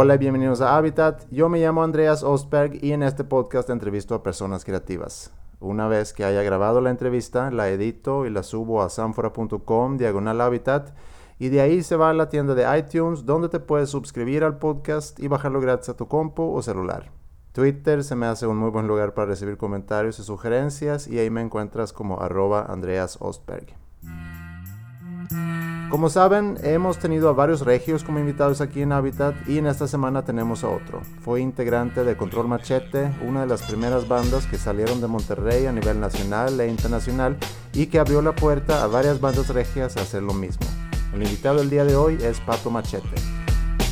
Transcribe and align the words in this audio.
Hola 0.00 0.14
y 0.14 0.18
bienvenidos 0.18 0.60
a 0.60 0.76
Habitat. 0.76 1.24
Yo 1.32 1.48
me 1.48 1.58
llamo 1.58 1.82
Andreas 1.82 2.22
Ostberg 2.22 2.84
y 2.84 2.92
en 2.92 3.02
este 3.02 3.24
podcast 3.24 3.68
entrevisto 3.68 4.14
a 4.14 4.22
personas 4.22 4.64
creativas. 4.64 5.32
Una 5.58 5.88
vez 5.88 6.12
que 6.12 6.24
haya 6.24 6.44
grabado 6.44 6.80
la 6.80 6.90
entrevista, 6.90 7.50
la 7.50 7.68
edito 7.68 8.24
y 8.24 8.30
la 8.30 8.44
subo 8.44 8.80
a 8.80 8.90
sanfora.com 8.90 9.96
diagonal 9.96 10.40
Habitat 10.40 10.94
y 11.40 11.48
de 11.48 11.62
ahí 11.62 11.82
se 11.82 11.96
va 11.96 12.10
a 12.10 12.14
la 12.14 12.28
tienda 12.28 12.54
de 12.54 12.78
iTunes 12.78 13.26
donde 13.26 13.48
te 13.48 13.58
puedes 13.58 13.90
suscribir 13.90 14.44
al 14.44 14.58
podcast 14.58 15.18
y 15.18 15.26
bajarlo 15.26 15.60
gratis 15.60 15.88
a 15.88 15.96
tu 15.96 16.06
compu 16.06 16.54
o 16.54 16.62
celular. 16.62 17.10
Twitter 17.50 18.04
se 18.04 18.14
me 18.14 18.26
hace 18.26 18.46
un 18.46 18.56
muy 18.56 18.70
buen 18.70 18.86
lugar 18.86 19.14
para 19.14 19.26
recibir 19.26 19.56
comentarios 19.56 20.20
y 20.20 20.22
sugerencias 20.22 21.08
y 21.08 21.18
ahí 21.18 21.28
me 21.28 21.40
encuentras 21.40 21.92
como 21.92 22.20
arroba 22.20 22.66
Andreas 22.68 23.18
Ostberg. 23.20 23.74
Como 25.90 26.10
saben, 26.10 26.58
hemos 26.62 26.98
tenido 26.98 27.28
a 27.28 27.32
varios 27.32 27.62
regios 27.62 28.04
como 28.04 28.18
invitados 28.18 28.60
aquí 28.60 28.82
en 28.82 28.92
Habitat 28.92 29.34
y 29.48 29.58
en 29.58 29.66
esta 29.66 29.88
semana 29.88 30.22
tenemos 30.22 30.62
a 30.62 30.68
otro. 30.68 31.00
Fue 31.22 31.40
integrante 31.40 32.04
de 32.04 32.16
Control 32.16 32.46
Machete, 32.46 33.10
una 33.26 33.40
de 33.40 33.46
las 33.46 33.62
primeras 33.62 34.06
bandas 34.06 34.46
que 34.46 34.58
salieron 34.58 35.00
de 35.00 35.06
Monterrey 35.06 35.66
a 35.66 35.72
nivel 35.72 35.98
nacional 35.98 36.60
e 36.60 36.68
internacional 36.68 37.38
y 37.72 37.86
que 37.86 37.98
abrió 37.98 38.20
la 38.20 38.34
puerta 38.34 38.82
a 38.82 38.86
varias 38.86 39.20
bandas 39.20 39.48
regias 39.48 39.96
a 39.96 40.02
hacer 40.02 40.22
lo 40.22 40.34
mismo. 40.34 40.66
El 41.14 41.22
invitado 41.22 41.58
del 41.58 41.70
día 41.70 41.84
de 41.84 41.96
hoy 41.96 42.18
es 42.22 42.38
Pato 42.40 42.70
Machete. 42.70 43.08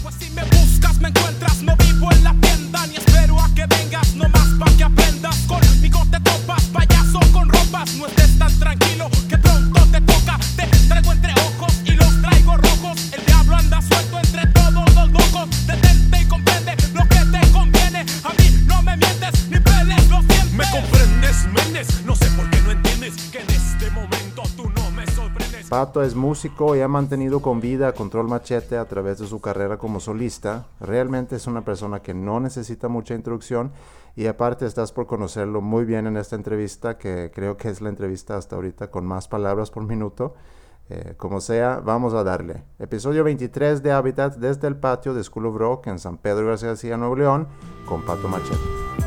Pues 0.02 0.14
si 0.16 0.30
me 0.32 0.42
buscas, 0.44 1.00
me 1.00 1.08
encuentras, 1.08 1.62
no 1.62 1.74
vivo 1.76 2.12
en 2.12 2.24
la 2.24 2.34
tienda, 2.40 2.86
ni 2.88 2.96
espero 2.96 3.40
a 3.40 3.48
que 3.54 3.64
vengas, 3.66 4.14
no 4.14 4.28
más 4.28 4.48
pa' 4.58 4.76
que 4.76 4.84
aprendas. 4.84 5.36
Conmigo 5.46 6.02
te 6.10 6.20
topas, 6.20 6.64
payaso 6.66 7.20
con 7.32 7.48
ropas, 7.48 7.94
no 7.96 8.06
estés 8.06 8.38
tan 8.38 8.58
tranquilo 8.58 9.08
que 9.28 9.38
te 10.00 10.12
toca. 10.12 10.38
Te 10.56 10.66
traigo 10.88 11.12
entre 11.12 11.32
ojos 11.32 11.72
y 11.84 11.92
los 11.92 12.20
traigo 12.20 12.56
rojos. 12.56 12.98
El 13.12 13.24
diablo 13.24 13.56
anda 13.56 13.80
suelto 13.80 14.18
entre 14.18 14.46
todos 14.48 14.94
los 14.94 15.10
locos. 15.10 15.66
Detente 15.66 16.20
y 16.20 16.24
comprende 16.26 16.76
lo 16.92 17.08
que 17.08 17.18
te 17.18 17.52
conviene. 17.52 18.04
A 18.24 18.30
mí 18.30 18.64
no 18.66 18.82
me 18.82 18.96
mientes 18.96 19.48
ni 19.48 19.58
peles 19.58 20.08
lo 20.08 20.20
sientes. 20.22 20.52
Me 20.52 20.64
comprendes, 20.70 21.46
Méndez, 21.46 21.88
no 22.04 22.14
sé 22.14 22.28
Pato 25.68 26.04
es 26.04 26.14
músico 26.14 26.76
y 26.76 26.80
ha 26.80 26.86
mantenido 26.86 27.42
con 27.42 27.60
vida 27.60 27.88
a 27.88 27.92
Control 27.92 28.28
Machete 28.28 28.78
a 28.78 28.84
través 28.84 29.18
de 29.18 29.26
su 29.26 29.40
carrera 29.40 29.78
como 29.78 29.98
solista. 29.98 30.66
Realmente 30.78 31.34
es 31.34 31.48
una 31.48 31.64
persona 31.64 32.02
que 32.02 32.14
no 32.14 32.38
necesita 32.38 32.86
mucha 32.86 33.14
introducción 33.14 33.72
y 34.14 34.26
aparte 34.26 34.64
estás 34.64 34.92
por 34.92 35.08
conocerlo 35.08 35.60
muy 35.60 35.84
bien 35.84 36.06
en 36.06 36.16
esta 36.18 36.36
entrevista, 36.36 36.96
que 36.98 37.32
creo 37.34 37.56
que 37.56 37.68
es 37.68 37.80
la 37.80 37.88
entrevista 37.88 38.36
hasta 38.36 38.54
ahorita 38.54 38.92
con 38.92 39.06
más 39.06 39.26
palabras 39.26 39.72
por 39.72 39.82
minuto. 39.82 40.34
Eh, 40.88 41.14
como 41.16 41.40
sea, 41.40 41.80
vamos 41.84 42.14
a 42.14 42.22
darle. 42.22 42.62
Episodio 42.78 43.24
23 43.24 43.82
de 43.82 43.90
Habitat 43.90 44.36
desde 44.36 44.68
el 44.68 44.76
patio 44.76 45.14
de 45.14 45.24
School 45.24 45.46
of 45.46 45.56
Rock 45.56 45.88
en 45.88 45.98
San 45.98 46.16
Pedro 46.16 46.46
García, 46.46 46.96
Nuevo 46.96 47.16
León, 47.16 47.48
con 47.88 48.02
Pato 48.02 48.28
Machete. 48.28 49.05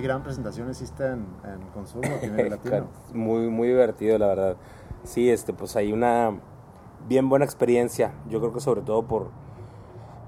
Qué 0.00 0.06
gran 0.06 0.22
presentación 0.22 0.70
hiciste 0.70 1.04
en, 1.04 1.26
en 1.44 1.60
Consumo, 1.74 2.04
Latino. 2.48 2.86
muy, 3.12 3.48
muy 3.50 3.68
divertido, 3.68 4.16
la 4.16 4.28
verdad. 4.28 4.56
Sí, 5.04 5.28
este, 5.28 5.52
pues 5.52 5.76
hay 5.76 5.92
una 5.92 6.40
bien 7.06 7.28
buena 7.28 7.44
experiencia. 7.44 8.12
Yo 8.30 8.40
creo 8.40 8.50
que 8.50 8.60
sobre 8.60 8.80
todo 8.80 9.02
por, 9.02 9.28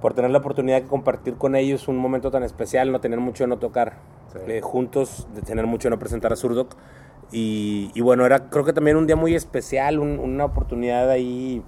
por 0.02 0.12
tener 0.12 0.30
la 0.30 0.38
oportunidad 0.38 0.82
de 0.82 0.86
compartir 0.86 1.36
con 1.36 1.56
ellos 1.56 1.88
un 1.88 1.96
momento 1.96 2.30
tan 2.30 2.42
especial, 2.42 2.92
no 2.92 3.00
tener 3.00 3.18
mucho 3.20 3.44
de 3.44 3.48
no 3.48 3.58
tocar 3.58 3.94
Sí. 4.34 4.38
eh, 4.46 4.60
juntos, 4.60 5.26
de 5.34 5.40
tener 5.40 5.66
mucho 5.66 5.88
de 5.88 5.90
no 5.92 5.98
presentar 5.98 6.34
a 6.34 6.36
Surdoc. 6.36 6.74
Y, 7.30 7.90
y 7.94 8.02
bueno, 8.02 8.26
era 8.26 8.50
creo 8.50 8.64
que 8.66 8.74
también 8.74 8.98
un 8.98 9.06
día 9.06 9.16
muy 9.16 9.34
especial, 9.34 9.98
un- 10.00 10.18
una 10.18 10.44
oportunidad 10.44 11.08
ahí 11.08 11.62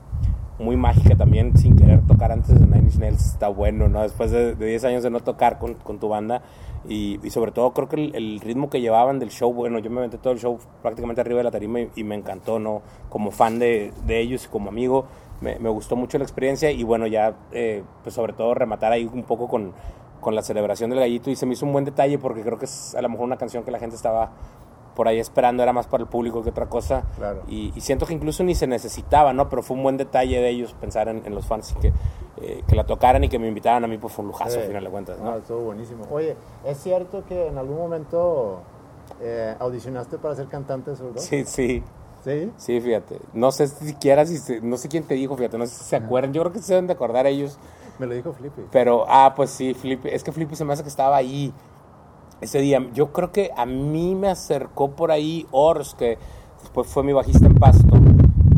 muy 0.59 0.77
mágica 0.77 1.17
también, 1.17 1.57
sin 1.57 1.77
querer 1.77 2.01
tocar 2.07 2.31
antes 2.33 2.59
de 2.59 2.67
Nine 2.67 2.85
Inch 2.85 2.97
Nails, 2.97 3.27
está 3.27 3.49
bueno, 3.49 3.89
¿no? 3.89 4.03
Después 4.03 4.31
de, 4.31 4.55
de 4.55 4.67
10 4.67 4.85
años 4.85 5.03
de 5.03 5.11
no 5.11 5.21
tocar 5.21 5.59
con, 5.59 5.75
con 5.75 5.99
tu 5.99 6.09
banda 6.09 6.43
y, 6.89 7.19
y 7.27 7.31
sobre 7.31 7.51
todo 7.51 7.73
creo 7.73 7.89
que 7.89 7.97
el, 7.97 8.15
el 8.15 8.41
ritmo 8.41 8.71
que 8.71 8.81
llevaban 8.81 9.19
del 9.19 9.31
show, 9.31 9.53
bueno, 9.53 9.79
yo 9.79 9.91
me 9.91 9.99
aventé 9.99 10.19
todo 10.19 10.33
el 10.33 10.39
show 10.39 10.59
prácticamente 10.83 11.21
arriba 11.21 11.39
de 11.39 11.45
la 11.45 11.51
tarima 11.51 11.81
y, 11.81 11.91
y 11.97 12.05
me 12.05 12.15
encantó, 12.15 12.59
¿no? 12.59 12.83
Como 13.09 13.31
fan 13.31 13.59
de, 13.59 13.93
de 14.07 14.21
ellos 14.21 14.45
y 14.45 14.49
como 14.49 14.69
amigo, 14.69 15.07
me, 15.41 15.59
me 15.59 15.69
gustó 15.71 15.97
mucho 15.97 16.19
la 16.19 16.25
experiencia 16.25 16.71
y 16.71 16.83
bueno, 16.85 17.07
ya, 17.07 17.35
eh, 17.53 17.83
pues 18.03 18.15
sobre 18.15 18.33
todo 18.33 18.55
rematar 18.55 18.93
ahí 18.93 19.09
un 19.13 19.25
poco 19.25 19.49
con, 19.49 19.73
con 20.21 20.35
la 20.35 20.43
celebración 20.43 20.91
del 20.91 21.01
gallito 21.01 21.31
y 21.31 21.37
se 21.37 21.47
me 21.47 21.55
hizo 21.55 21.67
un 21.67 21.73
buen 21.73 21.85
detalle 21.85 22.19
porque 22.19 22.43
creo 22.43 22.59
que 22.59 22.67
es 22.67 22.95
a 22.95 23.03
lo 23.03 23.09
mejor 23.09 23.25
una 23.27 23.37
canción 23.37 23.65
que 23.65 23.71
la 23.71 23.79
gente 23.79 23.97
estaba 23.97 24.31
por 24.95 25.09
ahí 25.09 25.19
esperando, 25.19 25.63
era 25.63 25.73
más 25.73 25.87
para 25.87 26.03
el 26.03 26.09
público 26.09 26.43
que 26.43 26.51
otra 26.51 26.67
cosa. 26.67 27.03
Claro. 27.17 27.43
Y, 27.49 27.73
y 27.75 27.81
siento 27.81 28.07
que 28.07 28.13
incluso 28.15 28.45
ni 28.45 28.55
se 28.55 28.67
necesitaba, 28.67 29.33
¿no? 29.33 29.49
Pero 29.49 29.63
fue 29.63 29.77
un 29.77 29.83
buen 29.83 29.97
detalle 29.97 30.41
de 30.41 30.49
ellos 30.49 30.75
pensar 30.81 31.09
en, 31.09 31.23
en 31.27 31.35
los 31.35 31.47
fans 31.47 31.75
y 31.77 31.81
que, 31.81 31.93
eh, 32.41 32.63
que 32.67 32.77
la 32.77 32.85
tocaran 32.85 33.23
y 33.25 33.29
que 33.29 33.39
me 33.39 33.49
invitaran 33.49 33.85
a 33.85 33.87
mí, 33.87 33.99
pues 33.99 34.13
fue 34.13 34.23
un 34.25 34.29
lujazo 34.29 34.57
al 34.57 34.63
Sí. 34.63 34.69
final 34.69 34.85
de 34.85 34.91
cuentas, 34.91 35.19
No, 35.19 35.33
¿no? 35.33 35.37
estuvo 35.39 35.61
buenísimo. 35.61 36.05
Oye, 36.11 36.37
¿es 36.65 36.79
cierto 36.79 37.25
que 37.27 37.49
en 37.49 37.59
algún 37.59 37.77
momento 37.79 38.61
eh, 39.21 39.55
audicionaste 39.59 40.19
para 40.19 40.35
ser 40.35 40.47
cantante 40.49 40.95
zurdo? 40.97 41.21
Sí, 41.21 41.45
sí, 41.45 41.83
¿Sí? 42.23 42.51
sí, 42.57 42.81
fíjate. 42.81 43.19
No 43.35 43.53
sé 43.53 43.67
siquiera 43.69 44.25
si, 44.27 44.39
se- 44.39 44.61
no 44.61 44.77
sé 44.77 44.89
quién 44.89 45.05
te 45.05 45.15
dijo, 45.15 45.37
fíjate, 45.37 45.59
no 45.59 45.67
sé 45.67 45.75
si 45.77 45.85
se 45.85 45.97
acuerdan. 45.97 46.33
Yo 46.33 46.41
creo 46.43 46.53
que 46.53 46.61
se 46.61 46.73
deben 46.75 46.87
de 46.87 46.95
acordar 46.95 47.27
ellos. 47.27 47.59
Me 47.99 48.07
lo 48.07 48.15
dijo 48.15 48.33
Flippy. 48.33 48.63
Pero, 48.73 49.05
ah, 49.09 49.35
pues 49.37 49.51
sí, 49.51 49.75
Flippy. 49.75 50.09
Es 50.09 50.25
que 50.25 50.33
Flippy 50.33 50.57
se 50.57 50.65
me 50.65 50.73
hace 50.73 50.83
que 50.83 50.89
estaba 50.89 51.17
ahí 51.17 51.53
ese 52.45 52.61
día. 52.61 52.85
Yo 52.95 53.13
creo 53.13 53.33
que 53.33 53.51
a 53.57 53.67
mí 53.67 54.15
me 54.15 54.29
acercó 54.29 54.93
por 54.93 55.11
ahí 55.11 55.47
Ors, 55.51 55.95
que 55.95 56.19
después 56.61 56.87
fue 56.87 57.03
mi 57.03 57.13
bajista 57.13 57.47
en 57.47 57.55
Pasto. 57.55 57.97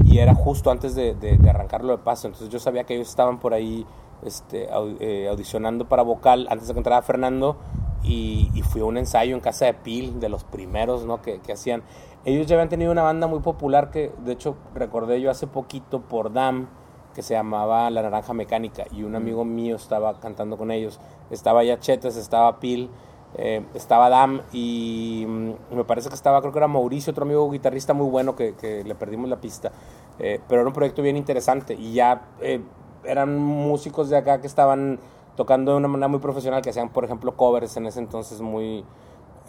Y 0.05 0.19
era 0.19 0.35
justo 0.35 0.71
antes 0.71 0.95
de, 0.95 1.15
de- 1.15 1.37
de 1.39 1.51
arrancarlo 1.51 1.97
de 1.97 1.99
Pasto. 2.03 2.29
Entonces 2.29 2.49
yo 2.51 2.59
sabía 2.59 2.85
que 2.85 2.95
ellos 2.95 3.09
estaban 3.09 3.39
por 3.41 3.55
ahí 3.55 3.85
este, 4.25 4.69
au- 4.71 4.97
eh, 5.01 5.29
audicionando 5.29 5.89
para 5.89 6.03
vocal 6.03 6.47
antes 6.51 6.69
de 6.69 6.75
que 6.75 6.81
entrara 6.81 7.03
Fernando. 7.03 7.57
Y, 8.05 8.51
y 8.55 8.63
fui 8.63 8.83
a 8.83 8.85
un 8.85 8.99
ensayo 8.99 9.35
en 9.35 9.41
casa 9.41 9.65
de 9.65 9.75
Pil, 9.75 10.21
de 10.21 10.29
los 10.29 10.45
primeros 10.45 11.05
¿no? 11.05 11.23
que, 11.23 11.41
que 11.41 11.53
hacían. 11.53 11.83
Ellos 12.25 12.47
ya 12.47 12.55
habían 12.55 12.69
tenido 12.69 12.93
una 12.93 13.03
banda 13.03 13.27
muy 13.27 13.41
popular 13.41 13.91
que, 13.91 14.13
de 14.25 14.33
hecho, 14.33 14.57
recordé 14.75 15.21
yo 15.21 15.31
hace 15.31 15.47
poquito 15.49 16.03
por 16.03 16.33
Dam 16.33 16.69
que 17.15 17.23
se 17.23 17.35
llamaba 17.35 17.89
La 17.91 18.03
Naranja 18.03 18.33
Mecánica 18.35 18.85
y 18.93 19.03
un 19.03 19.17
amigo 19.17 19.45
mío 19.45 19.75
estaba 19.77 20.21
cantando 20.21 20.57
con 20.57 20.71
ellos. 20.71 21.01
Estaba 21.31 21.65
ya 21.65 21.81
Chetes, 21.81 22.17
estaba 22.17 22.61
Pil, 22.61 22.91
eh, 23.37 23.65
estaba 23.75 24.09
Dam 24.09 24.41
y 24.53 25.25
mm, 25.29 25.77
me 25.77 25.85
parece 25.85 26.09
que 26.09 26.15
estaba, 26.15 26.41
creo 26.41 26.53
que 26.53 26.59
era 26.59 26.69
Mauricio, 26.69 27.11
otro 27.11 27.25
amigo 27.25 27.51
guitarrista 27.51 27.93
muy 27.93 28.09
bueno 28.09 28.35
que, 28.35 28.55
que 28.55 28.83
le 28.83 28.95
perdimos 28.95 29.29
la 29.29 29.37
pista. 29.37 29.73
Eh, 30.19 30.41
pero 30.49 30.63
era 30.63 30.69
un 30.69 30.75
proyecto 30.75 31.03
bien 31.03 31.17
interesante 31.17 31.75
y 31.75 31.93
ya 31.93 32.29
eh, 32.41 32.63
eran 33.05 33.39
músicos 33.39 34.09
de 34.09 34.17
acá 34.17 34.41
que 34.41 34.47
estaban 34.47 34.99
tocando 35.37 35.73
de 35.73 35.77
una 35.77 35.89
manera 35.89 36.09
muy 36.09 36.21
profesional, 36.21 36.63
que 36.63 36.71
hacían, 36.71 36.89
por 36.89 37.05
ejemplo, 37.05 37.37
covers 37.37 37.77
en 37.77 37.87
ese 37.87 38.01
entonces 38.01 38.41
muy, 38.41 38.85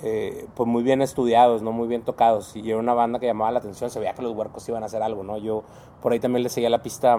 eh, 0.03 0.47
pues 0.53 0.67
muy 0.67 0.83
bien 0.83 1.01
estudiados, 1.01 1.61
¿no? 1.61 1.71
Muy 1.71 1.87
bien 1.87 2.01
tocados. 2.01 2.55
Y 2.57 2.69
era 2.69 2.79
una 2.79 2.93
banda 2.93 3.19
que 3.19 3.25
llamaba 3.25 3.51
la 3.51 3.59
atención, 3.59 3.89
se 3.89 3.99
veía 3.99 4.13
que 4.13 4.21
los 4.21 4.33
huercos 4.35 4.67
iban 4.67 4.83
a 4.83 4.87
hacer 4.87 5.01
algo, 5.01 5.23
¿no? 5.23 5.37
Yo 5.37 5.63
por 6.01 6.11
ahí 6.11 6.19
también 6.19 6.43
le 6.43 6.49
seguía 6.49 6.69
la 6.69 6.83
pista 6.83 7.17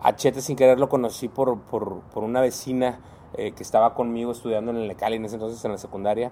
a 0.00 0.14
Chete 0.14 0.40
sin 0.40 0.54
querer, 0.56 0.78
lo 0.78 0.88
conocí 0.88 1.28
por, 1.28 1.58
por, 1.62 2.00
por 2.14 2.22
una 2.22 2.40
vecina 2.40 3.00
eh, 3.36 3.52
que 3.52 3.62
estaba 3.62 3.94
conmigo 3.94 4.32
estudiando 4.32 4.70
en 4.70 4.78
el 4.78 4.88
Lecali 4.88 5.16
en 5.16 5.24
ese 5.24 5.36
entonces, 5.36 5.64
en 5.64 5.72
la 5.72 5.78
secundaria. 5.78 6.30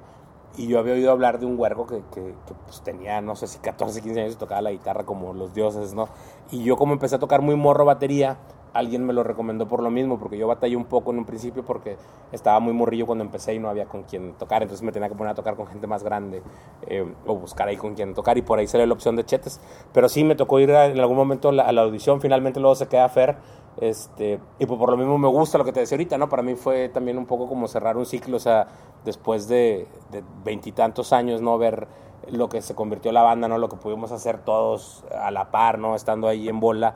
Y 0.56 0.68
yo 0.68 0.78
había 0.78 0.94
oído 0.94 1.10
hablar 1.10 1.40
de 1.40 1.46
un 1.46 1.58
huerco 1.58 1.84
que, 1.86 1.96
que, 2.12 2.20
que, 2.46 2.54
pues 2.64 2.80
tenía, 2.82 3.20
no 3.20 3.34
sé 3.34 3.48
si 3.48 3.58
14, 3.58 4.00
15 4.00 4.20
años 4.20 4.34
y 4.34 4.36
tocaba 4.36 4.62
la 4.62 4.70
guitarra 4.70 5.02
como 5.04 5.32
los 5.34 5.52
dioses, 5.52 5.94
¿no? 5.94 6.08
Y 6.52 6.62
yo 6.62 6.76
como 6.76 6.92
empecé 6.92 7.16
a 7.16 7.18
tocar 7.18 7.42
muy 7.42 7.56
morro 7.56 7.84
batería, 7.84 8.36
alguien 8.72 9.04
me 9.04 9.12
lo 9.12 9.24
recomendó 9.24 9.66
por 9.66 9.82
lo 9.82 9.90
mismo, 9.90 10.16
porque 10.18 10.38
yo 10.38 10.46
batallé 10.46 10.76
un 10.76 10.84
poco 10.84 11.10
en 11.10 11.18
un 11.18 11.24
principio 11.24 11.64
porque 11.64 11.96
estaba 12.30 12.60
muy 12.60 12.72
morrillo 12.72 13.04
cuando 13.06 13.24
empecé 13.24 13.54
y 13.54 13.58
no 13.58 13.68
había 13.68 13.86
con 13.86 14.04
quien 14.04 14.34
tocar, 14.34 14.62
entonces 14.62 14.84
me 14.84 14.92
tenía 14.92 15.08
que 15.08 15.16
poner 15.16 15.32
a 15.32 15.34
tocar 15.34 15.56
con 15.56 15.66
gente 15.66 15.88
más 15.88 16.04
grande 16.04 16.40
eh, 16.86 17.04
o 17.26 17.34
buscar 17.34 17.66
ahí 17.66 17.76
con 17.76 17.94
quien 17.94 18.14
tocar 18.14 18.38
y 18.38 18.42
por 18.42 18.58
ahí 18.60 18.68
salió 18.68 18.86
la 18.86 18.92
opción 18.94 19.16
de 19.16 19.24
Chetes. 19.24 19.60
Pero 19.92 20.08
sí 20.08 20.22
me 20.22 20.36
tocó 20.36 20.60
ir 20.60 20.70
a- 20.72 20.86
en 20.86 21.00
algún 21.00 21.16
momento 21.16 21.50
la, 21.50 21.64
a 21.64 21.72
la 21.72 21.82
audición, 21.82 22.20
finalmente 22.20 22.60
luego 22.60 22.76
se 22.76 22.86
queda 22.86 23.08
Fer. 23.08 23.36
Este, 23.80 24.38
y 24.58 24.66
pues 24.66 24.78
por 24.78 24.90
lo 24.90 24.96
mismo 24.96 25.18
me 25.18 25.28
gusta 25.28 25.58
lo 25.58 25.64
que 25.64 25.72
te 25.72 25.80
decía 25.80 25.96
ahorita, 25.96 26.16
¿no? 26.16 26.28
Para 26.28 26.42
mí 26.42 26.54
fue 26.54 26.88
también 26.88 27.18
un 27.18 27.26
poco 27.26 27.48
como 27.48 27.66
cerrar 27.66 27.96
un 27.96 28.06
ciclo, 28.06 28.36
o 28.36 28.40
sea, 28.40 28.68
después 29.04 29.48
de 29.48 29.88
de 30.12 30.22
veintitantos 30.44 31.12
años, 31.12 31.40
¿no? 31.42 31.58
Ver 31.58 31.88
lo 32.30 32.48
que 32.48 32.62
se 32.62 32.74
convirtió 32.74 33.12
la 33.12 33.22
banda, 33.22 33.48
¿no? 33.48 33.58
Lo 33.58 33.68
que 33.68 33.76
pudimos 33.76 34.12
hacer 34.12 34.38
todos 34.38 35.04
a 35.18 35.30
la 35.30 35.50
par, 35.50 35.78
¿no? 35.78 35.94
Estando 35.94 36.28
ahí 36.28 36.48
en 36.48 36.60
bola, 36.60 36.94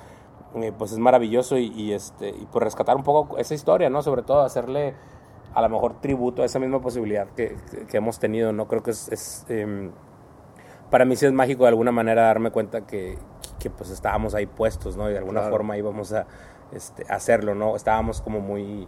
eh, 0.54 0.72
pues 0.76 0.92
es 0.92 0.98
maravilloso 0.98 1.58
y, 1.58 1.66
y, 1.74 1.92
este, 1.92 2.30
y 2.30 2.46
pues 2.50 2.62
rescatar 2.62 2.96
un 2.96 3.02
poco 3.02 3.36
esa 3.38 3.54
historia, 3.54 3.90
¿no? 3.90 4.02
Sobre 4.02 4.22
todo 4.22 4.40
hacerle 4.42 4.94
a 5.54 5.60
lo 5.62 5.68
mejor 5.68 6.00
tributo 6.00 6.42
a 6.42 6.44
esa 6.44 6.58
misma 6.58 6.80
posibilidad 6.80 7.26
que, 7.28 7.56
que, 7.90 7.96
hemos 7.96 8.18
tenido, 8.18 8.52
¿no? 8.52 8.68
Creo 8.68 8.82
que 8.82 8.92
es, 8.92 9.08
es 9.08 9.44
em, 9.48 9.90
para 10.90 11.04
mí 11.04 11.16
sí 11.16 11.26
es 11.26 11.32
mágico 11.32 11.64
de 11.64 11.70
alguna 11.70 11.92
manera 11.92 12.22
darme 12.22 12.50
cuenta 12.50 12.86
que, 12.86 13.18
que 13.58 13.68
pues 13.68 13.90
estábamos 13.90 14.34
ahí 14.34 14.46
puestos, 14.46 14.96
¿no? 14.96 15.08
Y 15.10 15.12
de 15.12 15.18
alguna 15.18 15.40
Claro. 15.40 15.52
forma 15.52 15.76
íbamos 15.76 16.12
a 16.12 16.26
este, 16.72 17.04
hacerlo, 17.08 17.54
¿no? 17.54 17.76
Estábamos 17.76 18.20
como 18.22 18.40
muy 18.40 18.86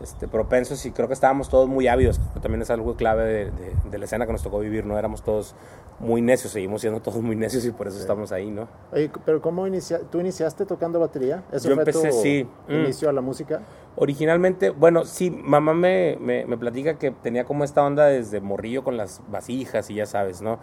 este, 0.00 0.28
propensos 0.28 0.84
y 0.86 0.92
creo 0.92 1.08
que 1.08 1.14
estábamos 1.14 1.48
todos 1.48 1.68
muy 1.68 1.88
ávidos, 1.88 2.20
que 2.34 2.40
también 2.40 2.62
es 2.62 2.70
algo 2.70 2.94
clave 2.96 3.24
de, 3.24 3.44
de- 3.50 3.74
de 3.90 3.98
la 3.98 4.04
escena 4.04 4.26
que 4.26 4.32
nos 4.32 4.42
tocó 4.42 4.60
vivir, 4.60 4.86
¿no? 4.86 4.96
Éramos 4.98 5.22
todos 5.22 5.54
muy 5.98 6.22
necios, 6.22 6.52
seguimos 6.52 6.80
siendo 6.80 7.00
todos 7.00 7.20
muy 7.20 7.34
necios 7.34 7.64
y 7.64 7.72
por 7.72 7.88
eso 7.88 7.98
estamos 7.98 8.30
ahí, 8.30 8.48
¿no? 8.52 8.68
Oye, 8.92 9.10
pero 9.24 9.40
¿cómo 9.42 9.66
inicia 9.66 9.98
tú 10.08 10.20
iniciaste 10.20 10.64
tocando 10.66 11.00
batería? 11.00 11.42
¿Eso 11.50 11.68
Yo 11.68 11.74
fue 11.74 11.82
empecé, 11.82 12.10
tu 12.10 12.14
sí. 12.16 12.48
Mm. 12.68 12.72
inicio 12.84 13.08
a 13.08 13.12
la 13.12 13.20
música? 13.20 13.60
Originalmente, 13.96 14.70
bueno, 14.70 15.04
sí, 15.04 15.28
mamá 15.30 15.74
me, 15.74 16.16
me, 16.20 16.46
me 16.46 16.56
platica 16.56 16.94
que 16.98 17.10
tenía 17.10 17.44
como 17.44 17.64
esta 17.64 17.84
onda 17.84 18.04
desde 18.06 18.40
morrillo 18.40 18.84
con 18.84 18.96
las 18.96 19.20
vasijas 19.28 19.90
y 19.90 19.94
ya 19.96 20.06
sabes, 20.06 20.40
¿no? 20.40 20.60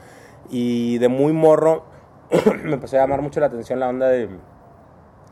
Y 0.49 0.97
de 0.99 1.09
muy 1.09 1.33
morro 1.33 1.83
me 2.63 2.75
empezó 2.75 2.95
a 2.95 3.01
llamar 3.01 3.21
mucho 3.21 3.41
la 3.41 3.47
atención 3.47 3.81
la 3.81 3.89
onda 3.89 4.07
de, 4.07 4.29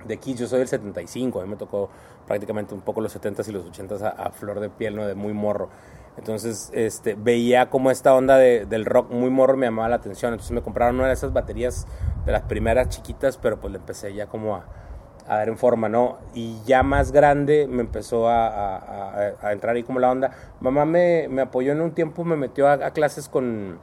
de 0.07 0.17
Kiss. 0.17 0.39
Yo 0.39 0.47
soy 0.47 0.59
del 0.59 0.67
75, 0.67 1.39
a 1.39 1.43
mí 1.43 1.49
me 1.49 1.55
tocó 1.55 1.89
prácticamente 2.27 2.73
un 2.73 2.81
poco 2.81 3.01
los 3.01 3.15
70s 3.15 3.47
y 3.49 3.51
los 3.51 3.65
80s 3.65 4.01
a, 4.01 4.09
a 4.09 4.31
flor 4.31 4.59
de 4.59 4.69
piel, 4.69 4.95
¿no? 4.95 5.05
De 5.07 5.15
muy 5.15 5.33
morro. 5.33 5.69
Entonces, 6.17 6.69
este, 6.73 7.15
veía 7.15 7.69
como 7.69 7.89
esta 7.89 8.13
onda 8.13 8.37
de- 8.37 8.65
del 8.65 8.85
rock 8.85 9.09
muy 9.11 9.29
morro 9.31 9.57
me 9.57 9.65
llamaba 9.65 9.89
la 9.89 9.95
atención. 9.95 10.31
Entonces 10.33 10.51
me 10.51 10.61
compraron 10.61 10.95
una 10.97 11.07
de 11.07 11.13
esas 11.13 11.33
baterías 11.33 11.87
de 12.25 12.31
las 12.31 12.43
primeras 12.43 12.89
chiquitas, 12.89 13.37
pero 13.37 13.59
pues 13.59 13.71
le 13.73 13.79
empecé 13.79 14.13
ya 14.13 14.27
como 14.27 14.55
a, 14.55 14.65
a 15.27 15.37
dar 15.37 15.49
en 15.49 15.57
forma, 15.57 15.89
¿no? 15.89 16.17
Y 16.35 16.61
ya 16.65 16.83
más 16.83 17.11
grande 17.11 17.67
me 17.67 17.81
empezó 17.81 18.27
a, 18.29 18.47
a- 18.47 19.31
a- 19.41 19.51
entrar 19.53 19.75
ahí 19.75 19.83
como 19.83 19.99
la 19.99 20.11
onda. 20.11 20.31
Mamá 20.61 20.85
me, 20.85 21.27
me 21.29 21.41
apoyó 21.41 21.71
en 21.71 21.81
un 21.81 21.91
tiempo, 21.93 22.23
me 22.23 22.35
metió 22.35 22.67
a, 22.69 22.91
clases 22.91 23.27
con 23.27 23.79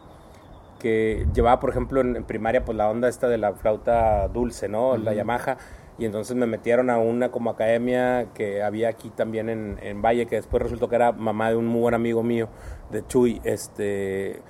que 0.79 1.27
llevaba, 1.35 1.61
por 1.61 1.71
ejemplo, 1.71 2.01
en, 2.01 2.17
en 2.17 2.25
primaria, 2.25 2.65
pues 2.65 2.77
la 2.79 2.89
onda 2.89 3.09
esta 3.09 3.29
de 3.29 3.37
la 3.39 3.53
flauta 3.53 4.29
dulce, 4.29 4.69
¿no? 4.69 4.97
La 4.97 5.13
Yamaha. 5.15 5.59
Y 6.01 6.07
entonces 6.07 6.35
me 6.35 6.47
metieron 6.47 6.89
a 6.91 6.99
una 6.99 7.31
como 7.31 7.51
academia 7.51 8.27
que 8.35 8.63
había 8.63 8.89
aquí 8.89 9.11
también 9.11 9.49
en, 9.51 9.79
en 9.83 10.03
Valle, 10.03 10.27
que 10.27 10.37
después 10.37 10.63
resultó 10.63 10.89
que 10.89 10.97
era 10.97 11.13
mamá 11.13 11.51
de 11.51 11.57
un 11.57 11.67
muy 11.67 11.83
buen 11.83 11.95
amigo 11.95 12.23
mío, 12.23 12.49
de 12.91 13.07
Chuy, 13.07 13.41
este 13.45 14.41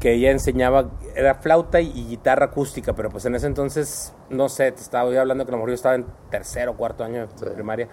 que 0.00 0.14
ella 0.14 0.30
enseñaba, 0.30 0.90
era 1.14 1.34
flauta 1.34 1.80
y, 1.80 1.90
y 1.94 2.06
guitarra 2.08 2.46
acústica, 2.46 2.94
pero 2.94 3.10
pues 3.10 3.26
en 3.26 3.34
ese 3.34 3.46
entonces, 3.46 4.14
no 4.30 4.48
sé, 4.48 4.72
te 4.72 4.80
estaba 4.80 5.10
yo 5.12 5.20
hablando 5.20 5.44
que 5.44 5.50
a 5.50 5.52
lo 5.52 5.58
mejor 5.58 5.68
yo 5.70 5.74
estaba 5.74 5.94
en 5.94 6.06
tercero 6.30 6.72
o 6.72 6.76
cuarto 6.76 7.04
año 7.04 7.26
de 7.26 7.28
Sí. 7.36 7.44
primaria, 7.54 7.86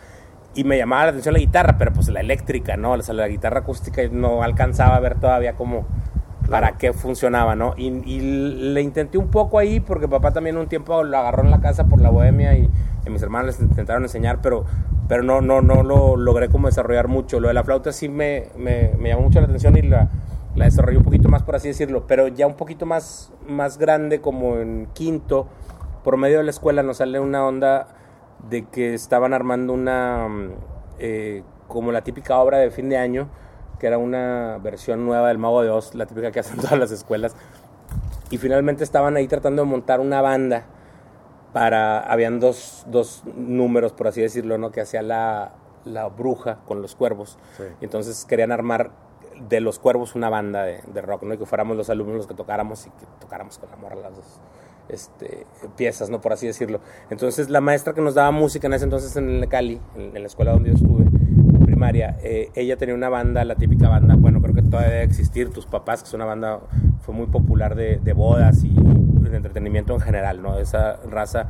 y 0.55 0.63
me 0.63 0.77
llamaba 0.77 1.03
la 1.03 1.09
atención 1.09 1.33
la 1.33 1.39
guitarra, 1.39 1.75
pero 1.77 1.91
pues 1.91 2.07
la 2.07 2.21
eléctrica, 2.21 2.77
¿no? 2.77 2.93
O 2.93 3.01
sea, 3.01 3.13
la 3.13 3.27
guitarra 3.27 3.59
acústica 3.59 4.01
no 4.09 4.41
alcanzaba 4.41 4.95
a 4.95 4.99
ver 5.01 5.19
todavía 5.19 5.53
cómo, 5.53 5.85
para 6.49 6.77
qué 6.77 6.93
funcionaba, 6.93 7.55
¿no? 7.55 7.73
Y, 7.77 7.89
le 7.91 8.81
intenté 8.81 9.17
un 9.17 9.29
poco 9.29 9.59
ahí, 9.59 9.79
porque 9.79 10.07
papá 10.07 10.31
también 10.31 10.57
un 10.57 10.67
tiempo 10.67 11.03
lo 11.03 11.17
agarró 11.17 11.43
en 11.43 11.51
la 11.51 11.59
casa 11.59 11.85
por 11.85 12.01
la 12.01 12.09
bohemia 12.09 12.57
y, 12.57 12.69
mis 13.09 13.21
hermanos 13.21 13.47
les 13.47 13.61
intentaron 13.61 14.03
enseñar, 14.03 14.39
pero, 14.41 14.65
pero 15.07 15.23
no, 15.23 15.39
no, 15.39 15.61
no 15.61 15.81
lo 15.81 16.17
logré 16.17 16.49
como 16.49 16.67
desarrollar 16.67 17.07
mucho. 17.07 17.39
Lo 17.39 17.47
de 17.47 17.53
la 17.53 17.63
flauta 17.63 17.93
sí 17.93 18.09
me, 18.09 18.47
me, 18.57 18.91
me 18.99 19.09
llamó 19.09 19.23
mucho 19.23 19.39
la 19.39 19.45
atención 19.45 19.77
y 19.77 19.81
la, 19.81 20.09
la 20.57 20.65
desarrollé 20.65 20.97
un 20.97 21.03
poquito 21.03 21.29
más, 21.29 21.43
por 21.43 21.55
así 21.55 21.67
decirlo, 21.69 22.05
pero 22.07 22.27
ya 22.27 22.47
un 22.47 22.55
poquito 22.55 22.85
más, 22.85 23.31
más 23.47 23.77
grande, 23.77 24.19
como 24.19 24.57
en 24.57 24.87
quinto, 24.93 25.47
por 26.03 26.17
medio 26.17 26.39
de 26.39 26.43
la 26.43 26.49
escuela 26.49 26.83
nos 26.83 26.97
sale 26.97 27.19
una 27.19 27.45
onda 27.45 27.87
de 28.49 28.65
que 28.65 28.93
estaban 28.93 29.33
armando 29.33 29.73
una, 29.73 30.27
mm, 30.27 30.49
eh, 30.99 31.43
como 31.67 31.91
la 31.91 32.01
típica 32.01 32.37
obra 32.39 32.57
de 32.57 32.71
fin 32.71 32.89
de 32.89 32.97
año, 32.97 33.29
que 33.79 33.87
era 33.87 33.97
una 33.97 34.59
versión 34.61 35.05
nueva 35.05 35.29
del 35.29 35.37
Mago 35.37 35.61
de 35.61 35.69
Oz, 35.69 35.95
la 35.95 36.05
típica 36.05 36.31
que 36.31 36.39
hacen 36.39 36.57
todas 36.61 36.77
las 36.77 36.91
escuelas, 36.91 37.35
y 38.29 38.37
finalmente 38.37 38.83
estaban 38.83 39.15
ahí 39.15 39.27
tratando 39.27 39.63
de 39.63 39.67
montar 39.67 39.99
una 39.99 40.21
banda 40.21 40.65
para, 41.53 41.99
habían 41.99 42.39
dos, 42.39 42.85
dos 42.87 43.23
números, 43.35 43.93
por 43.93 44.07
así 44.07 44.21
decirlo, 44.21 44.57
¿no? 44.57 44.71
Que 44.71 44.81
hacía 44.81 45.01
la, 45.01 45.53
la 45.85 46.07
bruja 46.07 46.59
con 46.65 46.81
los 46.81 46.95
cuervos. 46.95 47.37
Sí. 47.55 47.63
Y 47.81 47.85
entonces 47.85 48.25
querían 48.25 48.51
armar 48.51 48.91
de 49.49 49.61
los 49.61 49.79
cuervos 49.79 50.15
una 50.15 50.29
banda 50.29 50.63
de, 50.63 50.81
de 50.85 51.01
rock, 51.01 51.23
¿no? 51.23 51.33
Y 51.33 51.37
que 51.37 51.45
fuéramos 51.45 51.77
los 51.77 51.89
alumnos 51.89 52.17
los 52.17 52.27
que 52.27 52.33
tocáramos 52.33 52.85
y 52.87 52.89
que 52.89 53.05
tocáramos 53.19 53.57
con 53.57 53.71
amor 53.71 53.93
a 53.93 53.95
las 53.95 54.15
dos 54.15 54.41
este, 54.89 55.45
piezas, 55.75 56.09
¿no? 56.09 56.21
Por 56.21 56.33
así 56.33 56.47
decirlo. 56.47 56.79
Entonces 57.09 57.49
la 57.49 57.61
maestra 57.61 57.93
que 57.93 58.01
nos 58.01 58.15
daba 58.15 58.31
música 58.31 58.67
en 58.67 58.73
ese 58.73 58.85
entonces 58.85 59.15
en 59.15 59.29
el 59.29 59.47
Cali, 59.47 59.79
en, 59.95 60.15
en 60.15 60.21
la 60.21 60.27
escuela 60.27 60.51
donde 60.51 60.69
yo 60.69 60.75
estuve, 60.75 61.05
primaria, 61.77 62.17
eh, 62.23 62.49
ella 62.55 62.75
tenía 62.75 62.95
una 62.95 63.07
banda, 63.07 63.45
la 63.45 63.53
típica 63.53 63.87
banda, 63.87 64.15
bueno, 64.17 64.41
creo 64.41 64.55
que 64.55 64.63
todavía 64.63 64.89
debe 64.89 65.03
existir, 65.03 65.51
Tus 65.51 65.67
Papás, 65.67 66.01
que 66.01 66.07
es 66.07 66.13
una 66.15 66.25
banda, 66.25 66.59
fue 67.01 67.13
muy 67.13 67.27
popular 67.27 67.75
de, 67.75 67.97
de 67.97 68.13
bodas 68.13 68.63
y 68.63 68.73
de 68.73 69.37
entretenimiento 69.37 69.93
en 69.93 69.99
general, 69.99 70.41
¿no? 70.41 70.57
Esa 70.57 70.95
raza 71.07 71.49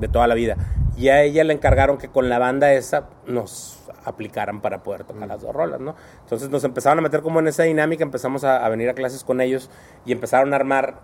de 0.00 0.08
toda 0.08 0.26
la 0.26 0.34
vida. 0.34 0.56
Y 0.96 1.10
a 1.10 1.22
ella 1.22 1.44
le 1.44 1.52
encargaron 1.52 1.96
que 1.96 2.08
con 2.08 2.28
la 2.28 2.40
banda 2.40 2.72
esa 2.72 3.08
nos 3.28 3.88
aplicaran 4.04 4.60
para 4.60 4.82
poder 4.82 5.04
tocar 5.04 5.28
las 5.28 5.42
dos 5.42 5.54
rolas, 5.54 5.80
¿no? 5.80 5.94
Entonces 6.24 6.50
nos 6.50 6.64
empezaron 6.64 6.98
a 6.98 7.02
meter 7.02 7.22
como 7.22 7.38
en 7.38 7.46
esa 7.46 7.62
dinámica, 7.62 8.02
empezamos 8.02 8.42
a, 8.42 8.66
a 8.66 8.68
venir 8.68 8.88
a 8.88 8.94
clases 8.94 9.22
con 9.22 9.40
ellos 9.40 9.70
y 10.04 10.10
empezaron 10.10 10.52
a 10.54 10.56
armar, 10.56 11.02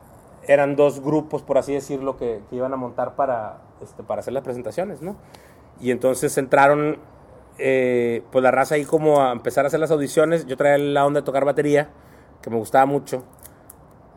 eran 0.49 0.75
dos 0.75 1.01
grupos, 1.01 1.45
por 1.45 1.59
así 1.59 1.73
decirlo, 1.73 2.17
que, 2.17 2.41
que 2.51 2.57
iban 2.57 2.73
a 2.73 2.77
montar 2.77 3.15
para, 3.15 3.59
este, 3.81 4.03
para 4.03 4.19
hacer 4.19 4.33
las 4.33 4.43
presentaciones, 4.43 5.01
¿no? 5.01 5.15
Y 5.81 5.93
entonces 5.93 6.37
entraron, 6.39 6.99
eh, 7.59 8.23
pues 8.33 8.43
la 8.43 8.51
raza 8.51 8.75
ahí 8.75 8.85
como 8.85 9.23
a 9.23 9.33
empezar 9.33 9.65
a 9.65 9.69
hacer 9.69 9.81
las 9.81 9.91
audiciones, 9.91 10.47
yo 10.47 10.57
traía 10.57 10.79
la 10.79 11.07
onda 11.07 11.21
de 11.21 11.25
tocar 11.25 11.45
batería, 11.45 11.91
que 12.43 12.51
me 12.51 12.57
gustaba 12.57 12.87
mucho, 12.87 13.25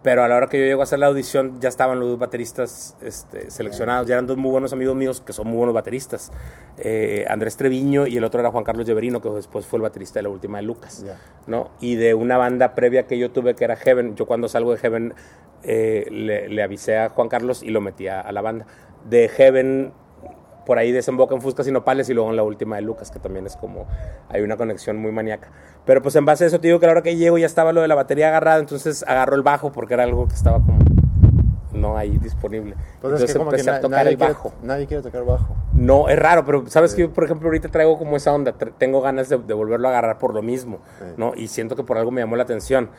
pero 0.04 0.24
a 0.24 0.28
la 0.28 0.38
hora 0.38 0.48
que 0.48 0.60
yo 0.60 0.66
llego 0.66 0.82
a 0.82 0.84
hacer 0.84 1.00
la 1.00 1.08
audición 1.08 1.60
ya 1.60 1.70
estaban 1.70 2.00
los 2.00 2.10
dos 2.10 2.20
bateristas 2.20 2.96
este, 3.02 3.52
seleccionados, 3.52 4.08
ya 4.08 4.16
eran 4.16 4.26
dos 4.28 4.38
muy 4.38 4.52
buenos 4.52 4.72
amigos 4.74 4.96
míos 4.96 5.22
que 5.22 5.34
son 5.34 5.48
muy 5.48 5.58
buenos 5.58 5.76
bateristas, 5.76 6.32
eh, 6.78 7.26
Andrés 7.30 7.58
Treviño 7.58 8.08
y 8.08 8.18
el 8.18 8.24
otro 8.24 8.40
era 8.40 8.52
Juan 8.52 8.64
Carlos 8.64 8.86
Lleverino, 8.86 9.22
que 9.22 9.30
después 9.30 9.66
fue 9.66 9.78
el 9.78 9.84
baterista 9.84 10.20
de 10.20 10.24
la 10.24 10.30
última 10.30 10.60
de 10.60 10.64
Lucas. 10.64 11.06
¿no? 11.46 11.72
Y 11.80 11.96
de 11.96 12.14
una 12.14 12.38
banda 12.38 12.74
previa 12.74 13.06
que 13.06 13.18
yo 13.18 13.32
tuve 13.32 13.56
que 13.56 13.66
era 13.66 13.76
Heaven, 13.76 14.16
yo 14.16 14.26
cuando 14.26 14.48
salgo 14.48 14.72
de 14.72 14.78
Heaven 14.78 15.14
eh, 15.64 16.08
le, 16.10 16.48
le 16.50 16.64
avisé 16.64 16.98
a 16.98 17.10
Juan 17.10 17.30
Carlos 17.30 17.64
y 17.64 17.70
lo 17.70 17.82
metí 17.82 18.08
a, 18.08 18.22
a 18.22 18.32
la 18.32 18.42
banda. 18.42 18.66
De 19.10 19.28
Heaven 19.28 19.94
por 20.68 20.78
ahí 20.78 20.92
desemboca 20.92 21.34
en 21.34 21.42
Fuscas 21.42 21.68
y 21.68 21.72
Nopales 21.72 22.10
y 22.10 22.14
luego 22.14 22.30
en 22.30 22.36
la 22.36 22.44
última 22.44 22.76
de 22.76 22.84
Lucas, 22.84 23.10
que 23.10 23.18
también 23.20 23.48
es 23.48 23.56
como, 23.56 23.88
hay 24.30 24.42
una 24.42 24.58
conexión 24.58 24.98
muy 24.98 25.12
maníaca. 25.12 25.48
Pero 25.86 26.02
pues 26.04 26.16
en 26.18 26.26
base 26.26 26.44
a 26.44 26.48
eso 26.48 26.60
te 26.60 26.68
digo 26.68 26.80
que 26.80 26.86
a 26.86 26.90
la 26.90 26.92
hora 26.92 27.02
que 27.02 27.16
llego 27.16 27.38
ya 27.40 27.46
estaba 27.48 27.72
lo 27.74 27.82
de 27.82 27.88
la 27.88 27.96
batería 27.96 28.28
agarrada, 28.28 28.60
entonces 28.60 29.04
agarro 29.08 29.36
el 29.36 29.42
bajo 29.42 29.72
porque 29.72 29.94
era 29.96 30.04
algo 30.04 30.28
que 30.28 30.36
estaba 30.36 30.58
como 30.60 30.78
no 31.72 31.96
ahí 31.98 32.18
disponible. 32.18 32.74
Pues 32.76 33.14
es 33.14 33.22
entonces 33.22 33.34
que 33.34 33.38
como 33.38 33.50
que 33.52 33.56
empecé 33.58 33.72
na- 33.72 33.78
a 33.78 33.82
tocar 33.82 34.08
el 34.08 34.18
quiere, 34.18 34.34
bajo. 34.34 34.54
nadie 34.64 34.88
quiere 34.88 35.04
tocar 35.04 35.24
bajo. 35.24 35.56
No, 35.74 36.10
es 36.10 36.18
raro, 36.20 36.44
pero 36.44 36.66
sabes 36.68 36.96
que 36.96 37.04
yo, 37.04 37.14
por 37.14 37.24
ejemplo, 37.24 37.48
ahorita 37.48 37.70
traigo 37.70 37.98
como 37.98 38.18
esa 38.18 38.34
onda, 38.34 38.54
tengo 38.78 39.00
ganas 39.02 39.30
de, 39.30 39.38
de 39.38 39.54
volverlo 39.54 39.88
a 39.88 39.92
agarrar 39.92 40.18
por 40.18 40.34
lo 40.34 40.42
mismo, 40.42 40.80
Sí. 41.00 41.06
¿no? 41.18 41.34
Y 41.36 41.48
siento 41.48 41.76
que 41.76 41.84
por 41.84 41.98
algo 41.98 42.10
me 42.12 42.20
llamó 42.22 42.36
la 42.36 42.44
atención. 42.44 42.90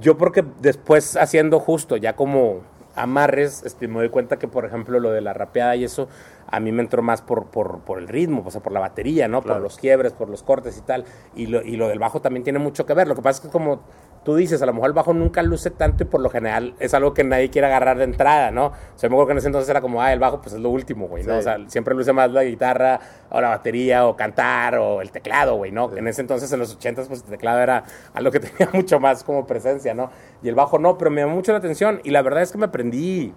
Yo 0.00 0.16
porque 0.16 0.42
después 0.60 1.16
haciendo 1.16 1.60
justo, 1.60 1.96
ya 1.96 2.16
como 2.16 2.60
amarres, 2.96 3.62
este, 3.64 3.86
me 3.88 3.96
doy 3.96 4.08
cuenta 4.08 4.38
que, 4.38 4.48
por 4.48 4.64
ejemplo, 4.64 4.98
lo 5.00 5.10
de 5.12 5.20
la 5.20 5.34
rapeada 5.34 5.76
y 5.76 5.84
eso, 5.84 6.08
a 6.50 6.60
mí 6.60 6.72
me 6.72 6.82
entró 6.82 7.02
más 7.02 7.22
por, 7.22 7.46
por, 7.46 7.80
por 7.80 7.98
el 7.98 8.08
ritmo, 8.08 8.42
o 8.44 8.50
sea, 8.50 8.62
por 8.62 8.72
la 8.72 8.80
batería, 8.80 9.28
¿no? 9.28 9.42
Claro. 9.42 9.56
Por 9.56 9.62
los 9.62 9.76
quiebres, 9.76 10.12
por 10.12 10.28
los 10.28 10.42
cortes 10.42 10.78
y 10.78 10.80
tal. 10.80 11.04
Y 11.34 11.46
lo, 11.46 11.62
y 11.62 11.76
lo 11.76 11.88
del 11.88 11.98
bajo 11.98 12.20
también 12.20 12.44
tiene 12.44 12.58
mucho 12.58 12.86
que 12.86 12.94
ver. 12.94 13.06
Lo 13.06 13.14
que 13.14 13.22
pasa 13.22 13.40
es 13.40 13.46
que 13.46 13.52
como 13.52 13.82
tú 14.24 14.36
dices, 14.36 14.60
a 14.62 14.66
lo 14.66 14.72
mejor 14.72 14.88
el 14.88 14.94
bajo 14.94 15.14
nunca 15.14 15.42
luce 15.42 15.70
tanto 15.70 16.04
y 16.04 16.06
por 16.06 16.20
lo 16.20 16.30
general 16.30 16.74
es 16.80 16.94
algo 16.94 17.14
que 17.14 17.24
nadie 17.24 17.50
quiere 17.50 17.66
agarrar 17.66 17.98
de 17.98 18.04
entrada, 18.04 18.50
¿no? 18.50 18.66
O 18.66 18.72
sea, 18.96 19.08
me 19.08 19.14
acuerdo 19.14 19.28
que 19.28 19.32
en 19.32 19.38
ese 19.38 19.46
entonces 19.46 19.70
era 19.70 19.80
como, 19.80 20.02
ah, 20.02 20.12
el 20.12 20.18
bajo 20.18 20.40
pues 20.40 20.54
es 20.54 20.60
lo 20.60 20.70
último, 20.70 21.08
güey, 21.08 21.24
¿no? 21.24 21.34
Sí. 21.34 21.38
O 21.38 21.42
sea, 21.42 21.58
siempre 21.68 21.94
luce 21.94 22.12
más 22.12 22.30
la 22.30 22.44
guitarra 22.44 23.00
o 23.30 23.40
la 23.40 23.48
batería 23.48 24.06
o 24.06 24.16
cantar 24.16 24.76
o 24.76 25.00
el 25.00 25.10
teclado, 25.10 25.56
güey, 25.56 25.70
¿no? 25.70 25.96
En 25.96 26.06
ese 26.08 26.20
entonces, 26.20 26.52
en 26.52 26.58
los 26.58 26.74
ochentas, 26.74 27.08
pues 27.08 27.22
el 27.24 27.30
teclado 27.30 27.60
era 27.60 27.84
algo 28.14 28.30
que 28.30 28.40
tenía 28.40 28.70
mucho 28.72 29.00
más 29.00 29.24
como 29.24 29.46
presencia, 29.46 29.94
¿no? 29.94 30.10
Y 30.42 30.48
el 30.48 30.54
bajo 30.54 30.78
no, 30.78 30.98
pero 30.98 31.10
me 31.10 31.20
llamó 31.20 31.34
mucho 31.34 31.52
la 31.52 31.58
atención 31.58 32.00
y 32.04 32.10
la 32.10 32.22
verdad 32.22 32.42
es 32.42 32.52
que 32.52 32.58
me 32.58 32.66
aprendí, 32.66 33.32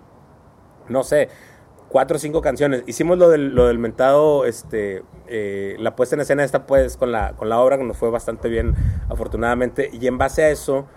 no 0.89 1.03
sé, 1.03 1.29
cuatro 1.91 2.17
o 2.17 2.19
cinco 2.19 2.41
canciones. 2.41 2.83
Hicimos 2.87 3.17
lo 3.17 3.29
del, 3.29 3.53
lo 3.53 3.67
del 3.67 3.77
mentado, 3.79 4.45
este, 4.45 5.03
eh, 5.27 5.75
la 5.79 5.95
puesta 5.95 6.15
en 6.15 6.21
escena 6.21 6.43
esta 6.43 6.65
pues 6.65 6.97
con 6.97 7.11
la, 7.11 7.33
con 7.33 7.49
la 7.49 7.59
obra 7.59 7.77
que 7.77 7.83
nos 7.83 7.97
fue 7.97 8.09
bastante 8.09 8.49
bien, 8.49 8.73
afortunadamente, 9.09 9.89
y 9.91 10.07
en 10.07 10.17
base 10.17 10.43
a 10.43 10.49
eso... 10.49 10.87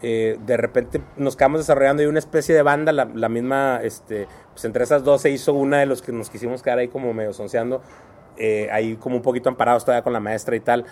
eh, 0.00 0.38
de 0.46 0.56
repente 0.56 1.00
nos 1.16 1.34
quedamos 1.34 1.58
desarrollando 1.60 2.04
y 2.04 2.06
una 2.06 2.20
especie 2.20 2.54
de 2.54 2.62
banda, 2.62 2.92
la, 2.92 3.08
la 3.12 3.28
misma, 3.28 3.80
este, 3.82 4.28
pues 4.52 4.64
entre 4.64 4.84
esas 4.84 5.02
dos 5.02 5.22
se 5.22 5.30
hizo 5.30 5.52
una 5.54 5.78
de 5.80 5.86
los 5.86 6.02
que 6.02 6.12
nos 6.12 6.30
quisimos 6.30 6.62
quedar 6.62 6.78
ahí 6.78 6.86
como 6.86 7.12
medio 7.12 7.32
sonceando, 7.32 7.82
eh, 8.36 8.68
ahí 8.70 8.94
como 8.94 9.16
un 9.16 9.22
poquito 9.22 9.48
amparados 9.48 9.84
todavía 9.84 10.04
con 10.04 10.12
la 10.12 10.20
maestra 10.20 10.54
y 10.54 10.60
tal. 10.60 10.84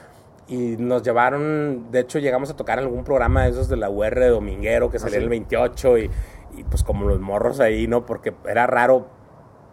Y 0.49 0.77
nos 0.79 1.05
llevaron, 1.05 1.91
de 1.93 2.01
hecho 2.01 2.19
llegamos 2.19 2.51
a 2.51 2.57
tocar 2.57 2.79
en 2.79 2.85
algún 2.85 3.05
programa 3.05 3.45
de 3.45 3.51
esos 3.51 3.69
de 3.69 3.77
la 3.77 3.91
UR 3.91 4.19
de 4.19 4.29
Dominguero 4.29 4.91
que 4.91 4.99
salía 4.99 5.19
sí. 5.19 5.23
el 5.23 5.29
28 5.29 5.99
y, 5.99 6.11
y 6.57 6.65
pues 6.65 6.83
como 6.83 7.07
los 7.07 7.21
morros 7.21 7.61
ahí, 7.61 7.87
¿no? 7.87 8.05
Porque 8.07 8.35
era 8.49 8.67
raro 8.67 9.07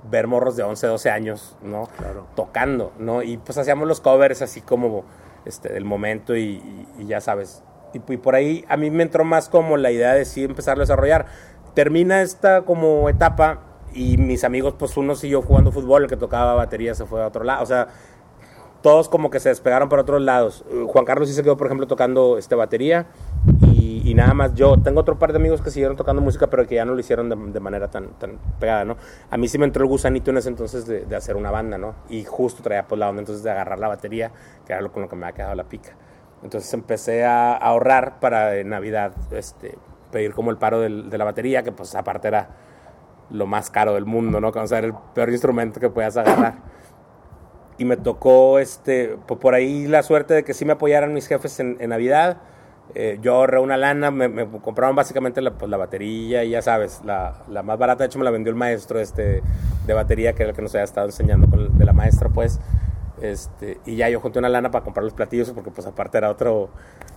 ver 0.10 0.27
morros 0.27 0.55
de 0.55 0.63
11, 0.63 0.88
12 0.88 1.10
años, 1.10 1.55
¿no? 1.62 1.88
Claro. 1.98 2.27
Tocando, 2.36 2.91
¿no? 3.00 3.24
Y 3.24 3.38
pues 3.38 3.57
hacíamos 3.57 3.88
los 3.88 4.01
covers 4.01 4.41
así 4.41 4.62
como 4.62 5.03
este, 5.45 5.72
del 5.72 5.86
momento 5.86 6.36
y, 6.36 6.41
y- 6.41 6.88
y 7.00 7.05
ya 7.05 7.22
sabes. 7.22 7.63
Y, 7.93 8.13
y 8.13 8.17
por 8.17 8.36
ahí 8.36 8.65
a 8.69 8.77
mí 8.77 8.89
me 8.91 9.03
entró 9.03 9.24
más 9.24 9.50
como 9.50 9.77
la 9.77 9.91
idea 9.91 10.13
de 10.13 10.25
sí 10.25 10.43
empezar 10.43 10.77
a 10.77 10.81
desarrollar. 10.81 11.25
Termina 11.74 12.22
esta 12.22 12.63
como 12.63 13.07
etapa 13.10 13.60
y 13.93 14.17
mis 14.17 14.43
amigos, 14.43 14.75
pues 14.77 14.98
uno 14.98 15.15
siguió 15.15 15.41
jugando 15.41 15.72
fútbol, 15.72 16.03
el 16.03 16.10
que 16.10 16.17
tocaba 16.17 16.53
batería 16.55 16.95
se 16.95 17.05
fue 17.05 17.24
a 17.24 17.27
otro 17.27 17.43
lado. 17.43 17.63
O 17.63 17.65
sea, 17.65 17.88
todos 18.81 19.07
como 19.07 19.29
que 19.29 19.39
se 19.39 19.50
despegaron 19.50 19.88
para 19.89 20.01
otros 20.01 20.22
lados. 20.22 20.65
Juan 20.88 21.05
Carlos 21.05 21.29
sí 21.29 21.36
se 21.36 21.43
quedó, 21.43 21.55
por 21.55 21.67
ejemplo, 21.67 21.88
tocando 21.88 22.38
este, 22.38 22.55
batería 22.55 23.05
y, 24.13 24.15
nada 24.15 24.34
más 24.34 24.53
yo. 24.53 24.77
Tengo 24.77 25.01
otro 25.01 25.17
par 25.20 25.32
de 25.34 25.38
amigos 25.39 25.62
que 25.62 25.72
siguieron 25.72 25.98
tocando 25.98 26.22
música, 26.22 26.48
pero 26.48 26.65
que 26.67 26.75
ya 26.75 26.86
no 26.86 26.93
lo 26.93 27.00
hicieron 27.00 27.29
de, 27.29 27.36
de 27.36 27.60
manera 27.60 27.89
tan, 27.89 28.10
tan 28.20 28.38
pegada, 28.60 28.86
¿no? 28.86 28.98
A 29.29 29.38
mí 29.38 29.48
sí 29.48 29.58
me 29.58 29.65
entró 29.65 29.84
el 29.84 29.89
gusanito 29.89 30.32
en 30.32 30.38
ese 30.38 30.50
entonces 30.50 30.86
de, 30.86 31.05
de 31.05 31.15
hacer 31.15 31.36
una 31.36 31.51
banda, 31.51 31.77
¿no? 31.77 31.96
Y 32.10 32.24
justo 32.24 32.63
traía 32.63 32.88
pues 32.88 33.00
la 33.00 33.10
onda 33.10 33.22
entonces 33.22 33.43
de 33.43 33.51
agarrar 33.51 33.79
la 33.79 33.88
batería, 33.88 34.32
que 34.65 34.74
era 34.74 34.82
lo 34.82 34.91
con 34.91 35.01
lo 35.03 35.10
que 35.10 35.15
me 35.15 35.25
había 35.25 35.36
quedado 35.36 35.55
la 35.55 35.63
pica. 35.65 35.91
Entonces 36.43 36.74
empecé 36.74 37.24
a 37.25 37.53
ahorrar 37.55 38.20
para 38.20 38.63
Navidad 38.63 39.13
este, 39.32 39.77
pedir 40.12 40.34
como 40.34 40.51
el 40.51 40.58
paro 40.58 40.79
del- 40.82 41.10
de 41.10 41.17
la 41.17 41.25
batería, 41.25 41.63
que 41.63 41.72
pues 41.72 41.96
aparte 41.96 42.27
era 42.27 42.50
lo 43.29 43.48
más 43.48 43.70
caro 43.70 43.93
del 43.93 44.05
mundo, 44.05 44.39
¿no? 44.41 44.50
O 44.50 44.67
sea, 44.67 44.77
era 44.79 44.88
el 44.88 44.93
peor 45.15 45.29
instrumento 45.29 45.79
que 45.79 45.89
podías 45.89 46.17
agarrar. 46.17 46.55
Y 47.77 47.86
me 47.86 47.98
tocó, 47.98 48.60
este, 48.60 49.17
por 49.27 49.55
ahí 49.55 49.88
la 49.88 50.03
suerte 50.03 50.34
de 50.36 50.43
que 50.43 50.53
sí 50.53 50.63
me 50.63 50.74
apoyaran 50.74 51.13
mis 51.13 51.27
jefes 51.27 51.60
en, 51.60 51.77
en 51.79 51.89
Navidad. 51.89 52.38
Eh, 52.96 53.18
yo 53.22 53.36
ahorré 53.36 53.60
una 53.60 53.78
lana, 53.78 54.12
me, 54.12 54.28
me 54.28 54.46
compraron 54.46 54.96
básicamente 54.96 55.42
la, 55.42 55.52
pues, 55.52 55.70
la 55.70 55.78
batería 55.78 56.44
y 56.44 56.52
ya 56.52 56.62
sabes, 56.62 57.02
la, 57.04 57.44
la 57.50 57.63
más 57.63 57.80
barata 57.80 58.04
de 58.04 58.08
hecho 58.08 58.20
me 58.20 58.25
la 58.25 58.32
vendió 58.32 58.52
el 58.52 58.56
maestro 58.56 59.00
este, 59.00 59.42
de 59.88 59.94
batería, 59.94 60.34
que 60.34 60.44
era 60.44 60.52
el 60.52 60.56
que 60.56 60.62
nos 60.62 60.75
había 60.75 60.84
estado 60.84 61.08
enseñando 61.08 61.50
con, 61.50 61.78
de 61.78 61.86
la 61.86 61.94
maestra, 61.94 62.30
pues. 62.30 62.60
Este, 63.22 63.80
y 63.86 63.96
ya 63.96 64.10
yo 64.10 64.20
junté 64.20 64.40
una 64.40 64.50
lana 64.50 64.70
para 64.70 64.84
comprar 64.84 65.04
los 65.04 65.13
platillos 65.13 65.52
porque 65.52 65.72
pues 65.72 65.88
aparte 65.88 66.18
era 66.18 66.30
otro 66.30 66.72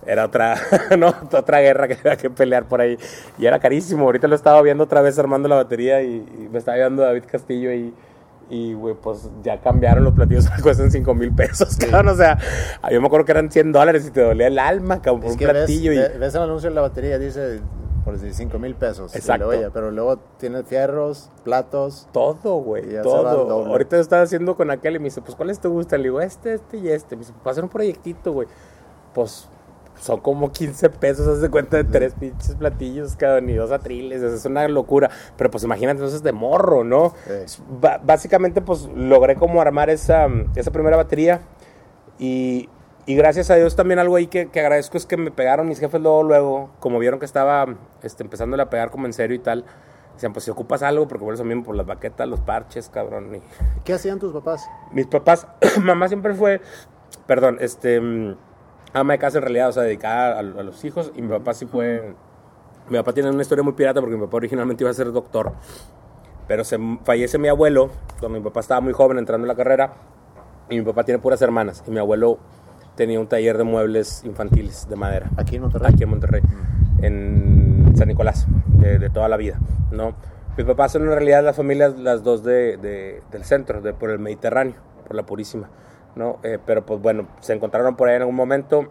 era 0.05 0.25
otra 0.25 0.55
no 0.97 1.13
otra 1.33 1.59
guerra 1.59 1.87
que 1.87 1.95
había 1.95 2.15
que 2.15 2.29
pelear 2.29 2.65
por 2.65 2.79
ahí 2.79 2.97
y 3.37 3.45
era 3.45 3.59
carísimo 3.59 4.05
ahorita 4.05 4.27
lo 4.27 4.35
estaba 4.35 4.61
viendo 4.61 4.85
otra 4.85 5.01
vez 5.01 5.19
armando 5.19 5.49
la 5.49 5.55
batería 5.55 6.03
y, 6.03 6.17
y 6.17 6.49
me 6.49 6.59
estaba 6.59 6.77
viendo 6.77 7.01
David 7.01 7.23
Castillo 7.29 7.73
y 7.73 7.93
y 8.49 8.73
güey 8.73 8.95
pues 8.95 9.29
ya 9.43 9.59
cambiaron 9.59 10.03
los 10.03 10.13
platillos 10.13 10.47
cuestan 10.63 10.89
5 10.89 11.13
mil 11.15 11.33
pesos 11.33 11.75
cabrón 11.75 12.07
o 12.09 12.15
sea 12.15 12.37
yo 12.89 13.01
me 13.01 13.07
acuerdo 13.07 13.25
que 13.25 13.31
eran 13.33 13.51
100 13.51 13.71
dólares 13.73 14.05
y 14.07 14.11
te 14.11 14.21
dolía 14.21 14.47
el 14.47 14.57
alma 14.57 15.01
cabrón 15.01 15.21
por 15.23 15.31
un 15.31 15.37
que 15.37 15.45
ves, 15.47 15.53
platillo 15.53 15.91
y 15.91 15.97
ve- 15.97 16.17
ves 16.17 16.33
el 16.35 16.41
anuncio 16.43 16.69
de 16.69 16.75
la 16.75 16.81
batería, 16.81 17.19
dice 17.19 17.59
por 18.05 18.13
decir 18.17 18.33
5 18.33 18.57
mil 18.57 18.73
pesos. 18.73 19.13
Exacto. 19.13 19.49
pero 19.73 19.91
luego 19.91 20.17
tiene 20.37 20.63
fierros, 20.63 21.29
platos. 21.43 22.07
Todo, 22.13 22.55
güey, 22.61 23.01
todo. 23.03 23.65
Ahorita 23.65 23.97
yo 23.97 24.01
estaba 24.01 24.21
haciendo 24.21 24.55
con 24.55 24.71
aquel 24.71 24.95
y 24.95 24.99
me 24.99 25.05
dice, 25.05 25.21
pues, 25.21 25.35
¿cuáles 25.35 25.59
te 25.59 25.67
gustan? 25.67 25.99
Le 25.99 26.03
digo, 26.05 26.21
este, 26.21 26.53
este 26.53 26.77
y 26.77 26.87
este. 26.87 27.17
Me 27.17 27.23
dice, 27.23 27.33
pues, 27.43 27.51
hacer 27.51 27.65
un 27.65 27.69
proyectito, 27.69 28.31
güey. 28.31 28.47
Pues, 29.13 29.49
son 29.99 30.19
como 30.21 30.51
15 30.51 30.89
pesos, 30.91 31.27
haz 31.27 31.41
de 31.41 31.49
cuenta 31.49 31.77
de 31.77 31.83
tres 31.83 32.13
pinches 32.13 32.55
platillos, 32.55 33.15
cabrón, 33.15 33.49
y 33.49 33.55
dos 33.55 33.71
atriles. 33.71 34.21
Es 34.21 34.45
una 34.45 34.67
locura. 34.67 35.09
Pero, 35.37 35.49
pues, 35.51 35.63
imagínate, 35.63 35.97
entonces, 35.97 36.23
de 36.23 36.31
morro, 36.33 36.83
¿no? 36.83 37.13
Sí. 37.45 37.61
Ba- 37.81 37.99
básicamente, 38.03 38.61
pues, 38.61 38.87
logré 38.95 39.35
como 39.35 39.61
armar 39.61 39.89
esa, 39.89 40.27
esa 40.55 40.71
primera 40.71 40.97
batería. 40.97 41.41
Y, 42.19 42.69
y 43.05 43.15
gracias 43.15 43.49
a 43.51 43.55
Dios 43.55 43.75
también 43.75 43.99
algo 43.99 44.15
ahí 44.15 44.27
que, 44.27 44.49
que 44.49 44.59
agradezco 44.59 44.97
es 44.97 45.05
que 45.05 45.17
me 45.17 45.31
pegaron 45.31 45.67
mis 45.67 45.79
jefes 45.79 46.01
luego, 46.01 46.23
luego, 46.23 46.69
como 46.79 46.99
vieron 46.99 47.19
que 47.19 47.25
estaba 47.25 47.65
este, 48.03 48.23
empezándole 48.23 48.63
a 48.63 48.69
pegar 48.69 48.89
como 48.91 49.05
en 49.05 49.13
serio 49.13 49.35
y 49.35 49.39
tal. 49.39 49.65
Decían, 50.15 50.33
pues 50.33 50.45
si 50.45 50.51
ocupas 50.51 50.81
algo, 50.81 51.07
porque 51.07 51.23
por 51.23 51.33
eso 51.33 51.43
mismo, 51.43 51.63
por 51.63 51.75
las 51.75 51.85
baquetas, 51.85 52.27
los 52.27 52.39
parches, 52.39 52.89
cabrón. 52.89 53.35
Y 53.35 53.41
¿Qué 53.83 53.93
hacían 53.93 54.17
tus 54.19 54.33
papás? 54.33 54.67
mis 54.91 55.05
papás, 55.05 55.47
mamá 55.81 56.07
siempre 56.07 56.33
fue, 56.33 56.59
perdón, 57.27 57.57
este, 57.61 58.01
mm, 58.01 58.35
ama 58.93 59.13
de 59.13 59.19
casa 59.19 59.37
en 59.37 59.43
realidad, 59.43 59.69
o 59.69 59.71
sea, 59.71 59.83
dedicada 59.83 60.35
a, 60.35 60.39
a 60.39 60.43
los 60.43 60.83
hijos. 60.85 61.11
Y 61.15 61.21
mi 61.21 61.29
papá 61.29 61.53
sí 61.53 61.65
fue, 61.65 62.13
mi 62.89 62.97
papá 62.97 63.13
tiene 63.13 63.29
una 63.29 63.41
historia 63.41 63.63
muy 63.63 63.73
pirata 63.73 63.99
porque 64.01 64.15
mi 64.15 64.21
papá 64.25 64.37
originalmente 64.37 64.83
iba 64.83 64.91
a 64.91 64.93
ser 64.93 65.11
doctor. 65.11 65.53
Pero 66.47 66.63
se 66.63 66.77
fallece 67.03 67.37
mi 67.37 67.49
abuelo, 67.49 67.89
cuando 68.19 68.39
mi 68.39 68.43
papá 68.43 68.61
estaba 68.61 68.79
muy 68.81 68.93
joven 68.93 69.17
entrando 69.17 69.45
en 69.45 69.49
la 69.49 69.55
carrera. 69.55 69.93
Y 70.69 70.77
mi 70.77 70.83
papá 70.83 71.03
tiene 71.03 71.19
puras 71.19 71.41
hermanas. 71.41 71.83
Y 71.87 71.91
mi 71.91 71.99
abuelo 71.99 72.39
tenía 72.95 73.19
un 73.19 73.27
taller 73.27 73.57
de 73.57 73.63
muebles 73.63 74.23
infantiles 74.25 74.89
de 74.89 74.95
madera 74.95 75.29
Aquí 75.37 75.55
en 75.57 75.61
Monterrey. 75.61 75.91
aquí 75.93 76.03
en 76.03 76.09
Monterrey, 76.09 76.41
en 77.01 77.93
San 77.95 78.07
Nicolás, 78.07 78.47
de, 78.67 78.97
de 78.99 79.09
toda 79.09 79.27
la 79.29 79.37
vida, 79.37 79.59
¿no? 79.91 80.13
Mis 80.57 80.65
papás 80.65 80.91
son 80.93 81.03
en 81.03 81.09
realidad 81.09 81.43
las 81.43 81.55
familias, 81.55 81.97
las 81.99 82.23
dos 82.23 82.43
de, 82.43 82.77
de- 82.77 83.21
del 83.31 83.43
centro, 83.43 83.81
de, 83.81 83.93
por 83.93 84.09
el 84.09 84.17
Mediterráneo, 84.19 84.73
por 85.05 85.15
la 85.15 85.23
Purísima, 85.23 85.69
¿no? 86.17 86.39
Eh, 86.43 86.59
pero 86.65 86.85
pues 86.85 87.01
bueno, 87.01 87.27
se 87.39 87.53
encontraron 87.53 87.95
por 87.95 88.09
ahí 88.09 88.15
en 88.15 88.21
algún 88.21 88.35
momento. 88.35 88.87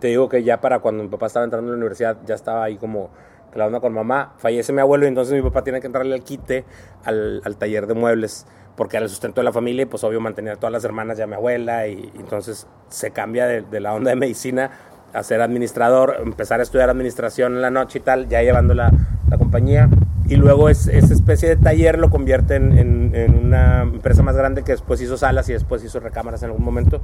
Te 0.00 0.08
digo 0.08 0.28
que 0.28 0.42
ya 0.42 0.60
para 0.60 0.80
cuando 0.80 1.02
mi 1.02 1.08
papá 1.08 1.26
estaba 1.26 1.44
entrando 1.44 1.68
a 1.68 1.72
la 1.72 1.76
universidad, 1.76 2.18
ya 2.26 2.34
estaba 2.34 2.64
ahí 2.64 2.76
como 2.76 3.10
que 3.52 3.58
la 3.58 3.66
onda 3.66 3.80
con 3.80 3.92
mamá. 3.92 4.34
Fallece 4.38 4.72
mi 4.72 4.80
abuelo 4.80 5.06
y 5.06 5.08
entonces 5.08 5.34
mi 5.34 5.42
papá 5.42 5.64
tiene 5.64 5.80
que 5.80 5.86
entrarle 5.86 6.14
al 6.14 6.22
quite 6.22 6.64
al, 7.04 7.40
al 7.44 7.56
taller 7.56 7.86
de 7.86 7.94
muebles 7.94 8.46
porque 8.76 8.98
era 8.98 9.04
el 9.04 9.10
sustento 9.10 9.40
de 9.40 9.44
la 9.46 9.52
familia 9.52 9.82
y 9.82 9.86
pues 9.86 10.04
obvio 10.04 10.20
mantener 10.20 10.54
a 10.54 10.56
todas 10.56 10.72
las 10.72 10.84
hermanas 10.84 11.18
y 11.18 11.22
a 11.22 11.26
mi 11.26 11.34
abuela 11.34 11.88
y, 11.88 12.12
y 12.14 12.20
entonces 12.20 12.66
se 12.88 13.10
cambia 13.10 13.46
de, 13.46 13.62
de 13.62 13.80
la 13.80 13.94
onda 13.94 14.10
de 14.10 14.16
medicina 14.16 14.70
a 15.14 15.22
ser 15.22 15.40
administrador, 15.40 16.16
empezar 16.22 16.60
a 16.60 16.62
estudiar 16.62 16.90
administración 16.90 17.54
en 17.54 17.62
la 17.62 17.70
noche 17.70 18.00
y 18.00 18.02
tal, 18.02 18.28
ya 18.28 18.42
llevando 18.42 18.74
la, 18.74 18.92
la 19.30 19.38
compañía 19.38 19.88
y 20.28 20.36
luego 20.36 20.68
es, 20.68 20.86
esa 20.88 21.12
especie 21.14 21.48
de 21.48 21.56
taller 21.56 21.98
lo 21.98 22.10
convierte 22.10 22.56
en, 22.56 22.76
en- 22.78 23.14
en 23.14 23.34
una 23.46 23.82
empresa 23.82 24.22
más 24.22 24.36
grande 24.36 24.62
que 24.64 24.72
después 24.72 25.00
hizo 25.00 25.16
salas 25.16 25.48
y 25.48 25.52
después 25.52 25.84
hizo 25.84 26.00
recámaras 26.00 26.42
en 26.42 26.50
algún 26.50 26.64
momento 26.64 27.00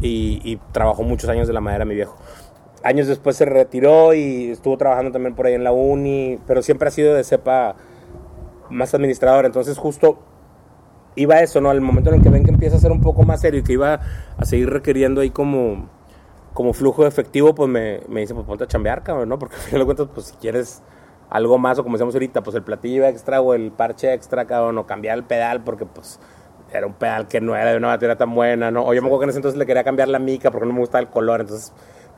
y, 0.00 0.40
y 0.44 0.56
trabajó 0.72 1.02
muchos 1.02 1.28
años 1.30 1.46
de 1.48 1.54
la 1.54 1.60
madera 1.60 1.84
mi 1.84 1.94
viejo. 1.94 2.16
Años 2.82 3.08
después 3.08 3.36
se 3.36 3.44
retiró 3.44 4.14
y 4.14 4.50
estuvo 4.50 4.76
trabajando 4.78 5.12
también 5.12 5.34
por 5.34 5.46
ahí 5.46 5.54
en 5.54 5.64
la 5.64 5.72
uni, 5.72 6.38
pero 6.46 6.62
siempre 6.62 6.88
ha 6.88 6.90
sido 6.90 7.14
de 7.14 7.24
cepa 7.24 7.76
más 8.70 8.94
administrador, 8.94 9.46
entonces 9.46 9.76
justo 9.78 10.18
iba 11.16 11.40
eso, 11.40 11.60
¿no? 11.60 11.70
Al 11.70 11.80
momento 11.80 12.10
en 12.10 12.16
el 12.16 12.22
que 12.22 12.30
ven 12.30 12.44
que 12.44 12.50
empieza 12.50 12.76
a 12.76 12.80
ser 12.80 12.92
un 12.92 13.00
poco 13.00 13.22
más 13.24 13.40
serio 13.40 13.60
y 13.60 13.62
que 13.62 13.72
iba 13.74 14.00
a 14.38 14.44
seguir 14.44 14.70
requiriendo 14.70 15.20
ahí 15.20 15.30
como, 15.30 15.88
como 16.54 16.72
flujo 16.72 17.02
de 17.02 17.08
efectivo, 17.08 17.54
pues 17.54 17.68
me, 17.68 18.00
me 18.08 18.20
dice, 18.20 18.34
pues 18.34 18.46
ponte 18.46 18.64
a 18.64 18.66
chambear, 18.66 19.02
cabrón, 19.02 19.28
¿no? 19.28 19.38
Porque 19.38 19.56
al 19.58 19.62
final 19.62 19.80
de 19.80 19.84
cuentas, 19.86 20.08
pues 20.14 20.26
si 20.26 20.36
quieres 20.36 20.82
algo 21.30 21.58
más, 21.58 21.78
o 21.78 21.82
como 21.84 21.96
decíamos 21.96 22.14
ahorita, 22.14 22.42
pues 22.42 22.56
el 22.56 22.62
platillo 22.62 23.06
extra 23.06 23.40
o 23.40 23.54
el 23.54 23.70
parche 23.72 24.12
extra, 24.12 24.44
cabrón, 24.46 24.76
o 24.78 24.86
cambiar 24.86 25.16
el 25.16 25.24
pedal, 25.24 25.62
porque 25.62 25.86
pues 25.86 26.20
era 26.72 26.86
un 26.86 26.94
pedal 26.94 27.28
que 27.28 27.40
no 27.40 27.56
era 27.56 27.70
de 27.70 27.76
una 27.76 27.88
batería 27.88 28.16
tan 28.16 28.34
buena, 28.34 28.70
¿no? 28.70 28.84
O 28.84 28.94
yo 28.94 29.00
me 29.00 29.06
acuerdo 29.08 29.20
que 29.20 29.24
en 29.24 29.30
ese 29.30 29.38
entonces 29.38 29.58
le 29.58 29.66
quería 29.66 29.84
cambiar 29.84 30.08
la 30.08 30.18
mica 30.18 30.50
porque 30.50 30.66
no 30.66 30.72
me 30.72 30.80
gustaba 30.80 31.00
el 31.00 31.08
color, 31.08 31.40
entonces 31.40 31.72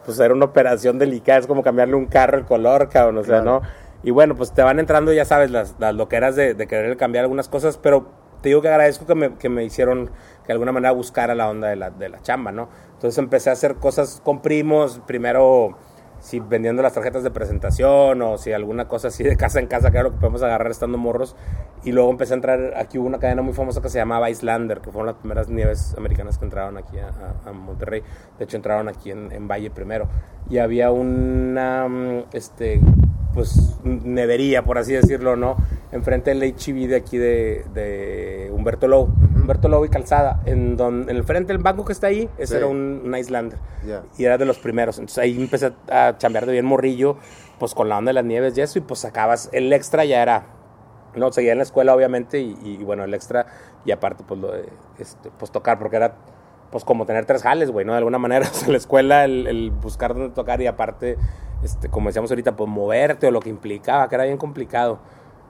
pues 0.04 0.18
era 0.18 0.34
una 0.34 0.46
operación 0.46 0.98
delicada, 0.98 1.38
es 1.38 1.46
como 1.46 1.62
cambiarle 1.62 1.94
un 1.94 2.06
carro 2.06 2.36
el 2.36 2.44
color, 2.44 2.88
cabrón, 2.88 3.18
o 3.18 3.22
sea, 3.24 3.42
Claro. 3.42 3.60
¿no? 3.60 3.68
Y 4.02 4.10
bueno, 4.10 4.34
pues 4.34 4.52
te 4.52 4.62
van 4.62 4.80
entrando, 4.80 5.12
ya 5.12 5.24
sabes, 5.24 5.50
las, 5.50 5.76
las 5.78 5.94
loqueras 5.94 6.34
de, 6.34 6.54
de 6.54 6.66
querer 6.66 6.96
cambiar 6.96 7.22
algunas 7.22 7.48
cosas, 7.48 7.78
pero 7.78 8.08
te 8.40 8.48
digo 8.48 8.60
que 8.60 8.68
agradezco 8.68 9.06
que 9.06 9.14
me, 9.14 9.34
que 9.36 9.48
me 9.48 9.62
hicieron 9.62 10.06
que 10.06 10.48
de 10.48 10.54
alguna 10.54 10.72
manera 10.72 10.90
buscara 10.92 11.36
la 11.36 11.48
onda 11.48 11.68
de 11.68 11.76
la, 11.76 11.90
de 11.90 12.08
la 12.08 12.20
chamba, 12.20 12.50
¿no? 12.50 12.68
Entonces 12.94 13.16
empecé 13.18 13.50
a 13.50 13.52
hacer 13.52 13.76
cosas 13.76 14.20
con 14.24 14.42
primos, 14.42 15.00
primero 15.06 15.76
si 16.22 16.38
vendiendo 16.38 16.82
las 16.82 16.92
tarjetas 16.92 17.24
de 17.24 17.32
presentación 17.32 18.22
o 18.22 18.38
si 18.38 18.52
alguna 18.52 18.86
cosa 18.86 19.08
así 19.08 19.24
de 19.24 19.36
casa 19.36 19.58
en 19.58 19.66
casa, 19.66 19.90
lo 19.90 20.12
que 20.12 20.18
podemos 20.18 20.42
agarrar 20.42 20.70
estando 20.70 20.96
morros. 20.96 21.34
Y 21.82 21.90
luego 21.90 22.10
empecé 22.10 22.34
a 22.34 22.36
entrar, 22.36 22.74
aquí 22.76 22.96
hubo 22.96 23.08
una 23.08 23.18
cadena 23.18 23.42
muy 23.42 23.54
famosa 23.54 23.82
que 23.82 23.88
se 23.88 23.98
llamaba 23.98 24.30
Islander, 24.30 24.80
que 24.80 24.92
fueron 24.92 25.06
las 25.06 25.16
primeras 25.16 25.48
nieves 25.48 25.94
americanas 25.98 26.38
que 26.38 26.44
entraron 26.44 26.78
aquí 26.78 26.96
a 26.98 27.52
Monterrey. 27.52 28.04
De 28.38 28.44
hecho, 28.44 28.56
entraron 28.56 28.88
aquí 28.88 29.10
en, 29.10 29.32
en 29.32 29.48
Valle 29.48 29.70
primero. 29.70 30.06
Y 30.48 30.58
había 30.58 30.92
una, 30.92 31.88
mm, 31.88 32.24
este, 32.32 32.80
pues, 33.34 33.78
nevería, 33.84 34.62
por 34.64 34.78
así 34.78 34.92
decirlo, 34.92 35.36
¿no? 35.36 35.56
Enfrente 35.90 36.34
del 36.34 36.42
HB 36.54 36.88
de 36.88 36.96
aquí 36.96 37.18
de, 37.18 37.64
de 37.74 38.50
Humberto 38.52 38.88
Lowe. 38.88 39.08
Humberto 39.34 39.68
Lowe 39.68 39.86
y 39.86 39.88
Calzada. 39.88 40.40
En, 40.46 40.76
don, 40.76 41.02
en 41.08 41.16
el 41.16 41.24
frente 41.24 41.52
del 41.52 41.62
banco 41.62 41.84
que 41.84 41.92
está 41.92 42.08
ahí, 42.08 42.28
ese 42.38 42.52
Sí. 42.52 42.56
era 42.56 42.66
un, 42.66 43.02
un 43.04 43.16
Islander 43.16 43.58
y 44.18 44.24
era 44.24 44.38
de 44.38 44.44
los 44.44 44.58
primeros. 44.58 44.98
Entonces 44.98 45.18
ahí 45.18 45.36
empecé 45.40 45.72
a 45.90 46.16
chambear 46.18 46.46
de 46.46 46.52
bien 46.52 46.64
morrillo, 46.64 47.16
pues 47.58 47.74
con 47.74 47.88
la 47.88 47.98
onda 47.98 48.10
de 48.10 48.14
las 48.14 48.24
nieves 48.24 48.56
y 48.56 48.60
eso, 48.60 48.78
y 48.78 48.82
pues 48.82 49.00
sacabas 49.00 49.48
el 49.52 49.72
extra 49.72 50.04
ya 50.04 50.22
era, 50.22 50.46
no, 51.14 51.30
seguía 51.32 51.52
en 51.52 51.58
la 51.58 51.64
escuela 51.64 51.94
obviamente, 51.94 52.40
y, 52.40 52.56
y, 52.62 52.76
bueno, 52.84 53.04
el 53.04 53.14
extra, 53.14 53.46
y 53.84 53.90
aparte 53.92 54.24
pues 54.26 54.40
lo 54.40 54.52
de, 54.52 54.68
este, 54.98 55.30
pues 55.38 55.50
tocar, 55.50 55.78
porque 55.78 55.96
era 55.96 56.14
pues 56.72 56.84
como 56.84 57.06
tener 57.06 57.26
tres 57.26 57.42
jales, 57.42 57.70
güey, 57.70 57.86
¿no? 57.86 57.92
De 57.92 57.98
alguna 57.98 58.18
manera, 58.18 58.48
o 58.50 58.54
sea, 58.54 58.68
la 58.68 58.78
escuela, 58.78 59.24
el, 59.24 59.46
el 59.46 59.70
buscar 59.70 60.14
dónde 60.14 60.30
tocar 60.30 60.60
y 60.60 60.66
aparte, 60.66 61.18
este, 61.62 61.88
como 61.88 62.08
decíamos 62.08 62.30
ahorita, 62.32 62.56
pues 62.56 62.68
moverte 62.68 63.28
o 63.28 63.30
lo 63.30 63.40
que 63.40 63.50
implicaba, 63.50 64.08
que 64.08 64.16
era 64.16 64.24
bien 64.24 64.38
complicado, 64.38 64.98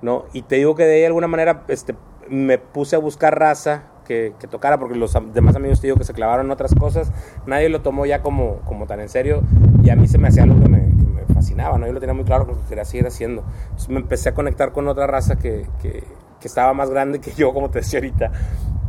¿no? 0.02 0.24
Y 0.34 0.42
te 0.42 0.56
digo 0.56 0.74
que 0.74 0.84
de 0.84 0.96
ahí 0.96 1.04
alguna 1.04 1.28
manera, 1.28 1.62
este, 1.68 1.94
me 2.28 2.58
puse 2.58 2.96
a 2.96 2.98
buscar 2.98 3.38
raza 3.38 3.84
que, 4.04 4.34
que 4.38 4.48
tocara, 4.48 4.78
porque 4.78 4.96
los 4.96 5.16
demás 5.32 5.54
amigos 5.54 5.80
te 5.80 5.86
digo 5.86 5.96
que 5.96 6.04
se 6.04 6.12
clavaron 6.12 6.46
en 6.46 6.52
otras 6.52 6.74
cosas, 6.74 7.12
nadie 7.46 7.68
lo 7.68 7.82
tomó 7.82 8.04
ya 8.04 8.20
como, 8.20 8.56
como 8.64 8.86
tan 8.86 9.00
en 9.00 9.08
serio, 9.08 9.42
y 9.82 9.90
a 9.90 9.96
mí 9.96 10.08
se 10.08 10.18
me 10.18 10.28
hacía 10.28 10.42
algo 10.42 10.60
que 10.60 10.68
me, 10.68 10.80
que 10.80 11.06
me 11.06 11.34
fascinaba, 11.34 11.78
¿no? 11.78 11.86
Yo 11.86 11.92
lo 11.92 12.00
tenía 12.00 12.14
muy 12.14 12.24
claro 12.24 12.46
que 12.46 12.54
quería 12.68 12.84
seguir 12.84 13.06
haciendo. 13.06 13.44
Entonces 13.64 13.88
me 13.88 14.00
empecé 14.00 14.30
a 14.30 14.34
conectar 14.34 14.72
con 14.72 14.88
otra 14.88 15.06
raza 15.06 15.36
que, 15.36 15.66
que, 15.80 16.02
que 16.40 16.48
estaba 16.48 16.74
más 16.74 16.90
grande 16.90 17.20
que 17.20 17.32
yo, 17.32 17.54
como 17.54 17.70
te 17.70 17.78
decía 17.78 18.00
ahorita, 18.00 18.32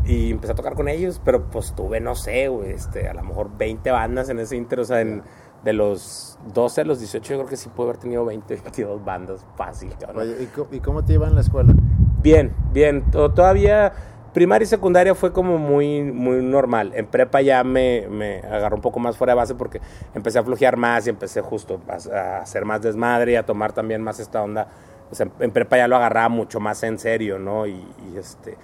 y 0.06 0.32
empecé 0.32 0.54
a 0.54 0.56
tocar 0.56 0.74
con 0.76 0.88
ellos, 0.90 1.22
pero 1.24 1.44
pues 1.50 1.74
tuve, 1.76 2.00
no 2.00 2.16
sé, 2.16 2.48
güey, 2.48 2.72
este, 2.72 3.08
a 3.08 3.14
lo 3.14 3.24
mejor 3.24 3.50
20 3.58 3.90
bandas 3.92 4.30
en 4.30 4.40
ese 4.40 4.56
inter, 4.58 4.80
o 4.82 4.86
sea, 4.86 5.02
en- 5.02 5.24
de 5.64 5.72
los 5.72 6.38
12 6.54 6.82
a 6.82 6.84
los 6.84 7.00
18 7.00 7.32
yo 7.34 7.38
creo 7.40 7.50
que 7.50 7.56
sí 7.56 7.70
pude 7.70 7.86
haber 7.88 7.98
tenido 7.98 8.26
20, 8.26 8.54
22 8.58 9.04
bandas 9.06 9.46
fácil. 9.56 9.92
Oye, 10.14 10.50
¿y, 10.72 10.80
cómo 10.80 11.06
te 11.06 11.14
iba 11.14 11.26
en 11.28 11.36
la 11.36 11.42
escuela? 11.42 11.74
Bien, 12.22 12.54
bien. 12.74 13.10
To- 13.12 13.32
Todavía 13.32 13.94
primaria 14.34 14.64
y 14.66 14.68
secundaria 14.68 15.16
fue 15.16 15.32
como 15.32 15.58
muy, 15.58 16.02
muy 16.04 16.44
normal. 16.44 16.92
En 16.96 17.06
prepa 17.06 17.42
ya 17.42 17.64
me, 17.64 18.08
me 18.10 18.40
agarró 18.40 18.76
un 18.76 18.82
poco 18.82 19.00
más 19.00 19.16
fuera 19.16 19.32
de 19.34 19.38
base 19.38 19.56
porque 19.56 19.80
empecé 20.14 20.40
a 20.40 20.44
flojear 20.44 20.76
más 20.76 21.08
y 21.08 21.12
empecé 21.12 21.40
justo 21.42 21.80
a, 21.88 21.94
a 22.18 22.38
hacer 22.40 22.66
más 22.66 22.82
desmadre 22.82 23.32
y 23.32 23.36
a 23.36 23.46
tomar 23.46 23.72
también 23.72 24.02
más 24.02 24.20
esta 24.20 24.42
onda. 24.44 24.68
O 25.12 25.16
sea, 25.16 25.28
en 25.40 25.52
prepa 25.52 25.78
ya 25.78 25.88
lo 25.88 25.96
agarraba 25.96 26.28
mucho 26.28 26.60
más 26.60 26.82
en 26.84 26.98
serio, 27.00 27.38
¿no? 27.40 27.68
Y, 27.68 27.74
y 28.12 28.18
este 28.18 28.58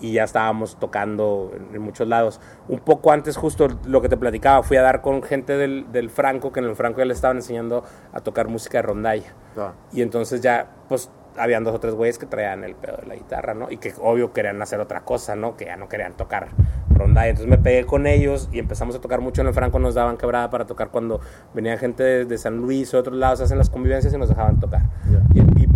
y 0.00 0.12
ya 0.12 0.24
estábamos 0.24 0.78
tocando 0.78 1.52
en, 1.54 1.74
en, 1.74 1.82
muchos 1.82 2.08
lados. 2.08 2.40
Un 2.68 2.80
poco 2.80 3.12
antes, 3.12 3.36
justo 3.36 3.68
lo 3.86 4.00
que 4.00 4.08
te 4.08 4.16
platicaba, 4.16 4.62
fui 4.62 4.76
a 4.76 4.82
dar 4.82 5.00
con 5.00 5.22
gente 5.22 5.56
del, 5.56 5.90
del 5.92 6.10
Franco, 6.10 6.52
que 6.52 6.60
en 6.60 6.66
el 6.66 6.76
Franco 6.76 6.98
ya 6.98 7.04
le 7.04 7.14
estaban 7.14 7.38
enseñando 7.38 7.84
a 8.12 8.20
tocar 8.20 8.48
música 8.48 8.78
de 8.78 8.82
rondalla. 8.82 9.34
Ah. 9.56 9.72
Y 9.92 10.02
entonces 10.02 10.40
ya, 10.40 10.68
pues, 10.88 11.10
habían 11.36 11.64
dos 11.64 11.74
o 11.74 11.80
tres 11.80 11.94
güeyes 11.94 12.18
que 12.18 12.26
traían 12.26 12.64
el 12.64 12.74
pedo 12.74 12.96
de 12.98 13.06
la 13.06 13.14
guitarra, 13.14 13.54
¿no? 13.54 13.70
Y 13.70 13.78
que 13.78 13.92
obvio 14.00 14.32
querían 14.32 14.60
hacer 14.62 14.80
otra 14.80 15.00
cosa, 15.00 15.34
¿no? 15.36 15.56
Que 15.56 15.66
ya 15.66 15.76
no 15.76 15.88
querían 15.88 16.14
tocar 16.14 16.48
rondalla. 16.90 17.30
Entonces 17.30 17.50
me 17.50 17.58
pegué 17.58 17.84
con 17.84 18.06
ellos 18.06 18.48
y 18.52 18.58
empezamos 18.58 18.94
a 18.94 19.00
tocar 19.00 19.20
mucho 19.20 19.40
en 19.40 19.48
el 19.48 19.54
Franco. 19.54 19.78
Nos 19.78 19.94
daban 19.94 20.16
quebrada 20.16 20.50
para 20.50 20.66
tocar 20.66 20.90
cuando 20.90 21.20
venía 21.52 21.76
gente 21.76 22.02
de, 22.02 22.24
de 22.24 22.38
San 22.38 22.58
Luis 22.58 22.92
o 22.94 22.96
de 22.96 23.00
otros 23.00 23.16
lados, 23.16 23.40
hacen 23.40 23.58
las 23.58 23.70
convivencias 23.70 24.14
y 24.14 24.18
nos 24.18 24.28
dejaban 24.28 24.60
tocar. 24.60 24.82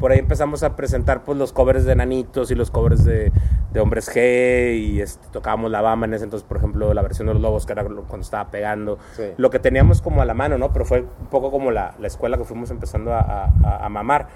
Por 0.01 0.13
ahí 0.13 0.19
empezamos 0.19 0.63
a 0.63 0.77
presentar 0.77 1.25
pues 1.25 1.37
los 1.39 1.53
covers 1.53 1.85
de 1.85 1.95
Nanitos 1.97 2.51
y 2.51 2.55
los 2.55 2.71
covers 2.71 3.05
de, 3.05 3.33
de 3.73 3.81
Hombres 3.81 4.09
G 4.15 4.77
y 4.79 5.01
este, 5.01 5.27
tocábamos 5.33 5.71
la 5.71 5.81
bamba 5.81 6.07
en 6.07 6.15
ese 6.15 6.25
entonces, 6.25 6.47
por 6.49 6.57
ejemplo, 6.59 6.95
la 6.95 7.03
versión 7.03 7.27
de 7.27 7.35
los 7.35 7.43
Lobos, 7.43 7.67
que 7.67 7.73
era 7.73 7.83
cuando 7.85 8.21
estaba 8.21 8.51
pegando. 8.51 8.99
Sí. 9.17 9.25
Lo 9.37 9.51
que 9.51 9.59
teníamos 9.59 10.01
como 10.03 10.23
a 10.23 10.25
la 10.25 10.35
mano, 10.35 10.57
¿no? 10.59 10.73
Pero 10.73 10.85
fue 10.85 11.01
un 11.01 11.27
poco 11.27 11.51
como 11.51 11.71
la, 11.71 11.95
la 11.99 12.07
escuela 12.07 12.37
que 12.39 12.45
fuimos 12.45 12.71
empezando 12.71 13.13
a, 13.13 13.21
a- 13.21 13.85
a- 13.85 13.89
mamar. 13.89 14.29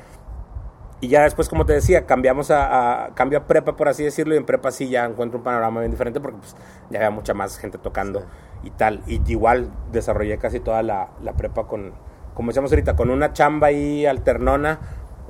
Y 1.01 1.09
ya 1.09 1.23
después, 1.25 1.49
como 1.49 1.67
te 1.67 1.73
decía, 1.73 2.07
cambiamos 2.07 2.51
a, 2.53 3.07
a- 3.07 3.15
cambio 3.15 3.39
a 3.41 3.47
prepa, 3.47 3.75
por 3.77 3.89
así 3.89 4.05
decirlo, 4.05 4.35
y 4.35 4.39
en 4.39 4.45
prepa 4.47 4.71
sí 4.71 4.89
ya 4.89 5.05
encuentro 5.05 5.39
un 5.39 5.45
panorama 5.45 5.81
bien 5.81 5.91
diferente 5.91 6.21
porque 6.21 6.39
pues, 6.39 6.55
ya 6.91 6.99
había 6.99 7.11
mucha 7.11 7.35
más 7.35 7.59
gente 7.59 7.79
tocando 7.79 8.25
y 8.63 8.71
tal. 8.71 9.01
Y 9.07 9.21
igual 9.31 9.71
desarrollé 9.91 10.39
casi 10.39 10.61
toda 10.61 10.83
la, 10.83 11.09
la 11.23 11.33
prepa 11.33 11.67
con, 11.67 11.93
como 12.35 12.49
decíamos 12.51 12.71
ahorita, 12.71 12.95
con 12.95 13.11
una 13.11 13.33
chamba 13.33 13.67
ahí 13.69 14.07
alternona, 14.07 14.79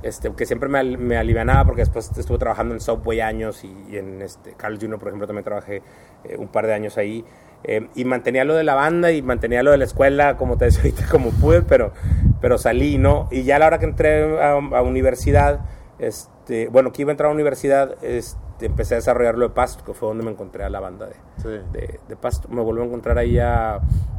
este, 0.02 0.32
que 0.35 0.47
siempre 0.47 0.68
me, 0.68 0.82
me 0.97 1.16
alivianaba 1.16 1.64
porque 1.64 1.82
después 1.82 2.11
estuve 2.16 2.38
trabajando 2.38 2.75
en 2.75 2.80
Subway 2.80 3.21
años 3.21 3.64
y, 3.64 3.75
y 3.88 3.97
en 3.99 4.21
este, 4.23 4.54
Carl 4.54 4.78
Jr., 4.80 4.99
por 4.99 5.09
ejemplo, 5.09 5.26
también 5.26 5.44
trabajé 5.44 5.82
eh, 6.25 6.37
un 6.38 6.49
par 6.49 6.66
de 6.66 6.75
años 6.75 6.99
ahí. 6.99 7.25
Eh, 7.64 7.88
y 7.94 8.04
mantenía 8.04 8.44
lo 8.44 8.54
de 8.56 8.64
la 8.64 8.75
banda 8.75 9.12
y 9.12 9.23
mantenía 9.23 9.62
lo 9.62 9.71
de 9.71 9.78
la 9.78 9.85
escuela, 9.85 10.37
como 10.37 10.56
te 10.59 10.64
decía 10.66 10.80
ahorita, 10.85 11.06
como 11.11 11.30
pude, 11.30 11.62
pero, 11.62 11.92
pero 12.40 12.59
salí, 12.59 12.99
¿no? 12.99 13.28
Y 13.30 13.44
ya 13.44 13.56
a 13.56 13.59
la 13.61 13.66
hora 13.68 13.78
que 13.78 13.85
entré 13.87 14.40
a, 14.40 14.54
a 14.54 14.82
universidad, 14.82 15.61
este, 16.00 16.68
bueno, 16.68 16.92
que 16.92 17.02
iba 17.02 17.11
a 17.11 17.12
entrar 17.12 17.30
a 17.30 17.32
universidad, 17.32 18.02
este, 18.02 18.66
empecé 18.66 18.94
a 18.94 18.99
desarrollar 18.99 19.37
lo 19.38 19.49
de 19.49 19.54
Pasto, 19.54 19.85
que 19.85 19.94
fue 19.94 20.09
donde 20.09 20.25
me 20.25 20.32
encontré 20.32 20.64
a 20.64 20.71
la 20.71 20.80
banda 20.80 21.06
de, 21.06 21.14
Sí. 21.37 21.49
de, 21.73 22.00
de 22.09 22.16
Pasto. 22.16 22.49
Me 22.49 22.61
volví 22.62 22.80
a 22.82 22.85
encontrar 22.85 23.18
ahí 23.18 23.38
a, 23.38 23.76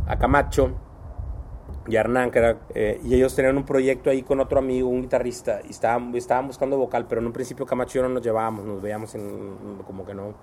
a 0.08 0.18
Camacho 0.18 0.72
y 1.88 1.96
Hernán, 1.96 2.32
que 2.32 2.40
era, 2.40 2.58
eh, 2.75 3.00
y 3.04 3.13
ellos 3.16 3.36
tenían 3.36 3.58
un 3.58 3.66
proyecto 3.66 4.10
ahí 4.10 4.24
con 4.24 4.40
otro 4.40 4.60
amigo, 4.60 4.88
un 4.90 5.02
guitarrista, 5.02 5.60
y 5.68 5.72
estaban, 5.72 6.16
estaban 6.16 6.48
buscando 6.48 6.78
vocal, 6.78 7.06
pero 7.10 7.20
en 7.22 7.28
un 7.28 7.34
principio 7.34 7.66
Camacho 7.66 7.98
y 7.98 8.02
yo 8.02 8.08
no 8.08 8.13
nos 8.13 8.24
llevábamos, 8.24 8.66
nos 8.66 8.82
veíamos 8.82 9.16
en, 9.16 9.80
como 9.86 10.06
que 10.06 10.13
no, 10.13 10.34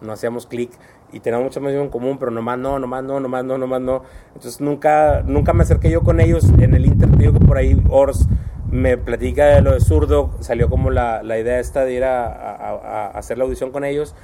no 0.00 0.12
hacíamos 0.12 0.46
clic 0.46 0.70
y 1.12 1.20
teníamos 1.20 1.44
mucha 1.46 1.60
más 1.60 1.72
en 1.72 1.88
común, 1.90 2.16
pero 2.18 2.30
nomás 2.30 2.58
no, 2.58 2.78
nomás 2.78 3.04
no, 3.04 3.20
nomás 3.20 3.44
no, 3.44 3.58
nomás 3.58 3.80
no. 3.80 4.02
Entonces 4.28 4.60
nunca, 4.60 5.22
nunca 5.22 5.52
me 5.52 5.64
acerqué 5.64 5.90
yo 5.90 6.02
con 6.02 6.20
ellos. 6.20 6.44
En 6.58 6.74
el 6.74 6.86
Inter, 6.86 7.10
te 7.10 7.16
digo 7.18 7.32
que 7.38 7.44
por 7.44 7.56
ahí 7.58 7.82
Ors 7.90 8.26
me 8.70 8.96
platica 8.96 9.46
de 9.46 9.62
lo 9.62 9.72
de 9.72 9.80
zurdo, 9.80 10.30
salió 10.40 10.70
como 10.70 10.90
la, 10.90 11.22
la 11.24 11.38
idea 11.38 11.58
esta 11.58 11.84
de 11.84 11.92
ir 11.92 12.04
a- 12.04 12.26
a- 12.28 12.76
a 12.76 13.06
hacer 13.08 13.36
la 13.36 13.44
audición 13.44 13.72
con 13.72 13.84
ellos. 13.84 14.14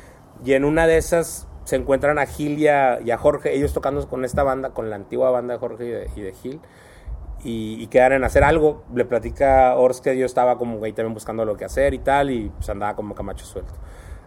Y 0.44 0.52
en 0.52 0.64
una 0.64 0.86
de 0.86 0.96
esas 0.98 1.48
se 1.66 1.75
encuentran 1.75 2.16
a 2.20 2.26
Gil 2.26 2.61
y 2.61 2.68
a, 2.68 3.00
y 3.00 3.10
a 3.10 3.19
Jorge, 3.19 3.52
ellos 3.52 3.73
tocando 3.73 4.08
con 4.08 4.25
esta 4.25 4.45
banda, 4.45 4.71
con 4.71 4.88
la 4.88 4.95
antigua 4.95 5.30
banda 5.32 5.54
de 5.54 5.58
Jorge 5.58 5.84
y 5.84 5.90
de, 5.90 6.10
y 6.14 6.21
de 6.21 6.32
Gil. 6.32 6.60
Y, 7.43 7.82
y 7.82 7.86
quedan 7.88 8.12
en 8.12 8.25
hacer 8.25 8.45
algo. 8.45 8.84
Le 8.95 9.04
platica 9.04 9.75
Ors 9.76 10.00
que 10.00 10.17
yo 10.17 10.26
estaba 10.26 10.58
como 10.58 10.82
ahí 10.84 10.93
también 10.93 11.12
buscando 11.12 11.45
lo 11.45 11.56
que 11.56 11.64
hacer 11.64 11.93
y 11.93 11.99
tal, 11.99 12.30
y 12.30 12.50
pues 12.50 12.71
andaba 12.71 12.95
como 12.95 13.17
camacho 13.17 13.45
suelto. 13.45 13.75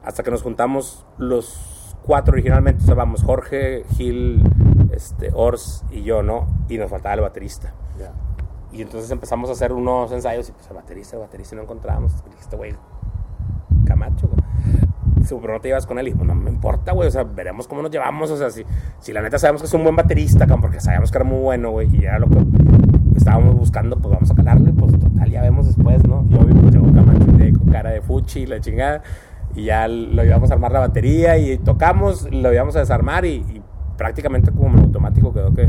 Hasta 0.04 0.22
que 0.22 0.32
nos 0.32 0.42
juntamos 0.42 1.06
los 1.18 1.96
cuatro 2.04 2.34
originalmente, 2.34 2.84
o 2.84 2.86
sea, 2.86 2.96
vamos, 2.96 3.24
Jorge, 3.24 3.86
Gil, 3.96 4.44
este, 4.92 5.32
Ors 5.34 5.86
y 5.92 6.04
yo, 6.04 6.24
¿no? 6.24 6.46
Y 6.68 6.78
nos 6.78 6.92
faltaba 6.92 7.16
el 7.16 7.22
baterista. 7.22 7.74
Ya. 7.98 8.12
Y 8.74 8.82
entonces 8.82 9.10
empezamos 9.12 9.50
a 9.50 9.54
hacer 9.54 9.72
unos 9.72 10.12
ensayos 10.12 10.50
y 10.50 10.52
pues 10.52 10.68
el 10.68 10.76
baterista, 10.76 11.16
el 11.16 11.22
baterista 11.22 11.56
y 11.56 11.58
no 11.58 11.64
encontrábamos. 11.64 12.14
Y 12.28 12.32
dijiste, 12.32 12.58
güey, 12.58 12.76
Camacho, 13.86 14.28
güey. 14.28 14.89
Pero 15.40 15.54
no 15.54 15.60
te 15.60 15.68
llevas 15.68 15.86
con 15.86 16.00
él. 16.00 16.08
Y 16.08 16.14
pues 16.14 16.28
no 16.28 16.36
me 16.36 16.50
importa, 16.50 16.94
güey. 16.94 17.08
O 17.08 17.12
sea, 17.12 17.24
veremos 17.24 17.68
cómo 17.68 17.82
nos 17.82 17.92
llevamos. 17.92 18.32
O 18.32 18.38
sea, 18.38 18.50
si, 18.50 18.64
si 19.00 19.14
la 19.14 19.22
neta 19.22 19.38
sabemos 19.38 19.62
que 19.62 19.68
es 19.68 19.74
un 19.74 19.84
buen 19.84 19.96
baterista, 19.96 20.48
porque 20.48 20.80
sabíamos 20.80 21.12
que 21.12 21.18
era 21.18 21.26
muy 21.26 21.40
bueno, 21.40 21.72
güey. 21.72 21.90
Y 21.96 22.06
era 22.06 22.20
lo 22.20 22.28
que 22.28 22.38
estábamos 23.16 23.56
buscando, 23.56 23.98
pues 23.98 24.14
vamos 24.14 24.32
a 24.32 24.36
calarle. 24.36 24.72
Pues 24.74 25.00
total, 25.00 25.30
ya 25.30 25.42
vemos 25.42 25.68
después, 25.68 26.06
¿no? 26.08 26.26
Yo 26.30 26.40
pues 26.40 26.74
llegó 26.74 26.86
con 27.60 27.72
cara 27.72 27.92
de 27.92 28.02
fuchi 28.02 28.46
la 28.46 28.60
chingada. 28.60 29.02
Y 29.56 29.66
ya 29.66 29.88
lo 29.88 30.24
íbamos 30.24 30.52
a 30.52 30.54
armar 30.54 30.72
la 30.72 30.80
batería 30.80 31.38
y 31.38 31.58
tocamos, 31.58 32.32
lo 32.32 32.54
íbamos 32.54 32.76
a 32.76 32.80
desarmar 32.80 33.26
y, 33.26 33.44
y 33.50 33.62
prácticamente 34.00 34.52
como 34.52 34.78
en 34.78 34.86
automático 34.86 35.34
quedó 35.34 35.54
que, 35.54 35.68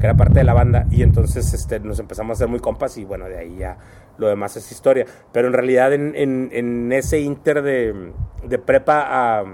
que 0.00 0.06
era 0.06 0.16
parte 0.16 0.40
de 0.40 0.44
la 0.44 0.52
banda 0.52 0.86
y 0.90 1.02
entonces 1.02 1.54
este, 1.54 1.78
nos 1.78 2.00
empezamos 2.00 2.30
a 2.30 2.32
hacer 2.32 2.48
muy 2.48 2.58
compas 2.58 2.98
y 2.98 3.04
bueno, 3.04 3.26
de 3.26 3.38
ahí 3.38 3.56
ya 3.56 3.78
lo 4.18 4.28
demás 4.28 4.56
es 4.56 4.70
historia. 4.72 5.06
Pero 5.32 5.48
en 5.48 5.54
realidad 5.54 5.92
en, 5.92 6.14
en, 6.16 6.50
en 6.52 6.92
ese 6.92 7.20
inter 7.20 7.62
de, 7.62 8.12
de 8.44 8.58
prepa 8.58 9.04
a, 9.40 9.44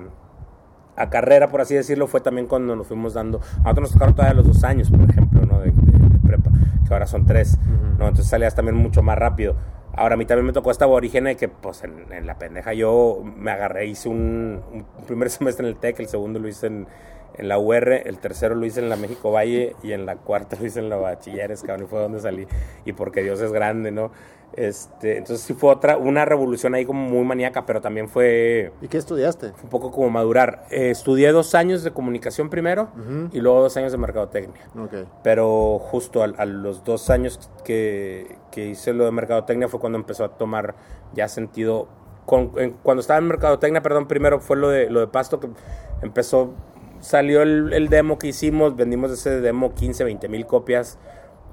a 0.97 1.11
carrera, 1.11 1.49
por 1.49 1.61
así 1.61 1.75
decirlo, 1.75 2.07
fue 2.07 2.21
también 2.21 2.47
cuando 2.47 2.75
nos 2.77 2.87
fuimos 2.87 3.15
dando, 3.15 3.39
a 3.39 3.59
nosotros 3.63 3.83
nos 3.83 3.93
tocaron 3.93 4.15
todavía 4.15 4.35
los 4.35 4.47
dos 4.47 4.65
años, 4.65 4.91
por 4.91 5.09
ejemplo, 5.09 5.43
¿no? 5.47 5.61
de, 5.61 5.71
de- 5.71 6.09
de 6.09 6.19
prepa, 6.27 6.51
que 6.87 6.93
ahora 6.93 7.07
son 7.07 7.25
tres, 7.27 7.57
¿no? 7.99 8.07
entonces 8.09 8.29
salías 8.29 8.55
también 8.55 8.77
mucho 8.77 9.03
más 9.03 9.17
rápido. 9.19 9.55
Ahora 9.95 10.15
a 10.15 10.17
mí 10.17 10.27
también 10.27 10.47
me 10.47 10.53
tocó 10.53 10.71
esta 10.71 10.85
aborigen 10.85 11.25
de 11.25 11.37
que 11.37 11.49
pues 11.49 11.83
en, 11.83 12.13
en 12.13 12.27
la 12.27 12.39
pendeja 12.39 12.73
yo 12.73 13.21
me 13.37 13.51
agarré, 13.51 13.87
hice 13.87 14.09
un, 14.09 14.61
un 14.73 14.85
primer 15.07 15.29
semestre 15.31 15.67
en 15.67 15.73
el 15.75 15.79
TEC, 15.81 16.01
el 16.01 16.09
segundo 16.09 16.39
lo 16.39 16.47
hice 16.49 16.67
en, 16.69 16.87
en 17.37 17.49
la 17.49 17.59
UR, 17.59 17.93
el 17.93 18.19
tercero 18.19 18.55
lo 18.55 18.65
hice 18.67 18.81
en 18.81 18.89
la 18.89 18.97
México 18.97 19.31
Valle 19.33 19.75
y 19.83 19.93
en 19.93 20.07
la 20.07 20.17
cuarta 20.17 20.57
lo 20.59 20.67
hice 20.67 20.79
en 20.81 20.89
la 20.89 20.97
Bachilleres, 20.97 21.63
cabrón, 21.63 21.87
y 21.87 21.89
fue 21.89 22.01
donde 22.01 22.21
salí. 22.21 22.47
Y 22.85 22.93
porque 22.93 23.23
Dios 23.23 23.41
es 23.41 23.53
grande, 23.53 23.91
¿no? 23.91 24.11
Este, 24.55 25.19
entonces 25.19 25.47
sí 25.47 25.55
fue 25.55 25.71
otra, 25.71 25.99
una 25.99 26.25
revolución 26.25 26.75
ahí 26.75 26.85
como 26.85 27.01
muy 27.09 27.25
maníaca, 27.25 27.65
pero 27.65 27.81
también 27.81 28.09
fue 28.09 28.73
¿Y 28.81 28.89
qué 28.89 28.97
estudiaste? 28.99 29.53
un 29.63 29.69
poco 29.69 29.91
como 29.93 30.11
madurar. 30.11 30.65
Eh, 30.71 30.91
estudié 30.91 31.31
dos 31.33 31.55
años 31.55 31.85
de 31.85 31.93
comunicación 31.93 32.51
primero 32.51 32.89
y 33.33 33.41
luego 33.41 33.63
dos 33.63 33.77
años 33.77 33.93
de 33.93 33.99
mercadotecnia. 33.99 34.63
Ok. 34.77 35.07
Pero 35.23 35.79
justo 35.79 36.23
a, 36.25 36.45
los 36.47 36.83
dos 36.85 37.09
años 37.11 37.51
que, 37.65 38.37
que 38.51 38.67
hice 38.69 38.93
lo 38.95 39.05
de 39.05 39.13
mercadotecnia 39.13 39.69
fue 39.69 39.79
cuando 39.81 39.99
empezó 39.99 40.25
a 40.25 40.31
tomar 40.37 40.75
ya 41.15 41.29
sentido. 41.29 41.89
Con- 42.27 42.53
en- 42.57 42.73
cuando 42.83 43.01
estaba 43.01 43.19
en 43.21 43.27
mercadotecnia, 43.29 43.81
perdón, 43.83 44.09
primero 44.09 44.41
fue 44.41 44.57
lo 44.57 44.69
de, 44.71 44.91
lo 44.91 45.01
de 45.01 45.07
Pasto 45.07 45.41
que 45.41 45.49
empezó, 46.03 46.53
salió 47.01 47.43
el, 47.43 47.73
el 47.73 47.89
demo 47.89 48.19
que 48.19 48.27
hicimos, 48.29 48.75
vendimos 48.77 49.11
ese 49.13 49.41
demo 49.41 49.73
15, 49.75 50.05
20 50.05 50.29
mil 50.29 50.47
copias. 50.47 50.99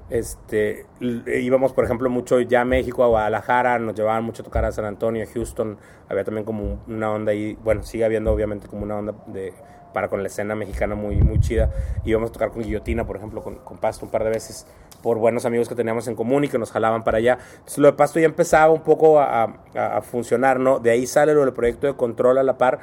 Este, 0.08 0.86
íbamos, 1.00 1.72
por 1.72 1.84
ejemplo, 1.84 2.08
mucho 2.08 2.40
ya 2.40 2.60
a 2.60 2.64
México, 2.64 3.02
a 3.02 3.08
Guadalajara, 3.08 3.78
nos 3.78 3.94
llevaban 3.96 4.22
mucho 4.24 4.42
a 4.42 4.44
tocar 4.44 4.64
a 4.64 4.70
San 4.72 4.84
Antonio, 4.84 5.24
Houston. 5.32 5.78
Había 6.08 6.22
también 6.24 6.44
como 6.44 6.62
un- 6.62 6.80
una 6.86 7.10
onda 7.10 7.32
ahí, 7.32 7.58
bueno, 7.64 7.82
sigue 7.82 8.04
habiendo 8.04 8.32
obviamente 8.32 8.68
como 8.68 8.84
una 8.84 8.96
onda 8.96 9.14
de 9.26 9.52
para 9.92 10.08
con 10.08 10.20
la 10.20 10.26
escena 10.28 10.54
mexicana 10.54 10.94
muy, 10.94 11.16
muy 11.16 11.40
chida. 11.40 11.70
Íbamos 12.04 12.28
a 12.28 12.32
tocar 12.34 12.50
con 12.50 12.62
Guillotina, 12.62 13.06
por 13.06 13.16
ejemplo, 13.16 13.42
con, 13.42 13.56
Pasto 13.78 14.04
un 14.04 14.10
par 14.10 14.24
de 14.24 14.30
veces, 14.30 14.66
por 15.02 15.16
buenos 15.16 15.46
amigos 15.46 15.70
que 15.70 15.74
teníamos 15.74 16.06
en 16.06 16.14
común 16.14 16.44
y 16.44 16.48
que 16.48 16.58
nos 16.58 16.70
jalaban 16.70 17.02
para 17.02 17.16
allá. 17.16 17.38
Entonces, 17.54 17.78
lo 17.78 17.86
de 17.86 17.94
Pasto 17.94 18.20
ya 18.20 18.26
empezaba 18.26 18.70
un 18.72 18.82
poco 18.82 19.18
a- 19.20 19.44
a 19.74 20.02
funcionar, 20.02 20.60
¿no? 20.60 20.80
De 20.80 20.90
ahí 20.90 21.06
sale 21.06 21.32
lo 21.32 21.40
del 21.46 21.54
proyecto 21.54 21.86
de 21.86 21.94
control 21.94 22.36
a 22.36 22.42
la 22.42 22.58
par, 22.58 22.80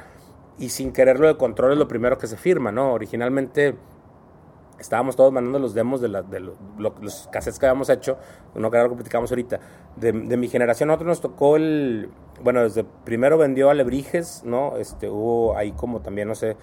y 0.58 0.70
sin 0.70 0.92
querer 0.92 1.20
lo 1.20 1.28
de 1.28 1.36
control 1.36 1.72
es 1.72 1.78
lo 1.78 1.86
primero 1.86 2.18
que 2.18 2.26
se 2.26 2.36
firma, 2.36 2.72
¿no? 2.72 2.92
Originalmente 2.92 3.76
estábamos 4.84 5.16
todos 5.16 5.32
mandando 5.32 5.58
los 5.58 5.74
demos 5.74 6.00
de, 6.00 6.08
la- 6.08 6.22
de 6.22 6.40
lo- 6.40 6.54
lo- 6.78 6.94
los 7.00 7.28
cassettes 7.32 7.58
que 7.58 7.66
habíamos 7.66 7.88
hecho, 7.90 8.16
uno 8.54 8.70
que 8.70 8.78
lo 8.78 8.94
platicamos 8.94 9.30
ahorita, 9.30 9.58
de, 9.96 10.12
de 10.12 10.36
mi 10.36 10.48
generación, 10.48 10.90
a 10.90 10.92
nosotros 10.92 11.08
nos 11.08 11.20
tocó 11.20 11.56
el, 11.56 12.10
bueno, 12.42 12.62
desde 12.62 12.84
primero 13.04 13.36
vendió 13.38 13.70
Alebrijes, 13.70 14.42
¿no? 14.44 14.76
Este, 14.76 15.08
hubo 15.08 15.56
ahí 15.56 15.72
como 15.72 16.00
también, 16.00 16.28
no 16.28 16.34
sé, 16.34 16.56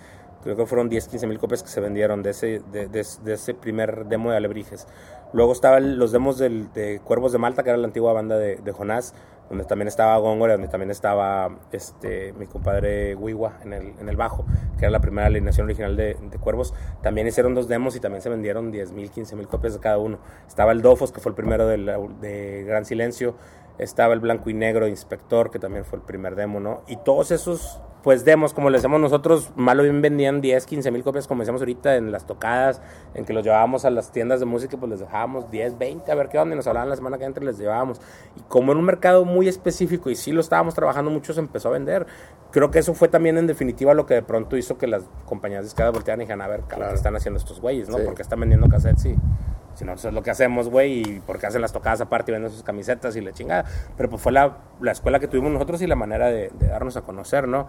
creo 0.44 0.56
que 0.56 0.66
fueron 0.66 0.90
10, 0.90 1.08
15 1.08 1.28
mil 1.28 1.38
copias 1.40 1.62
que 1.64 1.70
se 1.70 1.82
vendieron 1.82 2.24
de 2.24 2.32
ese, 2.32 2.62
de, 2.72 2.88
de- 2.88 3.06
de 3.24 3.34
ese 3.34 3.54
primer 3.54 4.06
demo 4.06 4.32
de 4.32 4.38
Alebrijes. 4.38 4.88
Luego 5.34 5.52
estaban 5.54 5.98
los 6.00 6.12
demos 6.12 6.38
del- 6.38 6.72
de 6.74 7.00
Cuervos 7.04 7.32
de 7.32 7.38
Malta, 7.38 7.64
que 7.64 7.70
era 7.70 7.78
la 7.78 7.88
antigua 7.88 8.14
banda 8.14 8.38
de, 8.38 8.56
de 8.58 8.72
Jonás, 8.72 9.14
donde 9.52 9.66
también 9.66 9.90
estaba 9.90 10.18
Góngora, 10.18 10.54
donde 10.54 10.70
también 10.70 10.92
estaba 10.92 11.58
este, 11.74 12.32
mi 12.34 12.48
compadre 12.48 13.16
Wiwa 13.16 13.60
en 13.66 13.74
el, 13.74 13.94
en 14.00 14.08
el 14.08 14.16
bajo, 14.16 14.46
que 14.78 14.86
era 14.86 14.90
la 14.92 15.02
primera 15.02 15.28
alineación 15.28 15.66
original 15.66 15.98
de, 15.98 16.16
Cuervos. 16.40 16.74
También 17.04 17.28
hicieron 17.28 17.54
dos 17.54 17.68
demos 17.68 17.98
y 17.98 18.00
también 18.00 18.22
se 18.22 18.30
vendieron 18.30 18.72
10 18.72 18.94
mil, 18.94 19.12
15 19.12 19.36
mil 19.36 19.48
copias 19.50 19.74
de 19.74 19.82
cada 19.82 19.98
uno. 19.98 20.20
Estaba 20.48 20.72
el 20.72 20.82
Dofos, 20.82 21.12
que 21.12 21.20
fue 21.20 21.32
el 21.32 21.36
primero 21.36 21.68
de, 21.68 21.78
la- 21.78 22.00
de 22.00 22.64
Gran 22.64 22.86
Silencio, 22.86 23.36
estaba 23.78 24.14
el 24.14 24.20
blanco 24.20 24.50
y 24.50 24.54
negro 24.54 24.88
Inspector, 24.88 25.52
que 25.52 25.60
también 25.60 25.86
fue 25.86 26.00
el 26.00 26.04
primer 26.04 26.36
demo, 26.36 26.60
¿no? 26.60 26.82
Y 26.88 26.98
todos 26.98 27.32
esos, 27.32 27.80
pues 28.04 28.26
demos, 28.26 28.54
como 28.54 28.70
les 28.70 28.82
decíamos 28.82 29.02
nosotros, 29.02 29.52
malo 29.56 29.84
bien 29.84 30.02
vendían 30.02 30.42
10, 30.42 30.66
15 30.66 30.92
mil 30.92 31.04
copias, 31.04 31.28
como 31.28 31.42
decíamos 31.42 31.62
ahorita, 31.62 31.96
en 31.96 32.12
las 32.12 32.26
tocadas, 32.26 32.82
en 33.14 33.26
que 33.26 33.34
los 33.34 33.44
llevábamos 33.44 33.86
a 33.86 33.90
las 33.90 34.12
tiendas 34.12 34.40
de 34.40 34.46
música, 34.46 34.78
pues 34.78 34.90
les 34.90 35.00
dejábamos 35.00 35.50
10, 35.50 35.78
20, 35.78 36.12
a 36.12 36.16
ver 36.16 36.30
qué 36.30 36.38
onda, 36.38 36.54
y 36.54 36.58
nos 36.58 36.68
hablaban 36.68 36.90
la 36.90 36.96
semana 36.96 37.18
que 37.18 37.26
entra, 37.26 37.44
les 37.44 37.58
llevábamos. 37.58 38.02
Y 38.36 38.42
como 38.42 38.72
en 38.72 38.78
un 38.78 38.86
mercado 38.86 39.26
muy 39.26 39.48
específico, 39.48 40.10
y 40.10 40.16
sí 40.16 40.32
lo 40.32 40.42
estábamos 40.42 40.74
trabajando 40.74 41.12
mucho, 41.12 41.34
se 41.34 41.40
empezó 41.40 41.70
a 41.70 41.72
vender. 41.72 42.06
Creo 42.52 42.70
que 42.70 42.80
eso 42.80 42.94
fue 42.94 43.08
también 43.08 43.38
en 43.38 43.48
definitiva 43.48 43.94
lo 43.94 44.06
que 44.06 44.16
de 44.16 44.24
pronto 44.24 44.58
hizo 44.58 44.78
que 44.78 44.88
las 44.88 45.04
compañías 45.26 45.64
de 45.64 45.70
escala 45.70 45.92
voltearan 45.92 46.22
y 46.22 46.24
dijeran, 46.26 46.42
a 46.42 46.48
ver, 46.48 46.62
¿qué 46.68 46.76
están 46.94 47.16
haciendo 47.16 47.40
estos 47.40 47.62
güeyes, 47.62 47.90
no? 47.90 47.98
Sí. 47.98 48.04
Porque 48.06 48.22
están 48.22 48.40
vendiendo 48.40 48.68
cassettes 48.68 49.06
y 49.06 49.16
si 49.82 49.86
no, 49.86 49.94
eso 49.94 50.10
es 50.10 50.14
lo 50.14 50.22
que 50.22 50.30
hacemos, 50.30 50.70
güey, 50.70 51.02
y 51.02 51.22
porque 51.26 51.48
hacen 51.48 51.60
las 51.60 51.74
tocadas 51.74 52.00
aparte 52.02 52.32
y 52.32 52.34
venden 52.34 52.52
sus 52.52 52.62
camisetas 52.62 53.16
y 53.16 53.22
la 53.22 53.32
chingada. 53.32 53.66
Pero 53.98 54.12
pues 54.12 54.22
fue 54.22 54.32
la, 54.32 54.60
la 54.80 54.92
escuela 54.92 55.20
que 55.20 55.28
tuvimos 55.28 55.52
nosotros 55.52 55.82
y 55.82 55.88
la 55.88 55.96
manera 55.96 56.28
de, 56.28 56.52
darnos 56.60 56.98
a 56.98 57.02
conocer, 57.02 57.48
¿no? 57.48 57.68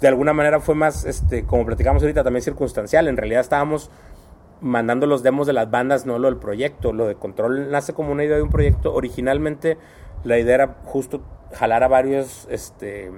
De 0.00 0.08
alguna 0.08 0.32
manera 0.32 0.60
fue 0.60 0.74
más, 0.74 1.04
este, 1.04 1.44
como 1.44 1.66
platicamos 1.66 2.02
ahorita, 2.02 2.24
también 2.24 2.42
circunstancial. 2.42 3.08
En 3.08 3.18
realidad 3.18 3.42
estábamos 3.42 3.90
mandando 4.62 5.06
los 5.06 5.22
demos 5.22 5.46
de 5.46 5.52
las 5.52 5.70
bandas, 5.70 6.06
no 6.06 6.18
lo 6.18 6.28
del 6.28 6.38
proyecto. 6.38 6.94
Lo 6.94 7.06
de 7.06 7.16
Control 7.16 7.70
nace 7.70 7.92
como 7.92 8.10
una 8.10 8.24
idea 8.24 8.36
de 8.36 8.42
un 8.42 8.50
proyecto. 8.50 8.94
Originalmente 8.94 9.76
la 10.24 10.38
idea 10.38 10.54
era 10.54 10.76
justo 10.86 11.20
jalar 11.52 11.82
a 11.82 11.88
varios 11.88 12.48
este, 12.50 13.12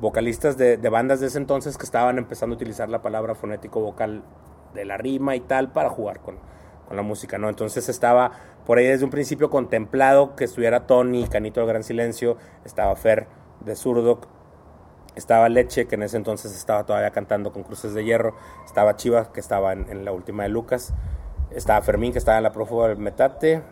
vocalistas 0.00 0.58
de, 0.58 0.76
de 0.76 0.88
bandas 0.88 1.20
de 1.20 1.28
ese 1.28 1.38
entonces 1.38 1.78
que 1.78 1.84
estaban 1.84 2.18
empezando 2.18 2.54
a 2.54 2.56
utilizar 2.56 2.88
la 2.88 3.00
palabra 3.00 3.36
fonético 3.36 3.80
vocal 3.80 4.24
de 4.74 4.84
la 4.84 4.96
rima 4.96 5.36
y 5.36 5.40
tal 5.40 5.70
para 5.70 5.88
jugar 5.88 6.18
con, 6.18 6.36
con 6.90 6.96
la 6.96 7.04
música, 7.04 7.38
¿no? 7.38 7.48
Entonces 7.48 7.88
estaba 7.88 8.32
por 8.66 8.78
ahí 8.78 8.84
desde 8.84 9.04
un 9.04 9.12
principio 9.12 9.48
contemplado 9.48 10.34
que 10.34 10.42
estuviera 10.42 10.88
Tony, 10.88 11.24
Canito 11.28 11.60
del 11.60 11.68
Gran 11.68 11.84
Silencio, 11.84 12.36
estaba 12.64 12.96
Fer 12.96 13.28
de 13.60 13.76
Zurdo, 13.76 14.18
estaba 15.14 15.48
Leche, 15.48 15.86
que 15.86 15.94
en 15.94 16.02
ese 16.02 16.16
entonces 16.16 16.52
estaba 16.52 16.84
todavía 16.86 17.12
cantando 17.12 17.52
con 17.52 17.62
Cruces 17.62 17.94
de 17.94 18.04
Hierro, 18.04 18.34
estaba 18.66 18.96
Chiva, 18.96 19.32
que 19.32 19.38
estaba 19.38 19.72
en, 19.72 20.04
la 20.04 20.10
última 20.10 20.42
de 20.42 20.48
Lucas, 20.48 20.92
estaba 21.52 21.80
Fermín, 21.82 22.10
que 22.10 22.18
estaba 22.18 22.38
en 22.38 22.42
la 22.42 22.50
prófuga 22.50 22.88
del 22.88 22.98
Metate, 22.98 23.62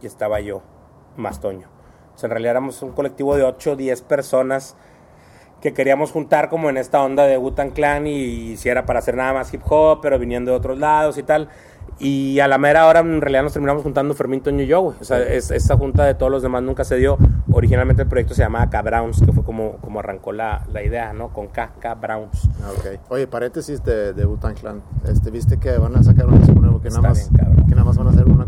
y 0.00 0.06
estaba 0.06 0.40
yo, 0.40 0.62
más 1.14 1.40
Toño. 1.40 1.68
Entonces, 2.04 2.24
en 2.24 2.30
realidad 2.30 2.52
éramos 2.52 2.80
un 2.80 2.92
colectivo 2.92 3.36
de 3.36 3.42
8 3.42 3.72
o 3.72 3.76
10 3.76 4.00
personas 4.00 4.76
que 5.60 5.74
queríamos 5.74 6.10
juntar 6.10 6.48
como 6.48 6.70
en 6.70 6.78
esta 6.78 7.02
onda 7.02 7.26
de 7.26 7.36
Wu-Tang 7.36 7.72
Clan 7.72 8.06
y 8.06 8.56
si 8.56 8.70
era 8.70 8.86
para 8.86 9.00
hacer 9.00 9.14
nada 9.14 9.34
más 9.34 9.52
hip 9.52 9.60
hop, 9.68 10.00
pero 10.00 10.18
viniendo 10.18 10.52
de 10.52 10.56
otros 10.56 10.78
lados 10.78 11.18
y 11.18 11.22
tal. 11.22 11.50
Y 12.04 12.40
a 12.40 12.48
la 12.48 12.58
mera 12.58 12.86
hora 12.88 12.98
en 13.00 13.20
realidad 13.20 13.44
nos 13.44 13.52
terminamos 13.52 13.84
juntando 13.84 14.12
Fermín, 14.14 14.40
Toño 14.40 14.62
y 14.64 14.66
yo, 14.66 14.80
güey. 14.80 14.96
O 15.00 15.04
sea, 15.04 15.20
es- 15.20 15.52
esa 15.52 15.76
junta 15.76 16.04
de 16.04 16.14
todos 16.14 16.32
los 16.32 16.42
demás 16.42 16.60
nunca 16.62 16.82
se 16.82 16.96
dio. 16.96 17.16
Originalmente 17.52 18.02
el 18.02 18.08
proyecto 18.08 18.34
se 18.34 18.42
llamaba 18.42 18.68
K-Browns, 18.70 19.22
que 19.24 19.32
fue 19.32 19.44
como, 19.44 19.76
como 19.76 20.00
arrancó 20.00 20.32
la, 20.32 20.64
la 20.72 20.82
idea, 20.82 21.12
¿no? 21.12 21.28
Con 21.28 21.46
K, 21.46 21.70
K-Browns. 21.78 22.48
Ah, 22.64 22.70
ok. 22.76 23.00
Oye, 23.10 23.28
paréntesis 23.28 23.84
de, 23.84 24.12
de 24.14 24.26
Wu-Tang 24.26 24.54
Clan. 24.56 24.82
Este, 25.06 25.30
¿Viste 25.30 25.58
que 25.58 25.78
van 25.78 25.94
a 25.94 26.02
sacar 26.02 26.26
un 26.26 26.40
disco 26.40 26.58
nuevo 26.60 26.80
que 26.80 26.88
nada, 26.90 27.12
Está 27.12 27.30
más, 27.30 27.30
bien, 27.30 27.66
que 27.68 27.70
nada 27.76 27.84
más 27.84 27.96
van 27.96 28.06
a 28.08 28.10
hacer 28.10 28.26
una 28.26 28.46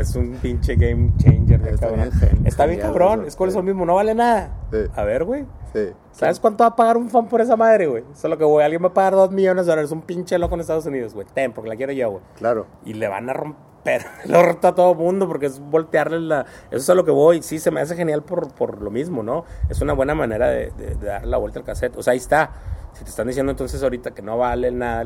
es 0.00 0.14
un 0.16 0.32
pinche 0.36 0.76
game 0.76 1.12
changer, 1.18 1.60
de 1.60 1.70
Está 1.70 1.88
cabrón. 1.88 2.10
bien 2.10 2.46
Está 2.46 2.66
bien 2.66 2.80
cabrón, 2.80 3.20
eso, 3.20 3.28
es 3.28 3.36
con 3.36 3.48
sí. 3.48 3.56
eso 3.56 3.62
mismo, 3.62 3.84
no 3.84 3.94
vale 3.94 4.14
nada. 4.14 4.56
Sí. 4.70 4.78
A 4.94 5.04
ver, 5.04 5.24
güey. 5.24 5.46
Sí. 5.72 5.90
¿Sabes 6.12 6.40
cuánto 6.40 6.64
va 6.64 6.68
a 6.68 6.76
pagar 6.76 6.96
un 6.96 7.10
fan 7.10 7.28
por 7.28 7.40
esa 7.40 7.56
madre, 7.56 7.86
güey? 7.86 8.04
Eso 8.12 8.26
es 8.26 8.30
lo 8.30 8.38
que, 8.38 8.44
güey, 8.44 8.64
alguien 8.64 8.82
va 8.82 8.88
a 8.88 8.94
pagar 8.94 9.14
dos 9.14 9.30
millones 9.30 9.66
de 9.66 9.72
dólares, 9.72 9.90
un 9.90 10.02
pinche 10.02 10.38
loco 10.38 10.54
en 10.54 10.60
Estados 10.62 10.86
Unidos, 10.86 11.14
güey. 11.14 11.26
Ten, 11.34 11.52
porque 11.52 11.68
la 11.68 11.76
quiero 11.76 11.92
yo, 11.92 12.10
güey. 12.10 12.22
Claro. 12.36 12.66
Y 12.84 12.94
le 12.94 13.08
van 13.08 13.28
a 13.28 13.32
romper 13.32 14.02
el 14.24 14.34
orto 14.34 14.68
a 14.68 14.74
todo 14.74 14.94
mundo 14.94 15.28
porque 15.28 15.46
es 15.46 15.60
voltearle 15.60 16.20
la... 16.20 16.40
Eso 16.70 16.76
es 16.78 16.90
a 16.90 16.94
lo 16.94 17.04
que 17.04 17.10
voy. 17.10 17.42
Sí, 17.42 17.58
se 17.58 17.70
me 17.70 17.80
hace 17.80 17.96
genial 17.96 18.22
por, 18.22 18.52
por 18.54 18.82
lo 18.82 18.90
mismo, 18.90 19.22
¿no? 19.22 19.44
Es 19.68 19.80
una 19.80 19.92
buena 19.92 20.14
manera 20.14 20.48
de, 20.48 20.70
de, 20.72 20.94
de 20.94 21.06
darle 21.06 21.28
la 21.30 21.36
vuelta 21.36 21.58
al 21.58 21.64
cassette. 21.64 21.96
O 21.96 22.02
sea, 22.02 22.12
ahí 22.12 22.18
está. 22.18 22.50
Si 22.92 23.04
te 23.04 23.10
están 23.10 23.26
diciendo 23.26 23.50
entonces 23.52 23.82
ahorita 23.82 24.12
que 24.12 24.22
no 24.22 24.38
vale 24.38 24.70
nada 24.72 25.04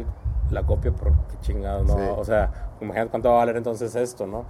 la 0.51 0.63
copia, 0.65 0.93
por 0.93 1.13
qué 1.29 1.37
chingados, 1.41 1.87
¿no? 1.87 1.97
Sí. 1.97 2.05
O 2.17 2.25
sea, 2.25 2.51
imagínate 2.81 3.11
cuánto 3.11 3.29
va 3.31 3.37
a 3.37 3.39
valer 3.39 3.57
entonces 3.57 3.95
esto, 3.95 4.27
¿no? 4.27 4.45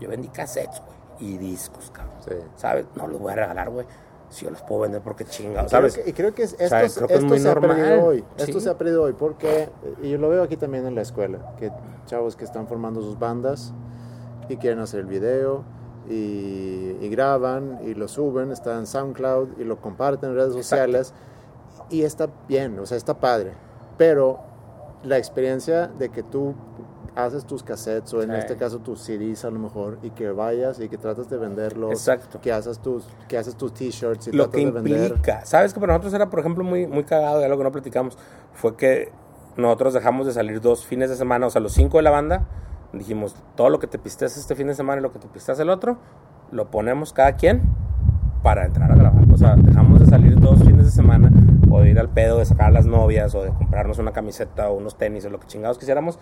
Yo 0.00 0.08
vendí 0.08 0.28
cassettes, 0.28 0.80
güey. 0.84 0.98
Y 1.32 1.36
discos, 1.38 1.90
cabrón. 1.90 2.14
Sí. 2.26 2.34
¿Sabes? 2.56 2.86
No 2.96 3.06
los 3.06 3.20
voy 3.20 3.32
a 3.32 3.36
regalar, 3.36 3.68
güey. 3.70 3.86
Si 4.30 4.44
yo 4.44 4.50
los 4.50 4.62
puedo 4.62 4.82
vender 4.82 5.02
porque 5.02 5.24
chingados, 5.24 5.70
Creo 5.70 5.80
¿sabes? 5.90 5.98
que- 5.98 6.08
y 6.10 6.12
creo 6.12 6.32
que 6.34 6.44
es- 6.44 6.52
esto, 6.52 6.68
sea, 6.68 6.78
creo 6.88 7.08
que 7.08 7.14
es 7.14 7.18
esto 7.18 7.26
muy 7.26 7.38
se 7.40 7.48
ha 7.50 7.54
normal. 7.54 7.76
perdido 7.76 8.04
hoy. 8.06 8.18
Sí. 8.36 8.42
Esto 8.44 8.60
se 8.60 8.70
ha 8.70 8.78
perdido 8.78 9.02
hoy 9.02 9.12
porque, 9.12 9.68
y 10.02 10.10
yo 10.10 10.18
lo 10.18 10.28
veo 10.28 10.42
aquí 10.42 10.56
también 10.56 10.86
en 10.86 10.94
la 10.94 11.02
escuela, 11.02 11.54
que 11.58 11.70
chavos 12.06 12.36
que 12.36 12.44
están 12.44 12.66
formando 12.68 13.02
sus 13.02 13.18
bandas 13.18 13.72
y 14.48 14.56
quieren 14.56 14.78
hacer 14.78 15.00
el 15.00 15.06
video 15.06 15.64
y, 16.08 16.96
y 17.00 17.08
graban 17.10 17.80
y 17.84 17.94
lo 17.94 18.08
suben, 18.08 18.50
está 18.52 18.78
en 18.78 18.86
SoundCloud 18.86 19.58
y 19.58 19.64
lo 19.64 19.80
comparten 19.80 20.30
en 20.30 20.36
redes 20.36 20.54
Exacto. 20.56 20.62
sociales 20.62 21.12
y 21.90 22.02
está 22.02 22.28
bien, 22.48 22.78
o 22.78 22.86
sea, 22.86 22.96
está 22.96 23.18
padre. 23.18 23.52
Pero 23.98 24.38
la 25.02 25.18
experiencia 25.18 25.88
de 25.88 26.08
que 26.10 26.22
tú 26.22 26.54
haces 27.16 27.44
tus 27.44 27.62
cassettes 27.62 28.12
o 28.14 28.22
en 28.22 28.30
Sí. 28.30 28.36
este 28.38 28.56
caso 28.56 28.78
tus 28.78 29.00
CDs 29.00 29.44
a 29.44 29.50
lo 29.50 29.58
mejor 29.58 29.98
y 30.02 30.10
que 30.10 30.30
vayas 30.30 30.78
y 30.80 30.88
que 30.88 30.96
tratas 30.98 31.28
de 31.28 31.36
venderlos, 31.38 31.90
Exacto. 31.92 32.40
que 32.40 32.52
haces 32.52 32.78
tus 32.78 33.06
que 33.28 33.36
haces 33.38 33.56
tus 33.56 33.74
t-shirts 33.74 34.28
y 34.28 34.32
lo 34.32 34.44
tratas 34.44 34.60
que 34.60 34.66
de 34.66 34.70
vender. 34.72 35.06
implica. 35.10 35.44
¿Sabes 35.44 35.74
que 35.74 35.80
para 35.80 35.92
nosotros 35.94 36.14
era, 36.14 36.30
por 36.30 36.40
ejemplo, 36.40 36.62
muy, 36.64 36.86
muy 36.86 37.04
cagado, 37.04 37.38
de 37.40 37.44
algo 37.46 37.58
que 37.58 37.64
no 37.64 37.72
platicamos? 37.72 38.16
Fue 38.54 38.76
que 38.76 39.12
nosotros 39.56 39.92
dejamos 39.94 40.26
de 40.26 40.32
salir 40.32 40.60
dos 40.60 40.86
fines 40.86 41.10
de 41.10 41.16
semana, 41.16 41.46
o 41.46 41.50
sea, 41.50 41.60
los 41.60 41.72
cinco 41.72 41.96
de 41.98 42.02
la 42.04 42.10
banda, 42.10 42.44
dijimos, 42.92 43.34
todo 43.56 43.68
lo 43.70 43.78
que 43.78 43.86
te 43.86 43.98
pisteas 43.98 44.36
este 44.36 44.54
fin 44.54 44.66
de 44.68 44.74
semana 44.74 45.00
y 45.00 45.02
lo 45.02 45.12
que 45.12 45.18
te 45.18 45.26
pisteas 45.28 45.58
el 45.60 45.70
otro, 45.70 45.98
lo 46.52 46.70
ponemos 46.70 47.12
cada 47.12 47.32
quien 47.34 47.62
para 48.42 48.64
entrar 48.64 48.90
a 48.90 48.94
grabar. 48.94 49.24
O 49.32 49.36
sea, 49.36 49.54
dejamos 49.56 50.00
de 50.00 50.06
salir 50.06 50.38
dos 50.40 50.60
fines 50.60 50.86
de 50.86 50.90
semana, 50.90 51.30
o 51.70 51.80
de 51.80 51.90
ir 51.90 51.98
al 52.00 52.08
pedo, 52.08 52.38
de 52.38 52.44
sacar 52.46 52.68
a 52.68 52.70
las 52.70 52.86
novias, 52.86 53.34
o 53.34 53.42
de 53.42 53.50
comprarnos 53.50 53.98
una 53.98 54.12
camiseta 54.12 54.70
o 54.70 54.74
unos 54.78 54.96
tenis, 54.96 55.24
o 55.26 55.30
lo 55.30 55.38
que 55.38 55.46
chingados 55.46 55.78
quisiéramos, 55.78 56.18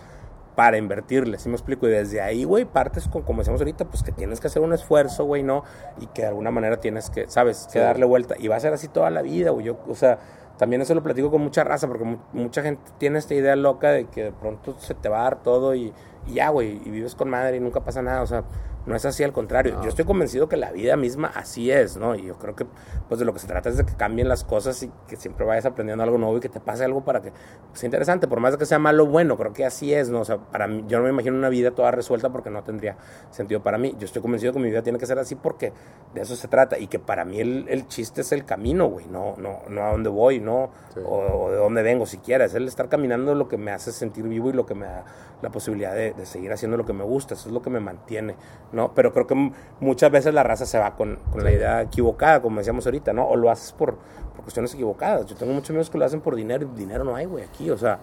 para 0.59 0.77
invertirle, 0.77 1.39
¿sí 1.39 1.49
me 1.49 1.55
explico? 1.55 1.87
Y 1.87 1.93
desde 1.93 2.21
ahí, 2.21 2.43
güey, 2.43 2.65
partes 2.65 3.07
con, 3.07 3.23
como 3.23 3.43
decíamos 3.43 3.61
ahorita, 3.61 3.85
pues 3.85 4.03
que 4.03 4.11
tienes 4.11 4.41
que 4.41 4.49
hacer 4.49 4.61
un 4.61 4.73
esfuerzo, 4.73 5.25
güey, 5.25 5.45
¿no? 5.45 5.63
Y 6.01 6.09
que 6.09 6.23
de 6.23 6.29
alguna 6.29 6.51
manera 6.51 6.79
tienes 6.81 7.11
que, 7.11 7.29
¿sabes? 7.29 7.67
Que 7.67 7.75
Sí. 7.75 7.79
darle 7.79 8.07
vuelta. 8.07 8.35
Y 8.37 8.49
va 8.49 8.57
a 8.57 8.61
ser 8.61 8.73
así 8.73 8.89
toda 8.89 9.09
la 9.11 9.23
vida, 9.23 9.51
güey. 9.51 9.67
Yo, 9.67 9.79
o 9.87 9.95
sea, 9.95 10.19
también 10.57 10.83
eso 10.83 10.97
lo 10.97 11.03
platico 11.05 11.31
con 11.31 11.43
mucha 11.43 11.63
raza, 11.63 11.87
porque 11.87 12.03
mu- 12.03 12.19
mucha 12.33 12.63
gente 12.63 12.83
tiene 12.99 13.21
esta 13.21 13.35
idea 13.35 13.55
loca 13.55 13.93
de 13.93 14.07
que 14.07 14.25
de 14.25 14.33
pronto 14.33 14.75
se 14.81 14.95
te 14.95 15.09
va 15.09 15.21
a 15.21 15.23
dar 15.23 15.45
todo 15.45 15.77
y, 15.77 15.93
y 16.29 16.35
ya, 16.35 16.51
güey, 16.51 16.81
y 16.85 16.91
vives 16.91 17.15
con 17.15 17.31
madre 17.31 17.57
y 17.57 17.61
nunca 17.61 17.81
pasa 17.81 18.03
nada. 18.03 18.23
O 18.23 18.27
sea, 18.27 18.45
no 18.87 18.97
es 18.97 19.05
así, 19.05 19.23
al 19.23 19.33
contrario. 19.33 19.75
No. 19.75 19.83
Yo 19.83 19.89
estoy 19.91 20.05
convencido 20.07 20.49
que 20.49 20.57
la 20.57 20.73
vida 20.73 20.97
misma 20.97 21.31
así 21.35 21.71
es, 21.71 21.97
¿no? 21.99 22.15
Y 22.15 22.23
yo 22.23 22.39
creo 22.39 22.57
que, 22.57 22.67
pues, 23.09 23.19
de 23.19 23.27
lo 23.27 23.35
que 23.35 23.39
se 23.39 23.47
trata 23.47 23.69
es 23.69 23.77
de 23.77 23.85
que 23.85 23.95
cambien 23.95 24.29
las 24.29 24.45
cosas 24.45 24.83
y 24.83 24.91
que 25.07 25.17
siempre 25.17 25.45
vayas 25.45 25.67
aprendiendo 25.67 26.03
algo 26.05 26.17
nuevo 26.17 26.39
y 26.39 26.41
que 26.41 26.49
te 26.49 26.59
pase 26.61 26.85
algo 26.85 27.05
para 27.05 27.21
que 27.21 27.33
sea 27.75 27.87
interesante. 27.87 28.29
Por 28.29 28.41
más 28.41 28.53
de 28.53 28.59
que 28.59 28.65
sea 28.65 28.79
malo 28.79 29.05
o 29.05 29.07
bueno, 29.07 29.37
creo 29.37 29.53
que 29.53 29.67
así 29.67 29.93
es, 29.93 30.09
¿no? 30.09 30.21
O 30.21 30.25
sea, 30.25 30.39
para 30.39 30.67
mí, 30.69 30.85
yo 30.89 30.99
no 30.99 31.05
me 31.05 31.11
imagino 31.11 31.37
una 31.37 31.51
vida 31.51 31.73
toda 31.73 31.91
resuelta 31.91 32.31
porque 32.31 32.49
no 32.51 32.63
tendría 32.63 32.97
sentido 33.31 33.63
para 33.63 33.77
mí. 33.77 33.95
Yo 33.99 34.07
estoy 34.07 34.23
convencido 34.23 34.53
que 34.55 34.59
mi 34.59 34.71
vida 34.71 34.83
tiene 34.83 34.99
que 34.99 35.07
ser 35.07 35.19
así 35.19 35.35
porque 35.35 35.73
de 36.15 36.23
eso 36.23 36.35
se 36.35 36.49
trata 36.49 36.79
y 36.79 36.87
que 36.87 36.99
para 36.99 37.27
mí 37.27 37.41
el, 37.41 37.67
el 37.69 37.87
chiste 37.89 38.23
es 38.23 38.33
el 38.33 38.47
camino, 38.47 38.87
güey, 38.87 39.07
no, 39.07 39.35
no, 39.37 39.61
no 39.69 39.83
a 39.85 39.91
dónde 39.91 40.09
voy, 40.09 40.41
no, 40.41 40.71
Sí. 40.95 41.01
o, 41.05 41.45
o 41.45 41.51
de 41.51 41.59
dónde 41.59 41.83
vengo 41.83 42.07
siquiera. 42.07 42.47
Es 42.47 42.55
el 42.55 42.67
estar 42.67 42.89
caminando 42.89 43.35
lo 43.35 43.49
que 43.49 43.59
me 43.59 43.71
hace 43.71 43.93
sentir 43.93 44.25
vivo 44.27 44.49
y 44.49 44.55
lo 44.55 44.65
que 44.65 44.75
me 44.75 44.87
da 44.87 45.05
la 45.43 45.51
posibilidad 45.51 45.95
de, 45.95 46.13
de 46.19 46.27
seguir 46.27 46.53
haciendo 46.53 46.77
lo 46.77 46.85
que 46.85 46.93
me 46.93 47.05
gusta. 47.05 47.35
Eso 47.35 47.49
es 47.49 47.55
lo 47.55 47.63
que 47.63 47.71
me 47.71 47.81
mantiene, 47.81 48.37
¿no? 48.73 48.93
Pero 48.95 49.13
creo 49.13 49.27
que 49.27 49.53
muchas 49.81 50.11
veces 50.11 50.35
la 50.35 50.43
raza 50.43 50.67
se 50.67 50.79
va 50.79 50.95
con, 50.97 51.19
con 51.31 51.43
la 51.45 51.53
idea 51.53 51.83
equivocada, 51.83 52.43
como 52.43 52.59
decíamos 52.59 52.85
ahorita, 52.87 53.13
¿no? 53.13 53.27
O 53.27 53.37
lo 53.37 53.51
haces 53.51 53.73
por, 53.73 53.97
por 54.35 54.43
cuestiones 54.43 54.75
equivocadas. 54.75 55.27
Yo 55.27 55.37
tengo 55.37 55.53
muchos 55.53 55.71
amigos 55.71 55.91
que 55.91 55.99
lo 55.99 56.05
hacen 56.05 56.21
por 56.21 56.35
dinero 56.35 56.69
y 56.71 56.79
dinero 56.79 57.05
no 57.05 57.17
hay, 57.17 57.27
güey, 57.27 57.45
aquí, 57.45 57.71
o 57.71 57.79
sea... 57.79 58.01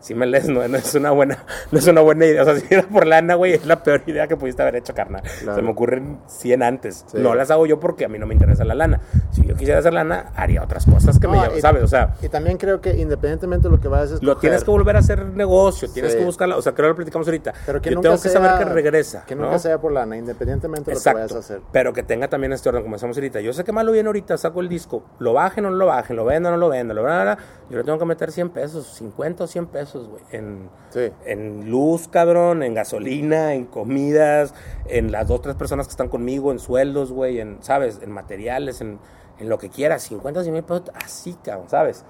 Si 0.00 0.14
me 0.14 0.26
lees, 0.26 0.48
no, 0.48 0.66
no 0.66 0.76
es 0.76 0.94
una 0.94 1.10
buena, 1.10 1.44
no 1.70 1.78
es 1.78 1.86
una 1.86 2.00
buena 2.00 2.26
idea. 2.26 2.42
O 2.42 2.44
sea, 2.44 2.56
si 2.56 2.66
era 2.74 2.82
por 2.88 3.06
lana, 3.06 3.34
güey, 3.34 3.52
es 3.54 3.66
la 3.66 3.82
peor 3.82 4.02
idea 4.06 4.26
que 4.26 4.36
pudiste 4.36 4.62
haber 4.62 4.76
hecho, 4.76 4.94
carnal. 4.94 5.22
Claro. 5.40 5.56
Se 5.56 5.62
me 5.62 5.70
ocurren 5.70 6.18
100 6.26 6.62
antes. 6.62 7.04
Sí. 7.06 7.18
No 7.18 7.34
las 7.34 7.50
hago 7.50 7.66
yo 7.66 7.78
porque 7.80 8.04
a 8.04 8.08
mí 8.08 8.18
no 8.18 8.26
me 8.26 8.34
interesa 8.34 8.64
la 8.64 8.74
lana. 8.74 9.00
Si 9.30 9.44
yo 9.44 9.54
quisiera 9.54 9.78
hacer 9.80 9.92
lana, 9.92 10.32
haría 10.34 10.62
otras 10.62 10.86
cosas 10.86 11.18
que 11.18 11.28
me 11.28 11.36
No, 11.36 11.44
llevan, 11.44 11.60
¿sabes? 11.60 11.82
O 11.82 11.88
sea, 11.88 12.14
Y 12.22 12.28
también 12.28 12.56
creo 12.56 12.80
que 12.80 12.96
independientemente 12.96 13.68
de 13.68 13.74
lo 13.76 13.80
que 13.80 13.88
vayas 13.88 14.12
a 14.12 14.14
escoger, 14.14 14.26
lo 14.28 14.36
tienes 14.38 14.64
que 14.64 14.70
volver 14.70 14.96
a 14.96 15.00
hacer 15.00 15.24
negocio, 15.26 15.88
tienes 15.92 16.12
Sí. 16.12 16.18
que 16.18 16.24
buscarla. 16.24 16.56
O 16.56 16.62
sea, 16.62 16.72
creo 16.72 16.86
que 16.86 16.90
lo 16.90 16.96
platicamos 16.96 17.28
ahorita. 17.28 17.52
pero 17.66 17.80
que 17.80 17.90
yo 17.90 17.96
nunca 17.96 18.08
tengo 18.08 18.22
que 18.22 18.28
sea, 18.28 18.40
saber 18.40 18.66
que 18.66 18.72
regresa. 18.72 19.24
Que 19.26 19.34
¿no? 19.34 19.44
nunca 19.44 19.58
sea 19.58 19.78
por 19.80 19.92
lana, 19.92 20.16
independientemente 20.16 20.90
de 20.90 20.96
lo 20.96 21.02
que 21.02 21.12
vayas 21.12 21.32
a 21.34 21.38
hacer. 21.38 21.60
Pero 21.72 21.92
que 21.92 22.02
tenga 22.02 22.28
también 22.28 22.52
este 22.52 22.68
orden, 22.68 22.82
como 22.82 22.96
decíamos 22.96 23.16
ahorita. 23.16 23.40
Yo 23.40 23.52
sé 23.52 23.64
que 23.64 23.72
malo 23.72 23.92
viene 23.92 24.06
ahorita, 24.08 24.36
saco 24.38 24.60
el 24.60 24.68
disco, 24.68 25.02
lo 25.18 25.32
bajen 25.34 25.66
o 25.66 25.70
no 25.70 25.76
lo 25.76 25.86
bajen, 25.86 26.16
lo 26.16 26.24
venda 26.24 26.48
o 26.48 26.52
no 26.52 26.58
lo 26.58 26.68
venda, 26.70 26.94
lo 26.94 27.02
bla, 27.02 27.22
bla, 27.22 27.34
bla, 27.34 27.44
yo 27.70 27.78
le 27.78 27.84
tengo 27.84 27.98
que 27.98 28.04
meter 28.06 28.32
100 28.32 28.50
pesos, 28.50 28.86
50 28.94 29.44
o 29.44 29.46
100 29.46 29.66
pesos, 29.66 29.89
güey, 29.98 30.22
en, 30.32 30.70
Sí. 30.90 31.10
en 31.24 31.70
luz, 31.70 32.08
cabrón, 32.08 32.62
en 32.62 32.74
gasolina, 32.74 33.54
en 33.54 33.66
comidas, 33.66 34.54
en 34.86 35.12
las 35.12 35.28
dos, 35.28 35.42
tres 35.42 35.54
personas 35.56 35.86
que 35.86 35.92
están 35.92 36.08
conmigo, 36.08 36.52
en 36.52 36.58
sueldos, 36.58 37.12
güey, 37.12 37.40
en, 37.40 37.58
¿sabes? 37.62 38.00
En 38.02 38.10
materiales, 38.10 38.80
en, 38.80 38.98
en 39.38 39.48
lo 39.48 39.58
que 39.58 39.68
quieras, 39.70 40.02
50, 40.02 40.42
100 40.42 40.52
mil 40.52 40.62
pesos, 40.64 40.84
así, 40.94 41.36
cabrón, 41.42 41.68
¿sabes? 41.68 42.04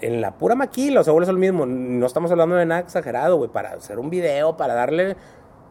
En 0.00 0.20
la 0.20 0.38
pura 0.38 0.54
maquila, 0.54 1.00
o 1.00 1.04
sea, 1.04 1.12
vuelve 1.12 1.28
a 1.28 1.32
lo 1.32 1.38
mismo. 1.38 1.66
No 1.66 2.06
estamos 2.06 2.30
hablando 2.30 2.56
de 2.56 2.64
nada 2.66 2.80
exagerado, 2.80 3.36
güey, 3.36 3.50
para 3.50 3.72
hacer 3.72 3.98
un 3.98 4.08
video, 4.10 4.56
para 4.56 4.74
darle, 4.74 5.16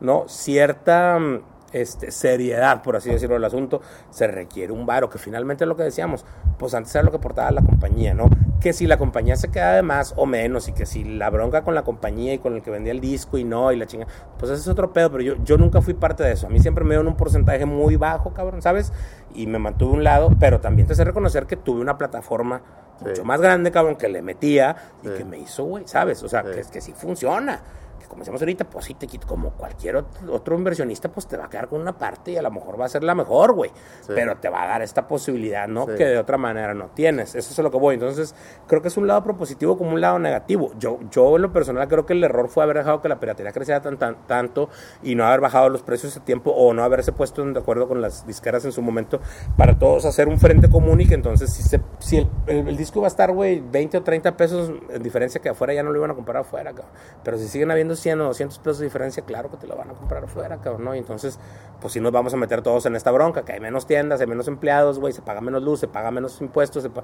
¿no? 0.01 0.25
Cierta, 0.27 1.17
mm, 1.19 1.41
este, 1.71 2.11
seriedad, 2.11 2.81
por 2.81 2.95
así 2.95 3.09
decirlo, 3.09 3.35
del 3.35 3.45
asunto, 3.45 3.81
se 4.09 4.27
requiere 4.27 4.71
un 4.73 4.85
varo, 4.85 5.09
que 5.09 5.17
finalmente 5.17 5.63
es 5.63 5.67
lo 5.67 5.75
que 5.75 5.83
decíamos, 5.83 6.25
pues 6.57 6.73
antes 6.73 6.93
era 6.95 7.03
lo 7.03 7.11
que 7.11 7.17
aportaba 7.17 7.51
la 7.51 7.61
compañía, 7.61 8.13
¿no? 8.13 8.29
Que 8.59 8.73
si 8.73 8.87
la 8.87 8.97
compañía 8.97 9.35
se 9.35 9.49
queda 9.49 9.73
de 9.75 9.81
más 9.81 10.13
o 10.17 10.25
menos 10.25 10.67
y 10.67 10.73
que 10.73 10.85
si 10.85 11.03
la 11.03 11.29
bronca 11.29 11.63
con 11.63 11.75
la 11.75 11.83
compañía 11.83 12.33
y 12.33 12.39
con 12.39 12.55
el 12.55 12.61
que 12.61 12.71
vendía 12.71 12.91
el 12.91 12.99
disco 12.99 13.37
y 13.37 13.43
no, 13.43 13.71
y 13.71 13.77
la 13.77 13.85
chinga, 13.85 14.07
pues 14.37 14.51
ese 14.51 14.61
es 14.61 14.67
otro 14.67 14.91
pedo, 14.91 15.09
pero 15.11 15.23
yo, 15.23 15.35
yo 15.43 15.57
nunca 15.57 15.81
fui 15.81 15.93
parte 15.93 16.23
de 16.23 16.33
eso. 16.33 16.47
A 16.47 16.49
mí 16.49 16.59
siempre 16.59 16.83
me 16.83 16.91
dieron 16.91 17.07
un 17.07 17.15
porcentaje 17.15 17.65
muy 17.65 17.95
bajo, 17.95 18.33
cabrón, 18.33 18.61
¿sabes? 18.61 18.91
Y 19.33 19.47
me 19.47 19.59
mantuve 19.59 19.91
a 19.91 19.95
un 19.95 20.03
lado, 20.03 20.31
pero 20.39 20.59
también 20.59 20.87
te 20.87 20.95
sé 20.95 21.03
reconocer 21.05 21.45
que 21.45 21.55
tuve 21.55 21.79
una 21.79 21.97
plataforma 21.97 22.61
mucho 22.99 23.23
más 23.23 23.39
grande, 23.39 23.71
cabrón, 23.71 23.95
que 23.95 24.09
le 24.09 24.21
metía 24.21 24.75
y 25.03 25.07
Sí. 25.07 25.13
que 25.19 25.23
me 25.23 25.37
hizo, 25.37 25.63
güey, 25.63 25.87
¿sabes? 25.87 26.21
O 26.23 26.27
sea, 26.27 26.43
Sí. 26.43 26.49
que, 26.55 26.69
que 26.73 26.81
sí 26.81 26.93
funciona. 26.93 27.61
Como 28.09 28.19
decíamos 28.19 28.41
ahorita, 28.41 28.65
pues 28.69 28.85
sí 28.85 28.95
te 28.95 29.07
quito, 29.07 29.25
como 29.27 29.51
cualquier 29.51 29.95
otro, 30.27 30.57
inversionista, 30.57 31.09
pues 31.09 31.27
te 31.27 31.37
va 31.37 31.45
a 31.45 31.49
quedar 31.49 31.67
con 31.69 31.79
una 31.79 31.97
parte 31.97 32.31
y 32.31 32.37
a 32.37 32.41
lo 32.41 32.51
mejor 32.51 32.79
va 32.79 32.85
a 32.85 32.89
ser 32.89 33.03
la 33.03 33.15
mejor, 33.15 33.53
güey. 33.53 33.69
Sí. 34.01 34.11
Pero 34.15 34.35
te 34.37 34.49
va 34.49 34.63
a 34.63 34.67
dar 34.67 34.81
esta 34.81 35.07
posibilidad, 35.07 35.67
¿no? 35.67 35.85
Sí. 35.85 35.93
Que 35.97 36.05
de 36.05 36.17
otra 36.17 36.37
manera 36.37 36.73
no 36.73 36.87
tienes. 36.87 37.35
Eso 37.35 37.51
es 37.53 37.59
a 37.59 37.61
lo 37.61 37.71
que 37.71 37.77
voy. 37.77 37.93
Entonces, 37.93 38.35
creo 38.67 38.81
que 38.81 38.87
es 38.89 38.97
un 38.97 39.07
lado 39.07 39.23
propositivo 39.23 39.77
como 39.77 39.91
un 39.91 40.01
lado 40.01 40.19
negativo. 40.19 40.71
Yo, 40.79 40.99
yo 41.11 41.35
en 41.35 41.43
lo 41.43 41.53
personal 41.53 41.87
creo 41.87 42.05
que 42.05 42.13
el 42.13 42.23
error 42.23 42.49
fue 42.49 42.63
haber 42.63 42.77
dejado 42.77 43.01
que 43.01 43.07
la 43.09 43.19
piratería 43.19 43.51
creciera 43.51 43.81
tan, 43.81 43.97
tan- 43.97 44.17
tanto 44.27 44.69
y 45.03 45.15
no 45.15 45.25
haber 45.25 45.39
bajado 45.39 45.69
los 45.69 45.83
precios 45.83 46.11
ese 46.11 46.19
tiempo 46.21 46.51
o 46.51 46.73
no 46.73 46.83
haberse 46.83 47.11
puesto 47.11 47.45
de 47.45 47.59
acuerdo 47.59 47.87
con 47.87 48.01
las 48.01 48.25
disqueras 48.25 48.65
en 48.65 48.71
su 48.71 48.81
momento 48.81 49.21
para 49.55 49.77
todos 49.77 50.05
hacer 50.05 50.27
un 50.27 50.39
frente 50.39 50.69
común 50.69 50.99
y 51.01 51.07
que 51.07 51.13
entonces 51.13 51.53
si, 51.53 51.63
se, 51.63 51.79
si 51.99 52.17
el, 52.17 52.27
el- 52.47 52.67
el 52.69 52.75
disco 52.77 52.99
iba 52.99 53.07
a 53.07 53.09
estar, 53.09 53.31
güey, 53.31 53.59
20 53.61 53.97
o 53.97 54.03
30 54.03 54.35
pesos 54.35 54.71
en 54.89 55.03
diferencia 55.03 55.39
que 55.41 55.49
afuera 55.49 55.73
ya 55.73 55.83
no 55.83 55.91
lo 55.91 55.97
iban 55.99 56.11
a 56.11 56.15
comprar 56.15 56.37
afuera, 56.37 56.71
cabrón. 56.73 56.91
Pero 57.23 57.37
si 57.37 57.47
siguen 57.47 57.69
habiendo 57.71 57.95
100 57.99 58.21
o 58.21 58.25
200 58.25 58.57
pesos 58.59 58.79
de 58.79 58.85
diferencia, 58.85 59.23
claro 59.23 59.49
que 59.49 59.57
te 59.57 59.67
lo 59.67 59.75
van 59.75 59.89
a 59.91 59.93
comprar 59.93 60.23
afuera, 60.23 60.57
cabrón, 60.57 60.85
¿no? 60.85 60.95
Y 60.95 60.99
entonces, 60.99 61.39
pues 61.81 61.93
si 61.93 61.99
nos 61.99 62.11
vamos 62.11 62.33
a 62.33 62.37
meter 62.37 62.61
todos 62.61 62.85
en 62.85 62.95
esta 62.95 63.11
bronca, 63.11 63.43
que 63.43 63.53
hay 63.53 63.59
menos 63.59 63.85
tiendas, 63.85 64.21
hay 64.21 64.27
menos 64.27 64.47
empleados, 64.47 64.99
güey, 64.99 65.13
se 65.13 65.21
paga 65.21 65.41
menos 65.41 65.61
luz, 65.63 65.79
se 65.79 65.87
paga 65.87 66.11
menos 66.11 66.41
impuestos, 66.41 66.83
se 66.83 66.89
pa- 66.89 67.03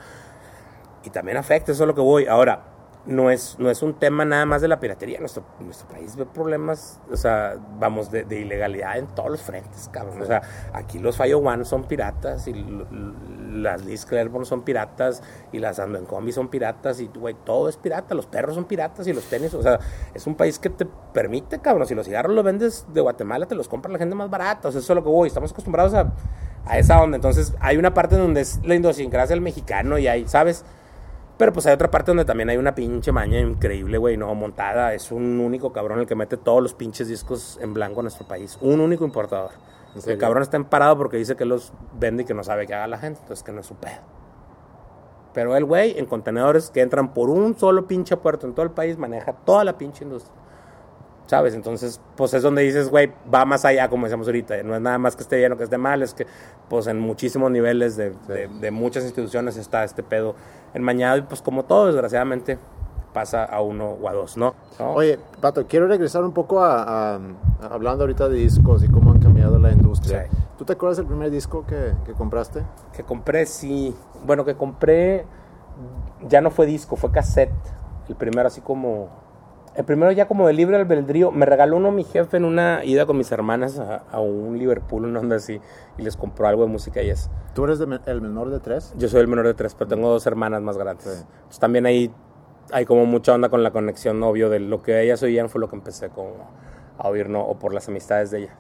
y 1.03 1.09
también 1.11 1.37
afecta, 1.37 1.71
eso 1.71 1.83
es 1.83 1.87
lo 1.87 1.93
que 1.95 2.01
voy. 2.01 2.25
Ahora, 2.25 2.63
no 3.05 3.29
es, 3.29 3.57
no 3.59 3.69
es 3.69 3.83
un 3.83 3.93
tema 3.93 4.25
nada 4.25 4.45
más 4.45 4.61
de 4.61 4.67
la 4.67 4.79
piratería. 4.79 5.19
Nuestro, 5.19 5.43
nuestro 5.59 5.87
país 5.87 6.15
ve 6.15 6.25
problemas, 6.25 6.99
o 7.11 7.15
sea, 7.15 7.55
vamos, 7.79 8.11
de, 8.11 8.23
de 8.23 8.39
ilegalidad 8.41 8.97
en 8.97 9.07
todos 9.07 9.29
los 9.29 9.41
frentes, 9.41 9.89
cabrón. 9.91 10.21
O 10.21 10.25
sea, 10.25 10.41
aquí 10.73 10.99
los 10.99 11.17
Fallo 11.17 11.39
One 11.39 11.65
son 11.65 11.83
piratas 11.83 12.47
y 12.47 12.65
las 13.51 13.85
Liz 13.85 14.05
Claiborne 14.05 14.45
son 14.45 14.63
piratas 14.63 15.21
y 15.51 15.59
las 15.59 15.79
Ando 15.79 15.99
en 15.99 16.05
Combi 16.05 16.31
son 16.31 16.47
piratas 16.47 16.99
y, 16.99 17.07
güey, 17.07 17.35
todo 17.45 17.69
es 17.69 17.77
pirata. 17.77 18.15
Los 18.15 18.25
perros 18.25 18.55
son 18.55 18.65
piratas 18.65 19.07
y 19.07 19.13
los 19.13 19.23
tenis, 19.25 19.53
o 19.53 19.61
sea, 19.61 19.79
es 20.13 20.25
un 20.25 20.35
país 20.35 20.57
que 20.57 20.69
te 20.69 20.85
permite, 21.13 21.59
cabrón. 21.59 21.87
Si 21.87 21.95
los 21.95 22.05
cigarros 22.05 22.33
los 22.33 22.43
vendes 22.43 22.85
de 22.93 23.01
Guatemala, 23.01 23.45
te 23.45 23.55
los 23.55 23.67
compra 23.67 23.91
la 23.91 23.99
gente 23.99 24.15
más 24.15 24.29
barata. 24.29 24.69
O 24.69 24.71
sea, 24.71 24.79
eso 24.79 24.93
es 24.93 24.95
lo 24.95 25.03
que 25.03 25.09
voy. 25.09 25.27
Estamos 25.27 25.51
acostumbrados 25.51 25.93
a, 25.93 26.11
a 26.65 26.79
esa 26.79 27.01
onda. 27.01 27.15
Entonces, 27.17 27.53
hay 27.59 27.77
una 27.77 27.93
parte 27.93 28.17
donde 28.17 28.41
es 28.41 28.59
la 28.63 28.75
idiosincrasia 28.75 29.35
del 29.35 29.41
mexicano 29.41 29.99
y 29.99 30.07
hay, 30.07 30.27
¿sabes? 30.27 30.65
Pero 31.37 31.51
pues 31.51 31.65
hay 31.65 31.73
otra 31.73 31.91
parte 31.91 32.11
donde 32.11 32.23
también 32.23 32.49
hay 32.49 32.57
una 32.57 32.73
pinche 32.73 33.11
maña 33.11 33.39
increíble, 33.39 33.97
güey, 33.97 34.15
no 34.15 34.33
montada. 34.35 34.93
Es 34.93 35.11
un 35.11 35.39
único 35.39 35.73
cabrón 35.73 35.99
el 35.99 36.07
que 36.07 36.15
mete 36.15 36.37
todos 36.37 36.63
los 36.63 36.73
pinches 36.73 37.09
discos 37.09 37.59
en 37.61 37.73
blanco 37.73 37.99
en 37.99 38.05
nuestro 38.05 38.25
país. 38.25 38.57
Un 38.61 38.79
único 38.79 39.03
importador. 39.03 39.51
¿En 39.95 40.09
El 40.09 40.17
cabrón 40.17 40.43
está 40.43 40.55
emparado 40.57 40.97
porque 40.97 41.17
dice 41.17 41.35
que 41.35 41.45
los 41.45 41.73
vende 41.97 42.23
y 42.23 42.25
que 42.25 42.33
no 42.33 42.43
sabe 42.43 42.65
qué 42.67 42.73
haga 42.73 42.87
la 42.87 42.97
gente. 42.97 43.19
Entonces 43.21 43.43
que 43.43 43.51
no 43.51 43.59
es 43.59 43.65
su 43.65 43.75
pedo. 43.75 43.99
Pero 45.33 45.57
el 45.57 45.65
güey, 45.65 45.99
en 45.99 46.05
contenedores 46.05 46.69
que 46.69 46.79
entran 46.79 47.13
por 47.13 47.29
un 47.29 47.57
solo 47.57 47.85
pinche 47.85 48.15
puerto 48.15 48.47
en 48.47 48.53
todo 48.53 48.65
el 48.65 48.71
país, 48.71 48.97
maneja 48.97 49.33
toda 49.33 49.65
la 49.65 49.77
pinche 49.77 50.05
industria. 50.05 50.33
¿Sabes? 51.27 51.55
Entonces, 51.55 51.99
pues 52.15 52.33
es 52.35 52.43
donde 52.43 52.61
dices, 52.61 52.89
güey, 52.89 53.11
va 53.33 53.45
más 53.45 53.65
allá, 53.65 53.89
como 53.89 54.05
decíamos 54.05 54.27
ahorita. 54.27 54.61
No 54.63 54.75
es 54.75 54.81
nada 54.81 54.99
más 54.99 55.15
que 55.15 55.23
esté 55.23 55.37
bien 55.37 55.51
o 55.53 55.57
que 55.57 55.63
esté 55.63 55.77
mal, 55.79 56.03
es 56.03 56.13
que, 56.13 56.27
pues 56.69 56.85
en 56.87 56.99
muchísimos 56.99 57.49
niveles 57.49 57.95
de, 57.97 58.11
de- 58.27 58.47
de 58.47 58.71
muchas 58.71 59.03
instituciones 59.03 59.57
está 59.57 59.83
este 59.83 60.03
pedo 60.03 60.35
enmañado 60.75 61.17
y, 61.17 61.21
pues 61.23 61.41
como 61.41 61.63
todo, 61.65 61.87
desgraciadamente, 61.87 62.59
pasa 63.11 63.43
a 63.45 63.61
uno 63.61 63.91
o 64.01 64.07
a 64.09 64.13
dos, 64.13 64.37
¿no? 64.37 64.53
¿No? 64.77 64.91
Oye, 64.91 65.17
Pato, 65.41 65.65
quiero 65.67 65.87
regresar 65.87 66.23
un 66.23 66.33
poco 66.33 66.59
a, 66.63 66.83
a- 66.83 67.15
a- 67.15 67.67
hablando 67.71 68.03
ahorita 68.03 68.29
de 68.29 68.35
discos 68.35 68.83
y 68.83 68.87
cómo 68.89 69.11
han 69.11 69.19
cambiado 69.19 69.57
la 69.57 69.71
industria. 69.71 70.27
Sí. 70.29 70.37
¿Tú 70.59 70.65
te 70.65 70.73
acuerdas 70.73 70.97
del 70.97 71.07
primer 71.07 71.31
disco 71.31 71.65
que, 71.65 71.93
que 72.05 72.13
compraste? 72.13 72.61
Que 72.93 73.03
compré, 73.03 73.45
sí. 73.47 73.95
Bueno, 74.27 74.45
que 74.45 74.53
compré, 74.55 75.25
ya 76.29 76.39
no 76.41 76.51
fue 76.51 76.65
disco, 76.67 76.95
fue 76.97 77.11
cassette. 77.11 77.51
El 78.07 78.15
primero 78.15 78.47
así 78.47 78.61
como... 78.61 79.24
El 79.75 79.83
primero 79.83 80.11
ya 80.13 80.27
como 80.27 80.47
de 80.47 80.53
libre 80.53 80.77
albedrío. 80.77 81.31
Me 81.31 81.45
regaló 81.45 81.77
uno 81.77 81.91
mi 81.91 82.03
jefe 82.05 82.37
en 82.37 82.45
una 82.45 82.83
ida 82.85 83.05
con 83.05 83.17
mis 83.17 83.31
hermanas 83.31 83.77
a, 83.77 84.03
a 84.09 84.21
un 84.21 84.57
Liverpool, 84.57 85.05
una 85.05 85.19
onda 85.19 85.35
así. 85.35 85.59
Y 85.97 86.01
les 86.01 86.15
compró 86.15 86.47
algo 86.47 86.63
de 86.63 86.69
música 86.71 87.01
y 87.01 87.09
es... 87.09 87.29
¿Tú 87.53 87.65
eres 87.65 87.79
de 87.79 87.99
el 88.05 88.21
menor 88.21 88.49
de 88.51 88.59
tres? 88.59 88.93
Yo 88.97 89.09
soy 89.09 89.21
el 89.21 89.27
menor 89.27 89.45
de 89.47 89.53
tres, 89.53 89.75
pero 89.75 89.87
tengo 89.89 90.09
dos 90.09 90.25
hermanas 90.27 90.61
más 90.61 90.77
grandes. 90.77 91.05
Sí. 91.05 91.25
Entonces, 91.33 91.59
también 91.59 91.85
ahí 91.85 92.09
hay 92.71 92.85
como 92.85 93.05
mucha 93.05 93.33
onda 93.33 93.49
con 93.49 93.63
la 93.63 93.71
conexión, 93.71 94.23
obvio, 94.23 94.49
de 94.49 94.59
lo 94.59 94.81
que 94.81 95.01
ellas 95.01 95.21
oían 95.23 95.49
fue 95.49 95.59
lo 95.61 95.69
que 95.69 95.75
empecé 95.75 96.09
como 96.09 96.31
a 96.97 97.07
oír, 97.09 97.29
¿no? 97.29 97.41
O 97.41 97.59
por 97.59 97.73
las 97.73 97.87
amistades 97.89 98.31
de 98.31 98.39
ella. 98.43 98.55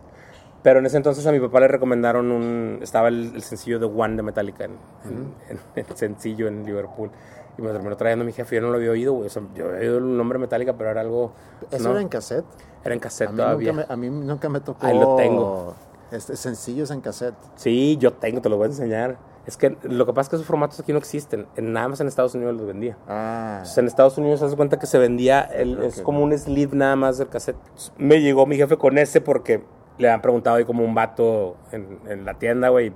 Pero 0.63 0.79
en 0.79 0.85
ese 0.85 0.97
entonces 0.97 1.25
a 1.27 1.31
mi 1.31 1.39
papá 1.39 1.59
le 1.61 1.67
recomendaron 1.67 2.31
un... 2.31 2.79
Estaba 2.81 3.07
el, 3.07 3.35
el 3.35 3.41
sencillo 3.41 3.79
de 3.79 3.85
One 3.85 4.15
de 4.17 4.23
Metallica 4.23 4.65
en, 4.65 4.71
en- 5.05 5.33
en 5.49 5.85
el 5.87 5.95
sencillo 5.95 6.47
en 6.47 6.65
Liverpool. 6.65 7.09
Y 7.57 7.61
me 7.61 7.67
lo 7.69 7.73
terminó 7.73 7.95
trayendo 7.95 8.25
mi 8.25 8.33
jefe. 8.33 8.55
Yo 8.55 8.61
no 8.61 8.69
lo 8.69 8.75
había 8.75 8.91
oído, 8.91 9.13
güey. 9.13 9.27
O 9.27 9.29
sea, 9.29 9.43
yo 9.55 9.65
había 9.67 9.79
oído 9.79 9.97
el 9.99 10.17
nombre 10.17 10.37
Metallica, 10.39 10.73
pero 10.77 10.89
era 10.91 11.01
algo... 11.01 11.31
¿Eso 11.71 11.83
¿no? 11.85 11.91
era 11.91 12.01
en 12.01 12.09
cassette? 12.09 12.45
Era 12.83 12.93
en 12.93 12.99
cassette 12.99 13.29
A 13.29 13.31
mí, 13.31 13.37
todavía. 13.37 13.71
nunca 13.73 13.87
me, 13.87 13.93
a 13.93 13.97
mí 13.97 14.09
nunca 14.09 14.49
me 14.49 14.59
tocó. 14.59 14.85
Ahí 14.85 14.97
lo 14.99 15.15
tengo. 15.15 15.73
Este, 16.11 16.35
sencillos 16.35 16.91
en 16.91 17.01
cassette. 17.01 17.35
Sí, 17.55 17.97
yo 17.97 18.13
tengo, 18.13 18.41
te 18.41 18.49
lo 18.49 18.57
voy 18.57 18.65
a 18.65 18.67
enseñar. 18.67 19.17
Es 19.47 19.57
que 19.57 19.77
lo 19.83 20.05
que 20.05 20.13
pasa 20.13 20.21
es 20.27 20.29
que 20.29 20.35
esos 20.37 20.47
formatos 20.47 20.79
aquí 20.79 20.91
no 20.91 20.97
existen. 20.99 21.47
En, 21.55 21.71
nada 21.71 21.87
más 21.87 21.99
en 22.01 22.07
Estados 22.07 22.33
Unidos 22.35 22.55
los 22.55 22.65
vendía. 22.65 22.97
Ah, 23.07 23.55
Entonces, 23.57 23.77
en 23.77 23.85
Estados 23.87 24.17
Unidos 24.17 24.39
se 24.39 24.45
hace 24.47 24.55
cuenta 24.55 24.77
que 24.79 24.85
se 24.87 24.97
vendía, 24.97 25.41
el- 25.41 25.77
Ok. 25.79 25.83
es 25.85 26.01
como 26.01 26.23
un 26.23 26.37
sleeve 26.37 26.75
nada 26.75 26.95
más 26.95 27.17
del 27.19 27.29
cassette. 27.29 27.57
Me 27.97 28.21
llegó 28.21 28.45
mi 28.45 28.55
jefe 28.57 28.77
con 28.77 28.97
ese 28.97 29.21
porque 29.21 29.63
le 29.97 30.09
han 30.09 30.21
preguntado 30.21 30.57
ahí 30.57 30.65
como 30.65 30.83
un 30.83 30.93
vato 30.95 31.57
en, 31.71 31.99
en 32.07 32.25
la 32.25 32.33
tienda, 32.35 32.69
güey. 32.69 32.91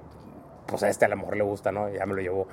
Pues 0.67 0.83
a 0.83 0.89
este 0.89 1.05
a 1.05 1.07
lo 1.07 1.17
mejor 1.17 1.35
le 1.35 1.43
gusta, 1.43 1.71
¿no? 1.71 1.89
Ya 1.89 2.05
me 2.05 2.13
lo 2.13 2.21
llevó. 2.21 2.47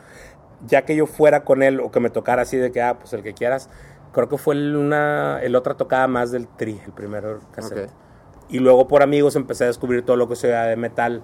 Ya 0.67 0.83
que 0.83 0.97
yo 0.97 1.07
fuera 1.07 1.45
con 1.45 1.63
él 1.63 1.81
o 1.81 1.91
que 1.91 2.01
me 2.01 2.11
tocara 2.11 2.43
así 2.43 2.57
de 2.57 2.73
que, 2.73 2.81
ah, 2.81 2.99
pues 2.99 3.13
el 3.13 3.23
que 3.23 3.35
quieras. 3.35 3.69
Creo 4.13 4.29
que 4.29 4.39
fue 4.39 4.55
el, 4.55 4.77
una, 4.77 5.41
el 5.43 5.55
otra 5.57 5.75
tocada 5.75 6.07
más 6.09 6.31
del 6.31 6.49
tri, 6.49 6.81
el 6.87 6.93
primero 6.93 7.41
cassette. 7.53 7.91
Ok. 7.91 8.07
Y 8.49 8.61
luego 8.61 8.89
por 8.89 9.03
amigos 9.03 9.37
empecé 9.37 9.65
a 9.65 9.67
descubrir 9.67 10.05
todo 10.05 10.17
lo 10.17 10.29
que 10.29 10.37
se 10.37 10.47
veía 10.47 10.63
de 10.63 10.77
metal, 10.77 11.23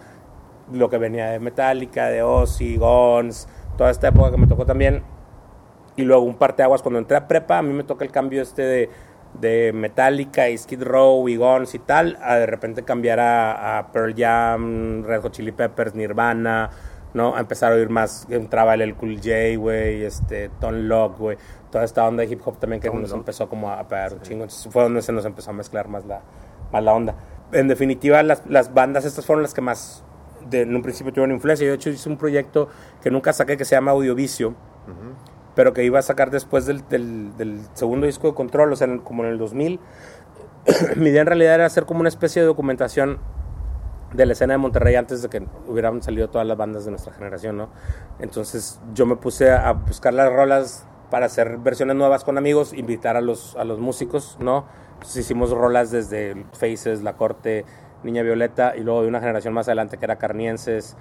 lo 0.73 0.91
que 0.91 0.99
venía 0.99 1.31
de 1.31 1.39
Metallica, 1.39 2.09
de 2.09 2.23
Ozzy, 2.23 2.77
Guns, 2.77 3.49
toda 3.79 3.91
esta 3.91 4.09
época 4.09 4.31
que 4.31 4.37
me 4.37 4.47
tocó 4.47 4.67
también. 4.67 5.03
Y 5.97 6.03
luego 6.03 6.23
un 6.23 6.37
parteaguas 6.37 6.83
cuando 6.83 6.99
entré 6.99 7.17
a 7.17 7.29
prepa, 7.29 7.59
a 7.59 7.63
mí 7.63 7.73
me 7.73 7.85
toca 7.85 8.05
el 8.05 8.11
cambio 8.11 8.43
este 8.43 8.63
de, 8.63 8.91
de 9.41 9.73
Metallica 9.73 10.49
y 10.49 10.59
Skid 10.59 10.83
Row 10.83 11.29
y 11.29 11.37
Guns 11.37 11.75
y 11.75 11.79
tal, 11.79 12.19
a 12.23 12.37
de 12.37 12.47
repente 12.47 12.83
cambiar 12.83 13.21
a, 13.21 13.79
a 13.79 13.93
Pearl 13.93 14.15
Jam, 14.17 15.05
Red 15.05 15.21
Hot 15.23 15.33
Chili 15.33 15.53
Peppers, 15.53 15.95
Nirvana, 15.95 16.71
¿no? 17.15 17.37
A 17.37 17.41
empezar 17.41 17.73
a 17.73 17.77
oír 17.77 17.89
más, 17.91 18.27
entraba 18.31 18.75
el, 18.75 18.83
el 18.83 18.95
Cool 18.95 19.17
J, 19.17 19.57
güey, 19.59 20.05
este, 20.05 20.49
Ton 20.61 20.89
Lock, 20.89 21.19
güey, 21.19 21.37
toda 21.71 21.85
esta 21.85 22.07
onda 22.07 22.23
de 22.25 22.33
hip 22.33 22.41
hop 22.45 22.59
también 22.59 22.81
que 22.81 22.89
nos 22.91 23.13
empezó 23.13 23.49
como 23.49 23.71
a 23.71 23.87
pegar 23.89 24.15
un 24.15 24.21
chingo, 24.23 24.45
entonces 24.45 24.73
fue 24.73 24.83
donde 24.83 25.03
se 25.03 25.13
nos 25.13 25.25
empezó 25.25 25.51
a 25.51 25.53
mezclar 25.55 25.89
más 25.89 26.05
la, 26.07 26.21
más 26.73 26.83
la 26.83 26.93
onda. 26.93 27.15
En 27.53 27.69
definitiva, 27.69 28.23
las, 28.23 28.43
las 28.49 28.73
bandas 28.73 29.05
estas 29.05 29.27
fueron 29.27 29.43
las 29.43 29.53
que 29.55 29.61
más, 29.61 30.05
de, 30.49 30.63
en 30.63 30.75
un 30.75 30.83
principio 30.83 31.13
tuvieron 31.13 31.35
influencia, 31.35 31.65
yo 31.67 31.71
de 31.73 31.77
hecho 31.77 31.91
hice 31.91 32.09
un 32.09 32.17
proyecto 32.17 32.69
que 33.03 33.11
nunca 33.11 33.33
saqué 33.33 33.57
que 33.57 33.65
se 33.65 33.75
llama 33.75 33.91
Audiovicio, 33.93 34.55
pero 35.55 35.75
que 35.75 35.85
iba 35.85 35.99
a 35.99 36.03
sacar 36.03 36.31
después 36.31 36.65
del, 36.65 36.87
del- 36.89 37.37
del 37.37 37.61
segundo 37.75 38.07
disco 38.07 38.27
de 38.29 38.35
Control, 38.35 38.73
o 38.73 38.77
sea, 38.77 38.89
como 39.05 39.23
en 39.25 39.31
el 39.31 39.39
2000. 39.39 39.79
Mi 40.97 41.11
idea 41.11 41.21
en 41.23 41.27
realidad 41.27 41.57
era 41.57 41.67
hacer 41.67 41.85
como 41.85 42.01
una 42.01 42.09
especie 42.09 42.41
de 42.41 42.47
documentación 42.47 43.19
de 44.13 44.27
la 44.27 44.33
escena 44.33 44.55
de 44.55 44.59
Monterrey 44.59 44.95
antes 44.95 45.23
de 45.23 45.29
que 45.29 45.43
hubieran 45.67 46.03
salido 46.03 46.29
todas 46.29 46.47
las 46.47 46.57
bandas 46.57 46.85
de 46.85 46.91
nuestra 46.91 47.13
generación, 47.13 47.57
¿no? 47.57 47.71
Entonces 48.19 48.81
yo 48.95 49.07
me 49.07 49.17
puse 49.17 49.51
a 49.51 49.73
buscar 49.73 50.13
las 50.15 50.33
rolas 50.33 50.87
para 51.11 51.27
hacer 51.27 51.59
versiones 51.59 51.97
nuevas 51.97 52.25
con 52.25 52.39
amigos, 52.39 52.73
invitar 52.73 53.17
a 53.17 53.21
los, 53.21 53.57
a 53.57 53.65
los 53.65 53.79
músicos, 53.79 54.37
¿no? 54.41 54.65
Entonces 54.95 55.25
hicimos 55.25 55.51
rolas 55.51 55.91
desde 55.91 56.47
Faces, 56.53 57.03
La 57.03 57.17
Corte, 57.17 57.65
Niña 58.03 58.23
Violeta, 58.23 58.75
y 58.77 58.81
luego 58.81 59.03
de 59.03 59.09
una 59.09 59.21
generación 59.21 59.53
más 59.55 59.69
adelante 59.69 59.99
que 59.99 60.05
era 60.05 60.17
Carnienses, 60.17 60.97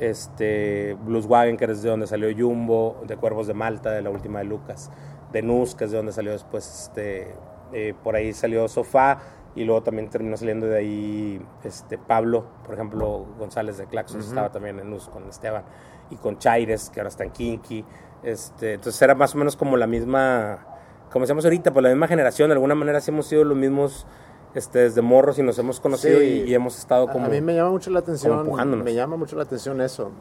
este, 0.00 0.96
Blues 1.04 1.26
Wagon, 1.26 1.56
que 1.56 1.64
es 1.66 1.82
de 1.82 1.88
donde 1.88 2.06
salió 2.06 2.28
Jumbo, 2.36 3.02
de 3.06 3.16
Cuervos 3.16 3.46
de 3.46 3.54
Malta, 3.54 3.90
de 3.90 4.02
la 4.02 4.10
última 4.10 4.40
de 4.40 4.44
Lucas, 4.46 4.90
de 5.32 5.42
Nus, 5.42 5.74
que 5.74 5.84
es 5.84 5.90
de 5.90 5.96
donde 5.96 6.12
salió 6.12 6.32
después, 6.32 6.88
este, 6.88 7.34
eh, 7.72 7.94
por 8.02 8.16
ahí 8.16 8.32
salió 8.32 8.68
Sofá, 8.68 9.20
y 9.56 9.64
luego 9.64 9.82
también 9.82 10.10
terminó 10.10 10.36
saliendo 10.36 10.66
de 10.66 10.78
ahí 10.78 11.46
este, 11.62 11.98
Pablo, 11.98 12.46
por 12.64 12.74
ejemplo, 12.74 13.26
González 13.38 13.78
de 13.78 13.86
Claxos, 13.86 14.26
estaba 14.26 14.50
también 14.50 14.78
en 14.78 14.90
Nus 14.90 15.08
con 15.08 15.28
Esteban, 15.28 15.64
y 16.10 16.16
con 16.16 16.38
Chaires, 16.38 16.90
que 16.90 17.00
ahora 17.00 17.08
está 17.08 17.24
en 17.24 17.30
Kinky, 17.30 17.84
este, 18.22 18.74
entonces 18.74 19.00
era 19.00 19.14
más 19.14 19.34
o 19.34 19.38
menos 19.38 19.56
como 19.56 19.76
la 19.76 19.86
misma, 19.86 20.66
como 21.12 21.24
decíamos 21.24 21.44
ahorita, 21.44 21.72
pues 21.72 21.82
la 21.82 21.90
misma 21.90 22.08
generación, 22.08 22.48
de 22.48 22.54
alguna 22.54 22.74
manera 22.74 23.00
sí 23.00 23.10
hemos 23.10 23.26
sido 23.26 23.44
los 23.44 23.56
mismos 23.56 24.06
este, 24.54 24.78
desde 24.80 25.02
morros 25.02 25.38
y 25.38 25.42
nos 25.42 25.58
hemos 25.58 25.80
conocido 25.80 26.18
Sí. 26.20 26.44
y, 26.46 26.50
y 26.50 26.54
hemos 26.54 26.78
estado 26.78 27.08
como... 27.08 27.26
a 27.26 27.28
mí 27.28 27.40
me 27.40 27.54
llama 27.54 27.70
mucho 27.70 27.90
la 27.90 27.98
atención 28.00 28.48
me 28.84 28.94
llama 28.94 29.16
mucho 29.16 29.36
la 29.36 29.42
atención 29.42 29.80
eso 29.80 30.12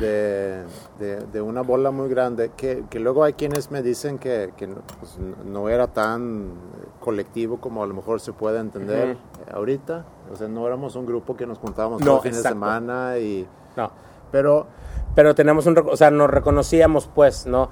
de, 0.00 0.62
de- 0.98 1.16
de- 1.32 1.40
una 1.42 1.60
bola 1.62 1.90
muy 1.90 2.08
grande 2.08 2.50
que, 2.56 2.84
que 2.88 2.98
luego 3.00 3.22
hay 3.24 3.34
quienes 3.34 3.70
me 3.70 3.82
dicen 3.82 4.18
que, 4.18 4.52
que 4.56 4.66
no, 4.66 4.76
pues, 4.98 5.18
no- 5.44 5.68
era 5.68 5.86
tan 5.88 6.52
colectivo 7.00 7.60
como 7.60 7.82
a 7.82 7.86
lo 7.86 7.94
mejor 7.94 8.20
se 8.20 8.32
puede 8.32 8.58
entender 8.60 9.16
Ujú. 9.16 9.56
ahorita 9.56 10.04
o 10.32 10.36
sea 10.36 10.48
no 10.48 10.66
éramos 10.66 10.96
un 10.96 11.04
grupo 11.06 11.36
que 11.36 11.46
nos 11.46 11.58
juntábamos 11.58 12.00
No, 12.00 12.06
todos 12.06 12.16
los 12.18 12.22
fines 12.22 12.42
de 12.42 12.48
semana 12.48 13.18
y 13.18 13.46
No, 13.76 13.90
pero 14.30 14.66
pero 15.14 15.34
tenemos 15.34 15.66
un... 15.66 15.76
O 15.76 15.94
sea, 15.94 16.10
nos 16.10 16.30
reconocíamos 16.30 17.06
pues, 17.14 17.44
¿no? 17.46 17.68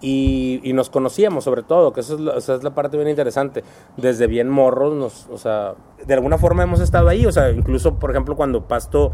Y, 0.00 0.60
y 0.62 0.72
nos 0.72 0.88
conocíamos 0.88 1.44
sobre 1.44 1.62
todo, 1.62 1.92
que 1.92 2.00
eso 2.00 2.14
es, 2.14 2.20
la, 2.20 2.32
esa 2.34 2.54
es 2.54 2.62
la 2.62 2.74
parte 2.74 2.96
bien 2.96 3.08
interesante. 3.08 3.64
Desde 3.96 4.26
bien 4.26 4.48
morros, 4.48 4.94
nos, 4.94 5.28
o 5.30 5.38
sea, 5.38 5.74
de 6.06 6.14
alguna 6.14 6.38
forma 6.38 6.62
hemos 6.62 6.80
estado 6.80 7.08
ahí, 7.08 7.26
o 7.26 7.32
sea, 7.32 7.50
incluso, 7.50 7.98
por 7.98 8.10
ejemplo, 8.10 8.36
cuando 8.36 8.66
Pasto... 8.66 9.12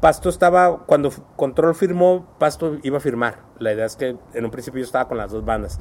Pasto 0.00 0.30
estaba, 0.30 0.78
cuando 0.78 1.12
Control 1.36 1.76
firmó, 1.76 2.26
Pasto 2.40 2.78
iba 2.82 2.96
a 2.96 3.00
firmar. 3.00 3.36
La 3.60 3.72
idea 3.72 3.86
es 3.86 3.94
que 3.94 4.16
en 4.34 4.44
un 4.44 4.50
principio 4.50 4.80
yo 4.80 4.84
estaba 4.84 5.06
con 5.06 5.16
las 5.16 5.30
dos 5.30 5.44
bandas. 5.44 5.78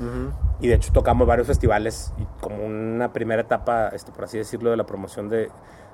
Y 0.59 0.67
de 0.67 0.75
hecho 0.75 0.93
tocamos 0.93 1.27
varios 1.27 1.47
festivales 1.47 2.13
y 2.19 2.27
como 2.39 2.63
una 2.63 3.13
primera 3.13 3.41
etapa, 3.41 3.87
este, 3.87 4.11
por 4.11 4.25
así 4.25 4.37
decirlo, 4.37 4.69
de 4.69 4.77
la 4.77 4.85
promoción 4.85 5.27
de, 5.27 5.49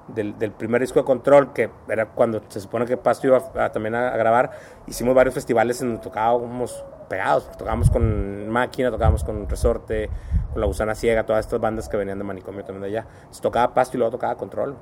del, 0.08 0.38
del 0.40 0.52
primer 0.52 0.82
disco 0.82 1.00
de 1.00 1.06
Control, 1.06 1.54
que 1.54 1.70
era 1.90 2.08
cuando 2.08 2.42
se 2.48 2.60
supone 2.60 2.86
que 2.86 2.98
Pasto 2.98 3.28
iba 3.28 3.42
a- 3.56 3.72
también 3.72 3.96
a, 3.96 4.10
a 4.10 4.18
grabar. 4.18 4.52
Hicimos 4.88 5.14
varios 5.16 5.34
festivales 5.36 5.82
en 5.82 5.90
donde 5.90 6.04
tocábamos 6.04 6.84
pegados. 7.10 7.50
Tocábamos 7.58 7.90
con 7.90 8.50
Máquina, 8.50 8.92
tocábamos 8.92 9.24
con 9.24 9.48
Resorte, 9.48 10.10
con 10.52 10.62
La 10.62 10.68
Gusana 10.68 10.96
Ciega, 10.96 11.26
todas 11.26 11.46
estas 11.46 11.60
bandas 11.60 11.90
que 11.90 11.98
venían 11.98 12.18
de 12.18 12.24
Manicomio 12.24 12.64
también 12.64 12.82
de 12.82 12.88
allá. 12.88 13.08
Entonces, 13.20 13.42
tocaba 13.42 13.74
Pasto 13.74 13.96
y 13.96 14.00
luego 14.00 14.12
tocaba 14.12 14.36
Control. 14.36 14.76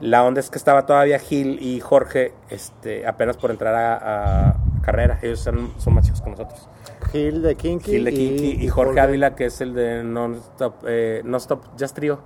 La 0.00 0.24
onda 0.24 0.40
es 0.40 0.48
que 0.48 0.56
estaba 0.56 0.86
todavía 0.86 1.18
Gil 1.18 1.58
y 1.60 1.78
Jorge 1.80 2.32
este, 2.48 3.06
apenas 3.06 3.36
por 3.36 3.50
entrar 3.50 3.74
a, 3.74 4.48
a 4.50 4.56
carrera. 4.80 5.18
Ellos 5.20 5.40
son, 5.40 5.74
son 5.76 5.94
más 5.94 6.06
chicos 6.06 6.22
que 6.22 6.30
nosotros. 6.30 6.68
Gil 7.12 7.42
de 7.42 7.54
Kinky, 7.54 7.90
Gil 7.90 8.04
de 8.06 8.12
Kinky 8.12 8.64
y, 8.64 8.68
Jorge 8.68 8.98
Ávila, 8.98 9.34
que 9.34 9.44
es 9.46 9.60
el 9.60 9.74
de 9.74 10.02
Non 10.02 10.36
Stop, 10.36 10.84
eh, 10.86 11.20
non 11.24 11.36
Stop 11.38 11.76
Jazz 11.76 11.92
Trio, 11.92 12.20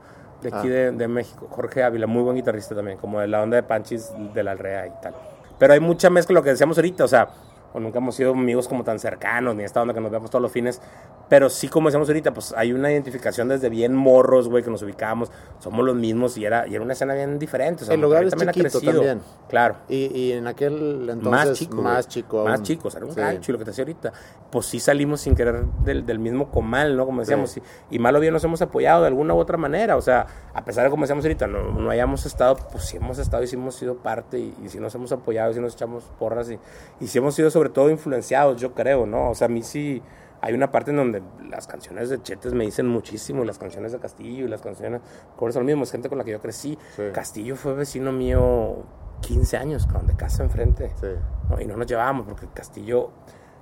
de 0.50 0.56
aquí 0.56 0.68
Ah. 0.68 0.70
de, 0.70 0.92
de 0.92 1.08
México. 1.08 1.46
Jorge 1.50 1.82
Ávila, 1.82 2.06
muy 2.06 2.22
buen 2.22 2.36
guitarrista 2.36 2.74
también, 2.74 2.98
como 2.98 3.18
de 3.20 3.26
la 3.28 3.42
onda 3.42 3.56
de 3.56 3.62
Panchis 3.62 4.12
de 4.32 4.42
la 4.42 4.52
Alrea 4.52 4.86
y 4.86 4.92
tal. 5.02 5.14
Pero 5.58 5.72
hay 5.72 5.80
mucha 5.80 6.10
mezcla, 6.10 6.34
lo 6.34 6.42
que 6.42 6.50
decíamos 6.50 6.78
ahorita, 6.78 7.04
o 7.04 7.08
sea, 7.08 7.28
o 7.72 7.80
nunca 7.80 7.98
hemos 7.98 8.14
sido 8.14 8.32
amigos 8.32 8.68
como 8.68 8.84
tan 8.84 8.98
cercanos, 8.98 9.56
ni 9.56 9.64
esta 9.64 9.80
onda 9.82 9.94
que 9.94 10.00
nos 10.00 10.10
vemos 10.10 10.30
todos 10.30 10.42
los 10.42 10.52
fines, 10.52 10.80
pero 11.28 11.48
sí, 11.48 11.68
como 11.68 11.88
decíamos 11.88 12.08
ahorita, 12.08 12.32
pues 12.34 12.52
hay 12.56 12.72
una 12.72 12.92
identificación 12.92 13.48
desde 13.48 13.68
bien 13.68 13.94
morros, 13.94 14.48
güey, 14.48 14.62
que 14.62 14.70
nos 14.70 14.82
ubicábamos, 14.82 15.30
somos 15.58 15.84
los 15.84 15.96
mismos 15.96 16.36
y 16.36 16.44
era, 16.44 16.66
y 16.68 16.74
era 16.74 16.84
una 16.84 16.92
escena 16.92 17.14
bien 17.14 17.38
diferente. 17.38 17.82
O 17.84 17.86
sea, 17.86 17.94
El 17.94 18.00
lugar 18.02 18.24
es 18.24 18.30
también 18.30 18.50
ha 18.50 18.52
chiquito 18.52 18.70
crecido. 18.78 18.92
también. 18.92 19.20
Claro 19.48 19.76
y, 19.88 20.06
y 20.16 20.32
en 20.32 20.46
aquel 20.46 21.08
entonces 21.10 21.24
más 21.30 21.52
chico. 21.52 21.76
más 21.82 22.08
chico 22.08 22.44
Más 22.44 22.62
chico, 22.62 22.88
o 22.88 22.90
sea, 22.90 22.98
era 22.98 23.06
un 23.06 23.14
Sí. 23.14 23.20
rancho 23.20 23.50
y 23.50 23.52
lo 23.52 23.58
que 23.58 23.64
te 23.64 23.70
decía 23.70 23.82
ahorita. 23.84 24.12
Pues 24.50 24.66
sí 24.66 24.80
salimos 24.80 25.20
sin 25.22 25.34
querer 25.34 25.64
del, 25.84 26.04
del 26.06 26.18
mismo 26.18 26.50
comal, 26.50 26.96
¿no? 26.96 27.06
Como 27.06 27.20
decíamos. 27.20 27.50
Sí. 27.50 27.62
Y, 27.90 27.96
y 27.96 27.98
mal 27.98 28.14
o 28.16 28.20
bien 28.20 28.32
nos 28.32 28.44
hemos 28.44 28.60
apoyado 28.62 29.02
de 29.02 29.08
alguna 29.08 29.34
u 29.34 29.38
otra 29.38 29.56
manera. 29.56 29.96
O 29.96 30.02
sea, 30.02 30.26
a 30.52 30.64
pesar 30.64 30.84
de 30.84 30.90
como 30.90 31.02
decíamos 31.04 31.24
ahorita, 31.24 31.46
no, 31.46 31.72
no 31.72 31.90
hayamos 31.90 32.26
estado, 32.26 32.56
pues 32.70 32.84
sí 32.84 32.96
hemos 32.98 33.18
estado 33.18 33.42
y 33.42 33.46
sí 33.46 33.56
hemos 33.56 33.74
sido 33.74 33.96
parte 33.96 34.38
y, 34.38 34.54
y 34.64 34.68
sí 34.68 34.78
nos 34.78 34.94
hemos 34.94 35.10
apoyado 35.12 35.50
y 35.50 35.54
sí 35.54 35.60
nos 35.60 35.74
echamos 35.74 36.04
porras 36.18 36.50
y, 36.50 36.58
y 37.00 37.06
sí 37.08 37.18
hemos 37.18 37.34
sido 37.34 37.50
sobre 37.50 37.68
todo 37.70 37.90
influenciados, 37.90 38.60
yo 38.60 38.74
creo, 38.74 39.06
¿no? 39.06 39.30
O 39.30 39.34
sea, 39.34 39.46
a 39.46 39.48
mí 39.48 39.62
sí 39.62 40.02
hay 40.44 40.52
una 40.52 40.70
parte 40.70 40.90
en 40.90 40.98
donde 40.98 41.22
las 41.48 41.66
canciones 41.66 42.10
de 42.10 42.22
Chetes 42.22 42.52
me 42.52 42.64
dicen 42.64 42.86
muchísimo, 42.86 43.44
las 43.44 43.58
canciones 43.58 43.92
de 43.92 43.98
Castillo 43.98 44.44
y 44.44 44.48
las 44.48 44.60
canciones, 44.60 45.00
por 45.38 45.48
eso 45.48 45.58
lo 45.60 45.64
mismo, 45.64 45.84
es 45.84 45.90
gente 45.90 46.10
con 46.10 46.18
la 46.18 46.24
que 46.24 46.32
yo 46.32 46.40
crecí. 46.40 46.78
Sí. 46.96 47.02
Castillo 47.14 47.56
fue 47.56 47.72
vecino 47.72 48.12
mío 48.12 48.84
15 49.22 49.56
años, 49.56 49.86
cabrón, 49.86 50.06
de 50.06 50.16
casa 50.16 50.42
enfrente. 50.42 50.92
Sí. 51.00 51.06
¿no? 51.48 51.60
Y 51.62 51.64
no 51.66 51.78
nos 51.78 51.86
llevábamos 51.86 52.26
porque 52.26 52.46
Castillo, 52.52 53.10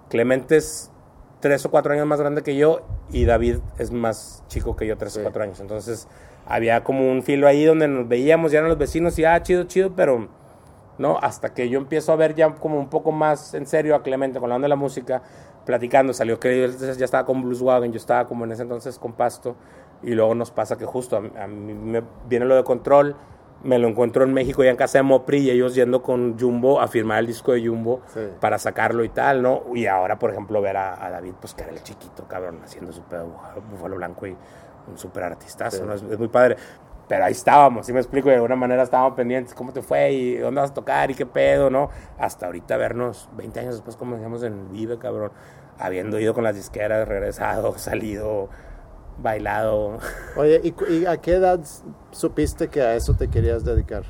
Clemente 0.09 0.57
es 0.57 0.91
tres 1.39 1.65
o 1.65 1.71
cuatro 1.71 1.93
años 1.93 2.07
más 2.07 2.19
grande 2.21 2.43
que 2.43 2.57
yo 2.57 2.83
y 3.11 3.27
David 3.27 3.59
es 3.79 3.93
más 3.93 4.43
chico 4.49 4.75
que 4.75 4.87
yo, 4.87 4.97
tres 4.97 5.13
Sí. 5.13 5.21
o 5.21 5.23
cuatro 5.23 5.45
años. 5.45 5.61
Entonces 5.61 6.09
había 6.47 6.83
como 6.83 7.09
un 7.13 7.23
filo 7.23 7.47
ahí 7.47 7.65
donde 7.65 7.87
nos 7.87 8.09
veíamos, 8.09 8.51
ya 8.51 8.59
eran 8.59 8.71
los 8.71 8.79
vecinos 8.79 9.17
y 9.21 9.25
ah, 9.25 9.41
chido, 9.41 9.63
chido, 9.65 9.93
pero 9.95 10.29
no, 10.99 11.19
hasta 11.23 11.55
que 11.55 11.69
yo 11.69 11.79
empiezo 11.79 12.13
a 12.13 12.17
ver 12.17 12.35
ya 12.35 12.53
como 12.57 12.79
un 12.79 12.91
poco 12.91 13.13
más 13.13 13.55
en 13.55 13.67
serio 13.67 13.95
a 13.95 14.03
Clemente 14.03 14.41
con 14.41 14.49
la 14.49 14.57
onda 14.57 14.67
de 14.67 14.71
la 14.71 14.77
música, 14.77 15.23
platicando, 15.65 16.13
salió 16.13 16.39
que 16.41 16.69
ya 16.99 17.05
estaba 17.05 17.25
con 17.25 17.43
Blues 17.43 17.63
Wagon, 17.63 17.93
yo 17.93 17.97
estaba 17.99 18.27
como 18.27 18.45
en 18.45 18.53
ese 18.53 18.63
entonces 18.63 18.99
con 18.99 19.13
Pasto 19.13 19.57
y 20.03 20.11
luego 20.15 20.35
nos 20.35 20.51
pasa 20.51 20.77
que 20.77 20.85
justo 20.85 21.17
a, 21.17 21.43
a 21.43 21.47
mí 21.47 21.73
me 21.75 22.03
viene 22.29 22.45
lo 22.47 22.57
de 22.57 22.65
control. 22.65 23.15
Me 23.65 23.79
lo 23.79 23.87
encuentro 23.87 24.25
en 24.25 24.35
México 24.35 24.65
ya 24.65 24.71
en 24.71 24.77
casa 24.77 24.99
de 24.99 25.03
Mopri 25.05 25.39
y 25.39 25.51
ellos 25.51 25.77
yendo 25.77 26.03
con 26.03 26.37
Jumbo 26.37 26.81
a 26.81 26.89
firmar 26.89 27.21
el 27.21 27.29
disco 27.29 27.53
de 27.53 27.65
Jumbo 27.65 28.01
Sí. 28.09 28.19
para 28.41 28.59
sacarlo 28.59 29.05
y 29.05 29.09
tal, 29.09 29.41
¿no? 29.41 29.63
Y 29.73 29.87
ahora, 29.87 30.19
por 30.19 30.31
ejemplo, 30.33 30.61
ver 30.61 30.77
a, 30.77 31.07
a 31.07 31.11
David, 31.11 31.35
pues 31.41 31.55
que 31.55 31.63
era 31.63 31.71
el 31.71 31.81
chiquito, 31.81 32.27
cabrón, 32.27 32.59
haciendo 32.65 32.93
su 32.93 33.03
pedo 33.03 33.27
Búfalo- 33.29 33.63
Búfalo 33.71 33.97
Blanco 33.97 34.27
y 34.27 34.37
un 34.89 34.99
súper 34.99 35.23
artistazo, 35.23 35.77
Sí. 35.77 35.83
¿no? 35.87 35.95
Es, 35.95 36.03
es 36.03 36.19
muy 36.19 36.27
padre. 36.27 36.57
Pero 37.13 37.27
ahí 37.27 37.33
estábamos, 37.33 37.85
¿sí 37.85 37.93
me 37.93 38.01
explico? 38.01 38.31
De 38.31 38.37
alguna 38.37 38.57
manera 38.57 38.83
estábamos 38.83 39.13
pendientes, 39.15 39.53
¿cómo 39.53 39.71
te 39.71 39.83
fue? 39.83 40.13
¿Y 40.15 40.37
dónde 40.39 40.63
vas 40.63 40.71
a 40.71 40.73
tocar? 40.73 41.11
¿Y 41.11 41.15
qué 41.15 41.27
pedo, 41.27 41.69
no? 41.69 41.91
Hasta 42.19 42.47
ahorita 42.47 42.79
vernos 42.79 43.29
20 43.37 43.61
años 43.61 43.75
después, 43.75 43.97
como 43.97 44.15
decíamos 44.15 44.43
en 44.45 44.73
Vive, 44.73 44.97
cabrón, 44.99 45.31
habiendo 45.79 46.19
ido 46.19 46.33
con 46.33 46.43
las 46.43 46.55
disqueras, 46.57 47.07
regresado, 47.07 47.75
salido, 47.77 48.49
bailado. 49.19 49.99
Oye, 50.37 50.63
¿y, 50.89 51.05
a 51.05 51.19
qué 51.19 51.35
edad 51.35 51.61
supiste 52.13 52.69
que 52.69 52.81
a 52.81 52.95
eso 52.95 53.13
te 53.13 53.29
querías 53.29 53.63
dedicar? 53.63 54.05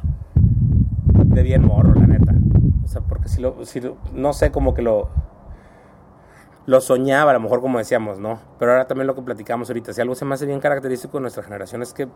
de 1.24 1.42
bien 1.42 1.64
morro, 1.64 1.96
la 1.96 2.06
neta. 2.06 2.32
O 2.84 2.86
sea, 2.86 3.00
porque 3.00 3.28
si 3.28 3.40
lo, 3.40 3.66
si 3.66 3.80
lo- 3.80 3.96
no 4.12 4.32
sé, 4.32 4.52
como 4.52 4.74
que 4.74 4.82
lo, 4.82 5.08
lo 6.66 6.80
soñaba, 6.80 7.32
a 7.32 7.34
lo 7.34 7.40
mejor 7.40 7.60
como 7.62 7.78
decíamos, 7.78 8.20
¿no? 8.20 8.38
Pero 8.60 8.70
ahora 8.70 8.86
también 8.86 9.08
lo 9.08 9.16
que 9.16 9.22
platicamos 9.22 9.68
ahorita, 9.68 9.92
si 9.92 10.00
algo 10.00 10.14
se 10.14 10.24
me 10.24 10.34
hace 10.34 10.46
bien 10.46 10.60
característico 10.60 11.16
de 11.18 11.22
nuestra 11.22 11.42
generación 11.42 11.82
es 11.82 11.92
que 11.92 12.06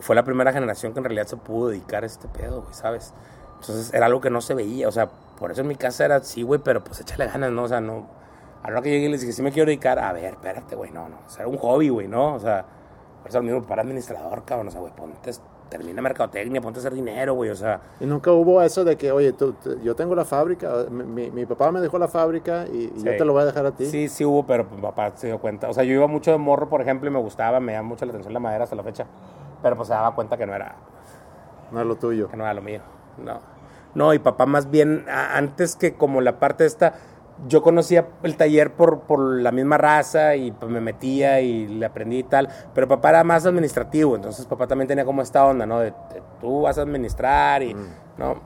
fue 0.00 0.16
la 0.16 0.24
primera 0.24 0.52
generación 0.52 0.92
que 0.92 0.98
en 0.98 1.04
realidad 1.04 1.26
se 1.26 1.36
pudo 1.36 1.68
dedicar 1.68 2.02
a 2.02 2.06
este 2.06 2.28
pedo, 2.28 2.62
güey, 2.62 2.74
¿sabes? 2.74 3.14
Entonces 3.60 3.92
era 3.92 4.06
algo 4.06 4.20
que 4.20 4.30
no 4.30 4.40
se 4.40 4.54
veía, 4.54 4.88
o 4.88 4.92
sea, 4.92 5.08
por 5.38 5.50
eso 5.52 5.60
en 5.60 5.68
mi 5.68 5.76
casa 5.76 6.04
era 6.04 6.20
sí, 6.20 6.42
güey, 6.42 6.60
pero 6.62 6.82
pues 6.82 7.00
échale 7.00 7.26
ganas, 7.26 7.50
¿no? 7.52 7.64
O 7.64 7.68
sea, 7.68 7.80
no. 7.80 8.06
A 8.62 8.70
la 8.70 8.82
que 8.82 8.90
llegué 8.90 9.06
y 9.06 9.08
les 9.10 9.20
dije, 9.22 9.32
sí 9.32 9.42
me 9.42 9.52
quiero 9.52 9.66
dedicar, 9.68 9.98
a 9.98 10.12
ver, 10.12 10.24
espérate, 10.34 10.74
güey, 10.76 10.90
no, 10.90 11.08
no. 11.08 11.16
O 11.26 11.30
sea, 11.30 11.40
era 11.42 11.48
un 11.48 11.56
hobby, 11.58 11.88
güey, 11.88 12.08
¿no? 12.08 12.34
O 12.34 12.38
sea, 12.40 12.64
por 13.22 13.30
eso 13.30 13.42
mismo 13.42 13.62
para 13.62 13.82
administrador, 13.82 14.44
cabrón, 14.44 14.68
o 14.68 14.70
sea, 14.70 14.80
güey, 14.80 14.92
ponte, 14.94 15.30
termina 15.70 16.02
mercadotecnia, 16.02 16.60
ponte 16.60 16.78
a 16.78 16.80
hacer 16.80 16.92
dinero, 16.92 17.34
güey, 17.34 17.48
o 17.50 17.54
sea. 17.54 17.80
Y 18.00 18.04
nunca 18.06 18.32
hubo 18.32 18.60
eso 18.60 18.84
de 18.84 18.96
que, 18.96 19.12
oye, 19.12 19.32
tú, 19.32 19.54
yo 19.82 19.94
tengo 19.94 20.14
la 20.14 20.24
fábrica, 20.24 20.86
mi, 20.90 21.30
mi- 21.30 21.46
papá 21.46 21.70
me 21.70 21.80
dejó 21.80 21.98
la 21.98 22.08
fábrica 22.08 22.66
y, 22.70 22.92
y 22.94 23.02
yo 23.04 23.12
Sí. 23.12 23.18
te 23.18 23.24
lo 23.24 23.32
voy 23.32 23.42
a 23.42 23.46
dejar 23.46 23.64
a 23.66 23.70
ti. 23.72 23.86
Sí, 23.86 24.08
sí 24.08 24.24
hubo, 24.24 24.44
pero 24.46 24.64
pues, 24.64 24.76
mi 24.76 24.82
papá 24.82 25.12
se 25.14 25.28
dio 25.28 25.38
cuenta. 25.38 25.68
O 25.68 25.72
sea, 25.72 25.84
yo 25.84 25.94
iba 25.94 26.06
mucho 26.06 26.30
de 26.32 26.38
morro, 26.38 26.68
por 26.68 26.80
ejemplo, 26.82 27.08
y 27.08 27.12
me 27.12 27.20
gustaba, 27.20 27.60
me 27.60 27.72
llama 27.72 27.88
mucho 27.90 28.04
la 28.04 28.10
atención 28.10 28.34
la 28.34 28.40
madera 28.40 28.64
hasta 28.64 28.76
la 28.76 28.82
fecha. 28.82 29.06
Pero 29.62 29.76
pues 29.76 29.88
se 29.88 29.94
daba 29.94 30.14
cuenta 30.14 30.36
que 30.36 30.46
no 30.46 30.54
era, 30.54 30.74
No 31.70 31.80
es 31.80 31.86
lo 31.86 31.96
tuyo. 31.96 32.28
que 32.28 32.36
no 32.36 32.44
era 32.44 32.54
lo 32.54 32.62
mío. 32.62 32.80
No. 33.18 33.40
No, 33.94 34.14
y 34.14 34.18
papá 34.20 34.46
más 34.46 34.70
bien, 34.70 35.04
antes 35.08 35.74
que 35.76 35.94
como 35.94 36.20
la 36.20 36.38
parte 36.38 36.64
esta, 36.64 36.94
yo 37.48 37.62
conocía 37.62 38.06
el 38.22 38.36
taller 38.36 38.72
por, 38.74 39.00
por 39.00 39.18
la 39.40 39.50
misma 39.50 39.78
raza 39.78 40.36
y 40.36 40.52
pues 40.52 40.70
me 40.70 40.80
metía 40.80 41.40
y 41.40 41.66
le 41.66 41.86
aprendí 41.86 42.18
y 42.18 42.22
tal, 42.22 42.48
pero 42.74 42.86
papá 42.86 43.08
era 43.10 43.24
más 43.24 43.46
administrativo, 43.46 44.14
entonces 44.14 44.46
papá 44.46 44.66
también 44.66 44.86
tenía 44.88 45.04
como 45.04 45.22
esta 45.22 45.44
onda, 45.46 45.64
¿no? 45.66 45.80
De, 45.80 45.86
de 45.90 46.22
tú 46.40 46.62
vas 46.62 46.78
a 46.78 46.82
administrar 46.82 47.62
y, 47.62 47.74
¿no? 48.18 48.40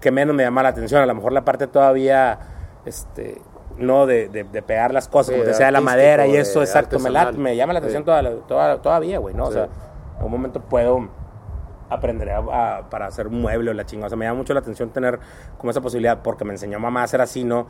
Que, 0.00 0.10
menos 0.10 0.34
me 0.34 0.42
llama 0.42 0.62
la 0.62 0.70
atención, 0.70 1.02
a 1.02 1.06
lo 1.06 1.14
mejor 1.14 1.32
la 1.32 1.44
parte 1.44 1.66
todavía, 1.66 2.38
este, 2.86 3.40
no 3.76 4.06
de, 4.06 4.28
de, 4.30 4.44
de 4.44 4.62
pegar 4.62 4.92
las 4.92 5.06
cosas, 5.06 5.34
Sí, 5.34 5.40
como 5.40 5.52
te 5.56 5.64
de 5.64 5.70
la 5.70 5.80
madera 5.82 6.26
y 6.26 6.34
eso, 6.34 6.62
exacto, 6.62 6.98
me, 6.98 7.10
la- 7.10 7.30
me 7.32 7.54
llama 7.56 7.74
la 7.74 7.80
Sí. 7.80 7.84
atención 7.84 8.04
toda 8.04 8.22
la- 8.22 8.30
toda- 8.48 8.80
todavía, 8.82 9.18
güey, 9.18 9.34
¿no? 9.34 9.44
O 9.44 9.48
Sí. 9.48 9.52
sea, 9.54 9.68
en 10.20 10.26
algún 10.26 10.32
momento 10.32 10.60
puedo 10.60 11.08
aprender 11.88 12.30
a- 12.30 12.38
a- 12.78 12.90
para 12.90 13.06
hacer 13.06 13.26
un 13.26 13.40
mueble 13.40 13.70
o 13.70 13.74
la 13.74 13.84
chingada. 13.86 14.06
O 14.06 14.10
sea, 14.10 14.18
me 14.18 14.26
llama 14.26 14.38
mucho 14.38 14.52
la 14.54 14.60
atención 14.60 14.90
tener 14.90 15.18
como 15.58 15.70
esa 15.70 15.80
posibilidad 15.80 16.20
porque 16.22 16.44
me 16.44 16.52
enseñó 16.52 16.78
mamá 16.78 17.00
a 17.00 17.04
hacer 17.04 17.20
así, 17.20 17.42
¿no? 17.42 17.66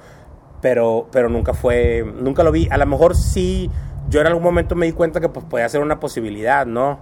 Pero, 0.61 1.07
pero 1.11 1.29
nunca 1.29 1.55
fue, 1.55 2.05
nunca 2.21 2.43
lo 2.43 2.53
vi. 2.53 2.69
A 2.71 2.77
lo 2.77 2.85
mejor 2.87 3.15
sí, 3.17 3.71
yo 4.11 4.21
en 4.21 4.27
algún 4.27 4.43
momento 4.43 4.75
me 4.75 4.85
di 4.87 4.93
cuenta 4.93 5.21
que 5.21 5.29
pues 5.29 5.47
podía 5.47 5.69
ser 5.69 5.81
una 5.81 6.01
posibilidad, 6.01 6.67
¿no? 6.67 6.99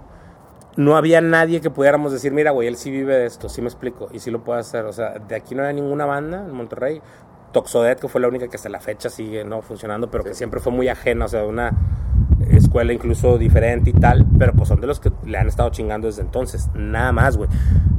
No 0.77 0.95
había 0.95 1.19
nadie 1.19 1.59
que 1.59 1.69
pudiéramos 1.69 2.13
decir, 2.13 2.31
mira, 2.31 2.51
güey, 2.51 2.67
él 2.69 2.77
sí 2.77 2.89
vive 2.89 3.15
de 3.17 3.25
esto, 3.25 3.49
sí 3.49 3.61
me 3.61 3.67
explico, 3.67 4.07
y 4.13 4.19
sí 4.19 4.31
lo 4.31 4.43
puede 4.43 4.59
hacer. 4.61 4.85
O 4.85 4.93
sea, 4.93 5.19
de 5.19 5.35
aquí 5.35 5.55
no 5.55 5.63
hay 5.63 5.73
ninguna 5.73 6.05
banda 6.05 6.37
en 6.45 6.53
Monterrey. 6.53 7.01
Toxodet, 7.51 7.99
que 7.99 8.07
fue 8.07 8.21
la 8.21 8.27
única 8.29 8.47
que 8.47 8.55
hasta 8.55 8.69
la 8.69 8.79
fecha 8.79 9.09
sigue 9.09 9.43
no 9.43 9.61
funcionando, 9.61 10.09
pero 10.09 10.23
que 10.23 10.35
siempre 10.35 10.59
fue 10.61 10.71
muy 10.71 10.87
ajena, 10.87 11.25
o 11.25 11.27
sea, 11.27 11.43
una 11.45 11.73
escuela 12.57 12.93
incluso 12.93 13.37
diferente 13.37 13.89
y 13.89 13.93
tal, 13.93 14.25
pero 14.37 14.53
pues 14.53 14.67
son 14.67 14.81
de 14.81 14.87
los 14.87 14.99
que 14.99 15.11
le 15.25 15.37
han 15.37 15.47
estado 15.47 15.69
chingando 15.69 16.07
desde 16.07 16.21
entonces, 16.21 16.69
nada 16.73 17.11
más, 17.11 17.37
güey. 17.37 17.49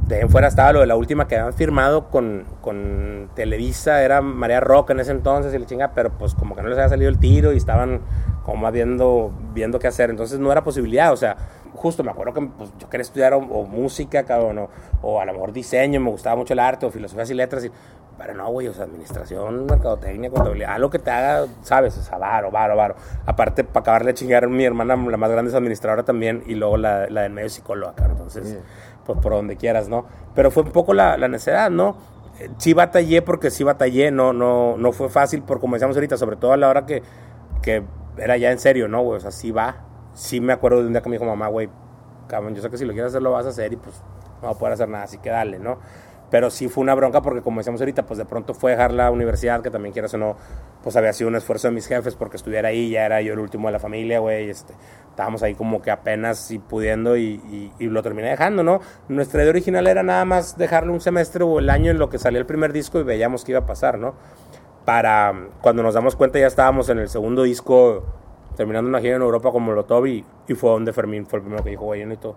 De 0.07 0.21
en 0.21 0.29
fuera 0.29 0.49
estaba 0.49 0.73
lo 0.73 0.81
de 0.81 0.87
la 0.87 0.97
última 0.97 1.29
que 1.29 1.37
habían 1.37 1.53
firmado 1.53 2.09
con, 2.09 2.45
con 2.61 3.31
Televisa, 3.35 4.03
era 4.03 4.21
María 4.21 4.61
Roca 4.61 4.93
en 4.93 5.01
ese 5.01 5.13
entonces 5.13 5.55
y 5.55 5.59
la 5.59 5.67
chinga, 5.67 5.93
pero 5.95 6.11
pues 6.19 6.35
como 6.35 6.57
que 6.57 6.63
no 6.63 6.69
les 6.69 6.79
había 6.79 6.89
salido 6.89 7.09
el 7.09 7.19
tiro 7.19 7.53
y 7.53 7.57
estaban 7.57 8.01
como 8.45 8.71
viendo, 8.73 9.33
viendo 9.55 9.79
qué 9.79 9.87
hacer. 9.87 10.11
Entonces 10.11 10.41
no 10.41 10.51
era 10.51 10.65
posibilidad, 10.65 11.13
o 11.13 11.17
sea, 11.17 11.37
justo 11.81 12.05
me 12.05 12.11
acuerdo 12.11 12.35
que 12.35 12.43
pues, 12.43 12.71
yo 12.79 12.91
quería 12.91 13.03
estudiar 13.03 13.33
o, 13.33 13.39
o 13.39 13.65
música, 13.65 14.25
cabrón, 14.25 14.59
o, 14.59 14.69
o, 15.01 15.21
a 15.21 15.25
lo 15.25 15.33
mejor 15.33 15.53
diseño, 15.53 15.99
me 15.99 16.11
gustaba 16.11 16.37
mucho 16.37 16.53
el 16.53 16.59
arte, 16.59 16.85
o 16.85 16.91
filosofías 16.91 17.31
y 17.31 17.35
letras, 17.35 17.65
y, 17.65 17.71
pero 18.19 18.35
no, 18.35 18.51
güey, 18.51 18.69
o 18.69 18.75
sea, 18.75 18.85
administración, 18.85 19.65
mercadotecnia, 19.65 20.29
contabilidad, 20.29 20.75
algo 20.75 20.91
que 20.91 20.99
te 20.99 21.11
haga, 21.11 21.47
sabes, 21.63 21.97
o 21.97 22.03
sea, 22.03 22.19
varo, 22.19 22.51
varo, 22.51 22.77
varo. 22.77 22.97
Aparte, 23.25 23.65
para 23.65 23.81
acabarle 23.81 24.09
de 24.09 24.15
chingar, 24.15 24.47
mi 24.47 24.63
hermana, 24.63 24.95
la 24.95 25.17
más 25.17 25.31
grande 25.31 25.51
es 25.51 25.55
administradora 25.55 26.03
también, 26.03 26.45
y 26.47 26.55
luego 26.55 26.77
la, 26.77 27.09
la 27.09 27.23
del 27.23 27.33
medio 27.33 27.49
psicóloga, 27.49 27.95
cabrón, 27.95 28.19
entonces, 28.19 28.59
pues 29.07 29.19
por 29.21 29.33
donde 29.33 29.57
quieras, 29.57 29.89
¿no? 29.89 30.05
Pero 30.35 30.51
fue 30.51 30.65
un 30.65 30.73
poco 30.73 30.93
la, 30.93 31.17
la 31.17 31.29
necesidad, 31.29 31.71
¿no? 31.71 31.97
Eh, 32.39 32.51
Sí 32.59 32.75
batallé 32.75 33.23
porque 33.23 33.51
sí 33.51 33.65
batallé, 33.65 34.11
no, 34.11 34.35
no, 34.35 34.77
no 34.77 34.93
fue 34.93 35.09
fácil, 35.09 35.43
por 35.43 35.59
como 35.61 35.77
decíamos 35.77 35.97
ahorita, 35.97 36.19
sobre 36.19 36.37
todo 36.37 36.53
a 36.53 36.59
la 36.59 36.69
hora 36.69 36.85
que, 36.85 37.03
que 37.63 37.83
era 38.19 38.37
ya 38.37 38.51
en 38.53 38.59
serio, 38.59 38.87
¿no, 38.87 39.01
güey? 39.03 39.17
O 39.17 39.21
sea, 39.21 39.31
sí 39.31 39.51
va. 39.51 39.87
Sí 40.15 40.41
me 40.41 40.53
acuerdo 40.53 40.81
de 40.81 40.87
un 40.89 40.93
día 40.93 41.03
que 41.03 41.09
me 41.09 41.17
dijo 41.17 41.25
mamá, 41.25 41.49
güey, 41.49 41.69
cabrón, 42.29 42.55
yo 42.55 42.63
sé 42.63 42.71
que 42.71 42.77
si 42.77 42.85
lo 42.85 42.93
quieres 42.93 43.11
hacer 43.13 43.23
lo 43.23 43.33
vas 43.33 43.47
a 43.47 43.51
hacer 43.51 43.73
y 43.73 43.77
pues 43.77 44.03
no 44.43 44.49
va 44.49 44.55
a 44.55 44.59
poder 44.59 44.75
hacer 44.75 44.89
nada, 44.89 45.05
así 45.05 45.19
que 45.19 45.31
dale, 45.31 45.59
¿no? 45.59 45.79
Pero 46.31 46.49
sí 46.51 46.69
fue 46.69 46.83
una 46.83 46.95
bronca 46.95 47.23
porque 47.23 47.43
como 47.43 47.59
decíamos 47.59 47.81
ahorita, 47.81 48.07
pues 48.07 48.17
de 48.19 48.25
pronto 48.25 48.55
fue 48.55 48.71
dejar 48.71 48.93
la 48.93 49.11
universidad, 49.11 49.63
que 49.63 49.71
también 49.71 49.93
quieras 49.93 50.15
o 50.15 50.19
no, 50.19 50.37
pues 50.83 50.95
había 50.97 51.13
sido 51.13 51.27
un 51.29 51.35
esfuerzo 51.35 51.67
de 51.69 51.75
mis 51.75 51.89
jefes 51.89 52.15
porque 52.15 52.37
estuviera 52.37 52.69
ahí, 52.69 52.91
ya 52.91 53.05
era 53.05 53.21
yo 53.21 53.33
el 53.33 53.41
último 53.41 53.67
de 53.67 53.73
la 53.73 53.81
familia, 53.81 54.21
güey, 54.21 54.49
este, 54.49 54.73
estábamos 55.11 55.43
ahí 55.43 55.55
como 55.57 55.83
que 55.83 55.91
apenas 55.91 56.53
y 56.53 56.61
pudiendo 56.61 57.17
y, 57.17 57.41
y- 57.51 57.73
y 57.81 57.87
lo 57.87 58.01
terminé 58.05 58.29
dejando, 58.31 58.63
¿no? 58.63 58.81
Nuestra 59.09 59.41
idea 59.43 59.51
original 59.51 59.89
era 59.89 60.05
nada 60.05 60.25
más 60.25 60.57
dejarle 60.57 60.93
un 60.93 61.01
semestre 61.01 61.43
o 61.43 61.59
el 61.59 61.69
año 61.69 61.91
en 61.91 61.99
lo 61.99 62.09
que 62.11 62.19
salía 62.19 62.39
el 62.39 62.47
primer 62.47 62.73
disco 62.73 63.01
y 63.01 63.03
veíamos 63.03 63.45
qué 63.45 63.53
iba 63.53 63.61
a 63.61 63.67
pasar, 63.67 63.99
¿no? 63.99 64.15
Para 64.85 65.35
cuando 65.61 65.83
nos 65.83 65.95
damos 65.95 66.15
cuenta 66.17 66.39
ya 66.39 66.47
estábamos 66.47 66.89
en 66.91 66.99
el 67.01 67.09
segundo 67.09 67.43
disco, 67.43 68.05
terminando 68.57 68.89
una 68.89 69.01
gira 69.01 69.17
en 69.17 69.23
Europa 69.23 69.51
como 69.51 69.67
Molotov 69.67 70.07
y, 70.07 70.25
y 70.49 70.55
fue 70.55 70.71
donde 70.71 70.93
Fermín 70.93 71.27
fue 71.27 71.39
el 71.39 71.45
primero 71.45 71.63
que 71.65 71.71
dijo, 71.71 71.85
güey, 71.85 72.01
yo 72.01 72.07
necesito 72.07 72.37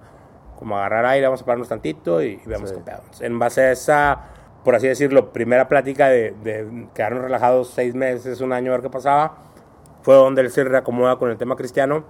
como 0.57 0.77
agarrar 0.77 1.05
aire, 1.07 1.25
vamos 1.27 1.41
a 1.41 1.45
pararnos 1.45 1.67
tantito 1.67 2.21
y, 2.21 2.39
y 2.43 2.47
veamos 2.47 2.69
Sí. 2.69 2.75
qué 2.77 2.81
pedo. 2.83 3.01
En 3.19 3.37
base 3.39 3.61
a 3.61 3.71
esa, 3.71 4.19
por 4.63 4.75
así 4.75 4.87
decirlo, 4.87 5.33
primera 5.33 5.67
plática 5.67 6.07
de, 6.07 6.33
de 6.43 6.87
quedarnos 6.93 7.23
relajados 7.23 7.69
seis 7.69 7.95
meses, 7.95 8.39
un 8.41 8.53
año, 8.53 8.71
a 8.71 8.75
ver 8.75 8.81
qué 8.83 8.89
pasaba, 8.89 9.35
fue 10.03 10.15
donde 10.15 10.41
él 10.41 10.51
se 10.51 10.63
reacomoda 10.63 11.17
con 11.17 11.29
el 11.29 11.37
tema 11.37 11.55
cristiano, 11.55 12.03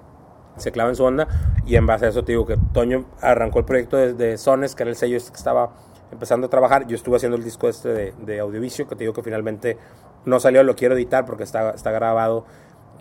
se 0.58 0.72
clava 0.72 0.90
en 0.92 0.96
su 0.96 1.04
onda 1.04 1.28
y 1.66 1.78
en 1.78 1.88
base 1.88 2.06
a 2.06 2.10
eso 2.10 2.24
te 2.24 2.34
digo 2.34 2.46
que 2.46 2.58
Toño 2.74 3.06
arrancó 3.22 3.58
el 3.60 3.66
proyecto 3.66 3.98
de, 3.98 4.14
de 4.14 4.38
Sones, 4.38 4.76
que 4.76 4.84
era 4.84 4.90
el 4.92 4.96
sello 4.96 5.18
este 5.18 5.32
que 5.32 5.38
estaba 5.38 5.72
empezando 6.12 6.46
a 6.46 6.50
trabajar. 6.52 6.86
Yo 6.86 6.96
estuve 6.96 7.16
haciendo 7.16 7.38
el 7.38 7.44
disco 7.44 7.68
este 7.70 7.90
de, 7.90 8.14
de 8.20 8.40
Audiovisio, 8.40 8.88
que 8.88 8.96
te 8.96 9.04
digo 9.04 9.14
que 9.14 9.24
finalmente 9.24 9.78
no 10.26 10.40
salió, 10.40 10.62
lo 10.62 10.76
quiero 10.76 10.94
editar 10.94 11.26
porque 11.26 11.42
está, 11.44 11.72
está 11.72 11.90
grabado 11.92 12.46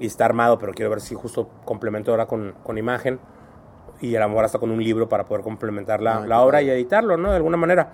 y 0.03 0.07
está 0.07 0.25
armado, 0.25 0.59
pero 0.59 0.73
quiero 0.73 0.91
ver 0.91 1.01
si 1.01 1.15
justo 1.15 1.49
complemento 1.65 2.11
ahora 2.11 2.27
con, 2.27 2.55
con 2.65 2.77
imagen 2.77 3.21
y 4.01 4.17
a 4.17 4.21
lo 4.21 4.29
mejor 4.29 4.45
hasta 4.45 4.59
con 4.59 4.71
un 4.71 4.83
libro 4.83 5.09
para 5.09 5.25
poder 5.25 5.45
complementar 5.45 6.01
la, 6.03 6.17
Ah, 6.19 6.27
la 6.27 6.41
obra 6.41 6.61
y 6.61 6.69
editarlo, 6.71 7.17
¿no? 7.17 7.31
De 7.31 7.37
alguna 7.37 7.57
manera. 7.57 7.93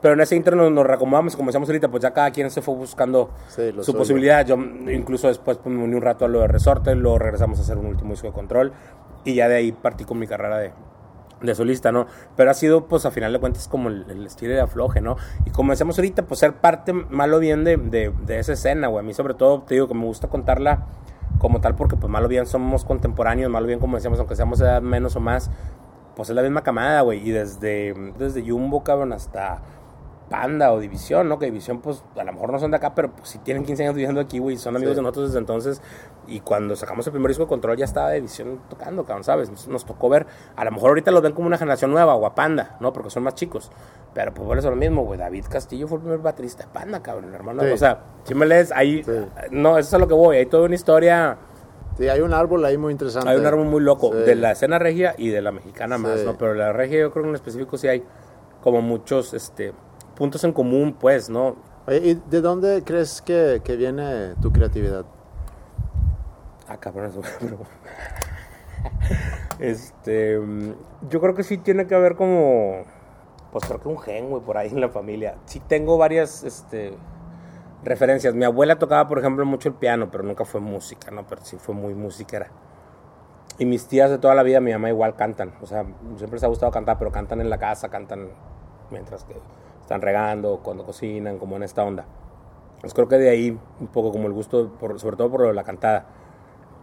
Pero 0.00 0.14
en 0.14 0.20
ese 0.20 0.36
interno 0.36 0.62
nos, 0.64 0.72
nos 0.72 0.86
reacomodamos, 0.86 1.36
como 1.36 1.48
decíamos 1.48 1.68
ahorita, 1.68 1.88
pues 1.88 2.02
ya 2.02 2.12
cada 2.12 2.30
quien 2.30 2.50
se 2.50 2.62
fue 2.62 2.74
buscando 2.74 3.30
Sí, 3.48 3.72
su 3.72 3.84
suyo. 3.84 3.98
posibilidad. 3.98 4.44
Yo 4.46 4.56
mm, 4.56 4.90
incluso 4.90 5.28
después 5.28 5.58
pues, 5.58 5.74
me 5.74 5.82
uní 5.82 5.94
un 5.94 6.02
rato 6.02 6.24
a 6.24 6.28
lo 6.28 6.40
de 6.40 6.48
Resorte, 6.48 6.94
luego 6.94 7.18
regresamos 7.18 7.58
a 7.58 7.62
hacer 7.62 7.78
un 7.78 7.86
último 7.86 8.10
disco 8.10 8.28
de 8.28 8.32
control 8.32 8.72
y 9.24 9.34
ya 9.34 9.48
de 9.48 9.56
ahí 9.56 9.72
partí 9.72 10.04
con 10.04 10.18
mi 10.18 10.26
carrera 10.26 10.58
de, 10.58 10.72
de 11.42 11.54
solista, 11.54 11.92
¿no? 11.92 12.06
Pero 12.36 12.50
ha 12.50 12.54
sido, 12.54 12.86
pues, 12.86 13.06
a 13.06 13.10
final 13.10 13.32
de 13.32 13.40
cuentas, 13.40 13.68
como 13.68 13.88
el, 13.88 14.26
estilo 14.26 14.54
de 14.54 14.60
afloje, 14.60 15.00
¿no? 15.00 15.16
Y 15.44 15.50
como 15.50 15.72
decíamos 15.72 15.98
ahorita, 15.98 16.24
pues, 16.24 16.40
ser 16.40 16.54
parte, 16.54 16.92
malo 16.92 17.38
bien, 17.38 17.64
de, 17.64 17.76
de, 17.76 18.12
de 18.26 18.38
esa 18.38 18.52
escena, 18.52 18.88
güey. 18.88 19.04
A 19.04 19.06
mí, 19.06 19.14
sobre 19.14 19.34
todo, 19.34 19.62
te 19.62 19.74
digo 19.74 19.88
que 19.88 19.94
me 19.94 20.04
gusta 20.04 20.28
contarla 20.28 20.86
como 21.38 21.60
tal, 21.60 21.74
porque, 21.74 21.96
pues, 21.96 22.10
malo 22.10 22.28
bien 22.28 22.46
somos 22.46 22.84
contemporáneos, 22.84 23.50
malo 23.50 23.66
bien, 23.66 23.78
como 23.78 23.96
decíamos, 23.96 24.18
aunque 24.18 24.36
seamos 24.36 24.60
edad 24.60 24.82
menos 24.82 25.16
o 25.16 25.20
más, 25.20 25.50
pues, 26.16 26.28
es 26.28 26.36
la 26.36 26.42
misma 26.42 26.62
camada, 26.62 27.00
güey. 27.02 27.26
Y 27.26 27.32
desde, 27.32 27.94
desde 28.18 28.48
Jumbo, 28.48 28.84
cabrón, 28.84 29.12
hasta 29.12 29.60
Panda 30.32 30.72
o 30.72 30.80
División, 30.80 31.28
¿no? 31.28 31.38
Que 31.38 31.44
División, 31.46 31.80
pues, 31.82 32.02
a 32.16 32.24
lo 32.24 32.32
mejor 32.32 32.50
no 32.50 32.58
son 32.58 32.70
de 32.70 32.78
acá, 32.78 32.94
pero 32.94 33.10
pues 33.12 33.28
sí 33.28 33.38
tienen 33.38 33.64
15 33.64 33.82
años 33.84 33.94
viviendo 33.94 34.18
aquí, 34.20 34.38
güey, 34.38 34.56
son 34.56 34.74
amigos 34.74 34.94
Sí. 34.94 34.96
de 34.96 35.02
nosotros 35.02 35.26
desde 35.28 35.38
entonces. 35.38 35.82
Y 36.26 36.40
cuando 36.40 36.74
sacamos 36.74 37.06
el 37.06 37.12
primer 37.12 37.28
disco 37.28 37.44
de 37.44 37.48
Control 37.48 37.76
ya 37.76 37.84
estaba 37.84 38.10
División 38.12 38.60
tocando, 38.70 39.04
cabrón, 39.04 39.24
¿sabes? 39.24 39.50
Nos, 39.50 39.68
nos 39.68 39.84
tocó 39.84 40.08
ver, 40.08 40.26
a 40.56 40.64
lo 40.64 40.70
mejor 40.72 40.88
ahorita 40.88 41.10
los 41.10 41.20
ven 41.22 41.32
como 41.32 41.46
una 41.48 41.58
generación 41.58 41.90
nueva 41.90 42.14
o 42.14 42.24
a 42.26 42.34
Panda, 42.34 42.76
¿no? 42.80 42.92
Porque 42.92 43.10
son 43.10 43.22
más 43.24 43.34
chicos. 43.34 43.70
Pero 44.14 44.32
pues 44.32 44.46
por 44.46 44.56
eso 44.58 44.70
lo 44.70 44.76
mismo, 44.76 45.04
güey. 45.04 45.18
David 45.18 45.44
Castillo 45.50 45.86
fue 45.86 45.96
el 45.98 46.02
primer 46.02 46.18
baterista 46.20 46.64
de 46.64 46.70
Panda, 46.72 47.02
cabrón, 47.02 47.34
hermano. 47.34 47.62
Sí. 47.62 47.68
O 47.70 47.76
sea, 47.76 48.00
si 48.24 48.34
me 48.34 48.46
lees, 48.46 48.72
ahí, 48.72 49.04
Sí. 49.04 49.12
no, 49.50 49.78
eso 49.78 49.88
es 49.88 49.94
a 49.94 49.98
lo 49.98 50.08
que 50.08 50.14
voy. 50.14 50.36
Hay 50.38 50.46
toda 50.46 50.64
una 50.64 50.74
historia, 50.74 51.36
Sí, 51.98 52.08
hay 52.08 52.22
un 52.22 52.32
árbol 52.32 52.64
ahí 52.64 52.78
muy 52.78 52.90
interesante. 52.92 53.28
hay 53.28 53.36
un 53.36 53.44
árbol 53.44 53.66
muy 53.66 53.82
loco 53.82 54.10
Sí. 54.12 54.18
de 54.20 54.34
la 54.34 54.52
escena 54.52 54.78
regia 54.78 55.14
y 55.18 55.28
de 55.28 55.42
la 55.42 55.52
mexicana 55.52 55.98
más. 55.98 56.24
¿no? 56.24 56.38
Pero 56.38 56.54
la 56.54 56.72
regia 56.72 56.98
yo 57.00 57.10
creo 57.10 57.24
que 57.24 57.28
en 57.28 57.34
específico 57.34 57.76
sí 57.76 57.86
hay 57.88 58.02
como 58.62 58.80
muchos, 58.80 59.34
este, 59.34 59.72
puntos 60.14 60.44
en 60.44 60.52
común, 60.52 60.96
pues, 60.98 61.28
¿no? 61.28 61.56
Oye, 61.86 61.98
¿y 61.98 62.14
de 62.14 62.40
dónde 62.40 62.82
crees 62.84 63.22
que, 63.22 63.60
que 63.64 63.76
viene 63.76 64.34
tu 64.40 64.52
creatividad? 64.52 65.04
Ah, 66.68 66.76
cabrón, 66.78 67.06
es 67.06 67.16
buena 67.16 67.38
pregunta. 67.38 67.70
Este, 69.58 70.40
mm, 70.40 70.72
yo 71.08 71.20
creo 71.20 71.36
que 71.36 71.44
sí 71.44 71.56
tiene 71.56 71.86
que 71.86 71.94
haber 71.94 72.16
como, 72.16 72.82
pues 73.52 73.64
creo 73.64 73.80
que 73.80 73.88
un 73.88 73.98
gen, 73.98 74.28
güey, 74.28 74.42
por 74.42 74.56
ahí 74.56 74.68
en 74.68 74.80
la 74.80 74.88
familia. 74.88 75.36
Sí 75.44 75.60
tengo 75.60 75.98
varias, 75.98 76.42
este, 76.42 76.94
referencias. 77.84 78.34
Mi 78.34 78.44
abuela 78.44 78.78
tocaba, 78.78 79.08
por 79.08 79.18
ejemplo, 79.18 79.44
mucho 79.44 79.68
el 79.68 79.74
piano, 79.74 80.10
pero 80.10 80.24
nunca 80.24 80.44
fue 80.44 80.60
música, 80.60 81.10
¿no? 81.10 81.26
Pero 81.26 81.44
sí 81.44 81.56
fue 81.58 81.74
muy 81.74 81.94
musiquera. 81.94 82.48
Y 83.58 83.66
mis 83.66 83.86
tías 83.86 84.10
de 84.10 84.18
toda 84.18 84.34
la 84.34 84.42
vida, 84.42 84.60
mi 84.60 84.72
mamá 84.72 84.88
igual 84.88 85.14
cantan. 85.14 85.52
O 85.60 85.66
sea, 85.66 85.84
siempre 86.16 86.36
les 86.36 86.44
ha 86.44 86.48
gustado 86.48 86.72
cantar, 86.72 86.98
pero 86.98 87.12
cantan 87.12 87.40
en 87.40 87.50
la 87.50 87.58
casa, 87.58 87.88
cantan 87.88 88.30
mientras 88.90 89.24
que 89.24 89.34
están 89.82 90.00
regando, 90.02 90.60
cuando 90.62 90.84
cocinan, 90.84 91.38
como 91.38 91.56
en 91.56 91.64
esta 91.64 91.84
onda. 91.84 92.06
Pues 92.80 92.94
creo 92.94 93.08
que 93.08 93.16
de 93.18 93.30
ahí 93.30 93.58
un 93.80 93.86
poco 93.88 94.12
como 94.12 94.26
el 94.26 94.32
gusto, 94.32 94.70
por, 94.80 94.98
sobre 95.00 95.16
todo 95.16 95.30
por 95.30 95.42
lo 95.42 95.48
de 95.48 95.54
la 95.54 95.64
cantada. 95.64 96.06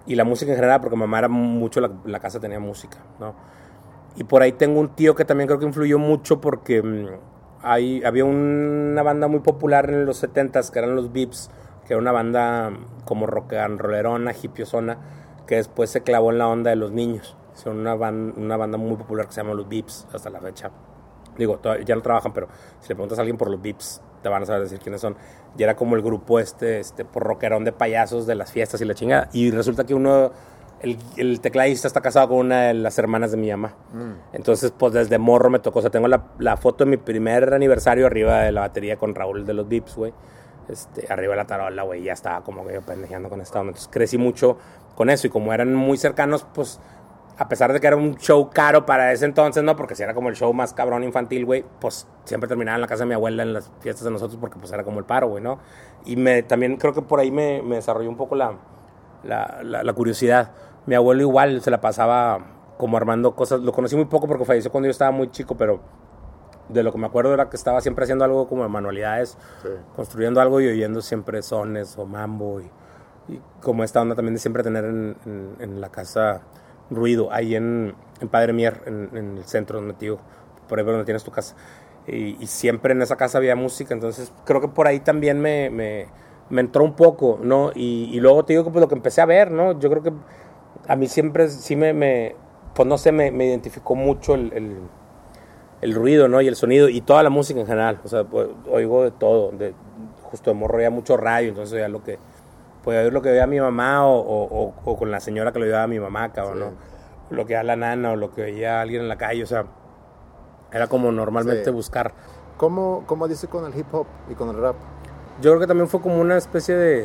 Y 0.06 0.16
la 0.16 0.24
música 0.24 0.52
en 0.52 0.58
general, 0.58 0.82
porque 0.82 0.96
mamá 0.98 1.20
era 1.20 1.28
mucho, 1.28 1.82
la, 1.82 1.92
la 2.06 2.20
casa 2.20 2.40
tenía 2.40 2.60
música, 2.60 2.98
¿no? 3.20 3.36
Y 4.16 4.24
por 4.24 4.42
ahí 4.42 4.52
tengo 4.54 4.80
un 4.80 4.90
tío 4.90 5.16
que 5.16 5.26
también 5.26 5.48
creo 5.48 5.60
que 5.60 5.66
influyó 5.66 6.00
mucho 6.00 6.42
porque 6.42 6.82
mm, 6.82 7.08
hay, 7.64 8.04
había 8.04 8.26
una 8.26 9.04
banda 9.04 9.28
muy 9.28 9.40
popular 9.40 9.90
en 9.90 10.06
los 10.06 10.18
70s 10.18 10.72
que 10.72 10.80
eran 10.80 10.96
los 10.96 11.12
Beeps, 11.14 11.50
que 11.86 11.94
era 11.94 12.02
una 12.02 12.12
banda 12.12 12.72
como 13.06 13.28
rock 13.28 13.54
and 13.54 13.80
rollerona, 13.80 14.34
hippiosona, 14.34 14.98
que 15.48 15.56
después 15.56 15.90
se 15.90 16.02
clavó 16.04 16.32
en 16.32 16.38
la 16.40 16.48
onda 16.48 16.70
de 16.72 16.76
los 16.76 16.92
niños. 16.92 17.38
Son 17.54 17.78
una, 17.80 17.96
ban- 17.96 18.34
una 18.38 18.58
banda 18.58 18.78
muy 18.78 18.96
popular 18.98 19.28
que 19.28 19.34
se 19.34 19.42
llama 19.42 19.54
los 19.54 19.68
Beeps 19.70 20.08
hasta 20.14 20.30
la 20.30 20.40
fecha. 20.40 20.72
Digo, 21.40 21.60
ya 21.86 21.96
no 21.96 22.02
trabajan, 22.02 22.34
pero 22.34 22.48
si 22.82 22.90
le 22.90 22.96
preguntas 22.96 23.18
a 23.18 23.22
alguien 23.22 23.38
por 23.38 23.50
los 23.50 23.62
Beeps, 23.62 24.02
te 24.22 24.30
van 24.30 24.44
a 24.44 24.46
saber 24.46 24.62
decir 24.62 24.80
quiénes 24.80 25.02
son. 25.02 25.16
Y 25.58 25.64
era 25.64 25.76
como 25.76 25.96
el 25.96 26.02
grupo 26.02 26.40
este, 26.40 26.80
este 26.80 27.06
por 27.06 27.24
rockerón 27.24 27.64
de 27.64 27.72
payasos 27.72 28.28
de 28.28 28.36
las 28.36 28.52
fiestas 28.52 28.82
y 28.82 28.86
la 28.86 28.94
chingada. 28.94 29.30
Y 29.34 29.50
resulta 29.50 29.86
que 29.86 29.96
uno, 29.96 30.32
el, 30.82 30.98
el 31.18 31.40
tecladista 31.42 31.88
está 31.88 32.02
casado 32.02 32.30
con 32.30 32.38
una 32.38 32.68
de 32.68 32.74
las 32.76 33.00
hermanas 33.00 33.32
de 33.32 33.38
mi 33.38 33.50
mamá. 33.50 33.74
Entonces, 34.34 34.72
pues 34.78 34.94
desde 34.94 35.18
morro 35.18 35.50
me 35.50 35.60
tocó. 35.60 35.80
O 35.80 35.82
sea, 35.82 35.92
tengo 35.92 36.08
la, 36.08 36.26
la 36.38 36.58
foto 36.58 36.86
de 36.86 36.92
mi 36.92 36.98
primer 36.98 37.54
aniversario 37.54 38.06
arriba 38.06 38.42
de 38.42 38.52
la 38.52 38.62
batería 38.62 38.98
con 38.98 39.16
Raúl 39.16 39.46
de 39.46 39.54
los 39.54 39.68
Beeps, 39.68 39.96
güey. 39.96 40.14
Este, 40.68 41.12
arriba 41.12 41.32
de 41.32 41.38
la 41.38 41.48
tarola, 41.48 41.82
güey, 41.82 42.04
ya 42.04 42.14
estaba 42.14 42.44
como 42.44 42.66
que 42.66 42.76
yo 42.76 42.82
pendejeando 42.82 43.30
con 43.30 43.42
esta. 43.42 43.60
Entonces 43.60 43.90
crecí 43.92 44.18
mucho 44.20 44.58
con 44.96 45.10
eso 45.10 45.28
y 45.28 45.30
como 45.30 45.54
eran 45.54 45.74
muy 45.74 45.98
cercanos, 45.98 46.46
pues 46.54 46.80
a 47.40 47.48
pesar 47.48 47.72
de 47.74 47.80
que 47.80 47.88
era 47.88 47.96
un 47.96 48.16
show 48.18 48.50
caro 48.50 48.86
para 48.86 49.14
ese 49.14 49.24
entonces, 49.26 49.64
¿no? 49.64 49.76
Porque 49.78 49.96
si 49.96 50.04
era 50.04 50.14
como 50.14 50.28
el 50.30 50.36
show 50.36 50.54
más 50.54 50.74
cabrón 50.74 51.04
infantil, 51.06 51.46
güey, 51.46 51.64
pues 51.80 52.06
siempre 52.26 52.48
terminaba 52.50 52.76
en 52.76 52.82
la 52.82 52.88
casa 52.88 53.04
de 53.04 53.08
mi 53.08 53.14
abuela 53.16 53.44
en 53.44 53.54
las 53.54 53.72
fiestas 53.80 54.04
de 54.04 54.12
nosotros 54.12 54.38
porque 54.40 54.60
pues 54.60 54.72
era 54.74 54.84
como 54.84 55.00
el 55.00 55.06
paro, 55.06 55.30
güey, 55.30 55.42
¿no? 55.42 55.58
Y 56.06 56.18
me, 56.18 56.44
también 56.44 56.76
creo 56.78 56.94
que 56.94 57.02
por 57.02 57.20
ahí 57.20 57.32
me, 57.32 57.62
me 57.62 57.76
desarrolló 57.78 58.10
un 58.10 58.18
poco 58.18 58.36
la, 58.36 58.54
la, 59.24 59.60
la- 59.64 59.84
la 59.84 59.94
curiosidad. 59.94 60.52
Mi 60.86 60.96
abuelo 60.96 61.22
igual 61.22 61.62
se 61.62 61.72
la 61.72 61.80
pasaba 61.82 62.40
como 62.78 62.98
armando 62.98 63.36
cosas. 63.36 63.62
Lo 63.62 63.72
conocí 63.72 63.96
muy 63.96 64.06
poco 64.06 64.28
porque 64.28 64.44
falleció 64.46 64.70
cuando 64.72 64.88
yo 64.88 64.92
estaba 64.92 65.12
muy 65.12 65.32
chico, 65.32 65.56
pero 65.56 65.80
de 66.68 66.84
lo 66.84 66.92
que 66.92 66.98
me 66.98 67.08
acuerdo 67.08 67.34
era 67.34 67.50
que 67.50 67.56
estaba 67.56 67.82
siempre 67.82 68.04
haciendo 68.04 68.26
algo 68.26 68.48
como 68.48 68.64
de 68.64 68.70
manualidades, 68.70 69.38
Sí. 69.64 69.70
construyendo 69.96 70.40
algo 70.42 70.60
y 70.62 70.68
oyendo 70.68 71.02
siempre 71.02 71.42
sones 71.42 71.98
o 71.98 72.06
mambo 72.06 72.62
y, 72.62 72.70
y 73.34 73.42
como 73.62 73.84
esta 73.84 74.02
onda 74.02 74.14
también 74.16 74.36
de 74.36 74.40
siempre 74.40 74.62
tener 74.62 74.86
en, 74.86 75.16
en- 75.26 75.56
en 75.60 75.82
la 75.82 75.90
casa 75.90 76.42
ruido, 76.90 77.32
ahí 77.32 77.56
en, 77.56 77.96
en 78.22 78.28
Padre 78.28 78.54
Mier, 78.54 78.82
en, 78.86 79.10
en 79.14 79.38
el 79.38 79.44
centro 79.46 79.80
donde 79.80 80.18
por 80.68 80.80
ahí 80.80 80.86
donde 80.86 81.06
tienes 81.06 81.24
tu 81.24 81.32
casa. 81.32 81.56
Y, 82.08 82.38
y 82.40 82.48
siempre 82.48 82.94
en 82.94 83.02
esa 83.02 83.16
casa 83.16 83.38
había 83.38 83.56
música, 83.56 83.94
entonces 83.94 84.32
creo 84.46 84.62
que 84.62 84.68
por 84.68 84.88
ahí 84.88 85.00
también 85.00 85.40
me, 85.40 85.70
me, 85.70 86.08
me 86.50 86.62
entró 86.62 86.84
un 86.84 86.96
poco, 86.96 87.40
¿no? 87.42 87.72
Y, 87.76 88.10
y 88.12 88.20
luego 88.20 88.46
te 88.46 88.54
digo 88.54 88.64
que 88.64 88.72
pues 88.72 88.82
lo 88.82 88.88
que 88.88 88.96
empecé 88.96 89.22
a 89.22 89.26
ver, 89.26 89.52
¿no? 89.52 89.80
Yo 89.80 89.90
creo 89.90 90.04
que 90.04 90.14
a 90.88 90.96
mí 90.96 91.08
siempre 91.08 91.50
sí 91.50 91.76
me, 91.76 91.94
me 91.94 92.36
pues 92.74 92.88
no 92.88 92.98
sé, 92.98 93.12
me, 93.12 93.32
me 93.32 93.46
identificó 93.46 93.96
mucho 93.96 94.36
el, 94.36 94.54
el, 94.54 94.78
el 95.82 95.96
ruido, 95.96 96.28
¿no? 96.28 96.42
Y 96.42 96.48
el 96.48 96.56
sonido 96.56 96.90
y 96.90 97.02
toda 97.02 97.24
la 97.24 97.30
música 97.30 97.60
en 97.60 97.68
general. 97.68 98.00
O 98.04 98.08
sea, 98.08 98.24
pues, 98.24 98.48
oigo 98.72 99.04
de 99.04 99.12
todo. 99.12 99.52
De, 99.52 99.74
justo 100.24 100.52
de 100.52 100.56
morro 100.56 100.80
ya 100.80 100.90
mucho 100.92 101.18
radio, 101.18 101.50
entonces 101.50 101.80
ya 101.80 101.88
lo 101.88 102.04
que 102.04 102.20
podía 102.84 103.02
oír 103.02 103.14
lo 103.14 103.22
que 103.22 103.30
oía 103.30 103.46
mi 103.48 103.60
mamá 103.60 104.06
o, 104.06 104.20
o- 104.20 104.64
o- 104.68 104.74
o 104.86 104.98
con 104.98 105.12
la 105.12 105.20
señora 105.20 105.52
que 105.52 105.60
lo 105.60 105.66
oía 105.66 105.84
a 105.84 105.88
mi 105.88 106.00
mamá, 106.00 106.32
cabrón, 106.32 106.58
Sí. 106.58 106.64
¿no? 107.32 107.36
Lo 107.38 107.46
que 107.46 107.54
oía 107.54 107.64
la 107.64 107.76
nana 107.76 108.12
o 108.12 108.16
lo 108.16 108.32
que 108.32 108.44
oía 108.44 108.82
alguien 108.82 109.02
en 109.04 109.08
la 109.10 109.18
calle, 109.18 109.44
o 109.44 109.48
sea, 109.48 109.66
era 110.72 110.88
como 110.88 111.12
normalmente 111.12 111.66
Sí. 111.66 111.72
buscar. 111.72 112.14
¿Cómo, 112.58 113.04
¿Cómo 113.06 113.28
dice 113.28 113.48
con 113.48 113.66
el 113.66 113.78
hip 113.78 113.94
hop 113.94 114.08
y 114.30 114.34
con 114.36 114.50
el 114.50 114.62
rap? 114.62 114.76
Yo 115.42 115.52
creo 115.52 115.60
que 115.62 115.68
también 115.68 115.88
fue 115.88 116.02
como 116.02 116.20
una 116.20 116.36
especie 116.38 116.76
de, 116.76 117.04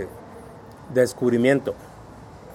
de 0.92 1.00
descubrimiento. 1.00 1.74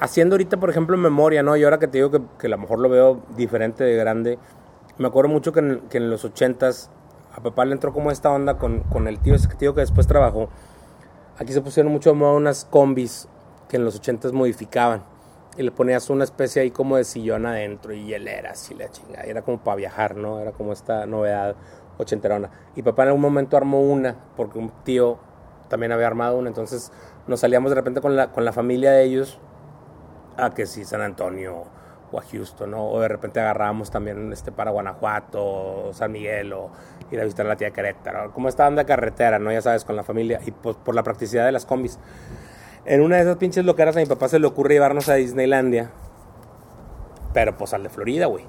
Haciendo 0.02 0.34
ahorita, 0.36 0.58
por 0.58 0.70
ejemplo, 0.70 0.98
memoria, 0.98 1.44
¿no? 1.44 1.56
Y 1.58 1.64
ahora 1.64 1.78
que 1.80 1.88
te 1.88 1.98
digo 1.98 2.12
que, 2.12 2.22
que 2.38 2.48
a 2.48 2.50
lo 2.50 2.58
mejor 2.58 2.80
lo 2.80 2.90
veo 2.90 3.20
diferente 3.38 3.84
de 3.84 3.96
grande, 3.96 4.40
me 4.98 5.08
acuerdo 5.08 5.30
mucho 5.30 5.52
que 5.54 5.60
en, 5.60 5.80
que 5.90 5.98
en 5.98 6.10
los 6.10 6.26
ochentas 6.26 6.90
a 7.36 7.42
papá 7.42 7.64
le 7.66 7.74
entró 7.74 7.94
como 7.94 8.12
esta 8.12 8.30
onda 8.32 8.58
con, 8.58 8.80
con 8.82 9.08
el 9.08 9.20
tío, 9.20 9.36
ese 9.36 9.48
tío 9.56 9.74
que 9.76 9.82
después 9.82 10.08
trabajó. 10.08 10.50
Aquí 11.40 11.54
se 11.54 11.62
pusieron 11.62 11.94
mucho 11.94 12.10
de 12.10 12.18
moda 12.18 12.34
unas 12.34 12.66
combis 12.66 13.30
que 13.70 13.78
en 13.78 13.86
los 13.86 13.96
ochentas 13.96 14.34
modificaban. 14.34 15.04
Y 15.58 15.64
le 15.64 15.72
ponías 15.72 16.10
una 16.10 16.26
especie 16.26 16.62
ahí 16.62 16.70
como 16.70 16.98
de 16.98 17.06
sillón 17.06 17.46
adentro 17.46 17.94
y 17.94 18.06
hieleras 18.06 18.70
y 18.72 18.76
la 18.76 18.90
chingada. 18.92 19.26
Y 19.26 19.30
era 19.30 19.42
como 19.42 19.58
para 19.60 19.78
viajar, 19.78 20.18
¿no? 20.18 20.42
Era 20.42 20.52
como 20.52 20.74
esta 20.74 21.06
novedad 21.06 21.56
ochenterona. 21.98 22.50
Y 22.76 22.82
papá 22.82 23.04
en 23.04 23.10
algún 23.10 23.22
momento 23.22 23.56
armó 23.56 23.82
una, 23.82 24.18
porque 24.36 24.60
un 24.60 24.70
tío 24.84 25.18
también 25.70 25.94
había 25.94 26.08
armado 26.08 26.38
una. 26.38 26.50
Entonces 26.50 26.92
nos 27.26 27.40
salíamos 27.40 27.72
de 27.72 27.76
repente 27.76 28.02
con 28.02 28.18
la, 28.18 28.34
con 28.34 28.44
la 28.44 28.52
familia 28.52 28.92
de 28.92 29.06
ellos 29.06 29.40
a 30.36 30.54
que 30.54 30.66
si 30.66 30.84
San 30.84 31.00
Antonio 31.00 31.64
o 32.12 32.20
a 32.20 32.22
Houston, 32.22 32.72
¿no? 32.72 32.86
O 32.86 33.00
de 33.00 33.08
repente 33.08 33.40
agarrábamos 33.40 33.92
también 33.92 34.34
este 34.34 34.52
para 34.52 34.72
Guanajuato 34.72 35.42
o 35.42 35.94
San 35.94 36.12
Miguel 36.12 36.52
o 36.52 36.70
ir 37.12 37.20
a 37.20 37.24
visitar 37.24 37.46
a 37.46 37.50
la 37.50 37.56
tía 37.56 37.72
Querétaro. 37.72 38.32
Como 38.32 38.50
esta 38.50 38.64
banda 38.64 38.86
carretera, 38.86 39.40
¿no? 39.40 39.52
Ya 39.52 39.62
sabes, 39.62 39.86
con 39.86 39.96
la 39.96 40.04
familia 40.04 40.40
y 40.46 40.52
pues 40.52 40.76
por 40.78 40.96
la 40.96 41.04
practicidad 41.04 41.46
de 41.46 41.52
las 41.52 41.66
combis. 41.66 42.00
En 42.86 43.02
una 43.02 43.18
de 43.18 43.24
esas 43.24 43.38
pinches 43.38 43.66
loqueras 43.66 43.96
a 43.98 44.00
mi 44.00 44.06
papá 44.06 44.30
se 44.30 44.40
le 44.40 44.48
ocurre 44.48 44.74
llevarnos 44.74 45.10
a 45.10 45.16
Disneylandia, 45.16 45.92
pero 47.34 47.58
pues 47.58 47.74
al 47.74 47.84
de 47.84 47.90
Florida, 47.90 48.26
güey. 48.26 48.46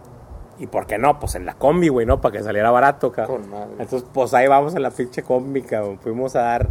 ¿Y 0.59 0.67
por 0.67 0.87
qué 0.87 0.99
no? 0.99 1.19
Pues 1.19 1.35
en 1.37 1.47
la 1.47 1.55
combi, 1.55 1.89
güey, 1.89 2.07
¿no? 2.07 2.21
Para 2.21 2.37
que 2.37 2.45
saliera 2.45 2.71
barato, 2.71 3.11
cabrón. 3.13 3.45
Entonces, 3.79 4.07
pues 4.13 4.35
ahí 4.35 4.47
vamos 4.47 4.75
en 4.75 4.83
la 4.83 4.91
pinche 4.91 5.23
combi, 5.23 5.63
cabrón. 5.63 5.99
Fuimos 5.99 6.37
a 6.37 6.43
dar 6.43 6.69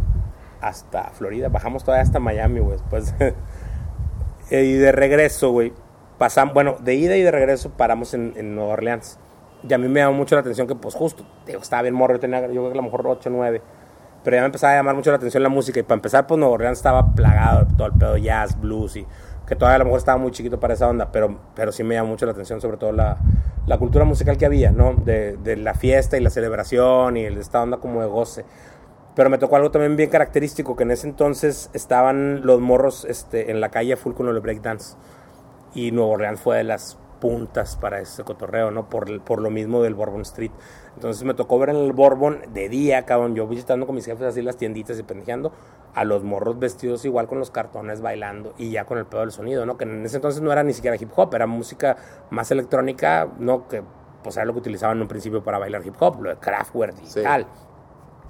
hasta 0.60 1.10
Florida, 1.10 1.48
bajamos 1.48 1.82
todavía 1.82 2.02
hasta 2.02 2.20
Miami, 2.20 2.60
güey. 2.60 2.72
Después 2.72 3.14
y 4.50 4.72
de 4.74 4.92
regreso, 4.92 5.50
güey, 5.50 5.72
pasamos, 6.18 6.54
bueno, 6.54 6.76
de 6.80 6.94
ida 6.94 7.16
y 7.16 7.22
de 7.22 7.30
regreso 7.30 7.70
paramos 7.70 8.14
en, 8.14 8.34
en 8.36 8.54
Nueva 8.54 8.74
Orleans. 8.74 9.18
Y 9.68 9.72
a 9.72 9.78
mí 9.78 9.88
me 9.88 10.00
llamó 10.00 10.16
mucho 10.16 10.34
la 10.34 10.40
atención 10.40 10.66
que, 10.66 10.74
pues 10.74 10.94
justo, 10.94 11.24
digo, 11.46 11.60
estaba 11.60 11.82
bien 11.82 11.94
morro, 11.94 12.14
yo 12.14 12.20
tenía, 12.20 12.40
yo 12.40 12.48
creo 12.48 12.66
que 12.66 12.72
a 12.72 12.76
lo 12.76 12.82
mejor 12.82 13.06
8 13.06 13.28
o 13.28 13.32
9. 13.32 13.62
Pero 14.22 14.36
ya 14.36 14.42
me 14.42 14.46
empezaba 14.46 14.74
a 14.74 14.76
llamar 14.76 14.94
mucho 14.94 15.10
la 15.10 15.16
atención 15.16 15.42
la 15.42 15.48
música. 15.48 15.80
Y 15.80 15.82
para 15.82 15.96
empezar, 15.96 16.26
pues 16.26 16.38
Nueva 16.38 16.54
Orleans 16.54 16.78
estaba 16.78 17.14
plagado 17.14 17.64
de 17.64 17.74
todo 17.74 17.86
el 17.86 17.94
pedo 17.94 18.16
jazz, 18.16 18.58
blues 18.60 18.96
y 18.96 19.06
que 19.46 19.56
todavía 19.56 19.76
a 19.76 19.78
lo 19.80 19.84
mejor 19.86 19.98
estaba 19.98 20.16
muy 20.16 20.30
chiquito 20.30 20.60
para 20.60 20.74
esa 20.74 20.88
onda, 20.88 21.10
pero, 21.10 21.40
pero 21.56 21.72
sí 21.72 21.82
me 21.82 21.96
llamó 21.96 22.10
mucho 22.10 22.24
la 22.24 22.32
atención, 22.32 22.60
sobre 22.60 22.76
todo 22.76 22.92
la, 22.92 23.16
la 23.66 23.78
cultura 23.78 24.04
musical 24.04 24.36
que 24.36 24.46
había, 24.46 24.70
¿no? 24.70 24.94
De, 24.94 25.36
de 25.38 25.56
la 25.56 25.74
fiesta 25.74 26.16
y 26.16 26.20
la 26.20 26.30
celebración 26.30 27.16
y 27.16 27.24
esta 27.24 27.60
onda 27.60 27.78
como 27.78 28.00
de 28.00 28.06
goce. 28.06 28.44
Pero 29.16 29.28
me 29.28 29.38
tocó 29.38 29.56
algo 29.56 29.70
también 29.72 29.96
bien 29.96 30.08
característico, 30.08 30.76
que 30.76 30.84
en 30.84 30.92
ese 30.92 31.08
entonces 31.08 31.68
estaban 31.72 32.46
los 32.46 32.60
morros 32.60 33.04
este, 33.04 33.50
en 33.50 33.60
la 33.60 33.70
calle 33.70 33.96
full 33.96 34.14
con 34.14 34.28
el 34.28 34.38
breakdance. 34.38 34.96
Y 35.74 35.90
Nueva 35.90 36.12
Orleans 36.12 36.40
fue 36.40 36.58
de 36.58 36.64
las 36.64 36.96
puntas 37.20 37.76
para 37.76 38.00
ese 38.00 38.24
cotorreo, 38.24 38.70
¿no? 38.70 38.88
Por, 38.88 39.20
por 39.22 39.40
lo 39.40 39.50
mismo 39.50 39.82
del 39.82 39.94
Bourbon 39.94 40.22
Street. 40.22 40.50
Entonces 40.94 41.22
me 41.24 41.34
tocó 41.34 41.58
ver 41.58 41.70
en 41.70 41.76
el 41.76 41.92
Bourbon 41.92 42.40
de 42.52 42.68
día, 42.68 43.04
cabrón, 43.06 43.34
yo 43.34 43.46
visitando 43.46 43.86
con 43.86 43.94
mis 43.94 44.06
jefes 44.06 44.26
así 44.26 44.42
las 44.42 44.56
tienditas 44.56 44.98
y 44.98 45.02
pendejeando, 45.02 45.52
a 45.94 46.04
los 46.04 46.24
morros 46.24 46.58
vestidos 46.58 47.04
igual 47.04 47.28
con 47.28 47.38
los 47.38 47.50
cartones 47.50 48.00
bailando 48.00 48.54
y 48.58 48.70
ya 48.70 48.84
con 48.84 48.98
el 48.98 49.06
pedo 49.06 49.20
del 49.20 49.30
sonido, 49.32 49.66
¿no? 49.66 49.76
Que 49.76 49.84
en 49.84 50.04
ese 50.04 50.16
entonces 50.16 50.40
no 50.42 50.50
era 50.50 50.62
ni 50.62 50.72
siquiera 50.72 50.96
hip 50.98 51.10
hop, 51.14 51.34
era 51.34 51.46
música 51.46 51.96
más 52.30 52.50
electrónica, 52.50 53.28
¿no? 53.38 53.68
Que 53.68 53.82
pues 54.22 54.36
era 54.36 54.44
lo 54.46 54.52
que 54.52 54.58
utilizaban 54.60 54.96
en 54.98 55.02
un 55.02 55.08
principio 55.08 55.42
para 55.42 55.58
bailar 55.58 55.86
hip 55.86 55.94
hop, 56.00 56.22
lo 56.22 56.30
de 56.30 56.36
Kraftwerk 56.36 56.94
y 57.02 57.06
Sí. 57.06 57.22
tal 57.22 57.46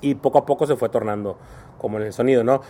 y 0.03 0.15
poco 0.15 0.39
a 0.39 0.47
poco 0.47 0.67
se 0.67 0.77
fue 0.77 0.89
tornando 0.89 1.37
como 1.79 1.99
en 1.99 2.05
el 2.05 2.13
sonido, 2.13 2.43
¿no? 2.43 2.61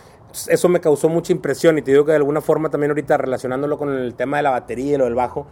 Eso 0.47 0.67
me 0.69 0.79
causó 0.81 1.09
mucha 1.09 1.31
impresión 1.31 1.77
y 1.77 1.81
te 1.81 1.91
digo 1.91 2.03
que 2.05 2.11
de 2.11 2.17
alguna 2.17 2.41
forma 2.41 2.69
también 2.69 2.91
ahorita 2.91 3.17
relacionándolo 3.17 3.77
con 3.77 3.89
el 3.93 4.15
tema 4.15 4.37
de 4.37 4.43
la 4.43 4.51
batería 4.51 4.95
y 4.95 4.97
lo 4.97 5.05
del 5.05 5.15
bajo, 5.15 5.47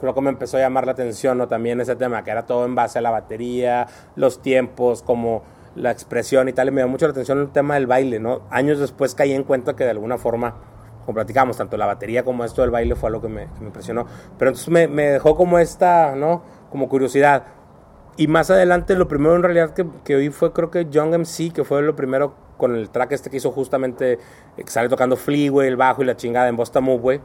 creo 0.00 0.14
que 0.14 0.20
me 0.20 0.30
empezó 0.30 0.56
a 0.56 0.60
llamar 0.60 0.86
la 0.86 0.92
atención, 0.92 1.38
¿no? 1.38 1.48
También 1.48 1.80
ese 1.80 1.96
tema, 1.96 2.24
que 2.24 2.30
era 2.30 2.46
todo 2.46 2.64
en 2.64 2.74
base 2.74 2.98
a 2.98 3.02
la 3.02 3.10
batería, 3.10 3.86
los 4.16 4.40
tiempos, 4.42 5.02
como 5.02 5.42
la 5.74 5.90
expresión 5.90 6.48
y 6.48 6.52
tal, 6.52 6.68
y 6.68 6.70
me 6.70 6.80
llamó 6.80 6.92
mucho 6.92 7.06
la 7.06 7.12
atención 7.12 7.38
el 7.38 7.50
tema 7.50 7.74
del 7.74 7.86
baile, 7.86 8.18
¿no? 8.18 8.42
Años 8.50 8.78
después 8.78 9.14
caí 9.14 9.32
en 9.32 9.44
cuenta 9.44 9.76
que 9.76 9.84
de 9.84 9.90
alguna 9.90 10.18
forma, 10.18 10.56
como 11.04 11.14
platicamos, 11.14 11.56
tanto 11.56 11.76
la 11.76 11.86
batería 11.86 12.24
como 12.24 12.44
esto 12.44 12.62
del 12.62 12.70
baile 12.70 12.94
fue 12.94 13.08
algo 13.08 13.22
que 13.22 13.28
me, 13.28 13.46
que 13.46 13.60
me 13.60 13.66
impresionó, 13.66 14.06
pero 14.38 14.50
entonces 14.50 14.68
me, 14.68 14.88
me 14.88 15.04
dejó 15.04 15.36
como 15.36 15.58
esta, 15.58 16.14
¿no? 16.16 16.42
Como 16.70 16.88
curiosidad. 16.88 17.44
Y 18.16 18.26
más 18.26 18.50
adelante, 18.50 18.96
lo 18.96 19.06
primero 19.06 19.36
en 19.36 19.42
realidad 19.44 19.74
que, 19.74 19.86
que 20.04 20.16
oí 20.16 20.30
fue, 20.30 20.52
creo 20.52 20.70
que 20.70 20.86
Young 20.90 21.14
MC, 21.14 21.52
que 21.52 21.62
fue 21.64 21.82
lo 21.82 21.94
primero 21.94 22.34
con 22.58 22.74
el 22.74 22.90
track 22.90 23.12
este 23.12 23.30
que 23.30 23.38
hizo 23.38 23.52
justamente, 23.52 24.14
eh, 24.14 24.18
que 24.56 24.68
sale 24.68 24.88
tocando 24.88 25.16
Flea, 25.16 25.50
güey, 25.50 25.68
el 25.68 25.76
bajo 25.76 26.02
y 26.02 26.04
la 26.04 26.16
chingada 26.16 26.48
en 26.48 26.56
Bosta 26.56 26.80
Move. 26.80 27.20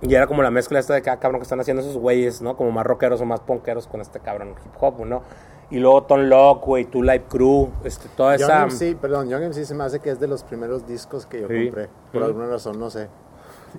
Y 0.00 0.14
era 0.14 0.26
como 0.28 0.42
la 0.42 0.50
mezcla 0.50 0.78
esta 0.78 0.94
de 0.94 1.02
cada 1.02 1.18
cabrón 1.18 1.40
que 1.40 1.44
están 1.44 1.58
haciendo 1.60 1.82
esos 1.82 1.96
güeyes, 1.96 2.40
¿no? 2.40 2.56
Como 2.56 2.70
más 2.70 2.86
rockeros 2.86 3.20
o 3.20 3.24
más 3.24 3.40
punkeros 3.40 3.88
con 3.88 4.00
este 4.00 4.20
cabrón 4.20 4.50
hip 4.64 4.72
hop, 4.80 5.04
¿no? 5.04 5.22
Y 5.70 5.78
luego 5.80 6.04
Ton 6.04 6.28
Lock, 6.30 6.64
güey, 6.64 6.84
Two 6.86 7.02
Life 7.02 7.24
Crew, 7.28 7.68
este, 7.84 8.08
toda 8.16 8.36
esa... 8.36 8.60
Young 8.60 8.72
MC, 8.72 8.96
perdón, 8.96 9.28
Young 9.28 9.42
MC 9.50 9.64
se 9.64 9.74
me 9.74 9.84
hace 9.84 10.00
que 10.00 10.10
es 10.10 10.20
de 10.20 10.26
los 10.28 10.42
primeros 10.44 10.86
discos 10.86 11.26
que 11.26 11.40
yo 11.42 11.48
Sí. 11.48 11.64
compré. 11.64 11.88
Por 12.12 12.22
Sí. 12.22 12.26
alguna 12.26 12.46
razón, 12.46 12.78
no 12.78 12.88
sé. 12.90 13.08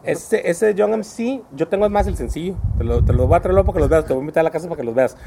Ese, 0.04 0.48
ese 0.48 0.76
Young 0.76 0.94
MC, 0.98 1.42
yo 1.52 1.68
tengo 1.68 1.90
más 1.90 2.06
el 2.06 2.16
sencillo. 2.16 2.56
Te 2.78 2.84
lo, 2.84 3.04
te 3.04 3.12
lo 3.14 3.26
voy 3.26 3.38
a 3.38 3.40
traer 3.40 3.56
luego 3.56 3.66
para 3.68 3.78
que 3.78 3.80
los 3.80 3.90
veas. 3.90 4.06
Te 4.06 4.14
voy 4.14 4.20
a 4.20 4.24
invitar 4.24 4.42
a 4.42 4.44
la 4.44 4.52
casa 4.52 4.68
para 4.68 4.78
que 4.78 4.84
los 4.84 4.94
veas. 4.94 5.18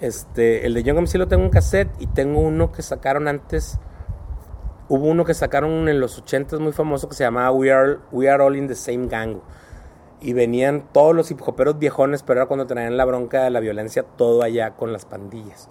Este, 0.00 0.66
el 0.66 0.74
de 0.74 0.82
Young 0.82 0.98
MC 0.98 1.18
lo 1.18 1.28
tengo 1.28 1.44
en 1.44 1.50
cassette 1.50 1.90
y 2.00 2.06
tengo 2.08 2.40
uno 2.40 2.72
que 2.72 2.82
sacaron 2.82 3.28
antes. 3.28 3.78
Hubo 4.88 5.06
uno 5.06 5.24
que 5.24 5.34
sacaron 5.34 5.88
en 5.88 6.00
los 6.00 6.20
80s 6.24 6.58
muy 6.58 6.72
famoso 6.72 7.08
que 7.08 7.14
se 7.14 7.22
llamaba 7.22 7.52
We 7.52 7.70
Are, 7.70 7.98
We 8.10 8.28
Are 8.28 8.42
All 8.42 8.56
in 8.56 8.66
the 8.66 8.74
Same 8.74 9.06
Gang. 9.06 9.36
Y 10.20 10.32
venían 10.32 10.84
todos 10.92 11.14
los 11.14 11.30
hip 11.30 11.40
hoperos 11.46 11.78
viejones, 11.78 12.24
pero 12.24 12.40
era 12.40 12.46
cuando 12.46 12.66
traían 12.66 12.96
la 12.96 13.04
bronca 13.04 13.44
de 13.44 13.50
la 13.50 13.60
violencia 13.60 14.02
todo 14.02 14.42
allá 14.42 14.72
con 14.72 14.92
las 14.92 15.04
pandillas. 15.04 15.68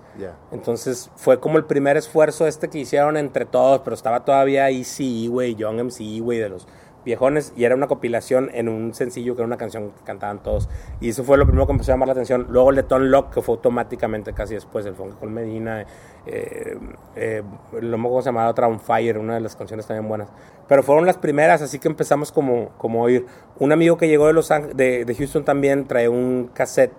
Entonces 0.51 1.11
fue 1.15 1.39
como 1.39 1.57
el 1.57 1.65
primer 1.65 1.97
esfuerzo 1.97 2.47
este 2.47 2.69
que 2.69 2.79
hicieron 2.79 3.17
entre 3.17 3.45
todos, 3.45 3.81
pero 3.83 3.93
estaba 3.93 4.23
todavía 4.23 4.69
Easy, 4.69 5.27
güey, 5.27 5.55
Young 5.55 5.81
MC, 5.81 6.21
güey, 6.21 6.39
de 6.39 6.49
los 6.49 6.67
viejones, 7.07 7.53
y 7.55 7.63
era 7.63 7.73
una 7.73 7.87
compilación 7.87 8.51
en 8.53 8.67
un 8.67 8.93
sencillo 8.93 9.33
que 9.33 9.41
era 9.41 9.47
una 9.47 9.57
canción 9.57 9.91
que 9.91 10.03
cantaban 10.03 10.43
todos. 10.43 10.69
Y 10.99 11.09
eso 11.09 11.23
fue 11.23 11.37
lo 11.37 11.45
primero 11.45 11.65
que 11.65 11.71
empezó 11.71 11.91
a 11.91 11.95
llamar 11.95 12.09
la 12.09 12.11
atención. 12.11 12.47
Luego 12.49 12.73
Ton 12.83 13.09
Lock, 13.09 13.33
que 13.33 13.41
fue 13.41 13.55
automáticamente 13.55 14.33
casi 14.33 14.53
después, 14.53 14.85
el 14.85 14.93
Funk 14.93 15.17
con 15.17 15.33
Medina, 15.33 15.85
eh, 16.25 16.77
eh, 17.15 17.43
lo 17.79 17.97
cómo 17.97 18.21
se 18.21 18.27
llamaba 18.27 18.49
otra, 18.49 18.67
On 18.67 18.79
Fire, 18.81 19.17
una 19.17 19.35
de 19.35 19.39
las 19.39 19.55
canciones 19.55 19.87
también 19.87 20.07
buenas. 20.07 20.29
Pero 20.67 20.83
fueron 20.83 21.05
las 21.05 21.17
primeras, 21.17 21.61
así 21.61 21.79
que 21.79 21.87
empezamos 21.87 22.33
como, 22.33 22.69
como 22.77 22.99
a 22.99 23.03
oír. 23.03 23.25
Un 23.57 23.71
amigo 23.71 23.97
que 23.97 24.09
llegó 24.09 24.27
de, 24.27 24.33
Los 24.33 24.49
de, 24.49 25.05
de 25.05 25.15
Houston 25.15 25.45
también 25.45 25.87
trae 25.87 26.09
un 26.09 26.51
cassette 26.53 26.91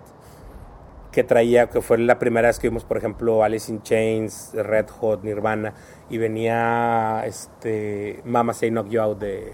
que 1.11 1.23
traía, 1.23 1.67
que 1.67 1.81
fue 1.81 1.99
la 1.99 2.17
primera 2.17 2.47
vez 2.47 2.59
que 2.59 2.69
vimos, 2.69 2.83
por 2.83 2.97
ejemplo, 2.97 3.43
Alice 3.43 3.71
in 3.71 3.81
Chains, 3.83 4.51
Red 4.53 4.87
Hot, 4.99 5.23
Nirvana, 5.23 5.73
y 6.09 6.17
venía 6.17 7.23
este 7.25 8.21
Mama 8.25 8.53
Say 8.53 8.69
Knock 8.69 8.89
You 8.89 9.01
Out 9.01 9.19
de, 9.19 9.53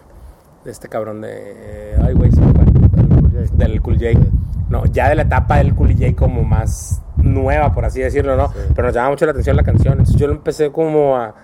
de 0.65 0.71
este 0.71 0.89
cabrón 0.89 1.21
de. 1.21 1.95
Ay, 2.03 2.13
güey. 2.13 2.31
Del 3.53 3.81
Cool 3.81 3.95
J. 3.97 4.19
No, 4.69 4.85
ya 4.85 5.09
de 5.09 5.15
la 5.15 5.21
etapa 5.23 5.57
del 5.57 5.73
Cool 5.75 5.93
J 5.93 6.15
como 6.15 6.43
más 6.43 7.01
nueva, 7.17 7.73
por 7.73 7.85
así 7.85 8.01
decirlo, 8.01 8.35
¿no? 8.35 8.47
Sí. 8.49 8.59
Pero 8.75 8.87
nos 8.87 8.95
llamaba 8.95 9.11
mucho 9.11 9.25
la 9.25 9.31
atención 9.31 9.55
la 9.55 9.63
canción. 9.63 9.93
Entonces 9.93 10.15
yo 10.15 10.27
lo 10.27 10.33
empecé 10.33 10.71
como 10.71 11.15
a, 11.17 11.35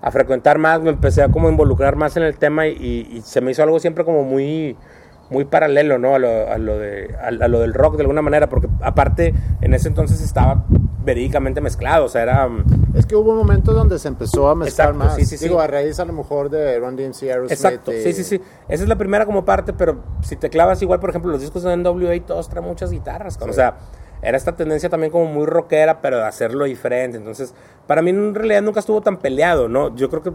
a 0.00 0.10
frecuentar 0.10 0.58
más, 0.58 0.80
me 0.80 0.90
empecé 0.90 1.22
a 1.22 1.28
como 1.28 1.48
involucrar 1.50 1.96
más 1.96 2.16
en 2.16 2.22
el 2.22 2.36
tema 2.38 2.66
y, 2.66 2.72
y- 2.72 3.16
y 3.18 3.20
se 3.22 3.40
me 3.40 3.50
hizo 3.50 3.62
algo 3.62 3.78
siempre 3.80 4.04
como 4.04 4.22
muy 4.22 4.76
muy 5.30 5.44
paralelo, 5.44 5.96
¿no? 5.98 6.16
A 6.16 6.18
lo, 6.18 6.50
a 6.50 6.58
lo 6.58 6.76
de, 6.78 7.14
a, 7.22 7.28
a 7.44 7.48
lo 7.48 7.60
del 7.60 7.72
rock 7.72 7.94
de 7.96 8.02
alguna 8.02 8.20
manera, 8.22 8.48
porque 8.48 8.66
aparte 8.82 9.32
en 9.60 9.74
ese 9.74 9.86
entonces 9.86 10.20
estaba 10.20 10.64
verídicamente 11.04 11.60
mezclado, 11.60 12.04
o 12.06 12.08
sea, 12.08 12.22
era... 12.22 12.48
Es 12.94 13.06
que 13.06 13.14
hubo 13.16 13.30
un 13.32 13.38
momento 13.38 13.72
donde 13.72 13.98
se 13.98 14.08
empezó 14.08 14.48
a 14.48 14.54
mezclar 14.54 14.88
Exacto, 14.88 15.04
más. 15.06 15.16
sí, 15.16 15.24
sí, 15.24 15.36
sí. 15.38 15.44
Digo, 15.44 15.60
a 15.60 15.66
raíz 15.66 16.00
a 16.00 16.04
lo 16.04 16.12
mejor 16.12 16.50
de 16.50 16.78
Run 16.78 16.96
DMC, 16.96 17.22
Aerosmith. 17.24 17.52
Exacto, 17.52 17.92
y- 17.92 18.02
sí, 18.02 18.12
sí, 18.12 18.24
sí. 18.24 18.40
Esa 18.68 18.82
es 18.82 18.88
la 18.88 18.96
primera 18.96 19.26
como 19.26 19.44
parte, 19.44 19.72
pero 19.72 20.02
si 20.22 20.36
te 20.36 20.50
clavas 20.50 20.82
igual, 20.82 20.98
por 21.00 21.10
ejemplo, 21.10 21.30
los 21.30 21.40
discos 21.40 21.62
de 21.62 21.72
NWA 21.76 22.18
todos 22.26 22.48
traen 22.48 22.66
muchas 22.66 22.90
guitarras. 22.90 23.36
cabrón. 23.36 23.50
O 23.50 23.54
sea, 23.54 23.76
era 24.22 24.36
esta 24.36 24.56
tendencia 24.56 24.88
también 24.90 25.12
como 25.12 25.26
muy 25.26 25.46
rockera, 25.46 26.00
pero 26.02 26.18
de 26.18 26.24
hacerlo 26.24 26.64
diferente. 26.64 27.16
Entonces, 27.16 27.54
para 27.86 28.02
mí 28.02 28.10
en 28.10 28.34
realidad 28.34 28.62
nunca 28.62 28.80
estuvo 28.80 29.00
tan 29.00 29.18
peleado, 29.18 29.68
¿no? 29.68 29.94
Yo 29.94 30.10
creo 30.10 30.22
que 30.22 30.32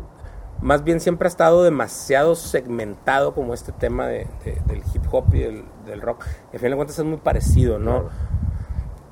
más 0.62 0.84
bien 0.86 1.01
siempre 1.01 1.28
ha 1.28 1.30
estado 1.30 1.64
demasiado 1.64 2.34
segmentado 2.36 3.34
como 3.36 3.53
este 3.53 3.74
tema 3.74 4.08
de, 4.08 4.28
de- 4.45 4.62
del 4.68 4.82
hip 4.93 5.03
hop 5.12 5.26
y 5.34 5.39
del, 5.41 5.66
del 5.86 6.01
rock. 6.01 6.24
Y 6.51 6.56
al 6.56 6.60
final 6.60 6.72
de 6.72 6.76
cuentas 6.78 6.97
es 6.99 7.06
muy 7.06 7.18
parecido, 7.18 7.78
¿no? 7.78 8.03
Claro. 8.03 8.10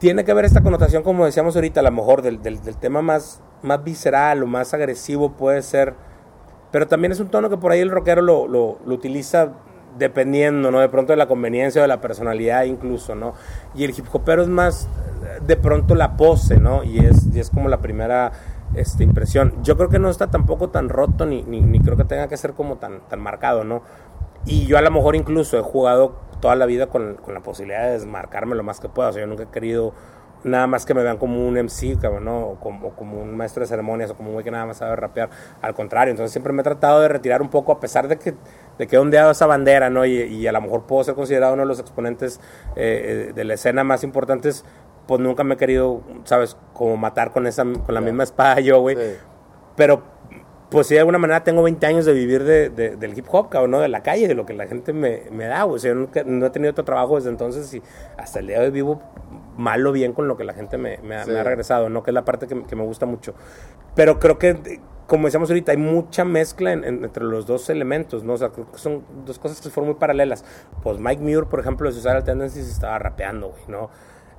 Tiene 0.04 0.26
que 0.26 0.34
ver 0.34 0.44
esta 0.44 0.60
connotación, 0.60 1.02
como 1.02 1.24
decíamos 1.24 1.56
ahorita, 1.56 1.80
a 1.80 1.84
lo 1.84 1.92
mejor 1.92 2.24
del, 2.24 2.42
del, 2.42 2.62
del 2.62 2.76
tema 2.76 3.02
más, 3.02 3.42
más 3.62 3.82
visceral 3.86 4.44
o 4.44 4.48
más 4.48 4.74
agresivo 4.74 5.32
puede 5.32 5.62
ser 5.62 5.94
Pero 6.74 6.88
también 6.88 7.14
es 7.14 7.22
un 7.22 7.30
tono 7.30 7.50
que 7.50 7.56
por 7.56 7.72
ahí 7.72 7.80
el 7.80 7.90
rockero 7.90 8.22
lo, 8.22 8.46
lo, 8.46 8.80
lo 8.86 8.94
utiliza 8.94 9.54
dependiendo, 9.98 10.72
¿no? 10.72 10.82
De 10.82 10.90
pronto 10.90 11.14
de 11.14 11.18
la 11.18 11.28
conveniencia 11.28 11.80
o 11.80 11.84
de 11.84 11.88
la 11.88 12.02
personalidad 12.02 12.66
incluso, 12.66 13.16
¿no? 13.16 13.34
Y 13.76 13.86
el 13.86 13.92
hip 13.92 14.06
hopero 14.12 14.42
es 14.42 14.50
más 14.50 14.90
de 15.48 15.56
pronto 15.56 15.96
la 15.96 16.18
pose, 16.18 16.58
¿no? 16.58 16.84
Y 16.84 17.06
es, 17.06 17.34
y 17.34 17.40
es 17.40 17.50
como 17.50 17.70
la 17.70 17.78
primera 17.78 18.34
este, 18.76 19.06
impresión. 19.06 19.54
Yo 19.64 19.78
creo 19.78 19.88
que 19.88 20.00
no 20.00 20.10
está 20.10 20.30
tampoco 20.30 20.70
tan 20.70 20.90
roto 20.90 21.26
ni, 21.26 21.44
ni, 21.44 21.62
ni 21.62 21.80
creo 21.80 21.96
que 21.96 22.04
tenga 22.04 22.28
que 22.28 22.36
ser 22.36 22.52
como 22.56 22.76
tan, 22.76 23.08
tan 23.08 23.22
marcado, 23.22 23.64
¿no? 23.64 23.84
Y 24.46 24.66
yo 24.66 24.78
a 24.78 24.82
lo 24.82 24.92
mejor 24.92 25.16
incluso 25.16 25.58
he 25.58 25.62
jugado 25.62 26.16
toda 26.42 26.56
la 26.56 26.66
vida 26.66 26.88
con, 26.88 27.16
con 27.16 27.34
la 27.34 27.40
posibilidad 27.42 27.86
de 27.86 27.92
desmarcarme 27.92 28.56
lo 28.56 28.64
más 28.64 28.80
que 28.80 28.90
pueda. 28.90 29.10
O 29.10 29.14
sea, 29.14 29.22
yo 29.22 29.28
nunca 29.28 29.44
he 29.44 29.48
querido 29.48 29.94
nada 30.44 30.68
más 30.68 30.86
que 30.86 30.94
me 30.94 31.04
vean 31.04 31.18
como 31.18 31.48
un 31.48 31.58
MC, 31.58 31.98
cabrón, 32.00 32.26
¿no? 32.26 32.48
O 32.48 32.60
como, 32.60 32.88
o 32.88 32.96
como 32.96 33.22
un 33.22 33.36
maestro 33.36 33.62
de 33.62 33.68
ceremonias 33.68 34.12
o 34.12 34.16
como 34.16 34.30
un 34.30 34.34
güey 34.34 34.44
que 34.44 34.52
nada 34.52 34.66
más 34.66 34.78
sabe 34.78 34.96
rapear. 34.96 35.30
Al 35.62 35.74
contrario, 35.74 36.12
entonces 36.12 36.32
siempre 36.32 36.54
me 36.54 36.62
he 36.62 36.64
tratado 36.64 37.02
de 37.02 37.08
retirar 37.08 37.42
un 37.42 37.50
poco 37.50 37.72
a 37.72 37.80
pesar 37.80 38.08
de 38.08 38.18
que, 38.18 38.36
de 38.78 38.88
que 38.88 38.96
he 38.96 39.00
ondeado 39.00 39.32
esa 39.32 39.46
bandera, 39.46 39.90
¿no? 39.90 40.06
Y, 40.06 40.22
y 40.22 40.48
a 40.48 40.52
lo 40.52 40.62
mejor 40.62 40.86
puedo 40.86 41.04
ser 41.04 41.16
considerado 41.16 41.54
uno 41.54 41.64
de 41.64 41.68
los 41.68 41.80
exponentes 41.80 42.40
eh, 42.76 43.32
de 43.34 43.44
la 43.44 43.54
escena 43.54 43.84
más 43.84 44.04
importantes, 44.04 44.66
pues 45.08 45.20
nunca 45.20 45.44
me 45.44 45.56
he 45.56 45.58
querido, 45.58 46.02
¿sabes? 46.26 46.58
Como 46.74 46.98
matar 46.98 47.32
con, 47.32 47.48
esa, 47.48 47.64
con 47.64 47.94
la 47.94 48.02
misma 48.02 48.24
espada 48.24 48.60
yo, 48.60 48.82
güey. 48.82 48.96
Sí. 48.96 49.18
Pero 49.76 50.04
pues 50.74 50.88
sí, 50.88 50.96
de 50.96 51.00
alguna 51.00 51.18
manera 51.20 51.44
tengo 51.46 51.64
20 51.64 51.86
años 51.86 52.04
de 52.06 52.12
vivir 52.14 52.44
de, 52.44 52.70
de- 52.70 52.98
del 52.98 53.18
hip 53.18 53.26
hop, 53.32 53.48
cabrón, 53.50 53.72
¿no? 53.72 53.80
De 53.80 53.88
la 53.88 54.04
calle, 54.04 54.28
de 54.28 54.34
lo 54.36 54.46
que 54.46 54.54
la 54.54 54.68
gente 54.68 54.92
me, 54.92 55.24
me 55.32 55.46
da. 55.46 55.66
O 55.66 55.80
sea, 55.80 55.92
yo 55.94 55.96
nunca- 55.96 56.24
no 56.26 56.46
he 56.46 56.50
tenido 56.50 56.72
otro 56.72 56.84
trabajo 56.84 57.16
desde 57.16 57.30
entonces 57.30 57.74
y 57.74 57.82
hasta 58.18 58.40
el 58.40 58.48
día 58.48 58.60
de 58.60 58.66
hoy 58.66 58.72
vivo 58.72 59.02
mal 59.56 59.86
o 59.88 59.92
bien 59.92 60.12
con 60.14 60.28
lo 60.28 60.36
que 60.36 60.44
la 60.44 60.54
gente 60.54 60.78
me, 60.78 60.98
me 60.98 61.16
ha, 61.16 61.24
Sí. 61.24 61.32
me 61.32 61.40
ha 61.40 61.44
regresado, 61.44 61.88
¿no? 61.90 62.04
Que 62.04 62.12
es 62.12 62.16
la 62.16 62.26
parte 62.26 62.48
que, 62.48 62.64
que 62.66 62.76
me 62.76 62.84
gusta 62.84 63.06
mucho. 63.06 63.34
Pero 63.96 64.20
creo 64.20 64.38
que, 64.40 64.82
como 65.08 65.28
decíamos 65.28 65.50
ahorita, 65.50 65.72
hay 65.72 65.78
mucha 65.78 66.26
mezcla 66.26 66.74
en- 66.74 66.84
en- 66.84 67.04
entre 67.06 67.24
los 67.24 67.46
dos 67.46 67.70
elementos, 67.70 68.24
¿no? 68.24 68.34
O 68.34 68.38
sea, 68.38 68.50
creo 68.50 68.72
que 68.72 68.78
son 68.80 69.04
dos 69.26 69.38
cosas 69.40 69.62
que 69.62 69.70
fueron 69.70 69.92
muy 69.92 70.00
paralelas. 70.00 70.44
Pues 70.82 70.98
Mike 71.00 71.22
Muir, 71.22 71.46
por 71.46 71.60
ejemplo, 71.60 71.88
de 71.88 71.94
Suicidal 71.94 72.24
Tendencies 72.24 72.68
estaba 72.68 72.98
rapeando, 73.00 73.50
güey, 73.50 73.62
¿no? 73.68 73.90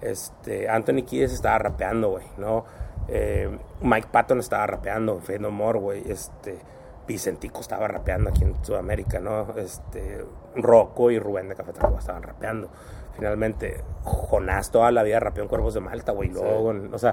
Este, 0.03 0.69
Anthony 0.69 1.03
Kiedis 1.07 1.33
estaba 1.33 1.59
rapeando, 1.59 2.11
güey, 2.11 2.25
¿no? 2.37 2.65
Eh, 3.09 3.51
Mike 3.83 4.09
Patton 4.11 4.41
estaba 4.41 4.67
rapeando, 4.67 5.21
Fade 5.21 5.39
No 5.41 5.51
More, 5.51 5.79
güey, 5.79 6.11
este... 6.11 6.59
Vicentico 7.07 7.61
estaba 7.61 7.87
rapeando 7.87 8.31
aquí 8.31 8.45
en 8.45 8.65
Sudamérica, 8.65 9.21
¿no? 9.21 9.55
Este, 9.59 10.25
Rocco 10.57 11.11
y 11.11 11.19
Rubén 11.19 11.51
de 11.51 11.55
Café 11.55 11.75
Tacuba 11.75 11.99
estaban 11.99 12.23
rapeando. 12.23 12.71
Finalmente, 13.15 13.83
Jonás 14.05 14.71
toda 14.71 14.91
la 14.91 15.03
vida 15.03 15.21
rapeó 15.21 15.43
en 15.43 15.51
Cuervos 15.51 15.75
de 15.75 15.81
Malta, 15.81 16.13
güey. 16.13 16.31
Luego, 16.31 16.73
o 16.91 16.99
sea, 16.99 17.13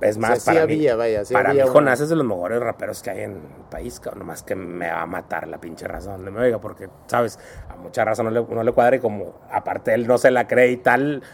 es 0.00 0.18
más, 0.18 0.44
para 0.44 0.68
mí, 0.68 0.86
vaya, 0.96 1.24
sí 1.24 1.34
para 1.34 1.50
había 1.50 1.64
mí 1.64 1.70
una- 1.70 1.72
Jonás 1.80 2.00
es 2.00 2.10
de 2.10 2.14
los 2.14 2.24
mejores 2.24 2.60
raperos 2.60 3.02
que 3.02 3.10
hay 3.10 3.22
en 3.22 3.32
el 3.32 3.40
país, 3.68 3.98
cabrón. 3.98 4.20
Nomás 4.20 4.44
que 4.44 4.54
me 4.54 4.88
va 4.88 5.02
a 5.02 5.06
matar 5.06 5.48
la 5.48 5.58
pinche 5.58 5.88
razón 5.88 6.18
donde 6.18 6.30
me 6.30 6.38
oiga, 6.38 6.60
porque, 6.60 6.88
¿sabes? 7.08 7.40
A 7.68 7.74
mucha 7.74 8.04
raza 8.04 8.22
no 8.22 8.30
le, 8.30 8.40
no 8.44 8.62
le 8.62 8.70
cuadra 8.70 8.94
y 8.94 9.00
como, 9.00 9.34
aparte 9.50 9.94
él 9.94 10.06
no 10.06 10.16
se 10.18 10.30
la 10.30 10.46
cree 10.46 10.70
y 10.70 10.76
tal, 10.76 11.24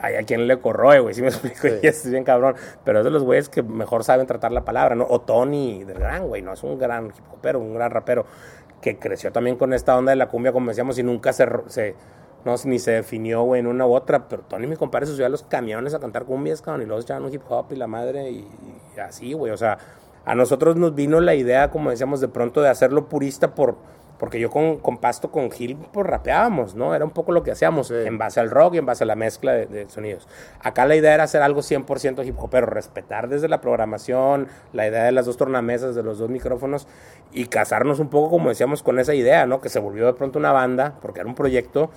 hay 0.00 0.14
a 0.16 0.22
quien 0.22 0.46
le 0.46 0.58
corroe, 0.58 1.00
güey, 1.00 1.14
¿sí 1.14 1.22
me 1.22 1.28
explico? 1.28 1.60
Sí. 1.62 1.74
Y 1.82 1.86
es 1.86 2.10
bien 2.10 2.24
cabrón. 2.24 2.54
Pero 2.84 3.00
es 3.00 3.04
de 3.04 3.10
los 3.10 3.22
güeyes 3.22 3.48
que 3.48 3.62
mejor 3.62 4.04
saben 4.04 4.26
tratar 4.26 4.52
la 4.52 4.64
palabra, 4.64 4.94
¿no? 4.94 5.06
O 5.08 5.20
Tony 5.20 5.84
del 5.84 5.98
Gran, 5.98 6.26
güey, 6.26 6.42
¿no? 6.42 6.52
Es 6.52 6.62
un 6.62 6.78
gran 6.78 7.06
hip 7.06 7.32
hopero, 7.32 7.58
un 7.58 7.74
gran 7.74 7.90
rapero 7.90 8.26
que 8.80 8.98
creció 8.98 9.30
también 9.30 9.56
con 9.56 9.72
esta 9.72 9.96
onda 9.96 10.10
de 10.10 10.16
la 10.16 10.28
cumbia, 10.28 10.52
como 10.52 10.68
decíamos, 10.68 10.98
y 10.98 11.02
nunca 11.02 11.32
se, 11.32 11.46
se 11.66 11.94
no, 12.44 12.54
ni 12.64 12.78
se 12.78 12.92
definió, 12.92 13.42
güey, 13.42 13.60
en 13.60 13.66
una 13.66 13.86
u 13.86 13.92
otra. 13.92 14.28
Pero 14.28 14.42
Tony, 14.42 14.66
mi 14.66 14.76
compadre, 14.76 15.06
se 15.06 15.12
subía 15.12 15.26
a 15.26 15.30
los 15.30 15.42
camiones 15.42 15.94
a 15.94 16.00
cantar 16.00 16.24
cumbias, 16.24 16.62
cabrón, 16.62 16.82
y 16.82 16.86
luego 16.86 17.02
echaban 17.02 17.24
un 17.24 17.32
hip 17.32 17.42
hop 17.48 17.66
y 17.70 17.76
la 17.76 17.86
madre, 17.86 18.30
y, 18.30 18.48
y 18.96 19.00
así, 19.00 19.34
güey. 19.34 19.52
O 19.52 19.56
sea, 19.56 19.78
a 20.24 20.34
nosotros 20.34 20.76
nos 20.76 20.94
vino 20.94 21.20
la 21.20 21.34
idea, 21.34 21.70
como 21.70 21.90
decíamos, 21.90 22.20
de 22.20 22.28
pronto 22.28 22.62
de 22.62 22.68
hacerlo 22.68 23.08
purista 23.08 23.54
por... 23.54 23.76
Porque 24.20 24.38
yo 24.38 24.50
con, 24.50 24.76
con 24.76 24.98
Pasto, 24.98 25.32
con 25.32 25.50
Gil, 25.50 25.76
pues 25.92 26.06
rapeábamos, 26.06 26.74
¿no? 26.76 26.94
Era 26.94 27.04
un 27.04 27.10
poco 27.10 27.32
lo 27.32 27.42
que 27.42 27.50
hacíamos, 27.50 27.88
Sí. 27.88 27.94
en 27.94 28.18
base 28.18 28.38
al 28.38 28.50
rock 28.50 28.74
y 28.74 28.78
en 28.78 28.86
base 28.86 29.02
a 29.04 29.06
la 29.06 29.16
mezcla 29.16 29.52
de, 29.54 29.66
de 29.66 29.88
sonidos. 29.88 30.28
Acá 30.60 30.84
la 30.86 30.94
idea 30.94 31.14
era 31.14 31.24
hacer 31.24 31.40
algo 31.42 31.62
100% 31.62 32.24
hip 32.24 32.36
hop, 32.38 32.50
pero 32.50 32.66
respetar 32.66 33.28
desde 33.28 33.48
la 33.48 33.60
programación, 33.60 34.46
la 34.72 34.86
idea 34.86 35.04
de 35.04 35.12
las 35.12 35.26
dos 35.26 35.36
tornamesas, 35.38 35.94
de 35.94 36.02
los 36.02 36.18
dos 36.18 36.30
micrófonos, 36.30 36.86
y 37.32 37.46
casarnos 37.46 37.98
un 37.98 38.10
poco, 38.10 38.30
como 38.30 38.50
decíamos, 38.50 38.82
con 38.82 38.98
esa 38.98 39.14
idea, 39.14 39.46
¿no? 39.46 39.60
Que 39.60 39.70
se 39.70 39.78
volvió 39.80 40.04
de 40.06 40.12
pronto 40.12 40.38
una 40.38 40.52
banda, 40.52 40.94
porque 41.00 41.20
era 41.20 41.28
un 41.28 41.34
proyecto, 41.34 41.90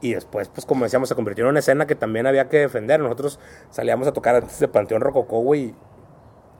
y 0.00 0.14
después, 0.14 0.48
pues 0.48 0.66
como 0.66 0.84
decíamos, 0.84 1.08
se 1.08 1.14
convirtió 1.14 1.44
en 1.44 1.50
una 1.50 1.58
escena 1.60 1.86
que 1.86 1.94
también 1.94 2.26
había 2.26 2.48
que 2.48 2.58
defender. 2.58 3.00
Nosotros 3.00 3.40
salíamos 3.70 4.06
a 4.06 4.12
tocar 4.12 4.36
antes 4.36 4.60
de 4.60 4.68
Panteón 4.68 5.00
Rococó, 5.00 5.40
güey, 5.40 5.74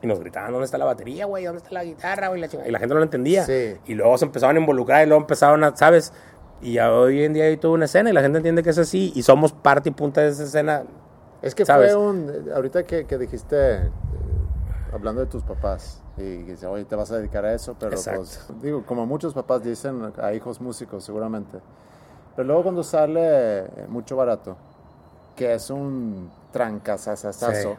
y 0.01 0.07
nos 0.07 0.19
gritaban, 0.19 0.51
¿dónde 0.51 0.65
está 0.65 0.77
la 0.77 0.85
batería, 0.85 1.25
güey? 1.25 1.45
¿Dónde 1.45 1.59
está 1.59 1.71
la 1.71 1.83
guitarra, 1.83 2.27
güey? 2.29 2.41
La? 2.41 2.47
Y 2.67 2.71
la 2.71 2.79
gente 2.79 2.93
no 2.93 2.99
lo 2.99 3.03
entendía. 3.03 3.43
Sí. 3.45 3.77
Y 3.85 3.93
luego 3.95 4.17
se 4.17 4.25
empezaban 4.25 4.55
a 4.55 4.59
involucrar 4.59 5.05
y 5.05 5.09
luego 5.09 5.21
empezaban 5.21 5.63
a, 5.63 5.75
¿sabes? 5.75 6.13
Y 6.61 6.73
ya 6.73 6.91
hoy 6.91 7.23
en 7.23 7.33
día 7.33 7.45
hay 7.45 7.57
toda 7.57 7.73
una 7.73 7.85
escena 7.85 8.09
y 8.09 8.13
la 8.13 8.21
gente 8.21 8.37
entiende 8.37 8.63
que 8.63 8.69
es 8.69 8.77
así 8.77 9.11
y 9.15 9.23
somos 9.23 9.51
parte 9.53 9.89
y 9.89 9.91
punta 9.91 10.21
de 10.21 10.29
esa 10.29 10.43
escena. 10.43 10.83
Es 11.41 11.53
que 11.53 11.65
¿Sabes? 11.65 11.93
fue 11.93 12.01
un. 12.01 12.51
Ahorita 12.53 12.83
que, 12.83 13.05
que 13.05 13.17
dijiste, 13.17 13.75
eh, 13.75 13.89
hablando 14.93 15.21
de 15.21 15.27
tus 15.27 15.43
papás, 15.43 16.01
y 16.17 16.43
que 16.45 16.51
dice, 16.51 16.65
oye, 16.65 16.85
te 16.85 16.95
vas 16.95 17.11
a 17.11 17.17
dedicar 17.17 17.45
a 17.45 17.53
eso, 17.53 17.75
pero 17.77 17.91
Exacto. 17.91 18.21
pues, 18.21 18.61
digo, 18.61 18.85
como 18.85 19.05
muchos 19.05 19.33
papás 19.33 19.63
dicen 19.63 20.13
a 20.17 20.33
hijos 20.33 20.61
músicos, 20.61 21.03
seguramente. 21.03 21.59
Pero 22.35 22.47
luego 22.47 22.63
cuando 22.63 22.83
sale 22.83 23.59
eh, 23.59 23.67
Mucho 23.89 24.15
Barato, 24.15 24.57
que 25.35 25.53
es 25.53 25.69
un 25.69 26.31
trancazazazazo, 26.51 27.71
Sí. 27.73 27.77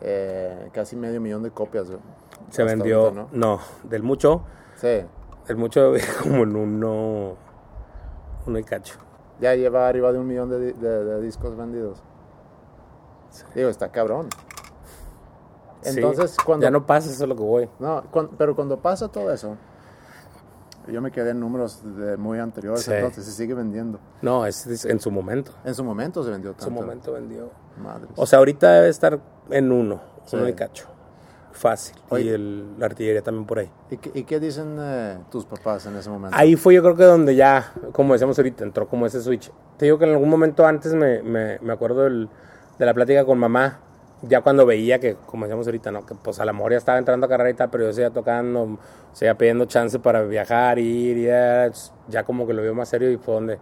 Eh, 0.00 0.70
casi 0.72 0.96
medio 0.96 1.20
millón 1.20 1.42
de 1.42 1.50
copias. 1.50 1.88
güey, 1.88 2.00
Se 2.50 2.62
hasta 2.62 2.74
vendió, 2.74 3.06
ahorita, 3.08 3.26
¿no? 3.32 3.60
del 3.84 4.02
mucho, 4.02 4.42
Sí, 4.76 5.02
del 5.46 5.56
mucho 5.56 5.92
como 6.22 6.42
en 6.44 6.56
uno, 6.56 7.36
uno 8.46 8.58
y 8.58 8.64
cacho. 8.64 8.94
ya 9.40 9.54
lleva 9.54 9.88
arriba 9.88 10.12
de 10.12 10.18
un 10.18 10.26
millón 10.26 10.48
de, 10.50 10.58
di- 10.60 10.72
de- 10.72 11.04
de 11.04 11.20
discos 11.20 11.56
vendidos. 11.56 12.02
Digo, 13.54 13.68
está 13.68 13.90
cabrón. 13.90 14.28
Sí. 15.82 15.90
Entonces, 15.98 16.36
cuando... 16.44 16.64
Ya 16.64 16.70
no 16.70 16.84
pasa, 16.84 17.10
eso 17.10 17.22
es 17.24 17.28
lo 17.28 17.36
que 17.36 17.42
voy. 17.42 17.68
No, 17.78 18.02
pero 18.36 18.54
cuando 18.54 18.78
pasa 18.80 19.08
todo 19.08 19.32
eso, 19.32 19.56
yo 20.88 21.00
me 21.00 21.10
quedé 21.10 21.30
en 21.30 21.40
números 21.40 21.80
de 21.96 22.16
muy 22.16 22.38
anteriores, 22.38 22.82
Sí. 22.82 22.92
entonces 22.92 23.24
se 23.24 23.32
sigue 23.32 23.54
vendiendo. 23.54 23.98
No, 24.20 24.44
es, 24.44 24.66
es 24.66 24.84
en 24.84 24.98
su 25.00 25.10
momento. 25.10 25.52
En 25.64 25.74
su 25.74 25.84
momento 25.84 26.22
se 26.24 26.30
vendió 26.30 26.50
En 26.50 26.56
tanto. 26.56 26.74
su 26.74 26.80
momento 26.82 27.12
vendió. 27.12 27.50
Madres. 27.82 28.10
O 28.16 28.26
sea, 28.26 28.40
ahorita 28.40 28.70
debe 28.72 28.88
estar 28.88 29.20
en 29.50 29.72
uno, 29.72 30.00
Sí. 30.26 30.36
uno 30.36 30.48
y 30.48 30.52
cacho. 30.54 30.86
Fácil. 31.52 31.96
Y 32.12 32.28
el, 32.28 32.78
la 32.78 32.86
artillería 32.86 33.22
también 33.22 33.44
por 33.44 33.58
ahí. 33.58 33.70
¿Y, 33.90 33.96
qué, 33.98 34.10
y 34.14 34.22
qué 34.22 34.40
dicen 34.40 34.76
eh, 34.80 35.18
tus 35.30 35.44
papás 35.44 35.84
en 35.86 35.96
ese 35.96 36.08
momento? 36.08 36.34
Ahí 36.38 36.56
fue 36.56 36.74
yo 36.74 36.82
creo 36.82 36.96
que 36.96 37.04
donde 37.04 37.34
ya, 37.34 37.72
como 37.92 38.12
decíamos 38.14 38.38
ahorita, 38.38 38.64
entró 38.64 38.86
como 38.88 39.04
ese 39.06 39.20
switch. 39.20 39.50
Te 39.76 39.84
digo 39.86 39.98
que 39.98 40.04
en 40.06 40.12
algún 40.12 40.28
momento 40.30 40.64
antes 40.66 40.94
me, 40.94 41.22
me, 41.22 41.58
me 41.60 41.72
acuerdo 41.72 42.04
del- 42.04 42.28
de 42.78 42.86
la 42.86 42.94
plática 42.94 43.24
con 43.26 43.38
mamá, 43.38 43.80
ya 44.22 44.40
cuando 44.42 44.64
veía 44.64 44.98
que, 45.00 45.16
como 45.26 45.44
decíamos 45.44 45.66
ahorita, 45.66 45.90
¿no? 45.90 46.06
que 46.06 46.14
pues 46.14 46.38
a 46.40 46.44
la 46.46 46.52
mejor 46.54 46.72
ya 46.72 46.78
estaba 46.78 46.98
entrando 46.98 47.26
a 47.26 47.28
carrera 47.28 47.50
y 47.50 47.54
tal, 47.54 47.68
pero 47.70 47.84
yo 47.84 47.92
seguía 47.92 48.10
tocando, 48.10 48.78
seguía 49.12 49.36
pidiendo 49.36 49.64
chance 49.66 49.98
para 49.98 50.22
viajar, 50.22 50.78
ir, 50.78 51.18
y 51.18 51.24
ya, 51.24 51.70
ya 52.08 52.22
como 52.24 52.46
que 52.46 52.54
lo 52.54 52.62
vio 52.62 52.74
más 52.74 52.88
serio 52.88 53.10
y 53.10 53.16
fue 53.18 53.34
donde 53.34 53.58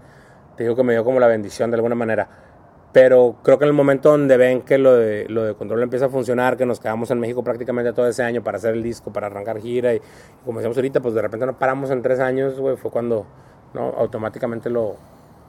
te 0.57 0.65
digo 0.65 0.77
que 0.77 0.83
me 0.85 0.93
dio 0.93 1.05
como 1.05 1.19
la 1.21 1.27
bendición 1.29 1.71
de 1.71 1.77
alguna 1.77 1.95
manera. 1.97 2.29
Pero 2.93 3.37
creo 3.43 3.59
que 3.59 3.65
en 3.65 3.69
el 3.69 3.75
momento 3.75 4.11
donde 4.11 4.37
ven 4.37 4.63
que 4.63 4.79
lo 4.79 4.97
de, 4.97 5.55
control 5.59 5.83
empieza 5.83 6.07
a 6.07 6.09
funcionar, 6.09 6.57
que 6.57 6.65
nos 6.65 6.81
quedamos 6.81 7.11
en 7.11 7.21
México 7.21 7.45
prácticamente 7.45 7.93
todo 7.93 8.09
ese 8.09 8.23
año 8.23 8.43
para 8.43 8.57
hacer 8.57 8.75
el 8.75 8.83
disco, 8.83 9.13
para 9.13 9.27
arrancar 9.27 9.61
gira, 9.61 9.95
y, 9.95 10.01
como 10.45 10.59
decíamos 10.59 10.77
ahorita, 10.79 11.01
pues 11.01 11.15
de 11.15 11.23
repente 11.23 11.45
nos 11.45 11.57
paramos 11.57 11.91
en 11.91 12.01
tres 12.01 12.19
años, 12.19 12.59
güey, 12.59 12.77
fue 12.77 12.91
cuando 12.91 13.27
¿no? 13.75 13.93
automáticamente 13.99 14.71
lo, 14.71 14.97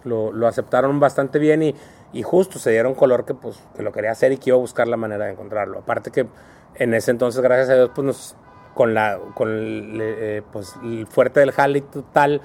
lo, 0.04 0.34
lo 0.34 0.48
aceptaron 0.48 1.00
bastante 1.00 1.40
bien 1.40 1.64
y, 1.64 1.76
y 2.12 2.24
justo 2.24 2.60
se 2.60 2.72
dieron 2.72 2.94
color 2.94 3.26
que, 3.26 3.34
pues, 3.34 3.62
lo 3.78 3.92
quería 3.92 4.12
hacer 4.12 4.32
y 4.32 4.38
que 4.38 4.50
iba 4.50 4.58
a 4.58 4.62
buscar 4.62 4.88
la 4.88 4.98
manera 4.98 5.26
de 5.26 5.32
encontrarlo. 5.32 5.80
Aparte 5.80 6.12
que 6.12 6.28
en 6.76 6.94
ese 6.94 7.12
entonces, 7.12 7.42
gracias 7.42 7.70
a 7.70 7.76
Dios, 7.76 7.92
pues 7.94 8.36
con, 8.74 8.94
la, 8.94 9.20
con 9.36 9.50
eh, 9.52 10.42
pues, 10.52 10.76
el 10.84 11.08
fuerte 11.08 11.40
del 11.40 11.52
jale 11.52 11.82
total, 11.82 12.42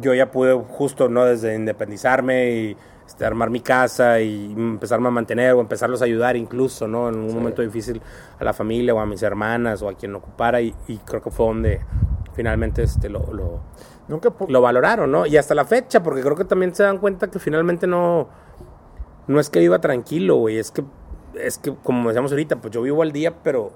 yo 0.00 0.14
ya 0.14 0.30
pude 0.30 0.54
justo, 0.54 1.08
¿no? 1.08 1.24
Desde 1.26 1.54
independizarme 1.54 2.50
y 2.50 2.76
este, 3.06 3.24
armar 3.24 3.50
mi 3.50 3.60
casa 3.60 4.20
y 4.20 4.52
empezarme 4.52 5.08
a 5.08 5.10
mantener 5.10 5.52
o 5.52 5.60
empezarlos 5.60 6.02
a 6.02 6.04
ayudar 6.04 6.36
incluso, 6.36 6.88
¿no? 6.88 7.08
En 7.08 7.16
un 7.16 7.34
momento 7.34 7.62
difícil 7.62 8.00
a 8.38 8.44
la 8.44 8.52
familia 8.52 8.94
o 8.94 9.00
a 9.00 9.06
mis 9.06 9.22
hermanas 9.22 9.82
o 9.82 9.88
a 9.88 9.94
quien 9.94 10.12
lo 10.12 10.18
ocupara 10.18 10.60
y, 10.60 10.74
y 10.88 10.98
creo 10.98 11.22
que 11.22 11.30
fue 11.30 11.46
donde 11.46 11.80
finalmente 12.34 12.82
este, 12.82 13.08
lo, 13.08 13.32
lo, 13.32 13.60
Nunca 14.06 14.30
lo 14.48 14.60
valoraron, 14.60 15.10
¿no? 15.10 15.24
Y 15.24 15.38
hasta 15.38 15.54
la 15.54 15.64
fecha, 15.64 16.02
porque 16.02 16.20
creo 16.20 16.36
que 16.36 16.44
también 16.44 16.74
se 16.74 16.82
dan 16.82 16.98
cuenta 16.98 17.30
que 17.30 17.38
finalmente 17.38 17.86
no, 17.86 18.28
no 19.26 19.40
es 19.40 19.48
que 19.48 19.60
viva 19.60 19.80
tranquilo, 19.80 20.36
güey, 20.36 20.58
es 20.58 20.70
que, 20.70 20.84
es 21.34 21.56
que 21.56 21.74
como 21.82 22.10
decíamos 22.10 22.30
ahorita, 22.30 22.56
pues 22.56 22.72
yo 22.72 22.82
vivo 22.82 23.02
al 23.02 23.12
día, 23.12 23.42
pero, 23.42 23.72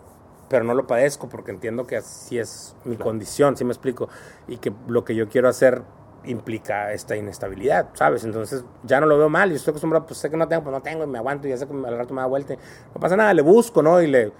pero 0.50 0.64
no 0.64 0.74
lo 0.74 0.86
padezco 0.86 1.30
porque 1.30 1.50
entiendo 1.50 1.86
que 1.86 1.96
así 1.96 2.38
es 2.38 2.76
mi 2.84 2.96
condición, 2.96 3.56
¿sí 3.56 3.64
me 3.64 3.72
explico? 3.72 4.10
Y 4.48 4.58
que 4.58 4.70
lo 4.86 5.02
que 5.04 5.14
yo 5.14 5.28
quiero 5.30 5.48
hacer 5.48 5.82
implica 6.28 6.92
esta 6.92 7.16
inestabilidad, 7.16 7.88
¿sabes? 7.94 8.24
Entonces 8.24 8.64
ya 8.84 9.00
no 9.00 9.06
lo 9.06 9.18
veo 9.18 9.28
mal, 9.28 9.50
yo 9.50 9.56
estoy 9.56 9.72
acostumbrado, 9.72 10.06
pues 10.06 10.18
sé 10.18 10.30
que 10.30 10.36
no 10.36 10.46
tengo, 10.48 10.62
pues 10.62 10.72
no 10.72 10.80
tengo 10.82 11.04
y 11.04 11.06
me 11.06 11.18
aguanto 11.18 11.46
y 11.46 11.50
ya 11.50 11.56
sé 11.56 11.66
que 11.66 11.72
al 11.72 11.96
rato 11.98 12.14
me 12.14 12.20
da 12.20 12.26
vuelta, 12.26 12.54
no 12.94 13.00
pasa 13.00 13.16
nada, 13.16 13.32
le 13.34 13.42
busco, 13.42 13.82
¿no? 13.82 14.00
Y 14.02 14.06
le, 14.06 14.32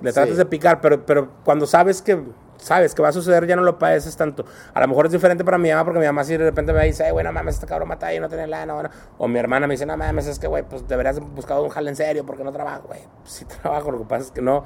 le 0.00 0.12
tratas 0.12 0.32
Sí. 0.32 0.36
de 0.36 0.46
picar, 0.46 0.80
pero, 0.80 1.04
pero 1.06 1.28
cuando 1.44 1.66
sabes 1.66 2.02
que, 2.02 2.22
sabes 2.58 2.94
que 2.94 3.02
va 3.02 3.08
a 3.08 3.12
suceder, 3.12 3.46
ya 3.46 3.54
no 3.54 3.62
lo 3.62 3.78
padeces 3.78 4.16
tanto. 4.16 4.44
A 4.74 4.80
lo 4.80 4.88
mejor 4.88 5.06
es 5.06 5.12
diferente 5.12 5.44
para 5.44 5.58
mi 5.58 5.70
mamá, 5.70 5.84
porque 5.84 6.00
mi 6.00 6.06
mamá 6.06 6.24
si 6.24 6.32
de 6.36 6.44
repente 6.44 6.72
me 6.72 6.84
dice, 6.84 7.10
güey, 7.12 7.24
no 7.24 7.32
mames, 7.32 7.54
este 7.56 7.66
cabrón 7.66 7.88
mata 7.88 8.12
y 8.12 8.18
no 8.18 8.28
tiene 8.28 8.46
lana, 8.46 8.74
bueno. 8.74 8.90
O 9.18 9.28
mi 9.28 9.38
hermana 9.38 9.66
me 9.66 9.74
dice, 9.74 9.86
no 9.86 9.96
mames, 9.96 10.26
es 10.26 10.38
que, 10.38 10.46
güey, 10.46 10.62
pues 10.62 10.86
deberías 10.88 11.20
buscar 11.20 11.60
un 11.60 11.68
jale 11.68 11.90
en 11.90 11.96
serio, 11.96 12.24
porque 12.26 12.42
no 12.44 12.52
trabajo, 12.52 12.88
güey. 12.88 13.00
Pues 13.22 13.32
sí 13.32 13.44
trabajo, 13.62 13.90
lo 13.90 13.98
que 13.98 14.04
pasa 14.06 14.24
es 14.24 14.30
que 14.30 14.40
no. 14.42 14.64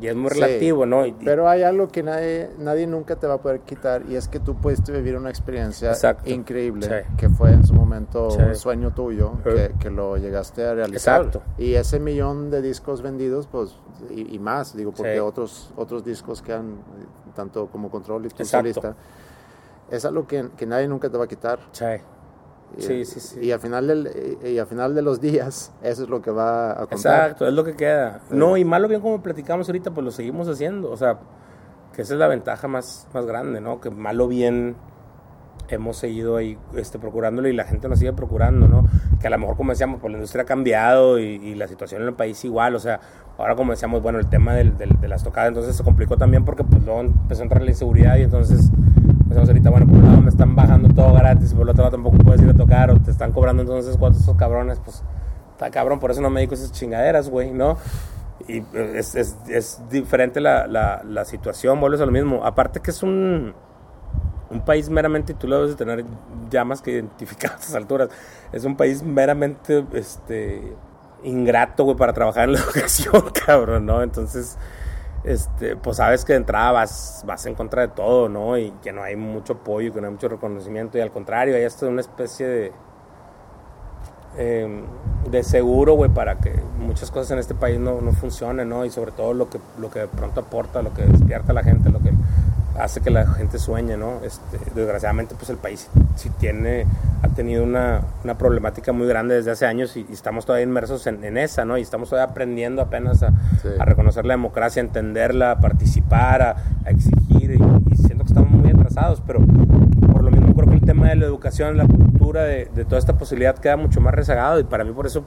Y 0.00 0.08
es 0.08 0.14
muy 0.16 0.30
Sí, 0.30 0.40
relativo, 0.40 0.84
¿no? 0.86 1.06
Y- 1.06 1.12
Pero 1.12 1.48
hay 1.48 1.62
algo 1.62 1.88
que 1.88 2.02
nadie, 2.02 2.50
nadie 2.58 2.86
nunca 2.86 3.16
te 3.16 3.26
va 3.26 3.34
a 3.34 3.38
poder 3.38 3.60
quitar 3.60 4.02
y 4.08 4.16
es 4.16 4.28
que 4.28 4.40
tú 4.40 4.54
pudiste 4.56 4.92
vivir 4.92 5.16
una 5.16 5.30
experiencia 5.30 5.90
Exacto. 5.90 6.28
increíble 6.30 6.86
Sí. 6.86 7.14
que 7.16 7.28
fue 7.28 7.52
en 7.52 7.66
su 7.66 7.72
momento 7.74 8.30
Sí. 8.30 8.38
un 8.42 8.54
sueño 8.56 8.92
tuyo 8.92 9.32
que, 9.42 9.72
que 9.78 9.90
lo 9.90 10.16
llegaste 10.16 10.64
a 10.66 10.74
realizar. 10.74 11.22
Exacto. 11.22 11.42
Y 11.58 11.74
ese 11.74 11.98
millón 11.98 12.50
de 12.50 12.62
discos 12.62 13.00
vendidos, 13.02 13.46
pues, 13.46 13.74
y, 14.10 14.34
y 14.34 14.38
más, 14.38 14.76
digo, 14.76 14.92
porque 14.92 15.20
otros, 15.20 15.72
otros 15.76 16.04
discos 16.04 16.42
que 16.42 16.52
han, 16.52 16.76
tanto 17.34 17.66
como 17.68 17.90
Control 17.90 18.26
y 18.26 18.28
tu 18.28 18.44
solista, 18.44 18.94
es 19.90 20.04
algo 20.04 20.26
que, 20.26 20.48
que 20.56 20.66
nadie 20.66 20.88
nunca 20.88 21.08
te 21.08 21.16
va 21.16 21.24
a 21.24 21.28
quitar. 21.28 21.58
Sí. 22.78 22.92
Y- 22.92 23.04
Sí, 23.04 23.04
sí, 23.04 23.20
sí. 23.20 23.40
Y 23.46 23.52
al 23.52 23.60
final 23.60 23.86
del, 23.86 24.38
y, 24.44 24.58
al 24.58 24.66
final 24.66 24.94
de 24.94 25.02
los 25.02 25.20
días, 25.20 25.72
eso 25.82 26.02
es 26.04 26.08
lo 26.08 26.20
que 26.22 26.30
va 26.30 26.72
a 26.72 26.86
contar. 26.86 26.96
Exacto, 26.96 27.46
es 27.46 27.54
lo 27.54 27.64
que 27.64 27.74
queda. 27.74 28.20
No, 28.30 28.56
y 28.56 28.64
malo 28.64 28.88
bien 28.88 29.00
como 29.00 29.22
platicamos 29.22 29.68
ahorita, 29.68 29.90
pues 29.92 30.04
lo 30.04 30.10
seguimos 30.10 30.48
haciendo. 30.48 30.90
O 30.90 30.96
sea, 30.96 31.18
que 31.94 32.02
esa 32.02 32.14
es 32.14 32.20
la 32.20 32.28
ventaja 32.28 32.68
más, 32.68 33.08
más 33.14 33.24
grande, 33.26 33.60
¿no? 33.60 33.80
Que 33.80 33.90
malo 33.90 34.28
bien 34.28 34.76
hemos 35.68 35.96
seguido 35.96 36.36
ahí 36.36 36.56
este, 36.76 36.98
procurándolo 36.98 37.48
y 37.48 37.52
la 37.52 37.64
gente 37.64 37.88
nos 37.88 37.98
sigue 37.98 38.12
procurando, 38.12 38.68
¿no? 38.68 38.84
Que 39.20 39.26
a 39.26 39.30
lo 39.30 39.38
mejor, 39.38 39.56
como 39.56 39.70
decíamos, 39.72 39.98
pues 40.00 40.12
la 40.12 40.18
industria 40.18 40.42
ha 40.42 40.46
cambiado 40.46 41.18
y, 41.18 41.24
y 41.24 41.54
la 41.56 41.66
situación 41.66 42.02
en 42.02 42.08
el 42.08 42.14
país 42.14 42.44
igual. 42.44 42.76
O 42.76 42.78
sea, 42.78 43.00
ahora 43.38 43.56
como 43.56 43.72
decíamos, 43.72 44.00
bueno, 44.02 44.18
el 44.20 44.28
tema 44.28 44.54
del- 44.54 44.76
del- 44.76 45.00
de 45.00 45.08
las 45.08 45.24
tocadas 45.24 45.48
entonces 45.48 45.74
se 45.74 45.82
complicó 45.82 46.16
también 46.16 46.44
porque 46.44 46.62
pues 46.62 46.84
luego 46.84 47.00
empezó 47.00 47.40
a 47.40 47.44
entrar 47.44 47.62
la 47.62 47.70
inseguridad 47.70 48.16
y 48.16 48.22
entonces 48.22 48.70
pensamos 49.28 49.48
ahorita, 49.48 49.70
bueno, 49.70 49.86
por 49.86 49.96
un 49.96 50.04
lado 50.04 50.20
me 50.20 50.30
están 50.30 50.54
bajando 50.54 50.88
todo 50.94 51.14
gratis, 51.14 51.52
por 51.52 51.62
el 51.62 51.70
otro 51.70 51.82
lado 51.84 51.96
tampoco 51.96 52.18
puedes 52.18 52.42
ir 52.42 52.50
a 52.50 52.54
tocar 52.54 52.90
o 52.90 53.00
te 53.00 53.10
están 53.10 53.32
cobrando 53.32 53.62
entonces 53.62 53.96
cuántos 53.96 54.22
esos 54.22 54.36
cabrones, 54.36 54.80
pues 54.84 55.02
está 55.52 55.70
cabrón, 55.70 55.98
por 55.98 56.10
eso 56.10 56.20
no 56.20 56.30
me 56.30 56.40
dedico 56.40 56.54
esas 56.54 56.72
chingaderas, 56.72 57.28
güey, 57.30 57.50
¿no? 57.50 57.78
Y 58.48 58.58
eh, 58.58 58.92
es, 58.94 59.14
es, 59.14 59.80
diferente 59.90 60.40
la, 60.40 60.66
la, 60.66 61.24
situación, 61.24 61.80
vuelves 61.80 62.00
a 62.00 62.06
lo 62.06 62.12
mismo. 62.12 62.44
Aparte 62.44 62.80
que 62.80 62.90
es 62.90 63.02
un, 63.02 63.54
un 64.50 64.60
país 64.60 64.88
meramente, 64.88 65.32
y 65.32 65.36
tú 65.36 65.48
lo 65.48 65.56
debes 65.56 65.70
de 65.70 65.76
tener 65.76 66.04
ya 66.50 66.64
más 66.64 66.82
que 66.82 66.92
identificado 66.92 67.54
a 67.54 67.58
estas 67.58 67.74
alturas, 67.74 68.10
es 68.52 68.64
un 68.64 68.76
país 68.76 69.02
meramente 69.02 69.84
este, 69.94 70.74
ingrato, 71.24 71.84
güey, 71.84 71.96
para 71.96 72.12
trabajar 72.12 72.44
en 72.44 72.52
la 72.52 72.60
educación, 72.64 73.24
cabrón, 73.44 73.86
¿no? 73.86 74.02
Entonces, 74.02 74.58
este, 75.26 75.76
pues 75.76 75.98
sabes 75.98 76.24
que 76.24 76.32
de 76.32 76.38
entrada 76.38 76.72
vas, 76.72 77.22
vas 77.26 77.44
en 77.46 77.54
contra 77.54 77.82
de 77.82 77.88
todo, 77.88 78.28
¿no? 78.28 78.56
Y 78.56 78.70
que 78.82 78.92
no 78.92 79.02
hay 79.02 79.16
mucho 79.16 79.54
apoyo, 79.54 79.92
que 79.92 80.00
no 80.00 80.06
hay 80.06 80.12
mucho 80.12 80.28
reconocimiento, 80.28 80.96
y 80.96 81.00
al 81.02 81.10
contrario, 81.10 81.56
hay 81.56 81.64
hasta 81.64 81.86
una 81.86 82.00
especie 82.00 82.46
de 82.46 82.72
eh, 84.38 84.84
de 85.30 85.42
seguro, 85.42 85.94
güey, 85.94 86.10
para 86.10 86.36
que 86.36 86.54
muchas 86.78 87.10
cosas 87.10 87.32
en 87.32 87.38
este 87.38 87.54
país 87.54 87.80
no, 87.80 88.00
no 88.00 88.12
funcionen, 88.12 88.68
¿no? 88.68 88.84
Y 88.84 88.90
sobre 88.90 89.10
todo 89.10 89.34
lo 89.34 89.50
que, 89.50 89.58
lo 89.78 89.90
que 89.90 90.00
de 90.00 90.08
pronto 90.08 90.40
aporta, 90.40 90.82
lo 90.82 90.94
que 90.94 91.02
despierta 91.02 91.52
a 91.52 91.54
la 91.54 91.64
gente, 91.64 91.90
lo 91.90 91.98
que 92.00 92.12
hace 92.78 93.00
que 93.00 93.10
la 93.10 93.26
gente 93.26 93.58
sueñe, 93.58 93.96
¿no? 93.96 94.20
Este, 94.22 94.58
desgraciadamente, 94.74 95.34
pues 95.34 95.50
el 95.50 95.56
país 95.56 95.88
sí 96.16 96.30
tiene, 96.38 96.86
ha 97.22 97.28
tenido 97.28 97.64
una, 97.64 98.02
una 98.24 98.36
problemática 98.38 98.92
muy 98.92 99.06
grande 99.06 99.34
desde 99.34 99.50
hace 99.50 99.66
años 99.66 99.96
y, 99.96 100.06
y 100.08 100.12
estamos 100.12 100.46
todavía 100.46 100.64
inmersos 100.64 101.06
en, 101.06 101.24
en 101.24 101.38
esa, 101.38 101.64
¿no? 101.64 101.78
Y 101.78 101.82
estamos 101.82 102.08
todavía 102.10 102.30
aprendiendo 102.30 102.82
apenas 102.82 103.22
a, 103.22 103.30
Sí. 103.62 103.68
a 103.78 103.84
reconocer 103.84 104.24
la 104.26 104.34
democracia, 104.34 104.82
a 104.82 104.86
entenderla, 104.86 105.52
a 105.52 105.60
participar, 105.60 106.42
a, 106.42 106.56
a 106.84 106.90
exigir 106.90 107.50
y, 107.52 107.92
y 107.92 107.96
siento 107.96 108.24
que 108.24 108.28
estamos 108.32 108.50
muy 108.50 108.70
atrasados, 108.70 109.22
pero 109.26 109.40
por 110.12 110.22
lo 110.22 110.30
mismo 110.30 110.54
creo 110.54 110.68
que 110.68 110.74
el 110.74 110.82
tema 110.82 111.08
de 111.08 111.16
la 111.16 111.26
educación, 111.26 111.76
la 111.76 111.86
cultura, 111.86 112.42
de, 112.44 112.66
de 112.74 112.84
toda 112.84 112.98
esta 112.98 113.16
posibilidad 113.16 113.56
queda 113.56 113.76
mucho 113.76 114.00
más 114.00 114.14
rezagado 114.14 114.58
y 114.60 114.64
para 114.64 114.84
mí 114.84 114.92
por 114.92 115.06
eso 115.06 115.24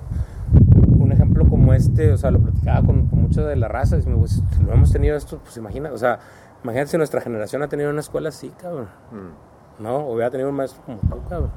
un 0.97 1.11
ejemplo 1.11 1.45
como 1.47 1.73
este, 1.73 2.11
o 2.11 2.17
sea, 2.17 2.31
lo 2.31 2.39
platicaba 2.39 2.85
con, 2.85 3.07
con 3.07 3.21
mucha 3.23 3.41
de 3.43 3.55
la 3.55 3.67
raza, 3.67 3.97
y 3.97 4.05
me 4.07 4.15
pues, 4.17 4.41
si 4.55 4.63
lo 4.63 4.73
hemos 4.73 4.91
tenido 4.91 5.15
esto, 5.17 5.39
pues 5.43 5.57
imagina, 5.57 5.91
o 5.91 5.97
sea, 5.97 6.19
imagínate 6.63 6.91
si 6.91 6.97
nuestra 6.97 7.21
generación 7.21 7.61
ha 7.63 7.67
tenido 7.67 7.89
una 7.89 7.99
escuela 8.01 8.29
así, 8.29 8.49
cabrón, 8.49 8.87
Mm. 9.11 9.83
¿no? 9.83 9.97
O 9.97 10.13
hubiera 10.13 10.29
tenido 10.29 10.49
un 10.49 10.55
maestro 10.55 10.81
como 10.85 10.99
tú, 10.99 11.17
cabrón. 11.29 11.51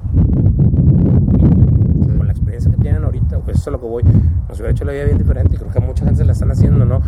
Con 2.17 2.25
la 2.25 2.31
experiencia 2.31 2.71
que 2.71 2.77
tienen 2.77 3.03
ahorita, 3.03 3.39
pues 3.39 3.57
eso 3.57 3.61
es 3.63 3.67
a 3.67 3.71
lo 3.71 3.81
que 3.81 3.87
voy, 3.87 4.03
nos 4.03 4.57
hubiera 4.59 4.71
hecho 4.71 4.85
la 4.85 4.93
vida 4.93 5.05
bien 5.05 5.17
diferente 5.17 5.55
y 5.55 5.57
creo 5.59 5.71
que 5.71 5.79
mucha 5.79 6.05
gente 6.05 6.19
se 6.19 6.25
la 6.25 6.31
están 6.33 6.51
haciendo, 6.51 6.85
¿no? 6.85 7.01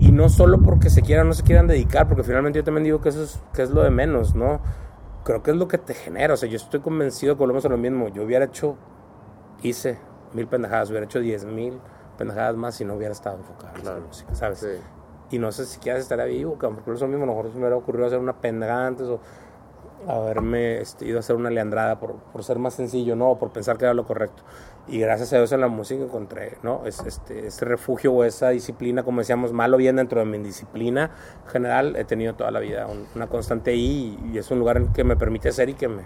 Y 0.00 0.12
no 0.12 0.28
solo 0.28 0.60
porque 0.62 0.90
se 0.90 1.02
quieran 1.02 1.26
o 1.26 1.28
no 1.28 1.34
se 1.34 1.42
quieran 1.42 1.66
dedicar, 1.66 2.06
porque 2.08 2.22
finalmente 2.22 2.58
yo 2.58 2.64
también 2.64 2.84
digo 2.84 3.00
que 3.00 3.08
eso 3.08 3.22
es, 3.24 3.40
que 3.54 3.62
es 3.62 3.70
lo 3.70 3.82
de 3.82 3.90
menos, 3.90 4.34
¿no? 4.34 4.60
Creo 5.24 5.42
que 5.42 5.52
es 5.52 5.56
lo 5.56 5.68
que 5.68 5.78
te 5.78 5.94
genera, 5.94 6.34
o 6.34 6.36
sea, 6.36 6.48
yo 6.48 6.56
estoy 6.56 6.80
convencido 6.80 7.34
que 7.36 7.40
volvemos 7.40 7.64
a 7.64 7.68
lo 7.68 7.78
mismo, 7.78 8.08
yo 8.08 8.24
hubiera 8.24 8.44
hecho, 8.44 8.76
hice 9.62 9.98
mil 10.34 10.46
pendejadas, 10.48 10.90
hubiera 10.90 11.06
hecho 11.06 11.20
diez 11.20 11.44
mil 11.44 11.78
pendejadas 12.18 12.56
más 12.56 12.74
si 12.74 12.84
no 12.84 12.94
hubiera 12.94 13.12
estado 13.12 13.36
enfocado 13.38 13.68
en 13.70 13.74
la 13.76 13.80
Claro. 13.92 14.02
música, 14.06 14.34
¿sabes? 14.34 14.58
Sí. 14.58 14.66
Y 15.32 15.38
no 15.38 15.50
sé 15.50 15.64
si 15.66 15.78
quieras 15.80 16.02
estar 16.02 16.24
vivo, 16.28 16.56
porque 16.60 16.92
eso 16.92 17.08
mismo 17.08 17.24
a 17.24 17.26
lo 17.26 17.32
mejor 17.34 17.46
se 17.48 17.54
me 17.54 17.60
hubiera 17.60 17.76
ocurrido 17.76 18.06
hacer 18.06 18.18
una 18.20 18.34
pendejada 18.34 18.86
antes 18.86 19.08
o 19.08 19.18
haberme 20.06 20.80
este, 20.80 21.06
ido 21.06 21.18
a 21.18 21.20
hacer 21.20 21.36
una 21.36 21.48
leandrada 21.48 21.98
por, 22.00 22.14
por 22.16 22.42
ser 22.42 22.58
más 22.58 22.74
sencillo, 22.74 23.14
¿no? 23.16 23.30
O 23.30 23.38
por 23.38 23.50
pensar 23.50 23.78
que 23.78 23.84
era 23.84 23.94
lo 23.94 24.04
correcto. 24.04 24.42
Y 24.88 24.98
gracias 24.98 25.32
a 25.32 25.36
Dios 25.36 25.52
en 25.52 25.60
la 25.60 25.68
música 25.68 26.02
encontré, 26.02 26.58
¿no? 26.64 26.82
Es, 26.86 27.00
este, 27.06 27.46
ese 27.46 27.64
refugio 27.64 28.12
o 28.12 28.24
esa 28.24 28.48
disciplina, 28.50 29.04
como 29.04 29.20
decíamos, 29.20 29.52
mal 29.52 29.72
o 29.72 29.76
bien 29.76 29.96
dentro 29.96 30.18
de 30.18 30.26
mi 30.26 30.38
disciplina 30.38 31.10
general, 31.52 31.94
he 31.96 32.04
tenido 32.04 32.34
toda 32.34 32.50
la 32.50 32.58
vida 32.58 32.86
un- 32.88 33.06
una 33.14 33.28
constante 33.28 33.70
ahí 33.70 34.18
y, 34.24 34.34
y 34.34 34.38
es 34.38 34.50
un 34.50 34.58
lugar 34.58 34.76
en 34.76 34.92
que 34.92 35.04
me 35.04 35.16
permite 35.16 35.52
ser 35.52 35.68
y 35.68 35.74
que 35.74 35.86
me, 35.86 36.02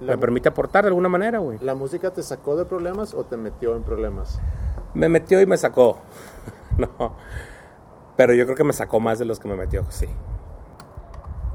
La- 0.00 0.12
me 0.12 0.18
permite 0.18 0.50
aportar 0.50 0.84
de 0.84 0.88
alguna 0.88 1.08
manera, 1.08 1.38
güey. 1.38 1.58
¿La 1.62 1.74
música 1.74 2.10
te 2.12 2.22
sacó 2.22 2.54
de 2.56 2.66
problemas 2.66 3.14
o 3.14 3.24
te 3.24 3.38
metió 3.38 3.74
en 3.76 3.82
problemas? 3.82 4.38
Me 4.92 5.08
metió 5.08 5.40
y 5.40 5.46
me 5.46 5.56
sacó. 5.56 5.96
no. 6.76 7.14
Pero 8.16 8.34
yo 8.34 8.44
creo 8.44 8.56
que 8.56 8.64
me 8.64 8.72
sacó 8.72 9.00
más 9.00 9.18
de 9.18 9.24
los 9.24 9.40
que 9.40 9.48
me 9.48 9.56
metió, 9.56 9.84
sí. 9.90 10.06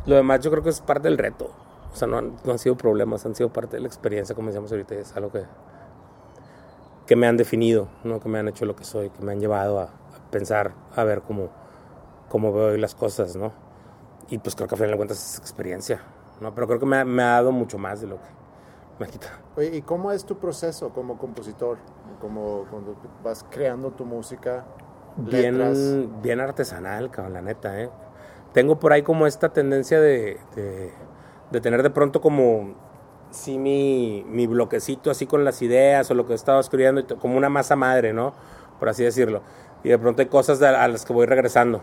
Lo 0.05 0.15
demás 0.15 0.39
yo 0.41 0.49
creo 0.51 0.63
que 0.63 0.69
es 0.69 0.81
parte 0.81 1.07
del 1.07 1.17
reto. 1.17 1.51
O 1.93 1.95
sea, 1.95 2.07
no 2.07 2.17
han, 2.17 2.35
no 2.43 2.51
han 2.51 2.59
sido 2.59 2.77
problemas, 2.77 3.25
han 3.25 3.35
sido 3.35 3.49
parte 3.51 3.77
de 3.77 3.81
la 3.81 3.87
experiencia, 3.87 4.35
como 4.35 4.47
decíamos 4.47 4.71
ahorita, 4.71 4.95
es 4.95 5.15
algo 5.15 5.31
que, 5.31 5.43
que 7.05 7.15
me 7.15 7.27
han 7.27 7.37
definido, 7.37 7.87
¿no? 8.03 8.19
que 8.19 8.29
me 8.29 8.39
han 8.39 8.47
hecho 8.47 8.65
lo 8.65 8.75
que 8.75 8.83
soy, 8.83 9.09
que 9.09 9.23
me 9.23 9.31
han 9.31 9.39
llevado 9.39 9.79
a, 9.79 9.83
a 9.83 10.31
pensar, 10.31 10.73
a 10.95 11.03
ver 11.03 11.21
cómo, 11.21 11.49
cómo 12.29 12.53
veo 12.53 12.67
hoy 12.67 12.79
las 12.79 12.95
cosas, 12.95 13.35
¿no? 13.35 13.51
Y 14.29 14.37
pues 14.39 14.55
creo 14.55 14.67
que 14.67 14.75
al 14.75 14.79
final 14.79 14.91
de 14.91 14.97
cuentas 14.97 15.33
es 15.33 15.39
experiencia, 15.39 16.01
¿no? 16.41 16.53
Pero 16.53 16.67
creo 16.67 16.79
que 16.79 16.85
me 16.85 16.97
ha, 16.97 17.05
me 17.05 17.23
ha 17.23 17.31
dado 17.31 17.51
mucho 17.51 17.77
más 17.77 18.01
de 18.01 18.07
lo 18.07 18.17
que 18.17 18.27
me 18.99 19.05
ha 19.05 19.09
quitado. 19.09 19.37
Oye, 19.55 19.77
¿y 19.77 19.81
cómo 19.81 20.11
es 20.11 20.25
tu 20.25 20.37
proceso 20.37 20.89
como 20.89 21.17
compositor? 21.17 21.77
Como 22.19 22.65
cuando 22.69 22.95
vas 23.23 23.45
creando 23.49 23.91
tu 23.91 24.05
música, 24.05 24.65
letras. 25.26 25.97
bien, 26.03 26.22
bien 26.22 26.39
artesanal, 26.39 27.09
cabrón, 27.11 27.34
la 27.34 27.41
neta, 27.41 27.82
¿eh? 27.82 27.89
Tengo 28.53 28.80
por 28.80 28.93
ahí 28.93 29.03
como 29.03 29.28
esta 29.28 29.49
tendencia 29.49 29.99
de, 29.99 30.38
de, 30.55 30.91
de 31.51 31.61
tener 31.61 31.84
de 31.84 31.89
pronto 31.89 32.22
como, 32.22 32.76
sí, 33.30 33.57
mi, 33.59 34.26
mi 34.30 34.47
bloquecito 34.47 35.11
así 35.11 35.28
con 35.28 35.43
las 35.45 35.61
ideas 35.61 36.09
o 36.09 36.13
lo 36.13 36.26
que 36.26 36.34
he 36.34 36.36
estado 36.36 36.59
escribiendo, 36.59 37.05
como 37.20 37.38
una 37.38 37.49
masa 37.49 37.76
madre, 37.76 38.13
¿no? 38.13 38.34
Por 38.80 38.89
así 38.89 39.03
decirlo. 39.03 39.41
Y 39.84 39.89
de 39.89 39.99
pronto 39.99 40.22
hay 40.22 40.28
cosas 40.28 40.59
de- 40.59 40.68
a 40.68 40.88
las 40.88 41.05
que 41.05 41.13
voy 41.13 41.26
regresando. 41.26 41.82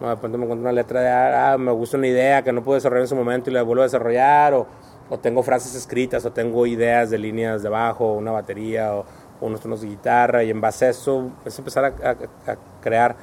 ¿no? 0.00 0.10
De 0.10 0.16
pronto 0.16 0.38
me 0.38 0.44
encuentro 0.44 0.62
una 0.62 0.72
letra 0.72 1.00
de, 1.00 1.10
ah, 1.10 1.56
me 1.58 1.72
gusta 1.72 1.96
una 1.96 2.06
idea 2.06 2.42
que 2.42 2.52
no 2.52 2.62
pude 2.62 2.76
desarrollar 2.76 3.02
en 3.02 3.08
su 3.08 3.16
momento 3.16 3.50
y 3.50 3.52
la 3.54 3.62
vuelvo 3.62 3.82
a 3.82 3.86
desarrollar, 3.86 4.54
o, 4.54 4.66
o 5.10 5.18
tengo 5.18 5.42
frases 5.42 5.74
escritas, 5.74 6.24
o 6.24 6.32
tengo 6.32 6.66
ideas 6.66 7.10
de 7.10 7.18
líneas 7.18 7.62
de 7.62 7.68
bajo, 7.68 8.12
una 8.12 8.30
batería, 8.30 8.94
o 8.94 9.04
unos 9.40 9.60
tonos 9.60 9.80
de 9.80 9.88
guitarra, 9.88 10.42
y 10.44 10.50
en 10.50 10.60
base 10.60 10.86
a 10.86 10.90
eso 10.90 11.30
es 11.44 11.58
empezar 11.58 11.84
a, 11.84 11.88
a- 11.88 12.52
a 12.52 12.56
crear. 12.82 13.16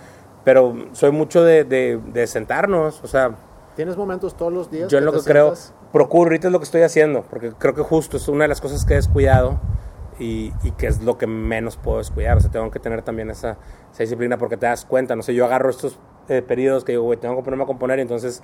Pero 0.44 0.76
soy 0.94 1.12
mucho 1.12 1.44
de, 1.44 1.64
de- 1.64 2.00
de 2.14 2.28
sentarnos, 2.28 3.04
o 3.04 3.08
sea, 3.08 3.32
¿Tienes 3.76 3.98
momentos 3.98 4.36
todos 4.38 4.54
los 4.54 4.72
días? 4.72 4.88
yo 4.90 4.98
en 5.00 5.06
lo 5.06 5.12
que 5.12 5.20
creo, 5.20 5.54
procuro, 5.92 6.30
ahorita 6.30 6.48
es 6.48 6.54
lo 6.54 6.60
que 6.60 6.64
estoy 6.66 6.82
haciendo, 6.84 7.24
porque 7.30 7.52
creo 7.58 7.74
que 7.74 7.82
justo 7.82 8.16
es 8.18 8.28
una 8.30 8.46
de 8.46 8.48
las 8.48 8.62
cosas 8.62 8.86
que 8.86 8.94
he 8.94 8.96
descuidado 8.96 9.60
y, 10.18 10.54
y 10.64 10.72
que 10.72 10.88
es 10.88 11.02
lo 11.02 11.18
que 11.18 11.28
menos 11.28 11.76
puedo 11.76 11.98
descuidar. 11.98 12.38
O 12.38 12.40
sea, 12.40 12.50
tengo 12.52 12.72
que 12.72 12.80
tener 12.80 13.02
también 13.02 13.30
esa, 13.30 13.58
esa 13.92 14.04
disciplina 14.04 14.38
porque 14.38 14.56
te 14.56 14.66
das 14.66 14.86
cuenta, 14.86 15.16
no 15.18 15.24
sé, 15.24 15.34
yo 15.34 15.44
agarro 15.44 15.70
estos 15.70 16.00
eh, 16.30 16.42
periodos 16.42 16.86
que 16.86 16.94
digo, 16.94 17.04
güey, 17.04 17.20
tengo 17.20 17.36
que 17.36 17.44
ponerme 17.44 17.64
a 17.64 17.68
componer 17.68 18.00
y 18.00 18.04
entonces 18.04 18.42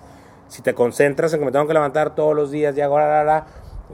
si 0.50 0.62
te 0.62 0.74
concentras 0.74 1.32
en 1.34 1.40
que 1.40 1.46
me 1.46 1.52
tengo 1.54 1.66
que 1.66 1.74
levantar 1.74 2.14
todos 2.14 2.36
los 2.36 2.52
días 2.52 2.76
y 2.76 2.82
hago 2.82 3.00
la, 3.00 3.08
la, 3.08 3.24
la, 3.24 3.46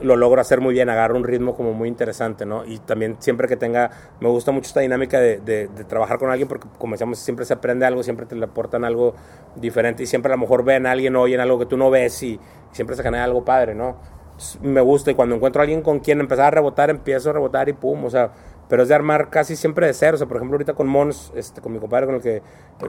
lo 0.02 0.16
logro 0.16 0.40
hacer 0.40 0.60
muy 0.60 0.74
bien, 0.74 0.88
agarro 0.88 1.16
un 1.16 1.24
ritmo 1.24 1.56
como 1.56 1.72
muy 1.72 1.88
interesante, 1.88 2.46
¿no? 2.46 2.64
Y 2.64 2.78
también 2.78 3.16
siempre 3.18 3.48
que 3.48 3.56
tenga, 3.56 3.90
me 4.20 4.28
gusta 4.28 4.52
mucho 4.52 4.68
esta 4.68 4.80
dinámica 4.80 5.20
de, 5.20 5.38
de- 5.38 5.68
de 5.68 5.84
trabajar 5.84 6.18
con 6.18 6.30
alguien 6.30 6.48
porque 6.48 6.68
como 6.78 6.92
decíamos, 6.94 7.18
siempre 7.18 7.44
se 7.44 7.54
aprende 7.54 7.86
algo, 7.86 8.02
siempre 8.02 8.26
te 8.26 8.36
le 8.36 8.44
aportan 8.44 8.84
algo 8.84 9.14
diferente 9.56 10.02
y 10.02 10.06
siempre 10.06 10.32
a 10.32 10.36
lo 10.36 10.40
mejor 10.42 10.64
ven 10.64 10.86
a 10.86 10.92
alguien, 10.92 11.16
oyen 11.16 11.40
algo 11.40 11.58
que 11.58 11.66
tú 11.66 11.76
no 11.76 11.90
ves 11.90 12.22
y, 12.22 12.38
siempre 12.72 12.96
se 12.96 13.02
genera 13.02 13.24
algo 13.24 13.44
padre, 13.44 13.74
¿no? 13.74 13.96
Entonces, 14.32 14.60
me 14.62 14.80
gusta 14.80 15.10
y 15.10 15.14
cuando 15.14 15.34
encuentro 15.34 15.60
a 15.60 15.64
alguien 15.64 15.82
con 15.82 16.00
quien 16.00 16.20
empezar 16.20 16.46
a 16.46 16.50
rebotar, 16.50 16.90
empiezo 16.90 17.30
a 17.30 17.32
rebotar 17.32 17.68
y 17.68 17.72
pum, 17.72 18.04
o 18.04 18.10
sea, 18.10 18.30
pero 18.68 18.82
es 18.82 18.88
de 18.88 18.94
armar 18.94 19.30
casi 19.30 19.56
siempre 19.56 19.86
de 19.86 19.94
cero, 19.94 20.14
o 20.14 20.18
sea, 20.18 20.26
por 20.28 20.36
ejemplo, 20.36 20.56
ahorita 20.56 20.74
con 20.74 20.86
Mons, 20.86 21.32
este, 21.34 21.60
con 21.60 21.72
mi 21.72 21.78
compadre 21.78 22.06
con 22.06 22.16
el 22.16 22.20
que 22.20 22.42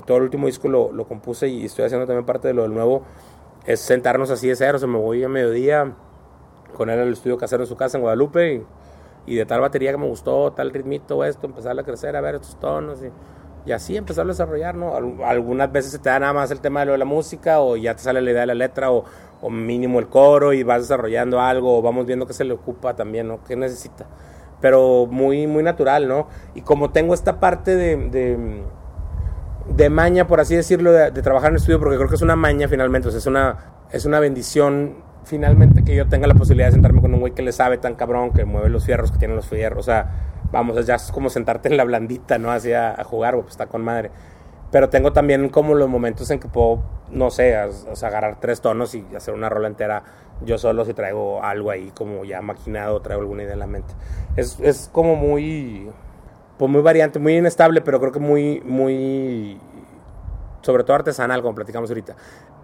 todo 0.06 0.18
el 0.18 0.24
último 0.24 0.48
disco 0.48 0.68
lo, 0.68 0.92
lo 0.92 1.08
compuse 1.08 1.48
y 1.48 1.66
estoy 1.66 1.86
haciendo 1.86 2.06
también 2.06 2.26
parte 2.26 2.50
de 2.50 2.54
lo 2.54 2.64
del 2.64 2.74
nuevo, 2.74 3.04
es 3.66 3.80
sentarnos 3.80 4.30
así 4.30 4.48
de 4.48 4.56
cero, 4.56 4.76
o 4.76 4.80
sea, 4.80 4.88
me 4.88 4.98
voy 4.98 5.24
a 5.24 5.30
mediodía 5.30 5.94
con 6.80 6.90
él 6.90 7.00
al 7.00 7.14
estudio 7.14 7.38
casero 7.38 7.64
en 7.64 7.68
su 7.70 7.76
casa 7.78 7.98
en 7.98 8.04
Guadalupe 8.04 8.64
y, 9.28 9.36
de 9.36 9.46
tal 9.46 9.62
batería 9.62 9.92
que 9.92 9.98
me 10.00 10.08
gustó, 10.08 10.52
tal 10.54 10.72
ritmito, 10.72 11.24
esto, 11.26 11.46
empezar 11.48 11.78
a 11.80 11.84
crecer, 11.84 12.16
a 12.16 12.22
ver 12.22 12.36
estos 12.36 12.60
tonos 12.60 13.00
y, 13.04 13.72
así 13.72 13.96
empezar 13.98 14.26
a 14.26 14.30
desarrollar, 14.30 14.74
¿no? 14.76 14.96
Al- 14.96 15.24
Algunas 15.24 15.72
veces 15.72 15.92
se 15.92 16.00
te 16.00 16.10
da 16.10 16.20
nada 16.20 16.34
más 16.34 16.50
el 16.52 16.62
tema 16.62 16.80
de 16.82 16.88
lo 16.88 16.92
de 16.94 16.98
la 16.98 17.06
música 17.06 17.60
o 17.62 17.78
ya 17.78 17.94
te 17.96 18.02
sale 18.02 18.22
la 18.22 18.32
idea 18.32 18.42
de 18.42 18.48
la 18.48 18.56
letra 18.56 18.92
o, 18.92 19.04
o 19.42 19.50
mínimo 19.52 20.00
el 20.00 20.08
coro 20.08 20.54
y 20.54 20.64
vas 20.64 20.82
desarrollando 20.82 21.40
algo 21.40 21.78
o 21.78 21.82
vamos 21.84 22.06
viendo 22.08 22.26
qué 22.26 22.34
se 22.34 22.46
le 22.46 22.54
ocupa 22.54 22.96
también, 22.96 23.28
¿no? 23.28 23.44
¿Qué 23.44 23.56
necesita? 23.56 24.08
Pero 24.62 25.06
muy, 25.06 25.48
muy 25.48 25.64
natural, 25.64 26.08
¿no? 26.08 26.28
Y 26.56 26.62
como 26.64 26.92
tengo 26.92 27.14
esta 27.14 27.40
parte 27.40 27.76
de, 27.76 27.96
de, 28.10 28.64
de 29.76 29.90
maña, 29.90 30.28
por 30.28 30.40
así 30.40 30.56
decirlo, 30.56 30.92
de, 30.92 31.12
de 31.12 31.22
trabajar 31.22 31.50
en 31.50 31.56
el 31.56 31.60
estudio, 31.62 31.80
porque 31.80 31.98
creo 31.98 32.10
que 32.10 32.16
es 32.16 32.22
una 32.22 32.36
maña 32.36 32.68
finalmente, 32.68 33.08
o 33.08 33.12
sea, 33.12 33.20
es 33.20 33.28
una, 33.28 33.58
es 33.92 34.06
una 34.06 34.20
bendición 34.20 34.96
finalmente 35.24 35.84
que 35.84 35.96
yo 35.96 36.08
tenga 36.08 36.28
la 36.28 36.34
posibilidad 36.34 36.68
de 36.68 36.74
sentarme 36.74 37.02
con 37.02 37.14
un 37.14 37.20
güey 37.20 37.34
que 37.34 37.42
le 37.42 37.52
sabe 37.52 37.78
tan 37.78 37.96
cabrón, 37.96 38.32
que 38.32 38.46
mueve 38.46 38.70
los 38.70 38.86
fierros, 38.86 39.12
que 39.12 39.18
tiene 39.18 39.36
los 39.36 39.48
fierros, 39.48 39.80
o 39.80 39.84
sea, 39.84 40.12
vamos, 40.52 40.86
ya 40.86 40.96
es 40.96 41.12
como 41.12 41.30
sentarte 41.30 41.70
en 41.70 41.78
la 41.78 41.84
blandita, 41.84 42.38
¿no? 42.38 42.52
Así 42.52 42.74
a, 42.74 43.00
a 43.00 43.04
jugar, 43.04 43.36
güey, 43.36 43.44
pues 43.44 43.54
está 43.54 43.68
con 43.68 43.84
madre. 43.84 44.12
Pero 44.72 44.90
tengo 44.90 45.14
también 45.14 45.50
como 45.50 45.74
los 45.74 45.90
momentos 45.90 46.30
en 46.30 46.40
que 46.40 46.48
puedo, 46.48 46.84
no 47.12 47.32
sé, 47.32 47.58
o 47.58 47.96
sea, 47.96 48.10
agarrar 48.10 48.40
tres 48.40 48.62
tonos 48.62 48.94
y 48.94 49.04
hacer 49.16 49.34
una 49.34 49.50
rola 49.50 49.68
entera 49.68 50.04
yo 50.46 50.58
solo 50.58 50.86
si 50.86 50.94
traigo 50.94 51.44
algo 51.44 51.72
ahí 51.72 51.92
como 51.94 52.24
ya 52.24 52.42
maquinado, 52.42 53.02
traigo 53.02 53.22
alguna 53.22 53.44
idea 53.44 53.54
en 53.54 53.60
la 53.60 53.68
mente. 53.68 53.94
Es, 54.36 54.60
es 54.60 54.90
como 54.92 55.16
muy, 55.16 55.90
pues 56.58 56.72
muy 56.72 56.82
variante, 56.82 57.20
muy 57.20 57.38
inestable, 57.38 57.82
pero 57.82 58.00
creo 58.00 58.12
que 58.12 58.20
muy, 58.20 58.62
muy, 58.62 59.60
sobre 60.62 60.84
todo 60.84 60.96
artesanal, 60.96 61.42
como 61.42 61.56
platicamos 61.56 61.90
ahorita. 61.90 62.16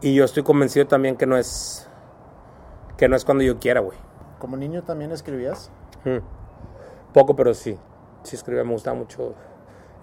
Y 0.01 0.15
yo 0.15 0.23
estoy 0.23 0.43
convencido 0.43 0.87
también 0.87 1.17
que 1.17 1.25
no 1.25 1.37
es, 1.37 1.87
que 2.97 3.07
no 3.07 3.15
es 3.15 3.25
cuando 3.25 3.43
yo 3.43 3.59
quiera, 3.59 3.79
güey. 3.81 3.97
¿Como 4.39 4.57
niño 4.57 4.83
también 4.83 5.11
escribías? 5.11 5.71
Poco, 7.13 7.35
pero 7.35 7.53
sí. 7.53 7.77
Sí 8.23 8.35
escribía, 8.35 8.63
me 8.63 8.71
gustaba 8.73 8.97
mucho 8.97 9.33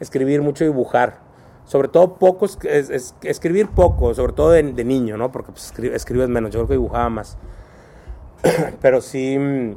escribir, 0.01 0.43
mucho 0.43 0.64
dibujar. 0.64 1.18
Sobre 1.64 1.88
todo 1.88 2.14
poco, 2.14 2.45
es, 2.47 2.59
es- 2.64 2.90
es- 2.90 3.14
escribir 3.22 3.68
poco, 3.70 4.12
sobre 4.14 4.32
todo 4.32 4.51
de, 4.51 4.62
de 4.62 4.84
niño, 4.84 5.16
¿no? 5.16 5.30
Porque 5.30 5.53
pues, 5.53 5.72
escri- 5.72 5.93
escribes 5.93 6.28
menos, 6.28 6.51
yo 6.51 6.61
creo 6.61 6.68
que 6.68 6.74
dibujaba 6.74 7.09
más. 7.09 7.38
pero 8.80 9.01
sí, 9.01 9.38
mm, 9.38 9.76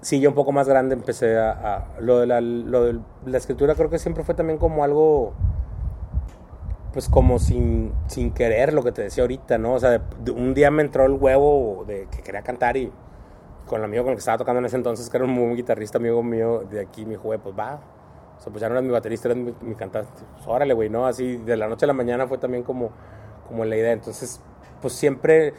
sí, 0.00 0.20
yo 0.20 0.30
un 0.30 0.34
poco 0.34 0.50
más 0.52 0.68
grande 0.68 0.94
empecé 0.94 1.38
a... 1.38 1.50
a- 1.52 2.00
lo, 2.00 2.18
de 2.20 2.26
la, 2.26 2.40
lo 2.40 2.84
de 2.84 3.00
la 3.26 3.38
escritura 3.38 3.74
creo 3.74 3.88
que 3.90 3.98
siempre 3.98 4.24
fue 4.24 4.34
también 4.34 4.58
como 4.58 4.82
algo 4.84 5.32
pues 6.94 7.08
como 7.08 7.40
sin, 7.40 7.92
sin 8.06 8.30
querer 8.30 8.72
lo 8.72 8.84
que 8.84 8.92
te 8.92 9.02
decía 9.02 9.24
ahorita, 9.24 9.58
¿no? 9.58 9.74
O 9.74 9.80
sea, 9.80 10.00
un 10.32 10.54
día 10.54 10.70
me 10.70 10.80
entró 10.80 11.04
el 11.06 11.14
huevo 11.14 11.84
de 11.88 12.06
que 12.08 12.22
quería 12.22 12.42
cantar 12.42 12.76
y 12.76 12.90
con 13.66 13.80
el 13.80 13.84
amigo 13.84 14.04
con 14.04 14.12
el 14.12 14.16
que 14.16 14.20
estaba 14.20 14.38
tocando 14.38 14.60
en 14.60 14.66
ese 14.66 14.76
entonces, 14.76 15.10
que 15.10 15.16
era 15.16 15.26
un 15.26 15.32
muy 15.32 15.56
guitarrista 15.56 15.98
amigo 15.98 16.22
mío 16.22 16.60
de 16.70 16.80
aquí, 16.80 17.04
me 17.04 17.12
dijo, 17.12 17.34
pues 17.42 17.58
va. 17.58 17.80
O 18.38 18.40
sea, 18.40 18.52
pues 18.52 18.60
ya 18.60 18.68
no 18.68 18.74
eras 18.74 18.84
mi 18.84 18.92
baterista, 18.92 19.28
eres 19.28 19.42
mi, 19.42 19.52
mi 19.62 19.74
cantante. 19.74 20.08
Pues 20.34 20.46
órale, 20.46 20.72
güey, 20.72 20.88
¿no? 20.88 21.04
Así 21.04 21.36
de 21.38 21.56
la 21.56 21.66
noche 21.66 21.84
a 21.84 21.88
la 21.88 21.94
mañana 21.94 22.28
fue 22.28 22.38
también 22.38 22.62
como, 22.62 22.90
como 23.48 23.64
la 23.64 23.74
idea. 23.76 23.90
Entonces, 23.90 24.40
pues 24.80 24.92
siempre, 24.92 25.52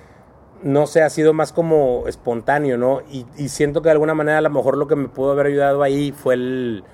no 0.63 0.87
sé, 0.87 1.03
ha 1.03 1.09
sido 1.09 1.33
más 1.33 1.51
como 1.51 2.07
espontáneo, 2.07 2.77
¿no? 2.77 3.01
Y, 3.11 3.25
y 3.35 3.49
siento 3.49 3.81
que 3.81 3.89
de 3.89 3.93
alguna 3.93 4.13
manera 4.13 4.37
a 4.37 4.41
lo 4.41 4.51
mejor 4.51 4.77
lo 4.77 4.87
que 4.87 4.95
me 4.95 5.09
pudo 5.09 5.33
haber 5.33 5.47
ayudado 5.47 5.83
ahí 5.83 6.13
fue 6.13 6.35
el, 6.35 6.85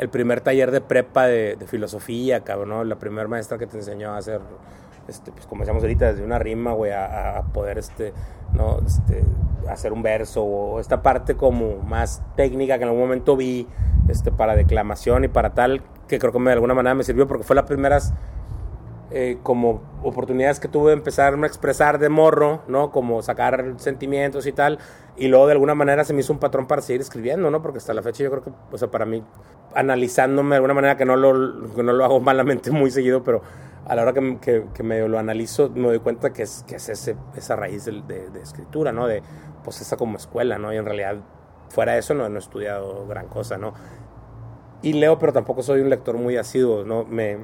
el 0.00 0.08
primer 0.08 0.40
taller 0.40 0.70
de 0.70 0.80
prepa 0.80 1.26
de, 1.26 1.58
filosofía, 1.66 2.40
cabrón, 2.40 2.70
¿no? 2.70 2.84
La 2.84 2.96
primera 2.96 3.28
maestra 3.28 3.58
que 3.58 3.66
te 3.66 3.76
enseñó 3.76 4.12
a 4.12 4.16
hacer, 4.16 4.40
este, 5.06 5.30
pues 5.30 5.44
como 5.46 5.60
decíamos 5.60 5.82
ahorita, 5.82 6.12
desde 6.12 6.24
una 6.24 6.38
rima, 6.38 6.72
güey, 6.72 6.90
a, 6.90 7.44
poder, 7.52 7.76
este, 7.76 8.14
¿no? 8.54 8.78
Este, 8.78 9.22
hacer 9.68 9.92
un 9.92 10.02
verso 10.02 10.42
o 10.42 10.80
esta 10.80 11.02
parte 11.02 11.36
como 11.36 11.76
más 11.82 12.22
técnica 12.34 12.78
que 12.78 12.84
en 12.84 12.88
algún 12.88 13.02
momento 13.02 13.36
vi, 13.36 13.68
este, 14.08 14.32
para 14.32 14.56
declamación 14.56 15.24
y 15.24 15.28
para 15.28 15.50
tal, 15.50 15.82
que 16.08 16.18
creo 16.18 16.32
que 16.32 16.38
de 16.38 16.52
alguna 16.52 16.72
manera 16.72 16.94
me 16.94 17.04
sirvió 17.04 17.28
porque 17.28 17.44
fue 17.44 17.54
las 17.54 17.66
primeras 17.66 18.14
eh, 19.12 19.38
como 19.42 19.82
oportunidades 20.02 20.60
que 20.60 20.68
tuve 20.68 20.90
de 20.90 20.96
empezar 20.96 21.34
a 21.34 21.46
expresar 21.46 21.98
de 21.98 22.08
morro, 22.08 22.62
¿no? 22.68 22.90
Como 22.90 23.22
sacar 23.22 23.74
sentimientos 23.78 24.46
y 24.46 24.52
tal. 24.52 24.78
Y 25.16 25.28
luego 25.28 25.46
de 25.46 25.52
alguna 25.52 25.74
manera 25.74 26.04
se 26.04 26.14
me 26.14 26.20
hizo 26.20 26.32
un 26.32 26.38
patrón 26.38 26.66
para 26.66 26.80
seguir 26.80 27.00
escribiendo, 27.00 27.50
¿no? 27.50 27.60
Porque 27.60 27.78
hasta 27.78 27.92
la 27.92 28.02
fecha 28.02 28.22
yo 28.22 28.30
creo 28.30 28.44
que, 28.44 28.50
o 28.70 28.78
sea, 28.78 28.90
para 28.90 29.06
mí, 29.06 29.24
analizándome 29.74 30.50
de 30.50 30.56
alguna 30.56 30.74
manera 30.74 30.96
que 30.96 31.04
no 31.04 31.16
lo, 31.16 31.74
que 31.74 31.82
no 31.82 31.92
lo 31.92 32.04
hago 32.04 32.20
malamente 32.20 32.70
muy 32.70 32.90
seguido, 32.90 33.22
pero 33.22 33.42
a 33.86 33.94
la 33.96 34.02
hora 34.02 34.12
que, 34.12 34.38
que, 34.40 34.64
que 34.72 34.82
medio 34.82 35.08
lo 35.08 35.18
analizo 35.18 35.70
me 35.70 35.88
doy 35.88 35.98
cuenta 35.98 36.32
que 36.32 36.42
es, 36.42 36.64
que 36.68 36.76
es 36.76 36.88
ese, 36.88 37.16
esa 37.34 37.56
raíz 37.56 37.84
de, 37.86 38.02
de 38.30 38.40
escritura, 38.40 38.92
¿no? 38.92 39.06
De, 39.06 39.22
pues 39.64 39.80
esa 39.80 39.96
como 39.96 40.16
escuela, 40.16 40.58
¿no? 40.58 40.72
Y 40.72 40.76
en 40.76 40.84
realidad, 40.84 41.16
fuera 41.68 41.92
de 41.92 41.98
eso, 41.98 42.14
no, 42.14 42.28
no 42.28 42.36
he 42.36 42.38
estudiado 42.38 43.06
gran 43.06 43.26
cosa, 43.28 43.58
¿no? 43.58 43.74
Y 44.82 44.94
leo, 44.94 45.18
pero 45.18 45.32
tampoco 45.32 45.62
soy 45.62 45.80
un 45.80 45.90
lector 45.90 46.16
muy 46.16 46.36
asiduo, 46.36 46.84
¿no? 46.84 47.04
Me, 47.04 47.38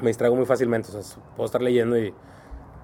me 0.00 0.08
distraigo 0.08 0.36
muy 0.36 0.46
fácilmente, 0.46 0.88
o 0.94 1.02
sea, 1.02 1.22
puedo 1.36 1.46
estar 1.46 1.62
leyendo 1.62 1.98
y 1.98 2.14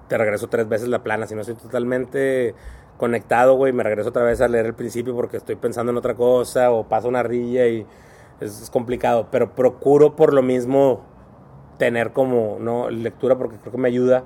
te 0.07 0.17
regreso 0.17 0.47
tres 0.47 0.67
veces 0.67 0.87
la 0.87 1.03
plana, 1.03 1.27
si 1.27 1.35
no 1.35 1.41
estoy 1.41 1.55
totalmente 1.55 2.55
conectado, 2.97 3.55
güey, 3.55 3.73
me 3.73 3.83
regreso 3.83 4.09
otra 4.09 4.23
vez 4.23 4.41
a 4.41 4.47
leer 4.47 4.67
el 4.67 4.73
principio 4.73 5.15
porque 5.15 5.37
estoy 5.37 5.55
pensando 5.55 5.91
en 5.91 5.97
otra 5.97 6.15
cosa 6.15 6.71
o 6.71 6.87
paso 6.87 7.07
una 7.07 7.23
rilla 7.23 7.67
y 7.67 7.85
es, 8.39 8.61
es 8.61 8.69
complicado, 8.69 9.27
pero 9.31 9.53
procuro 9.55 10.15
por 10.15 10.33
lo 10.33 10.41
mismo 10.41 11.01
tener 11.77 12.13
como, 12.13 12.57
¿no? 12.59 12.89
Lectura 12.89 13.37
porque 13.37 13.57
creo 13.57 13.71
que 13.71 13.77
me 13.77 13.87
ayuda, 13.87 14.23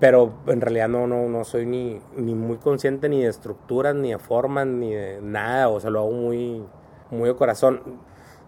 pero 0.00 0.32
en 0.46 0.60
realidad 0.60 0.88
no, 0.88 1.06
no, 1.06 1.28
no 1.28 1.44
soy 1.44 1.66
ni, 1.66 2.00
ni 2.16 2.34
muy 2.34 2.58
consciente 2.58 3.08
ni 3.08 3.22
de 3.22 3.28
estructuras, 3.28 3.94
ni 3.94 4.10
de 4.10 4.18
formas, 4.18 4.66
ni 4.66 4.94
de 4.94 5.20
nada, 5.22 5.68
o 5.68 5.80
sea, 5.80 5.90
lo 5.90 6.00
hago 6.00 6.12
muy, 6.12 6.64
muy 7.10 7.28
de 7.28 7.34
corazón. 7.36 7.80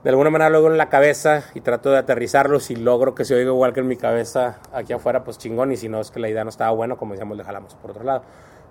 De 0.03 0.09
alguna 0.09 0.31
manera 0.31 0.49
lo 0.49 0.59
hago 0.59 0.69
en 0.69 0.79
la 0.79 0.89
cabeza 0.89 1.45
y 1.55 1.61
trato 1.61 1.91
de 1.91 1.99
aterrizarlo, 1.99 2.59
si 2.59 2.75
logro 2.75 3.15
que 3.15 3.27
se 3.27 3.35
oiga 3.35 3.51
igual 3.51 3.75
que 3.75 3.81
en 3.81 3.89
mi 3.89 3.97
cabeza 3.97 4.59
aquí 4.73 4.95
afuera, 4.95 5.25
pues 5.25 5.37
chingón, 5.37 5.73
y 5.73 5.77
si 5.77 5.91
no 5.91 6.01
es 6.01 6.11
que 6.11 6.21
la 6.21 6.29
idea 6.31 6.43
no 6.43 6.49
estaba 6.49 6.71
buena, 6.71 6.97
como 6.97 7.13
decíamos, 7.13 7.37
le 7.37 7.45
jalamos 7.45 7.75
por 7.75 7.91
otro 7.91 8.05
lado. 8.05 8.23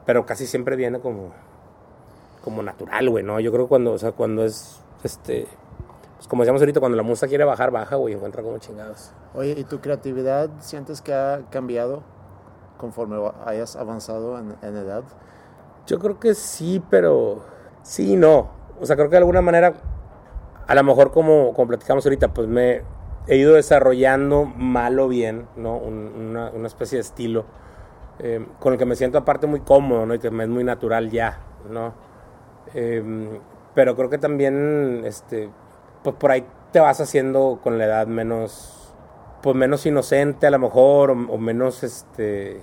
Pero 0.08 0.26
casi 0.26 0.48
siempre 0.48 0.76
viene 0.76 1.00
como, 1.00 1.32
como 2.44 2.64
natural, 2.64 3.10
güey, 3.12 3.24
¿no? 3.24 3.40
Yo 3.40 3.52
creo 3.52 3.66
que 3.66 3.70
cuando, 3.70 3.92
o 3.92 3.98
sea, 4.00 4.12
cuando 4.12 4.44
es, 4.44 4.82
este, 5.04 5.46
pues 6.16 6.28
como 6.28 6.42
decíamos 6.42 6.64
ahorita, 6.64 6.80
cuando 6.80 6.96
la 6.96 7.04
música 7.04 7.28
quiere 7.28 7.44
bajar, 7.44 7.70
baja, 7.70 7.96
güey, 7.96 8.16
encuentra 8.16 8.42
como 8.42 8.58
chingados. 8.58 9.12
Oye, 9.36 9.54
¿y 9.56 9.64
tu 9.66 9.82
creatividad 9.82 10.50
sientes 10.60 11.02
que 11.02 11.14
ha 11.14 11.44
cambiado 11.52 12.02
conforme 12.80 13.18
hayas 13.46 13.76
avanzado 13.76 14.40
en, 14.40 14.56
en 14.64 14.78
edad? 14.78 15.04
Yo 15.86 16.00
creo 16.00 16.20
que 16.20 16.34
sí, 16.34 16.84
pero 16.90 17.44
sí 17.84 18.14
y 18.14 18.16
no. 18.16 18.50
O 18.82 18.86
sea, 18.88 18.96
creo 18.96 19.10
que 19.10 19.12
de 19.12 19.18
alguna 19.18 19.42
manera, 19.42 19.76
a 20.70 20.76
lo 20.76 20.84
mejor 20.86 21.12
como, 21.12 21.54
como 21.54 21.68
platicamos 21.70 22.06
ahorita, 22.06 22.30
pues 22.34 22.48
me 22.48 22.84
he 23.28 23.38
ido 23.38 23.56
desarrollando 23.56 24.46
mal 24.46 25.00
o 25.00 25.08
bien, 25.10 25.48
¿no? 25.58 25.78
Un- 25.78 26.14
una, 26.30 26.52
una 26.52 26.68
especie 26.68 26.98
de 26.98 27.02
estilo 27.02 27.46
eh, 28.20 28.46
con 28.60 28.74
el 28.74 28.80
que 28.80 28.86
me 28.86 28.96
siento 28.96 29.18
aparte 29.18 29.48
muy 29.48 29.62
cómodo, 29.62 30.06
¿no? 30.06 30.14
Y 30.16 30.20
que 30.20 30.32
me 30.32 30.44
es 30.46 30.50
muy 30.50 30.64
natural 30.64 31.10
ya, 31.12 31.40
¿no? 31.70 31.94
Eh, 32.74 33.04
pero 33.76 33.96
creo 33.96 34.10
que 34.10 34.18
también, 34.18 35.04
este, 35.06 35.50
pues 36.04 36.16
por 36.18 36.32
ahí 36.32 36.46
te 36.72 36.80
vas 36.80 37.00
haciendo 37.02 37.60
con 37.64 37.78
la 37.78 37.86
edad 37.86 38.08
menos, 38.08 38.94
pues 39.42 39.56
menos 39.56 39.86
inocente 39.86 40.48
a 40.48 40.52
lo 40.52 40.60
mejor, 40.60 41.12
o, 41.12 41.14
o 41.14 41.38
menos, 41.38 41.84
este, 41.84 42.62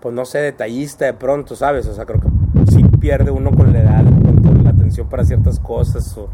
pues 0.00 0.14
no 0.14 0.24
sé, 0.24 0.38
detallista 0.38 1.04
de 1.06 1.14
pronto, 1.14 1.56
¿sabes? 1.56 1.86
O 1.86 1.94
sea, 1.94 2.06
creo 2.06 2.20
que 2.20 2.28
sí 2.70 2.82
pierde 3.00 3.30
uno 3.30 3.50
con 3.52 3.72
la 3.72 3.80
edad, 3.80 4.04
pronto, 4.04 4.52
la 4.62 4.70
atención 4.70 5.08
para 5.08 5.24
ciertas 5.24 5.58
cosas, 5.60 6.16
o, 6.18 6.28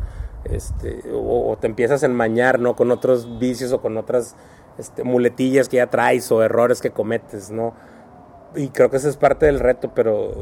este, 0.50 1.02
o, 1.12 1.56
te 1.60 1.66
empiezas 1.66 2.02
a 2.02 2.06
enmañar, 2.06 2.58
¿no? 2.58 2.76
Con 2.76 2.90
otros 2.90 3.38
vicios 3.38 3.72
o 3.72 3.80
con 3.80 3.96
otras 3.96 4.36
este, 4.78 5.04
muletillas 5.04 5.68
que 5.68 5.76
ya 5.76 5.88
traes 5.88 6.30
o 6.32 6.42
errores 6.42 6.80
que 6.80 6.90
cometes, 6.90 7.50
¿no? 7.50 7.74
Y 8.54 8.68
creo 8.68 8.90
que 8.90 8.96
ese 8.96 9.08
es 9.08 9.16
parte 9.16 9.46
del 9.46 9.60
reto, 9.60 9.92
pero, 9.94 10.32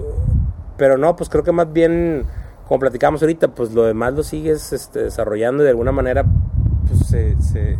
pero 0.76 0.98
no, 0.98 1.16
pues 1.16 1.28
creo 1.28 1.42
que 1.42 1.52
más 1.52 1.72
bien, 1.72 2.26
como 2.68 2.80
platicamos 2.80 3.22
ahorita, 3.22 3.48
pues 3.48 3.72
lo 3.72 3.84
demás 3.84 4.14
lo 4.14 4.22
sigues 4.22 4.72
este, 4.72 5.02
desarrollando 5.04 5.62
y 5.62 5.64
de 5.64 5.70
alguna 5.70 5.92
manera, 5.92 6.24
pues 6.86 7.06
se, 7.08 7.76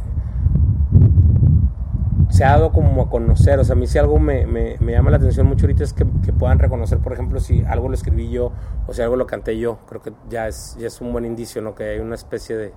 se 2.35 2.45
ha 2.45 2.51
dado 2.51 2.72
como 2.72 3.03
a 3.03 3.09
conocer. 3.09 3.61
O 3.61 3.64
sea, 3.64 3.74
a 3.74 3.78
mí 3.78 3.87
si 3.87 3.97
algo 3.97 4.18
me, 4.18 4.45
me, 4.45 4.76
me 4.80 4.91
llama 4.91 5.11
la 5.11 5.18
atención 5.18 5.47
mucho 5.47 5.66
ahorita 5.66 5.85
es 5.85 5.93
que, 5.93 6.05
que 6.24 6.32
puedan 6.32 6.59
reconocer, 6.59 6.99
por 6.99 7.12
ejemplo, 7.12 7.39
si 7.39 7.62
algo 7.68 7.89
lo 7.89 7.95
escribí 7.95 8.28
yo 8.28 8.51
o 8.89 8.93
si 8.93 9.03
algo 9.03 9.14
lo 9.14 9.24
canté 9.24 9.57
yo. 9.57 9.78
Creo 9.89 10.03
que 10.03 10.12
ya 10.28 10.49
es, 10.49 10.76
ya 10.80 10.89
es 10.89 11.01
un 11.01 11.12
buen 11.12 11.24
indicio, 11.24 11.62
¿no? 11.62 11.76
Que 11.76 11.91
hay 11.91 11.99
una 12.01 12.16
especie 12.16 12.57
de, 12.57 12.72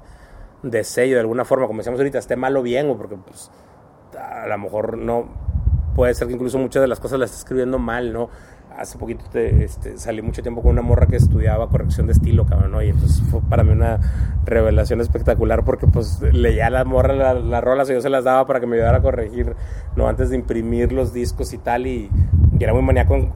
de 0.61 0.83
sello 0.83 1.15
de 1.15 1.21
alguna 1.21 1.43
forma, 1.43 1.65
como 1.65 1.79
decíamos 1.79 1.99
ahorita, 1.99 2.19
esté 2.19 2.35
mal 2.35 2.55
o 2.55 2.61
bien, 2.61 2.87
o 2.87 2.97
porque 2.97 3.15
pues 3.15 3.49
a 4.15 4.45
lo 4.45 4.57
mejor 4.59 4.95
no 4.95 5.27
puede 5.95 6.13
ser 6.13 6.27
que 6.27 6.35
incluso 6.35 6.59
muchas 6.59 6.81
de 6.81 6.87
las 6.87 6.99
cosas 6.99 7.17
las 7.17 7.31
esté 7.31 7.39
escribiendo 7.39 7.79
mal, 7.79 8.13
¿no? 8.13 8.29
Hace 8.77 8.97
poquito 8.97 9.25
te, 9.31 9.63
este, 9.63 9.97
salí 9.97 10.21
mucho 10.21 10.41
tiempo 10.41 10.61
con 10.61 10.71
una 10.71 10.81
morra 10.81 11.07
que 11.07 11.15
estudiaba 11.15 11.67
corrección 11.69 12.07
de 12.07 12.13
estilo, 12.13 12.45
cabrón, 12.45 12.71
¿no? 12.71 12.83
Y 12.83 12.89
entonces 12.89 13.21
fue 13.29 13.41
para 13.41 13.63
mí 13.63 13.71
una 13.71 13.99
revelación 14.45 15.01
espectacular 15.01 15.63
porque 15.63 15.87
pues 15.87 16.21
leía 16.21 16.67
a 16.67 16.69
la 16.69 16.85
morra 16.85 17.15
las 17.15 17.43
la 17.43 17.59
rolas 17.59 17.89
y 17.89 17.93
yo 17.93 18.01
se 18.01 18.09
las 18.09 18.23
daba 18.23 18.45
para 18.45 18.59
que 18.59 18.67
me 18.67 18.75
ayudara 18.75 18.99
a 18.99 19.01
corregir, 19.01 19.55
¿no? 19.95 20.07
Antes 20.07 20.29
de 20.29 20.35
imprimir 20.35 20.91
los 20.91 21.11
discos 21.11 21.53
y 21.53 21.57
tal 21.57 21.87
y, 21.87 22.09
era 22.59 22.73
muy 22.73 22.81
maníaco 22.81 23.15
en 23.15 23.31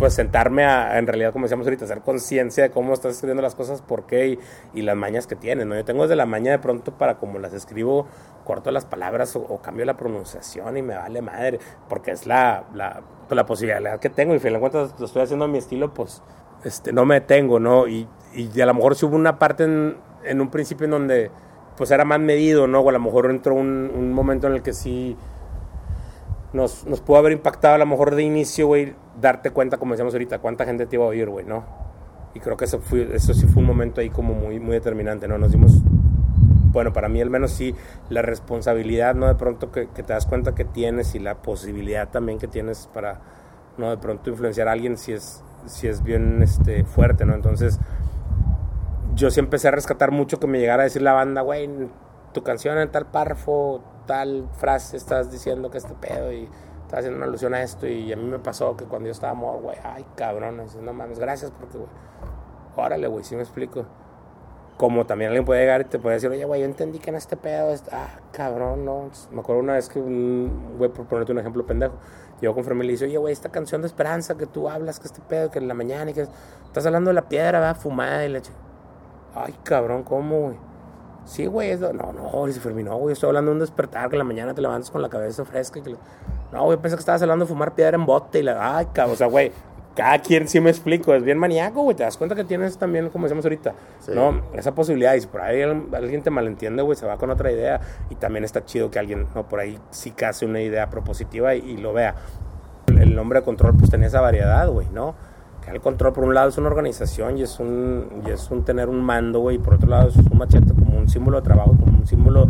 pues 0.00 0.14
sentarme 0.14 0.64
a, 0.64 0.98
en 0.98 1.06
realidad, 1.06 1.30
como 1.30 1.44
decíamos 1.44 1.66
ahorita, 1.66 1.84
hacer 1.84 2.00
conciencia 2.00 2.64
de 2.64 2.70
cómo 2.70 2.94
estás 2.94 3.16
escribiendo 3.16 3.42
las 3.42 3.54
cosas, 3.54 3.82
por 3.82 4.06
qué 4.06 4.38
y, 4.72 4.80
las 4.80 4.96
mañas 4.96 5.26
que 5.26 5.36
tienes, 5.36 5.66
¿no? 5.66 5.74
Yo 5.74 5.84
tengo 5.84 6.04
desde 6.04 6.16
la 6.16 6.24
maña 6.24 6.52
de 6.52 6.58
pronto 6.58 6.96
para 6.96 7.18
como 7.18 7.38
las 7.38 7.52
escribo, 7.52 8.06
corto 8.44 8.70
las 8.70 8.86
palabras 8.86 9.36
o, 9.36 9.60
cambio 9.60 9.84
la 9.84 9.98
pronunciación 9.98 10.78
y 10.78 10.82
me 10.82 10.96
vale 10.96 11.20
madre, 11.20 11.58
porque 11.88 12.12
es 12.12 12.26
la, 12.26 12.64
pues, 13.30 13.36
la 13.36 13.46
posibilidad 13.46 14.00
que 14.00 14.10
tengo 14.10 14.34
y 14.34 14.40
fin 14.40 14.54
de 14.54 14.58
cuentas 14.58 14.92
lo 14.98 15.06
estoy 15.06 15.22
haciendo 15.22 15.44
a 15.44 15.48
mi 15.48 15.58
estilo, 15.58 15.94
pues 15.94 16.20
este, 16.64 16.92
no 16.92 17.04
me 17.04 17.14
detengo, 17.14 17.60
¿no? 17.60 17.86
Y, 17.86 18.08
y 18.34 18.60
a 18.60 18.66
lo 18.66 18.74
mejor 18.74 18.96
si 18.96 19.06
hubo 19.06 19.14
una 19.14 19.38
parte 19.38 19.62
en, 19.62 19.96
en, 20.24 20.40
un 20.40 20.50
principio 20.50 20.86
en 20.86 20.90
donde 20.90 21.30
pues 21.76 21.92
era 21.92 22.04
más 22.04 22.18
medido, 22.18 22.66
¿no? 22.66 22.80
O 22.80 22.88
a 22.88 22.92
lo 22.92 22.98
mejor 22.98 23.30
entró 23.30 23.54
un, 23.54 23.88
un 23.94 24.12
momento 24.12 24.48
en 24.48 24.54
el 24.54 24.62
que 24.62 24.72
sí 24.72 25.16
nos, 26.52 26.84
nos 26.86 27.00
pudo 27.00 27.18
haber 27.18 27.30
impactado 27.30 27.76
a 27.76 27.78
lo 27.78 27.86
mejor 27.86 28.16
de 28.16 28.24
inicio, 28.24 28.66
güey, 28.66 28.94
darte 29.20 29.52
cuenta, 29.52 29.76
como 29.76 29.92
decíamos 29.92 30.12
ahorita, 30.12 30.40
cuánta 30.40 30.64
gente 30.64 30.86
te 30.86 30.96
iba 30.96 31.04
a 31.04 31.08
oír, 31.08 31.28
güey, 31.28 31.46
¿no? 31.46 31.64
Y 32.34 32.40
creo 32.40 32.56
que 32.56 32.64
eso, 32.64 32.80
fue, 32.80 33.14
eso 33.14 33.32
sí 33.32 33.46
fue 33.46 33.62
un 33.62 33.68
momento 33.68 34.00
ahí 34.00 34.10
como 34.10 34.34
muy, 34.34 34.58
muy 34.58 34.72
determinante, 34.72 35.28
¿no? 35.28 35.38
Nos 35.38 35.52
dimos, 35.52 35.82
bueno, 36.72 36.92
para 36.92 37.08
mí 37.08 37.20
al 37.20 37.30
menos 37.30 37.50
sí, 37.50 37.74
la 38.08 38.22
responsabilidad, 38.22 39.14
¿no? 39.14 39.26
De 39.26 39.34
pronto 39.34 39.72
que, 39.72 39.86
te 39.86 40.02
das 40.02 40.26
cuenta 40.26 40.54
que 40.54 40.64
tienes 40.64 41.14
y 41.14 41.18
la 41.18 41.42
posibilidad 41.42 42.08
también 42.08 42.38
que 42.38 42.48
tienes 42.48 42.88
para, 42.92 43.20
¿no? 43.76 43.90
De 43.90 43.98
pronto 43.98 44.30
influenciar 44.30 44.68
a 44.68 44.72
alguien 44.72 44.96
si 44.96 45.12
es, 45.12 45.42
si 45.66 45.88
es 45.88 46.02
bien 46.02 46.42
este, 46.42 46.84
fuerte, 46.84 47.26
¿no? 47.26 47.34
Entonces, 47.34 47.78
yo 49.14 49.30
sí 49.30 49.40
empecé 49.40 49.68
a 49.68 49.72
rescatar 49.72 50.12
mucho 50.12 50.38
que 50.38 50.46
me 50.46 50.58
llegara 50.58 50.82
a 50.82 50.84
decir 50.84 51.02
la 51.02 51.12
banda, 51.12 51.42
güey, 51.42 51.68
tu 52.32 52.42
canción 52.42 52.78
en 52.78 52.90
tal 52.90 53.06
párrafo, 53.06 53.82
tal 54.06 54.48
frase 54.52 54.96
estás 54.96 55.30
diciendo 55.30 55.70
que 55.70 55.78
este 55.78 55.94
pedo 55.94 56.32
y 56.32 56.48
estás 56.82 57.00
haciendo 57.00 57.18
una 57.18 57.26
alusión 57.26 57.54
a 57.54 57.62
esto 57.62 57.86
y 57.86 58.12
a 58.12 58.16
mí 58.16 58.24
me 58.24 58.38
pasó 58.38 58.76
que 58.76 58.84
cuando 58.84 59.06
yo 59.06 59.12
estaba 59.12 59.32
amor, 59.32 59.60
güey, 59.60 59.76
ay 59.82 60.06
cabrón, 60.16 60.62
no 60.82 60.92
mames, 60.92 61.18
gracias 61.18 61.50
porque, 61.50 61.78
güey, 61.78 61.90
órale, 62.76 63.08
güey, 63.08 63.24
si 63.24 63.34
me 63.34 63.42
explico. 63.42 63.84
Como 64.80 65.04
también 65.04 65.28
alguien 65.28 65.44
puede 65.44 65.60
llegar 65.60 65.82
y 65.82 65.84
te 65.84 65.98
puede 65.98 66.14
decir, 66.14 66.30
oye, 66.30 66.42
güey, 66.46 66.62
yo 66.62 66.66
entendí 66.66 67.00
que 67.00 67.10
en 67.10 67.16
este 67.16 67.36
pedo, 67.36 67.68
está, 67.68 68.02
ah, 68.02 68.20
cabrón, 68.32 68.86
no. 68.86 69.10
Me 69.30 69.40
acuerdo 69.40 69.60
una 69.60 69.74
vez 69.74 69.90
que 69.90 69.98
un, 69.98 70.76
güey, 70.78 70.90
por 70.90 71.04
ponerte 71.04 71.32
un 71.32 71.38
ejemplo 71.38 71.66
pendejo, 71.66 71.96
yo 72.40 72.54
con 72.54 72.64
Fermín 72.64 72.86
le 72.86 72.92
dice, 72.92 73.04
oye, 73.04 73.18
güey, 73.18 73.30
esta 73.30 73.50
canción 73.50 73.82
de 73.82 73.88
esperanza 73.88 74.38
que 74.38 74.46
tú 74.46 74.70
hablas, 74.70 74.98
que 74.98 75.06
este 75.06 75.20
pedo, 75.20 75.50
que 75.50 75.58
en 75.58 75.68
la 75.68 75.74
mañana 75.74 76.12
y 76.12 76.14
que 76.14 76.26
estás 76.64 76.86
hablando 76.86 77.10
de 77.10 77.14
la 77.14 77.28
piedra, 77.28 77.60
va, 77.60 77.74
fumada 77.74 78.24
y 78.24 78.30
leche. 78.30 78.52
Ay, 79.34 79.54
cabrón, 79.64 80.02
¿cómo, 80.02 80.40
güey? 80.44 80.56
Sí, 81.26 81.44
güey, 81.44 81.76
no, 81.76 82.14
no, 82.14 82.46
dice 82.46 82.58
Fermín, 82.60 82.86
no, 82.86 82.96
güey, 82.96 83.12
estoy 83.12 83.28
hablando 83.28 83.50
de 83.50 83.56
un 83.56 83.60
despertar, 83.60 84.08
que 84.08 84.16
en 84.16 84.20
la 84.20 84.24
mañana 84.24 84.54
te 84.54 84.62
levantas 84.62 84.90
con 84.90 85.02
la 85.02 85.10
cabeza 85.10 85.44
fresca. 85.44 85.78
Y 85.78 85.82
que 85.82 85.94
No, 86.52 86.64
güey, 86.64 86.78
pensé 86.78 86.96
que 86.96 87.00
estabas 87.00 87.20
hablando 87.20 87.44
de 87.44 87.50
fumar 87.50 87.74
piedra 87.74 87.96
en 87.96 88.06
bote 88.06 88.38
y 88.38 88.44
la... 88.44 88.78
Ay, 88.78 88.86
cabrón, 88.94 89.12
o 89.12 89.16
sea, 89.18 89.26
güey, 89.26 89.52
cada 89.94 90.18
quien 90.20 90.48
sí 90.48 90.60
me 90.60 90.70
explico, 90.70 91.14
es 91.14 91.22
bien 91.22 91.38
maníaco, 91.38 91.82
güey, 91.82 91.96
te 91.96 92.02
das 92.02 92.16
cuenta 92.16 92.34
que 92.34 92.44
tienes 92.44 92.78
también, 92.78 93.10
como 93.10 93.24
decíamos 93.24 93.44
ahorita, 93.44 93.74
sí. 94.00 94.12
¿no? 94.14 94.42
Esa 94.54 94.74
posibilidad, 94.74 95.14
y 95.14 95.20
si 95.20 95.26
por 95.26 95.40
ahí 95.40 95.62
alguien 95.62 96.22
te 96.22 96.30
malentiende, 96.30 96.82
güey, 96.82 96.96
se 96.96 97.06
va 97.06 97.16
con 97.16 97.30
otra 97.30 97.50
idea, 97.50 97.80
y 98.08 98.14
también 98.14 98.44
está 98.44 98.64
chido 98.64 98.90
que 98.90 98.98
alguien, 98.98 99.26
no, 99.34 99.48
por 99.48 99.60
ahí 99.60 99.78
sí 99.90 100.12
hace 100.26 100.46
una 100.46 100.60
idea 100.60 100.90
propositiva 100.90 101.54
y, 101.54 101.60
y 101.60 101.76
lo 101.76 101.92
vea. 101.92 102.14
El 102.86 103.14
nombre 103.14 103.40
de 103.40 103.44
control, 103.44 103.76
pues 103.76 103.90
tenía 103.90 104.08
esa 104.08 104.20
variedad, 104.20 104.68
güey, 104.68 104.88
¿no? 104.92 105.14
El 105.68 105.80
control 105.80 106.12
por 106.12 106.24
un 106.24 106.34
lado 106.34 106.48
es 106.48 106.58
una 106.58 106.68
organización 106.68 107.38
y 107.38 107.42
es 107.42 107.60
un, 107.60 108.22
y 108.26 108.30
es 108.30 108.50
un 108.50 108.64
tener 108.64 108.88
un 108.88 109.00
mando, 109.00 109.40
güey, 109.40 109.56
y 109.56 109.58
por 109.58 109.74
otro 109.74 109.88
lado 109.88 110.08
es 110.08 110.16
un 110.16 110.38
machete 110.38 110.72
como 110.74 110.98
un 110.98 111.08
símbolo 111.08 111.38
de 111.38 111.42
trabajo, 111.42 111.76
como 111.78 111.98
un 111.98 112.06
símbolo 112.06 112.46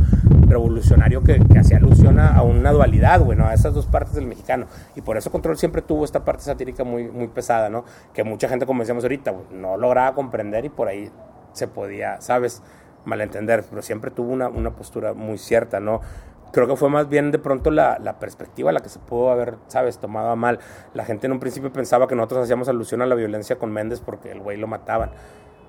revolucionario 0.46 1.22
que, 1.22 1.38
que 1.38 1.58
hacía 1.58 1.76
alusión 1.76 2.18
a, 2.18 2.42
una 2.42 2.72
dualidad, 2.72 3.20
güey, 3.20 3.36
¿no? 3.36 3.46
a 3.46 3.54
esas 3.54 3.74
dos 3.74 3.86
partes 3.86 4.14
del 4.14 4.26
mexicano. 4.26 4.66
Y 4.96 5.02
por 5.02 5.16
eso 5.16 5.30
Control 5.30 5.56
siempre 5.56 5.82
tuvo 5.82 6.04
esta 6.04 6.24
parte 6.24 6.44
satírica 6.44 6.84
muy, 6.84 7.08
muy 7.08 7.28
pesada, 7.28 7.68
¿no? 7.68 7.84
Que 8.14 8.24
mucha 8.24 8.48
gente, 8.48 8.66
como 8.66 8.80
decíamos 8.80 9.04
ahorita, 9.04 9.34
no 9.52 9.76
lograba 9.76 10.14
comprender 10.14 10.64
y 10.64 10.68
por 10.68 10.88
ahí 10.88 11.10
se 11.52 11.68
podía, 11.68 12.20
¿sabes? 12.20 12.62
malentender, 13.04 13.64
pero 13.68 13.82
siempre 13.82 14.10
tuvo 14.10 14.30
una, 14.30 14.48
una 14.48 14.72
postura 14.72 15.14
muy 15.14 15.38
cierta, 15.38 15.80
¿no? 15.80 16.00
Creo 16.52 16.66
que 16.66 16.76
fue 16.76 16.88
más 16.88 17.08
bien 17.08 17.30
de 17.30 17.38
pronto 17.38 17.70
la, 17.70 17.98
la, 17.98 18.18
perspectiva 18.18 18.72
la 18.72 18.80
que 18.80 18.88
se 18.88 18.98
pudo 18.98 19.30
haber, 19.30 19.56
¿sabes?, 19.68 19.98
tomado 19.98 20.30
a 20.30 20.36
mal. 20.36 20.58
La 20.94 21.04
gente 21.04 21.26
en 21.26 21.32
un 21.32 21.40
principio 21.40 21.72
pensaba 21.72 22.06
que 22.06 22.14
nosotros 22.14 22.44
hacíamos 22.44 22.68
alusión 22.68 23.02
a 23.02 23.06
la 23.06 23.14
violencia 23.14 23.58
con 23.58 23.72
Méndez 23.72 24.00
porque 24.00 24.32
el 24.32 24.40
güey 24.40 24.56
lo 24.56 24.66
mataban. 24.66 25.10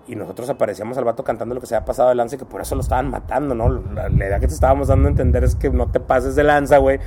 Y 0.07 0.15
nosotros 0.15 0.49
aparecíamos 0.49 0.97
al 0.97 1.03
vato 1.03 1.23
cantando 1.23 1.53
lo 1.53 1.61
que 1.61 1.67
se 1.67 1.75
había 1.75 1.85
pasado 1.85 2.09
de 2.09 2.15
lanza 2.15 2.35
y 2.35 2.39
que 2.39 2.45
por 2.45 2.61
eso 2.61 2.75
lo 2.75 2.81
estaban 2.81 3.09
matando, 3.09 3.53
¿no? 3.53 3.69
La, 3.69 4.09
la 4.09 4.25
idea 4.25 4.39
que 4.39 4.47
te 4.47 4.53
estábamos 4.53 4.87
dando 4.87 5.07
a 5.07 5.11
entender 5.11 5.43
es 5.43 5.55
que 5.55 5.69
no 5.69 5.91
te 5.91 5.99
pases 5.99 6.35
de 6.35 6.43
lanza, 6.43 6.79
güey, 6.79 6.99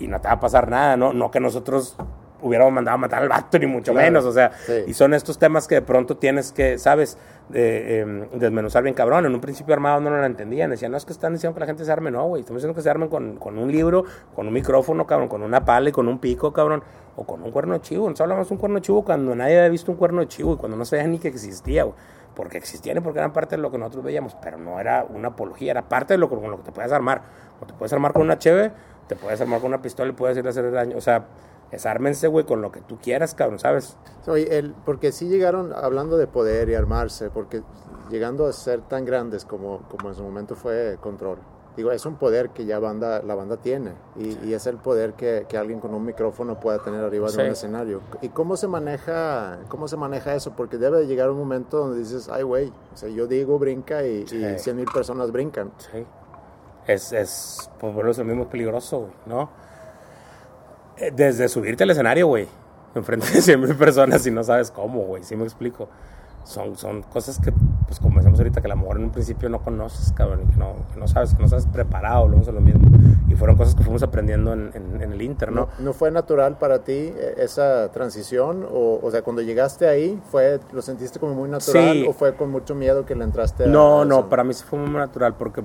y 0.00 0.08
no 0.08 0.20
te 0.20 0.28
va 0.28 0.34
a 0.34 0.40
pasar 0.40 0.68
nada, 0.68 0.96
¿no? 0.96 1.12
No 1.12 1.30
que 1.30 1.38
nosotros 1.40 1.96
hubiéramos 2.42 2.72
mandado 2.72 2.96
a 2.96 2.98
matar 2.98 3.22
al 3.22 3.28
vato, 3.28 3.58
ni 3.58 3.66
mucho 3.66 3.92
claro, 3.92 4.06
menos, 4.06 4.24
o 4.24 4.32
sea, 4.32 4.52
sí. 4.66 4.84
y 4.86 4.94
son 4.94 5.14
estos 5.14 5.38
temas 5.38 5.66
que 5.66 5.76
de 5.76 5.82
pronto 5.82 6.16
tienes 6.16 6.52
que, 6.52 6.78
¿sabes?, 6.78 7.18
eh, 7.52 8.28
desmenuzar 8.34 8.82
bien 8.82 8.94
cabrón. 8.94 9.26
En 9.26 9.34
un 9.34 9.40
principio 9.40 9.74
armado 9.74 10.00
no 10.00 10.10
lo 10.10 10.24
entendían, 10.24 10.70
decían, 10.70 10.92
no, 10.92 10.98
es 10.98 11.04
que 11.04 11.12
están 11.12 11.32
diciendo 11.32 11.54
que 11.54 11.60
la 11.60 11.66
gente 11.66 11.84
se 11.84 11.92
arme, 11.92 12.10
no, 12.10 12.26
güey, 12.26 12.40
estamos 12.40 12.62
diciendo 12.62 12.74
que 12.74 12.82
se 12.82 12.90
armen 12.90 13.08
con, 13.08 13.36
con, 13.36 13.58
un 13.58 13.70
libro, 13.70 14.04
con 14.34 14.46
un 14.46 14.52
micrófono, 14.52 15.06
cabrón, 15.06 15.28
con 15.28 15.42
una 15.42 15.64
pala 15.64 15.88
y 15.88 15.92
con 15.92 16.08
un 16.08 16.18
pico, 16.18 16.52
cabrón, 16.52 16.82
o 17.16 17.24
con 17.24 17.42
un 17.42 17.50
cuerno 17.50 17.74
de 17.74 17.80
chivo. 17.80 18.04
Nosotros 18.04 18.22
hablamos 18.22 18.48
de 18.48 18.54
un 18.54 18.60
cuerno 18.60 18.76
de 18.76 18.82
chivo 18.82 19.04
cuando 19.04 19.34
nadie 19.34 19.58
había 19.58 19.68
visto 19.68 19.90
un 19.90 19.98
cuerno 19.98 20.20
de 20.20 20.28
chivo 20.28 20.54
y 20.54 20.56
cuando 20.56 20.76
no 20.76 20.84
sabía 20.84 21.06
ni 21.06 21.18
que 21.18 21.28
existía, 21.28 21.84
güey. 21.84 21.96
Porque 22.34 22.58
existían 22.58 22.96
y 22.96 23.00
porque 23.00 23.18
eran 23.18 23.32
parte 23.32 23.56
de 23.56 23.62
lo 23.62 23.70
que 23.72 23.78
nosotros 23.78 24.04
veíamos, 24.04 24.36
pero 24.40 24.56
no 24.56 24.78
era 24.78 25.04
una 25.04 25.28
apología, 25.28 25.72
era 25.72 25.88
parte 25.88 26.14
de 26.14 26.18
lo, 26.18 26.28
con 26.28 26.48
lo 26.48 26.58
que 26.58 26.62
te 26.62 26.72
puedes 26.72 26.92
armar. 26.92 27.22
O 27.60 27.66
te 27.66 27.74
puedes 27.74 27.92
armar 27.92 28.12
con 28.12 28.22
una 28.22 28.38
cheve, 28.38 28.70
te 29.08 29.16
puedes 29.16 29.40
armar 29.40 29.60
con 29.60 29.68
una 29.68 29.82
pistola 29.82 30.10
y 30.10 30.12
puedes 30.14 30.38
ir 30.38 30.46
a 30.46 30.50
hacer 30.50 30.70
daño. 30.70 30.96
O 30.96 31.00
sea, 31.00 31.24
Desármense, 31.70 32.26
güey, 32.26 32.44
con 32.44 32.62
lo 32.62 32.72
que 32.72 32.80
tú 32.80 32.98
quieras, 32.98 33.34
cabrón, 33.34 33.58
¿sabes? 33.58 33.96
Oye, 34.26 34.58
el, 34.58 34.74
porque 34.84 35.12
sí 35.12 35.28
llegaron 35.28 35.72
hablando 35.72 36.16
de 36.16 36.26
poder 36.26 36.68
y 36.68 36.74
armarse, 36.74 37.30
porque 37.30 37.62
llegando 38.10 38.46
a 38.46 38.52
ser 38.52 38.82
tan 38.82 39.04
grandes 39.04 39.44
como, 39.44 39.82
como 39.88 40.08
en 40.08 40.14
su 40.14 40.22
momento 40.22 40.56
fue 40.56 40.98
Control. 41.00 41.38
Digo, 41.76 41.92
es 41.92 42.04
un 42.04 42.16
poder 42.16 42.50
que 42.50 42.64
ya 42.66 42.80
banda, 42.80 43.22
la 43.22 43.36
banda 43.36 43.56
tiene 43.56 43.92
y, 44.16 44.36
y 44.48 44.54
es 44.54 44.66
el 44.66 44.76
poder 44.76 45.14
que, 45.14 45.46
que, 45.48 45.56
alguien 45.56 45.78
con 45.78 45.94
un 45.94 46.04
micrófono 46.04 46.58
pueda 46.58 46.80
tener 46.80 47.02
arriba 47.02 47.28
de 47.28 47.32
sí. 47.32 47.40
un 47.40 47.46
escenario. 47.46 48.00
¿Y 48.20 48.30
cómo 48.30 48.56
se 48.56 48.66
maneja 48.66 49.60
cómo 49.68 49.86
se 49.86 49.96
maneja 49.96 50.34
eso? 50.34 50.52
Porque 50.56 50.78
debe 50.78 50.98
de 50.98 51.06
llegar 51.06 51.30
un 51.30 51.38
momento 51.38 51.78
donde 51.78 52.00
dices, 52.00 52.28
ay, 52.28 52.42
güey, 52.42 52.72
o 52.92 52.96
sea, 52.96 53.08
yo 53.08 53.28
digo 53.28 53.58
brinca 53.58 54.04
y, 54.04 54.26
sí. 54.26 54.44
y 54.44 54.58
100 54.58 54.76
mil 54.76 54.86
personas 54.92 55.30
brincan. 55.30 55.70
Sí. 55.78 56.04
Es, 56.86 57.12
es, 57.12 57.70
pues 57.78 57.94
bueno, 57.94 58.10
es 58.10 58.18
lo 58.18 58.24
mismo 58.24 58.48
peligroso, 58.48 58.98
güey, 58.98 59.12
¿no? 59.26 59.50
Desde 61.14 61.48
subirte 61.48 61.84
al 61.84 61.90
escenario, 61.90 62.26
güey, 62.26 62.46
enfrente 62.94 63.30
de 63.30 63.40
100 63.42 63.60
mil 63.60 63.74
personas 63.76 64.26
y 64.26 64.30
no 64.30 64.42
sabes 64.44 64.70
cómo, 64.70 65.00
güey, 65.02 65.22
sí 65.24 65.36
me 65.36 65.44
explico. 65.44 65.88
Son, 66.44 66.76
son 66.76 67.02
cosas 67.02 67.38
que, 67.38 67.52
pues 67.86 68.00
como 68.00 68.16
decíamos 68.16 68.40
ahorita, 68.40 68.60
que 68.60 68.66
a 68.66 68.70
lo 68.70 68.76
mejor 68.76 68.96
en 68.96 69.04
un 69.04 69.10
principio 69.10 69.48
no 69.50 69.60
conoces, 69.60 70.12
cabrón, 70.12 70.46
que 70.50 70.56
no, 70.56 70.74
que 70.92 70.98
no 70.98 71.06
sabes, 71.06 71.34
que 71.34 71.42
no 71.42 71.48
sabes 71.48 71.66
preparado, 71.66 72.28
lo 72.28 72.38
lo 72.38 72.60
mismo. 72.60 72.80
Y 73.28 73.34
fueron 73.34 73.56
cosas 73.56 73.74
que 73.74 73.82
fuimos 73.82 74.02
aprendiendo 74.02 74.52
en, 74.54 74.70
en, 74.74 75.02
en 75.02 75.12
el 75.12 75.22
Inter, 75.22 75.52
¿no? 75.52 75.68
¿no? 75.78 75.84
¿no? 75.84 75.92
fue 75.92 76.10
natural 76.10 76.58
para 76.58 76.82
ti 76.82 76.92
eh, 76.92 77.34
esa 77.38 77.92
transición? 77.92 78.66
O, 78.72 78.98
o 79.02 79.10
sea, 79.10 79.22
cuando 79.22 79.42
llegaste 79.42 79.86
ahí, 79.86 80.20
fue 80.30 80.58
¿lo 80.72 80.82
sentiste 80.82 81.20
como 81.20 81.34
muy 81.34 81.48
natural 81.48 81.92
sí. 81.92 82.06
o 82.08 82.12
fue 82.12 82.34
con 82.34 82.50
mucho 82.50 82.74
miedo 82.74 83.04
que 83.04 83.14
le 83.14 83.24
entraste 83.24 83.64
a 83.64 83.66
No, 83.66 84.00
a 84.00 84.04
no, 84.04 84.28
para 84.28 84.42
mí 84.42 84.54
sí 84.54 84.64
fue 84.66 84.78
muy 84.78 84.90
natural 84.90 85.34
porque 85.36 85.62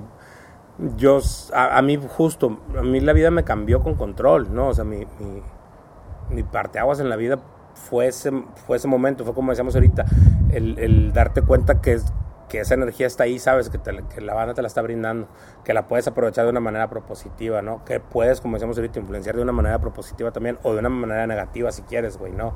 yo, 0.96 1.20
a, 1.54 1.78
a, 1.78 1.82
mí 1.82 1.98
justo, 2.08 2.58
a 2.76 2.82
mí 2.82 3.00
la 3.00 3.12
vida 3.12 3.30
me 3.30 3.44
cambió 3.44 3.82
con 3.82 3.94
control, 3.94 4.54
¿no? 4.54 4.68
O 4.68 4.74
sea, 4.74 4.84
mi, 4.84 5.06
mi, 5.18 5.42
mi 6.30 6.42
parteaguas 6.42 7.00
en 7.00 7.08
la 7.08 7.16
vida 7.16 7.38
fue 7.74 8.08
ese, 8.08 8.30
fue 8.66 8.76
ese 8.76 8.88
momento, 8.88 9.24
fue 9.24 9.34
como 9.34 9.52
decíamos 9.52 9.74
ahorita, 9.74 10.04
el, 10.52 10.78
el 10.78 11.12
darte 11.12 11.42
cuenta 11.42 11.80
que, 11.80 11.98
que 12.48 12.60
esa 12.60 12.74
energía 12.74 13.06
está 13.06 13.24
ahí, 13.24 13.38
sabes, 13.38 13.70
que, 13.70 13.78
te, 13.78 14.02
que 14.14 14.20
la 14.20 14.34
banda 14.34 14.54
te 14.54 14.62
la 14.62 14.68
está 14.68 14.82
brindando, 14.82 15.28
que 15.64 15.72
la 15.74 15.86
puedes 15.86 16.06
aprovechar 16.08 16.44
de 16.44 16.50
una 16.50 16.60
manera 16.60 16.88
propositiva, 16.88 17.62
¿no? 17.62 17.84
Que 17.84 18.00
puedes, 18.00 18.40
como 18.40 18.56
decíamos 18.56 18.76
ahorita, 18.76 18.98
influenciar 18.98 19.36
de 19.36 19.42
una 19.42 19.52
manera 19.52 19.78
propositiva 19.78 20.30
también, 20.30 20.58
o 20.62 20.72
de 20.72 20.80
una 20.80 20.88
manera 20.88 21.26
negativa 21.26 21.72
si 21.72 21.82
quieres, 21.82 22.18
güey, 22.18 22.32
¿no? 22.32 22.54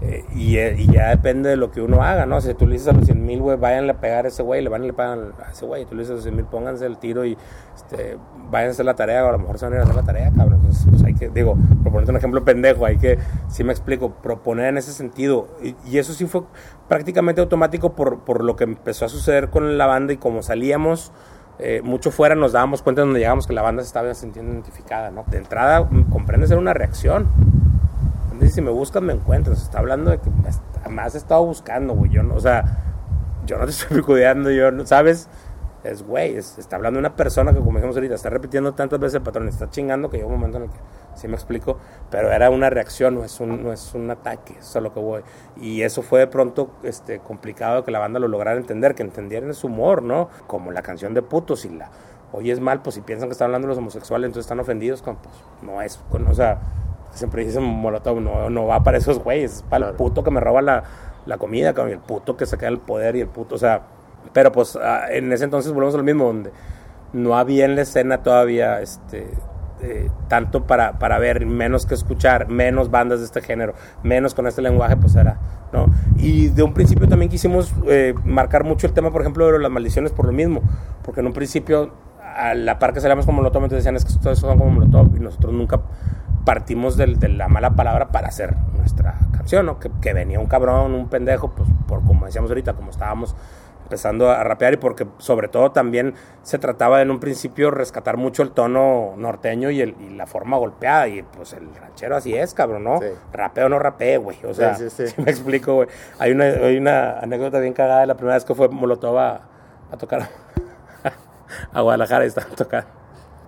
Eh, 0.00 0.24
y, 0.32 0.92
ya 0.92 1.08
depende 1.08 1.50
de 1.50 1.56
lo 1.56 1.72
que 1.72 1.80
uno 1.80 2.02
haga, 2.02 2.24
¿no? 2.24 2.40
Si 2.40 2.54
tú 2.54 2.66
le 2.66 2.74
dices 2.74 2.88
a 2.88 2.92
los 2.92 3.04
100 3.04 3.24
mil, 3.24 3.40
güey, 3.40 3.56
váyanle 3.56 3.92
a 3.92 4.00
pegar 4.00 4.26
a 4.26 4.28
ese 4.28 4.44
güey, 4.44 4.62
le 4.62 4.68
van 4.68 4.84
y 4.84 4.86
le 4.86 4.92
pagan 4.92 5.32
a 5.44 5.50
ese 5.50 5.66
güey. 5.66 5.86
Tú 5.86 5.96
le 5.96 6.02
dices 6.02 6.12
a 6.12 6.14
los 6.14 6.22
100 6.22 6.36
mil, 6.36 6.44
pónganse 6.44 6.86
el 6.86 6.98
tiro 6.98 7.24
y 7.24 7.36
este, 7.74 8.16
vayan 8.48 8.68
a 8.68 8.70
hacer 8.70 8.86
la 8.86 8.94
tarea, 8.94 9.24
o 9.24 9.28
a 9.28 9.32
lo 9.32 9.38
mejor 9.38 9.58
se 9.58 9.66
van 9.66 9.72
a 9.72 9.76
ir 9.76 9.80
a 9.80 9.84
hacer 9.84 9.96
la 9.96 10.04
tarea, 10.04 10.30
cabrón. 10.36 10.60
Entonces, 10.60 10.86
pues 10.88 11.02
hay 11.02 11.14
que, 11.14 11.28
digo, 11.30 11.56
proponerte 11.82 12.12
un 12.12 12.16
ejemplo 12.16 12.44
pendejo, 12.44 12.86
hay 12.86 12.96
que, 12.96 13.18
si 13.48 13.64
me 13.64 13.72
explico, 13.72 14.12
proponer 14.22 14.66
en 14.66 14.78
ese 14.78 14.92
sentido. 14.92 15.48
Y, 15.62 15.98
eso 15.98 16.12
sí 16.12 16.26
fue 16.26 16.42
prácticamente 16.86 17.40
automático 17.40 17.94
por, 17.94 18.20
por 18.20 18.44
lo 18.44 18.54
que 18.54 18.64
empezó 18.64 19.04
a 19.04 19.08
suceder 19.08 19.50
con 19.50 19.78
la 19.78 19.86
banda 19.86 20.12
y 20.12 20.16
como 20.16 20.42
salíamos. 20.42 21.12
Eh, 21.60 21.80
mucho 21.82 22.12
fuera 22.12 22.36
nos 22.36 22.52
dábamos 22.52 22.82
cuenta 22.82 23.02
donde 23.02 23.18
llegamos 23.18 23.48
que 23.48 23.52
la 23.52 23.62
banda 23.62 23.82
se 23.82 23.88
estaba 23.88 24.14
sintiendo 24.14 24.52
identificada, 24.52 25.10
¿no? 25.10 25.24
De 25.26 25.38
entrada, 25.38 25.88
comprendes, 26.08 26.52
era 26.52 26.60
una 26.60 26.72
reacción 26.72 27.26
Dice, 28.38 28.54
si 28.56 28.62
me 28.62 28.70
buscas, 28.70 29.02
me 29.02 29.12
encuentras. 29.12 29.62
Está 29.62 29.78
hablando 29.78 30.10
de 30.10 30.18
que 30.18 30.30
me 30.88 31.02
has 31.02 31.14
estado 31.14 31.44
buscando, 31.44 31.94
güey. 31.94 32.10
Yo 32.10 32.22
no, 32.22 32.34
o 32.34 32.40
sea, 32.40 32.64
yo 33.46 33.58
no 33.58 33.64
te 33.64 33.70
estoy 33.72 34.02
cuidando, 34.02 34.50
yo, 34.50 34.70
¿sabes? 34.86 35.28
es, 35.84 36.02
güey, 36.02 36.36
es- 36.36 36.58
está 36.58 36.74
hablando 36.76 36.98
una 36.98 37.14
persona 37.14 37.52
que, 37.52 37.58
como 37.60 37.74
dijimos 37.78 37.96
ahorita, 37.96 38.14
está 38.16 38.28
repitiendo 38.30 38.74
tantas 38.74 38.98
veces 38.98 39.14
el 39.16 39.22
patrón, 39.22 39.48
está 39.48 39.70
chingando 39.70 40.10
que 40.10 40.16
llega 40.16 40.26
un 40.28 40.34
momento 40.34 40.58
en 40.58 40.64
el 40.64 40.70
que, 40.70 40.76
sí 41.14 41.28
me 41.28 41.34
explico, 41.34 41.78
pero 42.10 42.32
era 42.32 42.50
una 42.50 42.68
reacción, 42.68 43.14
no 43.14 43.24
es 43.24 43.38
un, 43.40 43.62
no 43.62 43.72
es 43.72 43.94
un 43.94 44.10
ataque, 44.10 44.56
eso 44.58 44.78
es 44.80 44.82
lo 44.82 44.92
que 44.92 44.98
voy. 45.00 45.22
Y 45.56 45.82
eso 45.82 46.02
fue 46.02 46.18
de 46.18 46.26
pronto 46.26 46.70
este, 46.82 47.20
complicado 47.20 47.84
que 47.84 47.92
la 47.92 48.00
banda 48.00 48.18
lo 48.18 48.26
lograra 48.28 48.58
entender, 48.58 48.96
que 48.96 49.04
entendieran 49.04 49.54
su 49.54 49.68
humor, 49.68 50.02
¿no? 50.02 50.28
Como 50.48 50.72
la 50.72 50.82
canción 50.82 51.14
de 51.14 51.22
putos 51.22 51.64
y 51.64 51.68
la 51.70 51.90
oyes 52.32 52.60
mal, 52.60 52.82
pues 52.82 52.96
si 52.96 53.00
piensan 53.00 53.28
que 53.28 53.32
están 53.32 53.46
hablando 53.46 53.68
los 53.68 53.78
homosexuales, 53.78 54.26
entonces 54.26 54.44
están 54.46 54.60
ofendidos, 54.60 55.00
con, 55.00 55.16
pues 55.16 55.34
no 55.62 55.80
es, 55.80 55.98
con- 56.10 56.26
o 56.26 56.34
sea, 56.34 56.58
siempre 57.10 57.44
dicen 57.44 57.62
Molotov, 57.62 58.20
no, 58.20 58.50
no 58.50 58.66
va 58.66 58.82
para 58.82 58.98
esos 58.98 59.18
güeyes, 59.18 59.56
es 59.56 59.62
para 59.62 59.90
el 59.90 59.94
puto 59.94 60.22
que 60.24 60.30
me 60.30 60.40
roba 60.40 60.62
la, 60.62 60.84
la 61.26 61.38
comida, 61.38 61.74
y 61.76 61.90
el 61.92 61.98
puto 61.98 62.36
que 62.36 62.46
se 62.46 62.58
queda 62.58 62.68
el 62.68 62.78
poder 62.78 63.16
y 63.16 63.20
el 63.20 63.28
puto, 63.28 63.54
o 63.54 63.58
sea, 63.58 63.82
pero 64.32 64.52
pues 64.52 64.76
ah, 64.76 65.06
en 65.10 65.32
ese 65.32 65.44
entonces 65.44 65.72
volvemos 65.72 65.94
a 65.94 65.98
lo 65.98 66.04
mismo, 66.04 66.24
donde 66.24 66.52
no 67.12 67.36
había 67.36 67.64
en 67.64 67.74
la 67.74 67.82
escena 67.82 68.22
todavía 68.22 68.80
este 68.80 69.28
eh, 69.80 70.10
tanto 70.26 70.66
para, 70.66 70.98
para 70.98 71.20
ver, 71.20 71.46
menos 71.46 71.86
que 71.86 71.94
escuchar, 71.94 72.48
menos 72.48 72.90
bandas 72.90 73.20
de 73.20 73.26
este 73.26 73.40
género, 73.42 73.74
menos 74.02 74.34
con 74.34 74.48
este 74.48 74.60
lenguaje, 74.60 74.96
pues 74.96 75.14
era, 75.14 75.38
¿no? 75.72 75.86
Y 76.16 76.48
de 76.48 76.64
un 76.64 76.74
principio 76.74 77.08
también 77.08 77.30
quisimos 77.30 77.72
eh, 77.86 78.12
marcar 78.24 78.64
mucho 78.64 78.88
el 78.88 78.92
tema, 78.92 79.12
por 79.12 79.20
ejemplo, 79.20 79.46
de 79.46 79.60
las 79.60 79.70
maldiciones 79.70 80.10
por 80.10 80.26
lo 80.26 80.32
mismo, 80.32 80.62
porque 81.04 81.20
en 81.20 81.28
un 81.28 81.32
principio, 81.32 81.92
a 82.20 82.54
la 82.54 82.80
par 82.80 82.92
que 82.92 83.00
salíamos 83.00 83.24
como 83.24 83.36
Molotov, 83.36 83.62
entonces 83.62 83.84
decían, 83.84 83.94
es 83.94 84.04
que 84.04 84.10
ustedes 84.10 84.40
son 84.40 84.58
como 84.58 84.68
Molotov, 84.68 85.14
y 85.16 85.20
nosotros 85.20 85.52
nunca 85.52 85.80
partimos 86.48 86.96
del- 86.96 87.18
de, 87.18 87.28
la 87.28 87.46
mala 87.48 87.76
palabra 87.76 88.08
para 88.08 88.28
hacer 88.28 88.56
nuestra 88.74 89.16
canción, 89.36 89.66
¿no? 89.66 89.78
Que, 89.78 89.90
que 90.00 90.14
venía 90.14 90.40
un 90.40 90.46
cabrón, 90.46 90.94
un 90.94 91.10
pendejo, 91.10 91.50
pues 91.50 91.68
por 91.86 92.02
como 92.06 92.24
decíamos 92.24 92.50
ahorita, 92.50 92.72
como 92.72 92.90
estábamos 92.90 93.36
empezando 93.82 94.30
a 94.30 94.42
rapear 94.44 94.72
y 94.72 94.76
porque 94.78 95.06
sobre 95.18 95.48
todo 95.48 95.72
también 95.72 96.14
se 96.42 96.58
trataba 96.58 97.02
en 97.02 97.10
un 97.10 97.20
principio 97.20 97.70
rescatar 97.70 98.16
mucho 98.16 98.42
el 98.42 98.52
tono 98.52 99.12
norteño 99.18 99.70
y, 99.70 99.82
el, 99.82 99.94
y 100.00 100.08
la 100.08 100.26
forma 100.26 100.56
golpeada 100.56 101.06
y 101.06 101.22
pues 101.22 101.52
el 101.52 101.68
ranchero 101.74 102.16
así 102.16 102.34
es, 102.34 102.54
cabrón, 102.54 102.84
¿no? 102.84 102.98
Sí. 102.98 103.08
Rapeo 103.30 103.68
no 103.68 103.78
rapeo, 103.78 104.22
güey, 104.22 104.38
o 104.46 104.54
sea, 104.54 104.74
sí, 104.74 104.88
sí. 104.88 105.06
si 105.06 105.20
me 105.20 105.30
explico, 105.30 105.74
güey. 105.74 105.88
Hay 106.18 106.32
una, 106.32 106.44
hay 106.44 106.78
una 106.78 107.18
anécdota 107.18 107.60
bien 107.60 107.74
cagada 107.74 108.00
de 108.00 108.06
la 108.06 108.14
primera 108.16 108.36
vez 108.36 108.46
que 108.46 108.54
fue 108.54 108.70
Molotov 108.70 109.18
a, 109.18 109.40
a 109.92 109.96
tocar 109.98 110.22
a 111.74 111.80
Guadalajara 111.82 112.24
y 112.24 112.28
estaban 112.28 112.54
tocando. 112.56 112.88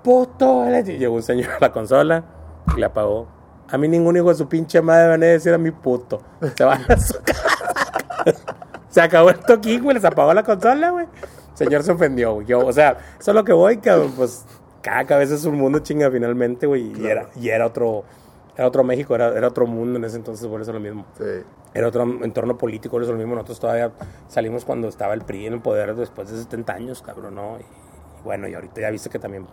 Puto, 0.05 0.66
y 0.68 0.98
llegó 0.98 1.14
un 1.14 1.22
señor 1.22 1.48
a 1.53 1.61
la 1.61 1.72
consola 1.72 2.24
y 2.76 2.80
le 2.80 2.86
apagó. 2.86 3.28
A 3.68 3.78
mí 3.78 3.86
ningún 3.88 4.16
hijo 4.16 4.28
de 4.28 4.34
su 4.34 4.48
pinche 4.48 4.80
madre 4.80 5.08
van 5.08 5.22
a 5.22 5.26
decir 5.26 5.54
a 5.54 5.58
mi 5.58 5.70
puto. 5.70 6.20
Se 6.56 6.64
van 6.64 6.84
a 6.88 6.96
su 6.96 7.14
casa. 7.22 7.44
Se 8.90 9.00
acabó 9.00 9.30
el 9.30 9.38
toquín, 9.38 9.84
güey, 9.84 9.94
les 9.94 10.04
apagó 10.04 10.34
la 10.34 10.42
consola, 10.42 10.90
güey. 10.90 11.06
Señor 11.54 11.84
se 11.84 11.92
ofendió, 11.92 12.34
güey. 12.34 12.46
Yo, 12.46 12.66
o 12.66 12.72
sea, 12.72 12.98
eso 13.20 13.30
es 13.30 13.34
lo 13.34 13.44
que 13.44 13.52
voy, 13.52 13.76
cabrón. 13.78 14.12
Pues 14.16 14.44
cada 14.82 15.04
cabeza 15.04 15.34
es 15.36 15.44
un 15.44 15.56
mundo 15.56 15.78
chinga 15.78 16.11
finalmente, 16.11 16.66
güey. 16.66 16.92
Y, 16.98 17.06
era, 17.06 17.28
y 17.36 17.50
era 17.50 17.66
otro, 17.66 18.04
era 18.56 18.66
otro 18.66 18.82
México, 18.82 19.14
era, 19.14 19.28
era 19.28 19.46
otro 19.46 19.66
mundo 19.66 19.98
en 19.98 20.04
ese 20.04 20.16
entonces, 20.16 20.46
por 20.48 20.61
eso 20.61 20.72
lo 20.72 20.80
mismo. 20.80 21.06
Sí. 21.16 21.44
Era 21.72 21.86
otro 21.86 22.02
entorno 22.02 22.58
político, 22.58 22.92
por 22.92 23.02
eso 23.02 23.12
lo 23.12 23.18
mismo. 23.18 23.36
Nosotros 23.36 23.61
todavía 23.61 23.92
salimos 24.26 24.64
cuando 24.64 24.88
estaba 24.88 25.14
el 25.14 25.22
PRI 25.22 25.46
en 25.46 25.52
el 25.54 25.61
poder 25.61 25.94
después 25.94 26.28
de 26.28 26.38
70 26.38 26.72
años, 26.72 27.02
cabrón, 27.02 27.36
¿no? 27.36 27.58
Y, 27.58 27.62
y 27.62 28.22
bueno, 28.24 28.48
y 28.48 28.54
ahorita 28.54 28.80
ya 28.80 28.90
viste 28.90 29.08
que 29.08 29.20
también 29.20 29.46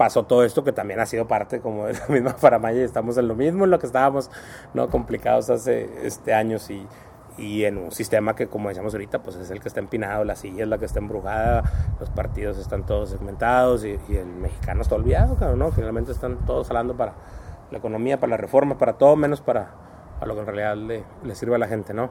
pasó 0.00 0.22
todo 0.22 0.44
esto 0.44 0.64
que 0.64 0.72
también 0.72 0.98
ha 0.98 1.04
sido 1.04 1.28
parte 1.28 1.60
como 1.60 1.84
de 1.84 1.92
la 1.92 2.06
misma 2.08 2.30
faramaya 2.30 2.80
y 2.80 2.84
estamos 2.84 3.18
en 3.18 3.28
lo 3.28 3.34
mismo 3.34 3.64
en 3.64 3.70
lo 3.70 3.78
que 3.78 3.84
estábamos 3.84 4.30
no 4.72 4.88
complicados 4.88 5.50
hace 5.50 5.90
este 6.06 6.32
años 6.32 6.70
y, 6.70 6.86
y 7.36 7.66
en 7.66 7.76
un 7.76 7.90
sistema 7.90 8.34
que 8.34 8.46
como 8.46 8.70
decíamos 8.70 8.94
ahorita 8.94 9.22
pues 9.22 9.36
es 9.36 9.50
el 9.50 9.60
que 9.60 9.68
está 9.68 9.78
empinado 9.78 10.24
la 10.24 10.36
silla 10.36 10.62
es 10.62 10.70
la 10.70 10.78
que 10.78 10.86
está 10.86 11.00
embrujada 11.00 11.64
los 12.00 12.08
partidos 12.08 12.56
están 12.56 12.86
todos 12.86 13.10
segmentados 13.10 13.84
y, 13.84 14.00
y 14.08 14.16
el 14.16 14.24
mexicano 14.24 14.80
está 14.80 14.94
olvidado 14.94 15.36
claro 15.36 15.56
no 15.56 15.70
finalmente 15.70 16.12
están 16.12 16.46
todos 16.46 16.70
hablando 16.70 16.96
para 16.96 17.12
la 17.70 17.76
economía 17.76 18.18
para 18.18 18.30
la 18.30 18.36
reforma 18.38 18.78
para 18.78 18.94
todo 18.94 19.16
menos 19.16 19.42
para, 19.42 19.74
para 20.14 20.28
lo 20.28 20.34
que 20.34 20.40
en 20.40 20.46
realidad 20.46 20.76
le, 20.78 21.04
le 21.24 21.34
sirve 21.34 21.56
a 21.56 21.58
la 21.58 21.68
gente 21.68 21.92
no 21.92 22.08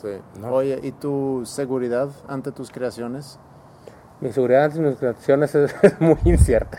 Sí. 0.00 0.08
¿No? 0.40 0.50
Oye, 0.50 0.80
¿y 0.82 0.90
tu 0.90 1.42
seguridad 1.44 2.08
ante 2.26 2.50
tus 2.50 2.72
creaciones? 2.72 3.38
Mi 4.22 4.32
seguridad 4.32 4.74
en 4.76 4.84
mis 4.88 4.96
creaciones 4.96 5.54
es, 5.54 5.74
es 5.82 6.00
muy 6.00 6.18
incierta 6.24 6.78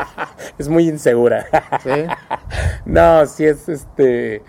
es 0.58 0.68
muy 0.68 0.88
insegura 0.88 1.46
Sí. 1.82 1.90
No, 2.86 3.26
sí 3.26 3.44
es 3.46 3.68
este. 3.68 4.42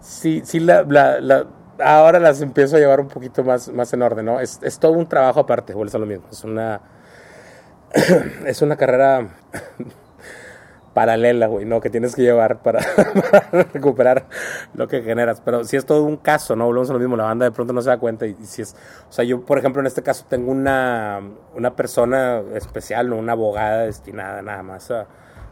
Sí, 0.00 0.42
sí, 0.44 0.60
la, 0.60 0.82
la- 0.84 1.20
la- 1.20 1.46
ahora 1.84 2.20
las 2.20 2.40
empiezo 2.40 2.76
a 2.76 2.78
llevar 2.78 3.00
un 3.00 3.08
poquito 3.08 3.42
más, 3.44 3.68
más 3.70 3.92
en 3.92 4.02
orden, 4.02 4.24
¿no? 4.26 4.40
Es, 4.40 4.60
es 4.62 4.78
todo 4.78 4.92
un 4.92 5.08
trabajo 5.08 5.40
aparte, 5.40 5.74
vuelves 5.74 5.94
a 5.96 5.98
lo 5.98 6.06
mismo. 6.06 6.26
Es 6.30 6.44
una. 6.44 6.80
es 8.46 8.62
una 8.62 8.76
carrera 8.76 9.28
paralela, 10.96 11.46
güey, 11.46 11.66
¿no? 11.66 11.78
Que 11.82 11.90
tienes 11.90 12.16
que 12.16 12.22
llevar 12.22 12.62
para, 12.62 12.80
recuperar 13.74 14.24
lo 14.72 14.88
que 14.88 15.02
generas. 15.02 15.42
Pero 15.42 15.62
sí 15.64 15.76
es 15.76 15.84
todo 15.84 16.04
un 16.04 16.16
caso, 16.16 16.56
¿no? 16.56 16.64
Volvemos 16.64 16.88
a 16.88 16.94
lo 16.94 16.98
mismo. 16.98 17.18
La 17.18 17.24
banda 17.24 17.44
de 17.44 17.52
pronto 17.52 17.74
no 17.74 17.82
se 17.82 17.90
da 17.90 17.98
cuenta. 17.98 18.26
Y, 18.26 18.34
y 18.40 18.46
si 18.46 18.62
es. 18.62 18.74
O 19.06 19.12
sea, 19.12 19.22
yo, 19.22 19.42
por 19.42 19.58
ejemplo, 19.58 19.80
en 19.80 19.86
este 19.86 20.02
caso 20.02 20.24
tengo 20.26 20.50
una, 20.50 21.20
una 21.54 21.76
persona 21.76 22.40
especial, 22.54 23.10
¿no? 23.10 23.16
Una 23.16 23.32
abogada 23.32 23.82
destinada 23.82 24.40
nada 24.40 24.62
más 24.62 24.90
a 24.90 25.06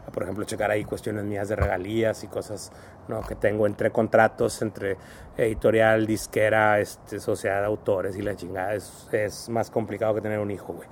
a, 0.07 0.11
por 0.11 0.23
ejemplo, 0.23 0.45
checar 0.45 0.71
ahí 0.71 0.83
cuestiones 0.83 1.23
mías 1.23 1.49
de 1.49 1.55
regalías 1.55 2.23
y 2.23 2.27
cosas 2.27 2.71
¿no? 3.07 3.21
que 3.21 3.35
tengo 3.35 3.67
entre 3.67 3.91
contratos, 3.91 4.61
entre 4.61 4.97
editorial, 5.37 6.05
disquera, 6.05 6.79
este, 6.79 7.19
sociedad 7.19 7.59
de 7.59 7.65
autores 7.65 8.15
y 8.15 8.21
la 8.21 8.35
chingada. 8.35 8.73
Es, 8.73 9.49
más 9.49 9.69
complicado 9.69 10.15
que 10.15 10.21
tener 10.21 10.39
un 10.39 10.51
hijo, 10.51 10.73
güey. 10.73 10.87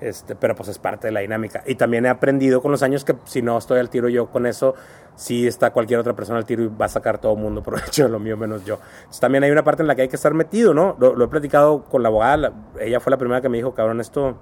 Este, 0.00 0.34
pero 0.34 0.54
pues 0.54 0.68
es 0.68 0.78
parte 0.78 1.06
de 1.06 1.12
la 1.12 1.20
dinámica. 1.20 1.62
Y 1.66 1.76
también 1.76 2.04
he 2.04 2.10
aprendido 2.10 2.60
con 2.60 2.70
los 2.70 2.82
años 2.82 3.04
que 3.04 3.16
si 3.24 3.40
no 3.40 3.56
estoy 3.56 3.78
al 3.78 3.88
tiro 3.88 4.08
yo 4.08 4.26
con 4.30 4.44
eso, 4.46 4.74
sí 5.14 5.46
está 5.46 5.70
cualquier 5.72 5.98
otra 5.98 6.14
persona 6.14 6.38
al 6.38 6.44
tiro 6.44 6.62
y 6.62 6.68
va 6.68 6.84
a 6.84 6.88
sacar 6.90 7.18
todo 7.18 7.32
el 7.32 7.38
mundo 7.38 7.62
provecho 7.62 8.06
lo 8.08 8.18
mío 8.18 8.36
menos 8.36 8.64
yo. 8.64 8.74
Entonces, 8.98 9.20
también 9.20 9.42
hay 9.44 9.50
una 9.50 9.64
parte 9.64 9.82
en 9.82 9.88
la 9.88 9.94
que 9.94 10.02
hay 10.02 10.08
que 10.08 10.16
estar 10.16 10.34
metido, 10.34 10.74
¿no? 10.74 10.96
Lo, 10.98 11.24
he 11.24 11.28
platicado 11.28 11.84
con 11.84 12.02
la 12.02 12.08
abogada, 12.08 12.36
la- 12.36 12.52
ella 12.78 13.00
fue 13.00 13.10
la 13.10 13.16
primera 13.16 13.40
que 13.40 13.48
me 13.48 13.56
dijo, 13.56 13.72
cabrón, 13.72 14.00
esto 14.00 14.36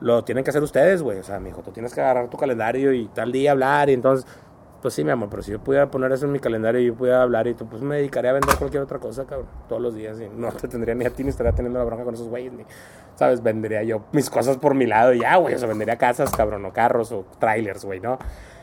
lo 0.00 0.24
tienen 0.24 0.42
que 0.42 0.50
hacer 0.50 0.62
ustedes, 0.62 1.02
güey. 1.02 1.18
O 1.18 1.22
sea, 1.22 1.38
me 1.38 1.50
dijo, 1.50 1.62
tú 1.62 1.70
tienes 1.70 1.94
que 1.94 2.00
agarrar 2.00 2.28
tu 2.28 2.36
calendario 2.36 2.92
y 2.92 3.06
tal 3.08 3.30
día 3.30 3.52
hablar. 3.52 3.90
Y 3.90 3.92
entonces, 3.92 4.26
pues 4.80 4.94
sí, 4.94 5.04
mi 5.04 5.10
amor, 5.10 5.28
pero 5.30 5.42
si 5.42 5.52
yo 5.52 5.58
pudiera 5.58 5.90
poner 5.90 6.10
eso 6.12 6.26
en 6.26 6.32
mi 6.32 6.38
calendario 6.38 6.80
y 6.80 6.86
yo 6.86 6.94
pudiera 6.94 7.22
hablar 7.22 7.46
y 7.46 7.54
tú, 7.54 7.66
pues 7.66 7.82
me 7.82 7.96
dedicaría 7.96 8.30
a 8.30 8.34
vender 8.34 8.56
cualquier 8.56 8.82
otra 8.82 8.98
cosa, 8.98 9.26
cabrón, 9.26 9.48
todos 9.68 9.82
los 9.82 9.94
días. 9.94 10.18
Y 10.20 10.28
no 10.28 10.50
te 10.52 10.68
tendría 10.68 10.94
ni 10.94 11.04
a 11.04 11.10
ti 11.10 11.22
ni 11.22 11.30
estaría 11.30 11.52
teniendo 11.52 11.78
la 11.78 11.84
bronca 11.84 12.04
con 12.04 12.14
esos 12.14 12.28
güeyes, 12.28 12.52
ni, 12.52 12.64
¿sabes? 13.14 13.42
Vendería 13.42 13.82
yo 13.82 14.04
mis 14.12 14.30
cosas 14.30 14.56
por 14.56 14.74
mi 14.74 14.86
lado 14.86 15.12
y 15.12 15.20
ya, 15.20 15.36
güey. 15.36 15.54
O 15.54 15.58
sea, 15.58 15.68
vendería 15.68 15.96
casas, 15.96 16.30
cabrón, 16.32 16.64
o 16.64 16.72
carros 16.72 17.12
o 17.12 17.26
trailers, 17.38 17.84
güey, 17.84 18.00
¿no? 18.00 18.18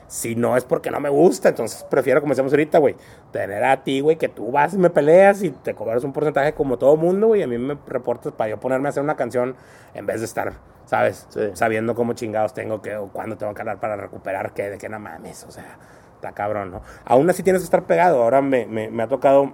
Si 0.08 0.36
no 0.36 0.56
es 0.56 0.64
porque 0.64 0.90
no 0.90 1.02
me 1.02 1.10
gusta, 1.10 1.50
entonces 1.50 1.84
prefiero, 1.84 2.22
como 2.22 2.32
decíamos 2.32 2.54
ahorita, 2.54 2.78
güey, 2.80 2.96
tener 3.32 3.64
a 3.66 3.84
ti, 3.84 4.00
güey, 4.00 4.16
que 4.16 4.30
tú 4.30 4.52
vas 4.52 4.74
y 4.74 4.78
me 4.78 4.90
peleas 4.90 5.44
y 5.44 5.50
te 5.50 5.76
cobras 5.76 6.04
un 6.06 6.14
porcentaje 6.14 6.54
como 6.54 6.78
todo 6.78 6.96
mundo, 6.96 7.28
güey, 7.28 7.42
y 7.42 7.44
a 7.44 7.48
mí 7.48 7.58
me 7.58 7.78
reportas 7.86 8.32
para 8.32 8.52
yo 8.52 8.60
ponerme 8.60 8.88
a 8.88 8.90
hacer 8.92 9.04
una 9.04 9.18
canción 9.18 9.56
en 9.94 10.06
vez 10.06 10.22
de 10.22 10.26
estar, 10.26 10.54
¿sabes? 10.86 11.28
Sí. 11.30 11.50
Sabiendo 11.54 11.94
cómo 11.94 12.14
chingados 12.14 12.54
tengo 12.54 12.82
que 12.82 12.96
o 12.96 13.10
cuándo 13.10 13.36
tengo 13.36 13.54
que 13.54 13.62
hablar 13.62 13.82
para 13.82 13.98
recuperar 13.98 14.54
qué, 14.54 14.70
de 14.70 14.78
qué 14.78 14.88
no 14.88 14.98
mames, 14.98 15.44
o 15.44 15.52
sea, 15.52 15.78
cabrón, 16.34 16.72
¿no? 16.72 16.82
Aún 17.06 17.30
así 17.30 17.44
tienes 17.44 17.62
que 17.62 17.66
estar 17.66 17.86
pegado. 17.86 18.24
Ahora 18.24 18.42
me, 18.42 18.66
me, 18.66 18.90
me 18.90 19.04
ha 19.04 19.08
tocado 19.08 19.54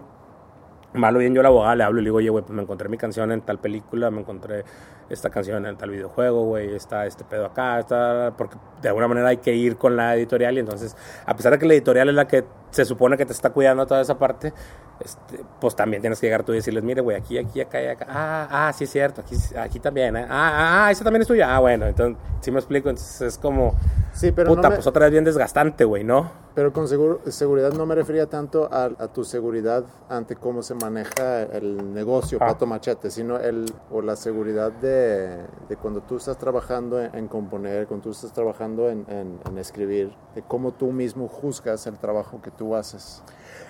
malo 0.93 1.19
bien 1.19 1.33
yo 1.33 1.41
la 1.41 1.49
abogada 1.49 1.75
le 1.75 1.83
hablo 1.83 1.99
y 1.99 2.03
le 2.03 2.07
digo, 2.07 2.17
oye, 2.17 2.29
güey, 2.29 2.43
pues 2.43 2.55
me 2.55 2.61
encontré 2.61 2.89
mi 2.89 2.97
canción 2.97 3.31
en 3.31 3.41
tal 3.41 3.59
película, 3.59 4.11
me 4.11 4.21
encontré 4.21 4.63
esta 5.09 5.29
canción 5.29 5.65
en 5.65 5.77
tal 5.77 5.89
videojuego, 5.89 6.43
güey, 6.45 6.75
está 6.75 7.05
este 7.05 7.23
pedo 7.23 7.45
acá, 7.45 7.79
está... 7.79 8.33
Porque 8.37 8.57
de 8.81 8.89
alguna 8.89 9.07
manera 9.07 9.29
hay 9.29 9.37
que 9.37 9.53
ir 9.53 9.77
con 9.77 9.95
la 9.95 10.15
editorial 10.15 10.55
y 10.55 10.59
entonces, 10.59 10.95
a 11.25 11.35
pesar 11.35 11.53
de 11.53 11.59
que 11.59 11.65
la 11.65 11.73
editorial 11.73 12.09
es 12.09 12.15
la 12.15 12.27
que 12.27 12.45
se 12.69 12.85
supone 12.85 13.17
que 13.17 13.25
te 13.25 13.33
está 13.33 13.51
cuidando 13.51 13.85
toda 13.85 14.01
esa 14.01 14.17
parte, 14.17 14.53
este, 15.03 15.43
pues 15.59 15.75
también 15.75 16.01
tienes 16.01 16.19
que 16.19 16.27
llegar 16.27 16.43
tú 16.43 16.51
y 16.53 16.55
decirles, 16.55 16.83
mire, 16.83 17.01
güey, 17.01 17.17
aquí, 17.17 17.37
aquí, 17.37 17.61
acá 17.61 17.81
y 17.81 17.87
acá. 17.87 18.05
Ah, 18.09 18.47
ah, 18.67 18.73
sí 18.73 18.83
es 18.85 18.89
cierto, 18.91 19.21
aquí, 19.21 19.35
aquí 19.57 19.79
también, 19.79 20.15
¿eh? 20.17 20.25
Ah, 20.29 20.51
ah, 20.53 20.85
ah, 20.87 20.91
esa 20.91 21.03
también 21.03 21.21
es 21.21 21.27
tuya. 21.27 21.55
Ah, 21.55 21.59
bueno, 21.59 21.85
entonces, 21.85 22.17
sí 22.41 22.51
me 22.51 22.59
explico, 22.59 22.89
entonces 22.89 23.21
es 23.21 23.37
como... 23.37 23.75
Sí, 24.13 24.31
pero, 24.31 24.49
puta, 24.49 24.61
no 24.63 24.69
me- 24.69 24.75
pues 24.75 24.85
otra 24.87 25.05
vez 25.05 25.11
bien 25.11 25.23
desgastante, 25.23 25.85
güey, 25.85 26.03
¿no? 26.03 26.43
pero 26.55 26.71
con 26.71 26.85
segur- 26.85 27.19
seguridad 27.31 27.73
no 27.73 27.87
me 27.87 27.95
refería 27.95 28.27
tanto 28.27 28.69
a, 28.71 28.83
a 28.83 29.07
tu 29.07 29.23
seguridad 29.23 29.85
ante 30.07 30.35
cómo 30.35 30.61
se 30.61 30.75
maneja 30.75 31.41
el 31.41 31.95
negocio 31.95 32.37
Ah. 32.39 32.45
Pato 32.49 32.67
Machete, 32.67 33.09
sino 33.09 33.39
el, 33.39 33.65
o 33.89 34.03
la 34.03 34.15
seguridad 34.15 34.71
de, 34.71 35.37
de 35.67 35.75
cuando 35.81 36.01
tú 36.01 36.17
estás 36.17 36.37
trabajando 36.37 37.01
en, 37.01 37.15
en 37.15 37.27
componer, 37.27 37.87
cuando 37.87 38.03
tú 38.03 38.11
estás 38.11 38.31
trabajando 38.33 38.87
en, 38.91 39.03
en- 39.09 39.39
en 39.49 39.57
escribir, 39.57 40.13
de 40.35 40.43
cómo 40.43 40.73
tú 40.73 40.91
mismo 40.91 41.27
juzgas 41.27 41.87
el 41.87 41.97
trabajo 41.97 42.39
que 42.39 42.51
tú 42.51 42.75
haces. 42.75 43.23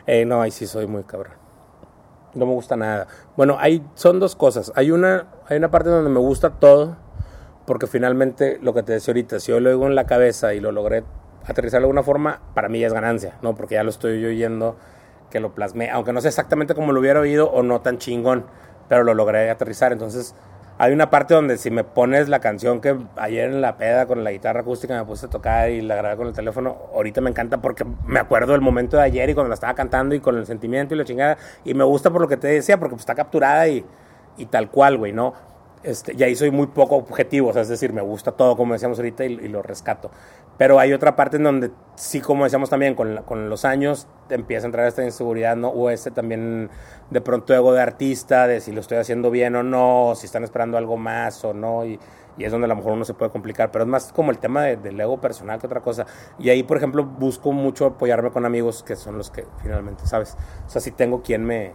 Eh, 0.08 0.26
no, 0.26 0.42
ahí 0.42 0.52
sí 0.52 0.68
soy 0.68 0.88
muy 0.88 1.04
cabrón. 1.04 1.34
No 2.34 2.46
me 2.46 2.54
gusta 2.54 2.76
nada. 2.76 3.08
Bueno, 3.38 3.58
hay, 3.60 3.86
son 3.96 4.20
dos 4.20 4.36
cosas. 4.36 4.72
Hay 4.76 4.92
una, 4.92 5.28
hay 5.48 5.58
una 5.58 5.70
parte 5.72 5.90
donde 5.90 6.10
me 6.10 6.20
gusta 6.20 6.52
todo, 6.52 6.98
porque 7.66 7.88
finalmente 7.88 8.60
lo 8.62 8.74
que 8.74 8.84
te 8.84 8.94
decía 8.94 9.12
ahorita, 9.12 9.40
si 9.40 9.52
yo 9.52 9.60
lo 9.60 9.70
oigo 9.70 9.88
en 9.88 9.96
la 9.96 10.06
cabeza 10.06 10.54
y 10.54 10.60
lo 10.60 10.72
logré 10.72 11.04
aterrizar 11.46 11.80
de 11.80 11.86
alguna 11.86 12.04
forma, 12.04 12.42
para 12.54 12.70
mí 12.70 12.80
ya 12.80 12.88
es 12.88 12.94
ganancia, 12.94 13.38
¿no? 13.42 13.56
Porque 13.56 13.76
ya 13.76 13.84
lo 13.84 13.90
estoy 13.90 14.24
oyendo, 14.26 14.78
que 15.30 15.40
lo 15.40 15.54
plasmé, 15.54 15.90
aunque 15.90 16.14
no 16.14 16.22
sé 16.22 16.28
exactamente 16.28 16.76
como 16.76 16.92
lo 16.92 17.00
hubiera 17.00 17.20
oído 17.20 17.50
o 17.50 17.64
no 17.64 17.82
tan 17.82 17.98
chingón, 17.98 18.46
pero 18.88 19.04
lo 19.04 19.14
logré 19.14 19.50
aterrizar. 19.50 19.92
Entonces, 19.92 20.36
hay 20.84 20.91
una 20.91 21.10
parte 21.10 21.34
donde 21.34 21.57
si 21.57 21.72
me 21.72 21.85
pones 21.85 22.27
la 22.27 22.39
canción 22.39 22.81
que 22.81 22.97
ayer 23.15 23.49
en 23.49 23.61
la 23.61 23.77
peda 23.77 24.05
con 24.05 24.22
la 24.22 24.34
guitarra 24.34 24.60
acústica 24.60 24.97
me 24.99 25.05
puse 25.05 25.27
a 25.27 25.30
tocar 25.30 25.69
y 25.69 25.81
la 25.81 25.95
grabé 25.95 26.18
con 26.18 26.27
el 26.27 26.34
teléfono, 26.34 26.76
ahorita 26.93 27.22
me 27.22 27.30
encanta 27.30 27.61
porque 27.61 27.85
me 28.05 28.19
acuerdo 28.19 28.51
del 28.51 28.60
momento 28.60 28.97
de 28.97 29.03
ayer 29.03 29.30
y 29.30 29.34
cuando 29.34 29.47
la 29.47 29.53
estaba 29.53 29.76
cantando 29.76 30.14
y 30.14 30.19
con 30.19 30.38
el 30.38 30.45
sentimiento 30.45 30.93
y 30.93 30.97
la 30.97 31.05
chingada. 31.05 31.38
Y 31.64 31.73
me 31.73 31.85
gusta 31.85 32.11
por 32.11 32.22
lo 32.22 32.27
que 32.27 32.35
te 32.35 32.49
decía, 32.49 32.77
porque 32.77 32.95
pues, 32.95 33.03
está 33.03 33.15
capturada 33.15 33.65
y, 33.69 33.85
y 34.35 34.45
tal 34.47 34.69
cual, 34.69 34.97
güey, 34.97 35.14
¿no? 35.14 35.34
Este, 35.84 36.15
y 36.18 36.23
ahí 36.23 36.35
soy 36.35 36.51
muy 36.51 36.68
poco 36.68 36.97
objetivo, 36.97 37.49
o 37.49 37.53
sea, 37.53 37.61
es 37.61 37.69
decir, 37.69 37.93
me 37.93 38.01
gusta 38.01 38.34
todo, 38.34 38.57
como 38.57 38.73
decíamos 38.73 38.99
ahorita, 38.99 39.23
y, 39.23 39.34
y 39.35 39.47
lo 39.47 39.61
rescato. 39.61 40.11
Pero 40.58 40.80
hay 40.80 40.94
otra 40.94 41.16
parte 41.16 41.38
en 41.38 41.44
donde 41.44 41.72
sí, 41.96 42.22
como 42.22 42.44
decíamos 42.44 42.70
también, 42.70 42.96
con, 42.96 43.24
con 43.24 43.50
los 43.50 43.66
años 43.66 44.08
empieza 44.30 44.66
a 44.66 44.68
entrar 44.68 44.88
esta 44.88 45.04
inseguridad, 45.04 45.56
¿no? 45.56 45.70
O 45.70 45.90
este 45.90 46.12
también, 46.12 46.70
de 47.10 47.22
pronto, 47.22 47.54
ego 47.54 47.74
de 47.74 47.82
artista, 47.82 48.48
de 48.48 48.62
si 48.62 48.72
lo 48.72 48.82
estoy 48.82 48.98
haciendo 48.98 49.32
bien 49.32 49.56
o 49.56 49.64
no, 49.64 50.10
o 50.10 50.16
si 50.16 50.26
están 50.28 50.44
esperando 50.44 50.78
algo 50.78 50.96
más 50.98 51.44
o 51.44 51.54
no, 51.54 51.86
y, 51.86 52.00
y 52.38 52.44
es 52.46 52.52
donde 52.52 52.66
a 52.66 52.68
lo 52.68 52.76
mejor 52.76 52.94
uno 52.94 53.04
se 53.06 53.14
puede 53.14 53.32
complicar, 53.32 53.72
pero 53.72 53.84
es 53.84 53.90
más 53.90 54.14
como 54.14 54.32
el 54.32 54.38
tema 54.40 54.64
de- 54.64 54.78
del 54.78 55.00
ego 55.00 55.20
personal 55.20 55.60
que 55.60 55.68
otra 55.68 55.82
cosa. 55.82 56.06
Y 56.40 56.50
ahí, 56.50 56.64
por 56.64 56.78
ejemplo, 56.78 57.04
busco 57.06 57.52
mucho 57.52 57.86
apoyarme 57.88 58.32
con 58.32 58.46
amigos 58.46 58.84
que 58.84 58.96
son 58.96 59.18
los 59.18 59.30
que 59.32 59.46
finalmente, 59.62 60.06
¿sabes? 60.06 60.38
O 60.66 60.70
sea, 60.70 60.82
si 60.82 60.92
tengo 60.92 61.22
quien 61.22 61.46
me, 61.46 61.74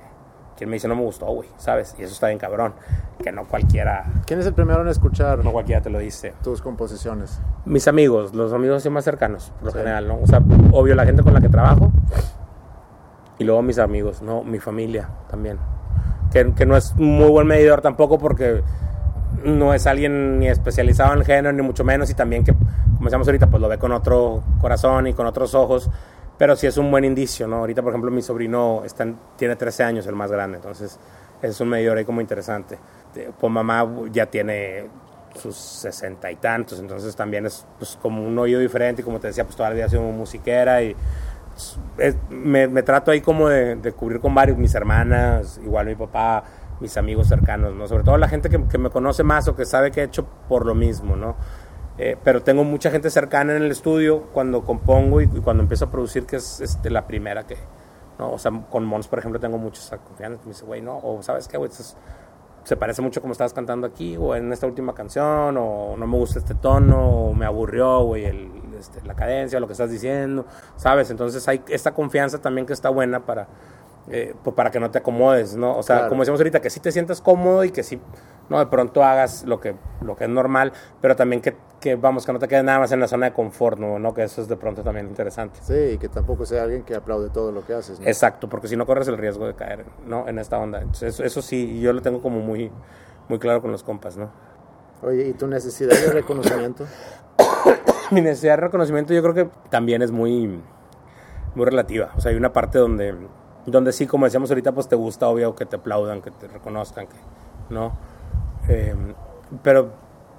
quien 0.58 0.68
me 0.68 0.74
dice, 0.76 0.88
no 0.88 0.96
me 0.96 1.02
gustó, 1.02 1.26
güey, 1.26 1.48
¿sabes? 1.56 1.94
Y 1.98 2.02
eso 2.02 2.12
está 2.12 2.26
bien 2.26 2.38
cabrón, 2.38 2.74
que 3.22 3.32
no 3.32 3.44
cualquiera, 3.46 4.04
¿Quién 4.26 4.40
es 4.40 4.46
el 4.46 4.52
primero 4.52 4.82
en 4.82 4.88
escuchar 4.88 5.42
no 5.44 5.52
cualquiera 5.52 5.80
te 5.80 5.88
lo 5.88 5.98
dice. 6.00 6.34
tus 6.42 6.60
composiciones? 6.60 7.40
Mis 7.64 7.88
amigos, 7.88 8.34
los 8.34 8.52
amigos 8.52 8.78
así 8.78 8.90
más 8.90 9.04
cercanos, 9.04 9.52
por 9.56 9.66
lo 9.66 9.70
Sí. 9.70 9.78
general, 9.78 10.06
¿no? 10.08 10.18
O 10.22 10.26
sea, 10.26 10.40
obvio 10.72 10.94
la 10.94 11.06
gente 11.06 11.22
con 11.22 11.32
la 11.32 11.40
que 11.40 11.48
trabajo 11.48 11.90
y 13.38 13.44
luego 13.44 13.62
mis 13.62 13.78
amigos, 13.78 14.20
¿no? 14.20 14.42
Mi 14.42 14.58
familia 14.58 15.08
también. 15.30 15.58
Que, 16.32 16.52
que 16.52 16.66
no 16.66 16.76
es 16.76 16.94
muy 16.96 17.28
buen 17.30 17.46
medidor 17.46 17.80
tampoco 17.80 18.18
porque 18.18 18.62
no 19.44 19.72
es 19.72 19.86
alguien 19.86 20.40
ni 20.40 20.48
especializado 20.48 21.14
en 21.14 21.24
género, 21.24 21.52
ni 21.52 21.62
mucho 21.62 21.84
menos, 21.84 22.10
y 22.10 22.14
también 22.14 22.42
que, 22.44 22.52
como 22.52 23.04
decíamos 23.04 23.28
ahorita, 23.28 23.46
pues 23.46 23.62
lo 23.62 23.68
ve 23.68 23.78
con 23.78 23.92
otro 23.92 24.42
corazón 24.60 25.06
y 25.06 25.14
con 25.14 25.26
otros 25.26 25.54
ojos, 25.54 25.88
pero 26.38 26.56
sí 26.56 26.66
es 26.66 26.76
un 26.78 26.90
buen 26.90 27.04
indicio, 27.04 27.46
¿no? 27.48 27.56
Ahorita, 27.56 27.82
por 27.82 27.92
ejemplo, 27.92 28.10
mi 28.10 28.22
sobrino 28.22 28.82
está 28.84 29.02
en- 29.04 29.18
tiene 29.36 29.56
13 29.56 29.82
años, 29.84 30.06
el 30.06 30.14
más 30.14 30.30
grande, 30.30 30.56
entonces 30.56 30.98
es 31.42 31.60
un 31.60 31.68
medidor 31.68 31.98
ahí 31.98 32.04
como 32.04 32.20
interesante. 32.20 32.78
Pues 33.40 33.52
mamá 33.52 33.86
ya 34.12 34.26
tiene 34.26 34.86
sus 35.34 35.56
sesenta 35.56 36.30
y 36.30 36.36
tantos, 36.36 36.78
entonces 36.80 37.14
también 37.16 37.46
es 37.46 37.66
pues, 37.78 37.98
como 38.00 38.22
un 38.24 38.38
oído 38.38 38.60
diferente 38.60 39.02
y 39.02 39.04
como 39.04 39.20
te 39.20 39.28
decía, 39.28 39.44
pues 39.44 39.56
toda 39.56 39.68
la 39.70 39.74
vida 39.74 39.86
ha 39.86 39.88
sido 39.88 40.02
musiquera 40.02 40.82
y 40.82 40.94
es- 41.98 42.16
me, 42.30 42.68
me 42.68 42.82
trato 42.82 43.10
ahí 43.10 43.20
como 43.20 43.48
de, 43.48 43.76
de 43.76 43.92
cubrir 43.92 44.20
con 44.20 44.34
varios, 44.34 44.58
mis 44.58 44.74
hermanas, 44.74 45.60
igual 45.64 45.86
mi 45.86 45.94
papá, 45.94 46.44
mis 46.80 46.96
amigos 46.96 47.26
cercanos, 47.28 47.74
¿no? 47.74 47.88
Sobre 47.88 48.04
todo 48.04 48.16
la 48.18 48.28
gente 48.28 48.48
que, 48.48 48.62
que 48.68 48.78
me 48.78 48.90
conoce 48.90 49.24
más 49.24 49.48
o 49.48 49.56
que 49.56 49.64
sabe 49.64 49.90
que 49.90 50.00
he 50.00 50.04
hecho 50.04 50.26
por 50.48 50.64
lo 50.64 50.74
mismo, 50.74 51.16
¿no? 51.16 51.36
Eh, 51.98 52.16
pero 52.22 52.42
tengo 52.42 52.62
mucha 52.64 52.90
gente 52.90 53.10
cercana 53.10 53.56
en 53.56 53.62
el 53.64 53.70
estudio 53.72 54.22
cuando 54.32 54.64
compongo 54.64 55.20
y, 55.20 55.24
y 55.24 55.40
cuando 55.40 55.62
empiezo 55.64 55.86
a 55.86 55.90
producir, 55.90 56.26
que 56.26 56.36
es 56.36 56.60
este, 56.60 56.90
la 56.90 57.06
primera 57.08 57.44
que, 57.44 57.56
¿no? 58.18 58.32
O 58.32 58.38
sea, 58.38 58.52
con 58.70 58.84
Mons, 58.84 59.08
por 59.08 59.18
ejemplo, 59.18 59.40
tengo 59.40 59.58
mucha 59.58 59.98
confianza. 59.98 60.40
Me 60.44 60.50
dice, 60.52 60.64
güey, 60.64 60.80
no, 60.80 60.98
o 61.02 61.22
sabes 61.22 61.48
qué, 61.48 61.56
güey, 61.56 61.70
es- 61.70 61.96
se 62.64 62.76
parece 62.76 63.00
mucho 63.00 63.20
como 63.22 63.32
estabas 63.32 63.54
cantando 63.54 63.86
aquí, 63.86 64.16
o 64.18 64.36
en 64.36 64.52
esta 64.52 64.66
última 64.66 64.94
canción, 64.94 65.56
o 65.56 65.96
no 65.96 66.06
me 66.06 66.16
gusta 66.18 66.38
este 66.38 66.54
tono, 66.54 67.28
o 67.28 67.32
me 67.34 67.46
aburrió, 67.46 68.02
güey, 68.04 68.26
el, 68.26 68.50
este, 68.78 69.00
la 69.06 69.14
cadencia, 69.14 69.58
lo 69.58 69.66
que 69.66 69.72
estás 69.72 69.90
diciendo, 69.90 70.44
¿sabes? 70.76 71.10
Entonces 71.10 71.48
hay 71.48 71.62
esta 71.68 71.94
confianza 71.94 72.38
también 72.42 72.66
que 72.66 72.74
está 72.74 72.90
buena 72.90 73.24
para, 73.24 73.46
eh, 74.10 74.34
pues 74.44 74.54
para 74.54 74.70
que 74.70 74.80
no 74.80 74.90
te 74.90 74.98
acomodes, 74.98 75.56
¿no? 75.56 75.78
O 75.78 75.82
sea, 75.82 75.96
Claro. 75.96 76.08
como 76.10 76.20
decíamos 76.22 76.40
ahorita, 76.40 76.60
que 76.60 76.68
sí 76.68 76.78
te 76.78 76.92
sientas 76.92 77.22
cómodo 77.22 77.64
y 77.64 77.70
que 77.70 77.82
sí, 77.82 77.98
no, 78.48 78.58
de 78.58 78.66
pronto 78.66 79.04
hagas 79.04 79.44
lo 79.44 79.60
que, 79.60 79.74
lo 80.00 80.16
que 80.16 80.24
es 80.24 80.30
normal, 80.30 80.72
pero 81.00 81.16
también 81.16 81.42
que, 81.42 81.56
que, 81.80 81.96
vamos, 81.96 82.24
que 82.24 82.32
no 82.32 82.38
te 82.38 82.48
quedes 82.48 82.64
nada 82.64 82.78
más 82.78 82.92
en 82.92 83.00
la 83.00 83.08
zona 83.08 83.26
de 83.26 83.32
confort, 83.32 83.78
¿no? 83.78 83.98
¿no? 83.98 84.14
Que 84.14 84.24
eso 84.24 84.40
es 84.40 84.48
de 84.48 84.56
pronto 84.56 84.82
también 84.82 85.06
interesante. 85.06 85.60
Sí, 85.62 85.94
y 85.94 85.98
que 85.98 86.08
tampoco 86.08 86.46
sea 86.46 86.62
alguien 86.62 86.82
que 86.82 86.94
aplaude 86.94 87.30
todo 87.30 87.52
lo 87.52 87.64
que 87.66 87.74
haces. 87.74 88.00
¿no? 88.00 88.06
Exacto, 88.06 88.48
porque 88.48 88.68
si 88.68 88.76
no 88.76 88.86
corres 88.86 89.08
el 89.08 89.18
riesgo 89.18 89.46
de 89.46 89.54
caer, 89.54 89.84
¿no? 90.06 90.28
En 90.28 90.38
esta 90.38 90.58
onda. 90.58 90.78
Entonces, 90.78 91.14
eso, 91.14 91.24
eso 91.24 91.42
sí, 91.42 91.80
yo 91.80 91.92
lo 91.92 92.00
tengo 92.02 92.22
como 92.22 92.40
muy, 92.40 92.70
muy 93.28 93.38
claro 93.38 93.60
con 93.60 93.70
los 93.70 93.82
compas, 93.82 94.16
¿no? 94.16 94.30
Oye, 95.02 95.28
¿y 95.28 95.32
tu 95.32 95.46
necesidad 95.46 95.90
de 95.90 96.12
reconocimiento? 96.12 96.84
Mi 98.10 98.20
necesidad 98.20 98.54
de 98.54 98.62
reconocimiento 98.62 99.12
yo 99.12 99.22
creo 99.22 99.34
que 99.34 99.48
también 99.70 100.02
es 100.02 100.10
muy, 100.10 100.60
muy 101.54 101.64
relativa. 101.64 102.12
O 102.16 102.20
sea, 102.20 102.30
hay 102.30 102.36
una 102.36 102.52
parte 102.52 102.78
donde, 102.78 103.14
donde 103.66 103.92
sí, 103.92 104.06
como 104.06 104.24
decíamos 104.24 104.50
ahorita, 104.50 104.72
pues 104.72 104.88
te 104.88 104.96
gusta, 104.96 105.28
obvio, 105.28 105.54
que 105.54 105.66
te 105.66 105.76
aplaudan, 105.76 106.22
que 106.22 106.30
te 106.30 106.48
reconozcan, 106.48 107.06
que, 107.06 107.16
¿no? 107.68 107.92
Eh, 108.68 108.94
pero, 109.62 109.92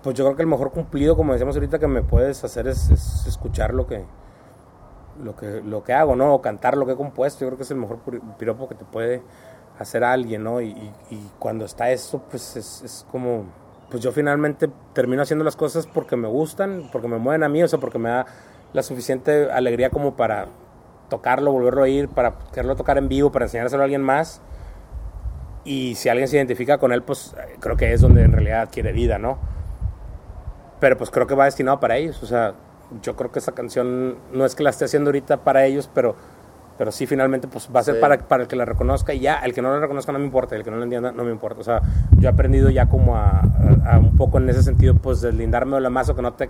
pues 0.03 0.15
yo 0.15 0.23
creo 0.25 0.35
que 0.35 0.43
el 0.43 0.47
mejor 0.47 0.71
cumplido, 0.71 1.15
como 1.15 1.33
decíamos 1.33 1.55
ahorita, 1.55 1.79
que 1.79 1.87
me 1.87 2.03
puedes 2.03 2.43
hacer 2.43 2.67
es, 2.67 2.89
es 2.91 3.25
escuchar 3.27 3.73
lo 3.73 3.87
que, 3.87 4.05
lo 5.23 5.35
que, 5.35 5.61
lo 5.61 5.83
que 5.83 5.93
hago, 5.93 6.15
¿no? 6.15 6.33
O 6.35 6.41
cantar 6.41 6.77
lo 6.77 6.85
que 6.85 6.93
he 6.93 6.95
compuesto. 6.95 7.41
Yo 7.41 7.47
creo 7.47 7.57
que 7.57 7.63
es 7.63 7.71
el 7.71 7.77
mejor 7.77 7.99
piropo 8.37 8.67
que 8.69 8.75
te 8.75 8.85
puede 8.85 9.21
hacer 9.77 10.03
alguien, 10.03 10.43
¿no? 10.43 10.61
Y, 10.61 10.67
y- 10.69 10.93
y 11.11 11.31
cuando 11.39 11.65
está 11.65 11.89
eso, 11.91 12.21
pues 12.29 12.55
es, 12.55 12.81
es 12.83 13.05
como, 13.11 13.45
pues 13.89 14.01
yo 14.03 14.11
finalmente 14.11 14.69
termino 14.93 15.21
haciendo 15.23 15.43
las 15.45 15.55
cosas 15.55 15.87
porque 15.87 16.15
me 16.15 16.27
gustan, 16.27 16.89
porque 16.91 17.07
me 17.07 17.17
mueven 17.17 17.43
a 17.43 17.49
mí, 17.49 17.61
o 17.63 17.67
sea, 17.67 17.79
porque 17.79 17.97
me 17.99 18.09
da 18.09 18.25
la 18.73 18.83
suficiente 18.83 19.51
alegría 19.51 19.89
como 19.89 20.15
para 20.15 20.47
tocarlo, 21.09 21.51
volverlo 21.51 21.81
a 21.81 21.83
oír, 21.85 22.07
para 22.07 22.37
quererlo 22.53 22.75
tocar 22.75 22.97
en 22.97 23.09
vivo, 23.09 23.31
para 23.31 23.45
enseñárselo 23.45 23.81
a 23.81 23.85
alguien 23.85 24.01
más. 24.03 24.41
Y 25.69 25.93
si 25.95 26.09
alguien 26.09 26.27
se 26.27 26.37
identifica 26.37 26.79
con 26.79 26.91
él, 26.91 27.03
pues 27.03 27.35
creo 27.59 27.77
que 27.77 27.93
es 27.93 28.01
donde 28.01 28.23
en 28.23 28.31
realidad 28.31 28.61
adquiere 28.61 28.91
vida, 28.91 29.19
¿no? 29.19 29.37
Pero 30.79 30.97
pues 30.97 31.11
creo 31.11 31.27
que 31.27 31.35
va 31.35 31.45
destinado 31.45 31.79
para 31.79 31.97
ellos. 31.97 32.23
O 32.23 32.25
sea, 32.25 32.53
yo 33.03 33.15
creo 33.15 33.31
que 33.31 33.39
esa 33.39 33.51
canción 33.51 34.15
no 34.33 34.45
es 34.45 34.55
que 34.55 34.63
la 34.63 34.71
esté 34.71 34.85
haciendo 34.85 35.09
ahorita 35.09 35.37
para 35.43 35.65
ellos, 35.65 35.89
pero, 35.93 36.15
pero 36.77 36.91
sí 36.91 37.05
finalmente 37.05 37.47
pues 37.47 37.69
va 37.75 37.81
a 37.81 37.83
ser 37.83 37.95
Sí. 37.95 38.01
para, 38.01 38.17
para 38.17 38.43
el 38.43 38.47
que 38.49 38.55
la 38.55 38.65
reconozca 38.65 39.13
y 39.13 39.19
ya, 39.19 39.35
el 39.39 39.53
que 39.53 39.61
no 39.61 39.71
la 39.73 39.79
reconozca 39.79 40.11
no 40.11 40.19
me 40.19 40.25
importa, 40.25 40.55
el 40.55 40.63
que 40.63 40.71
no 40.71 40.77
la 40.77 40.85
entienda 40.85 41.11
no 41.11 41.23
me 41.23 41.31
importa. 41.31 41.59
O 41.61 41.63
sea, 41.63 41.81
yo 42.17 42.29
he 42.29 42.31
aprendido 42.31 42.69
ya 42.69 42.87
como 42.87 43.15
a, 43.17 43.41
a- 43.41 43.93
a 43.95 43.99
un 43.99 44.15
poco 44.15 44.39
en 44.39 44.49
ese 44.49 44.63
sentido 44.63 44.95
pues 44.95 45.21
deslindarme 45.21 45.75
de 45.75 45.81
la 45.81 45.89
masa, 45.91 46.15
que 46.15 46.21
no 46.23 46.33
te 46.33 46.49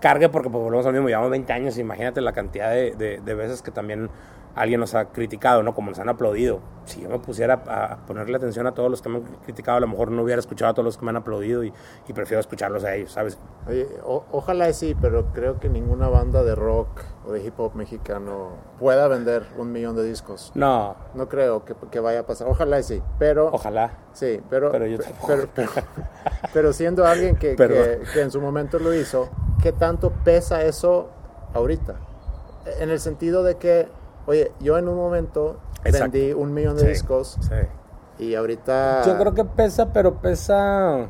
cargue 0.00 0.28
porque 0.28 0.50
pues 0.50 0.62
volvemos 0.62 0.86
al 0.86 0.92
mismo, 0.92 1.08
llevamos 1.08 1.30
20 1.30 1.52
años, 1.52 1.78
imagínate 1.78 2.20
la 2.20 2.32
cantidad 2.32 2.70
de, 2.70 2.92
de- 2.92 3.20
de 3.24 3.34
veces 3.34 3.62
que 3.62 3.70
también 3.70 4.08
alguien 4.54 4.80
nos 4.80 4.94
ha 4.94 5.06
criticado, 5.06 5.62
¿no? 5.62 5.74
Como 5.74 5.90
nos 5.90 5.98
han 5.98 6.08
aplaudido. 6.08 6.60
Si 6.84 7.00
yo 7.00 7.08
me 7.08 7.18
pusiera 7.20 7.62
a, 7.66 7.92
a 7.92 7.96
ponerle 8.06 8.36
atención 8.36 8.66
a 8.66 8.72
todos 8.74 8.90
los 8.90 9.00
que 9.02 9.08
me 9.08 9.18
han 9.18 9.22
criticado, 9.44 9.78
a 9.78 9.80
lo 9.80 9.86
mejor 9.86 10.10
no 10.10 10.22
hubiera 10.22 10.40
escuchado 10.40 10.70
a 10.72 10.74
todos 10.74 10.84
los 10.84 10.98
que 10.98 11.04
me 11.04 11.10
han 11.10 11.16
aplaudido 11.16 11.62
y, 11.64 11.72
y 12.08 12.12
prefiero 12.12 12.40
escucharlos 12.40 12.82
a 12.84 12.94
ellos, 12.94 13.12
¿sabes? 13.12 13.38
Oye, 13.68 13.86
o- 14.04 14.24
ojalá 14.32 14.72
sí, 14.72 14.96
pero 15.00 15.26
creo 15.32 15.60
que 15.60 15.68
ninguna 15.68 16.08
banda 16.08 16.42
de 16.42 16.54
rock 16.56 16.88
o 17.24 17.30
de 17.32 17.42
hip 17.44 17.54
hop 17.60 17.76
mexicano 17.76 18.50
pueda 18.80 19.06
vender 19.06 19.46
un 19.56 19.70
millón 19.70 19.94
de 19.94 20.02
discos. 20.04 20.50
No, 20.54 20.96
No 21.14 21.28
creo 21.28 21.64
que, 21.64 21.74
que 21.90 22.00
vaya 22.00 22.20
a 22.20 22.26
pasar. 22.26 22.48
Ojalá 22.48 22.82
sí, 22.82 23.00
pero... 23.18 23.48
ojalá. 23.52 23.92
Sí, 24.12 24.40
pero, 24.50 24.72
Pero 24.72 24.86
yo 24.86 24.98
pero, 25.26 25.48
pero, 25.54 25.68
pero 26.52 26.72
siendo 26.72 27.06
alguien 27.06 27.36
que, 27.36 27.54
que, 27.56 28.00
que 28.12 28.20
en 28.20 28.30
su 28.30 28.40
momento 28.40 28.78
lo 28.80 28.92
hizo, 28.92 29.28
¿qué 29.62 29.72
tanto 29.72 30.10
pesa 30.24 30.62
eso 30.64 31.08
ahorita? 31.54 31.94
En 32.80 32.90
el 32.90 32.98
sentido 33.00 33.42
de 33.44 33.56
que, 33.56 33.88
oye, 34.26 34.52
yo 34.60 34.78
en 34.78 34.88
un 34.88 34.96
momento 34.96 35.58
Exacto. 35.84 36.12
vendí 36.12 36.32
un 36.32 36.52
millón 36.54 36.76
de 36.76 36.82
Sí, 36.82 36.88
discos 36.88 37.38
sí. 37.40 38.24
y 38.24 38.34
ahorita... 38.34 39.02
Yo 39.06 39.18
creo 39.18 39.34
que 39.34 39.44
pesa, 39.44 39.92
pero 39.92 40.14
pesa. 40.20 41.08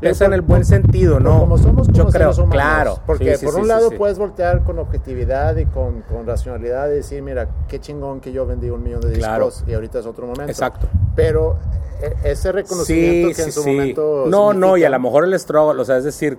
Pesa 0.00 0.26
en 0.26 0.34
el 0.34 0.42
buen 0.42 0.64
sentido, 0.66 1.18
¿no? 1.18 1.38
como 1.40 1.56
somos 1.56 1.86
como 1.86 1.96
Yo 1.96 2.06
creo, 2.08 2.30
humanos, 2.32 2.50
claro. 2.50 2.98
Porque 3.06 3.34
Sí, 3.34 3.40
sí, 3.40 3.44
por 3.46 3.54
sí, 3.54 3.60
un 3.60 3.64
sí, 3.66 3.68
lado 3.70 3.90
sí. 3.90 3.96
puedes 3.96 4.18
voltear 4.18 4.62
con 4.64 4.78
objetividad 4.78 5.56
y 5.56 5.64
con, 5.66 6.02
con 6.02 6.26
racionalidad 6.26 6.88
y 6.90 6.94
decir, 6.96 7.22
mira, 7.22 7.48
qué 7.68 7.80
chingón 7.80 8.20
que 8.20 8.32
yo 8.32 8.44
vendí 8.44 8.68
un 8.68 8.82
millón 8.82 9.00
de 9.00 9.10
discos 9.10 9.24
Claro. 9.24 9.50
y 9.66 9.72
ahorita 9.72 10.00
es 10.00 10.06
otro 10.06 10.26
momento. 10.26 10.50
Exacto. 10.50 10.88
Pero 11.14 11.56
eh, 12.02 12.12
ese 12.24 12.52
reconocimiento 12.52 13.28
Sí, 13.28 13.34
que 13.34 13.42
en 13.42 13.46
sí, 13.46 13.52
su 13.52 13.62
sí. 13.62 13.70
momento... 13.70 14.24
No, 14.28 14.52
no, 14.52 14.76
y 14.76 14.84
a 14.84 14.90
lo 14.90 15.00
mejor 15.00 15.24
el 15.24 15.38
struggle, 15.38 15.80
o 15.80 15.84
sea, 15.86 15.96
es 15.96 16.04
decir, 16.04 16.38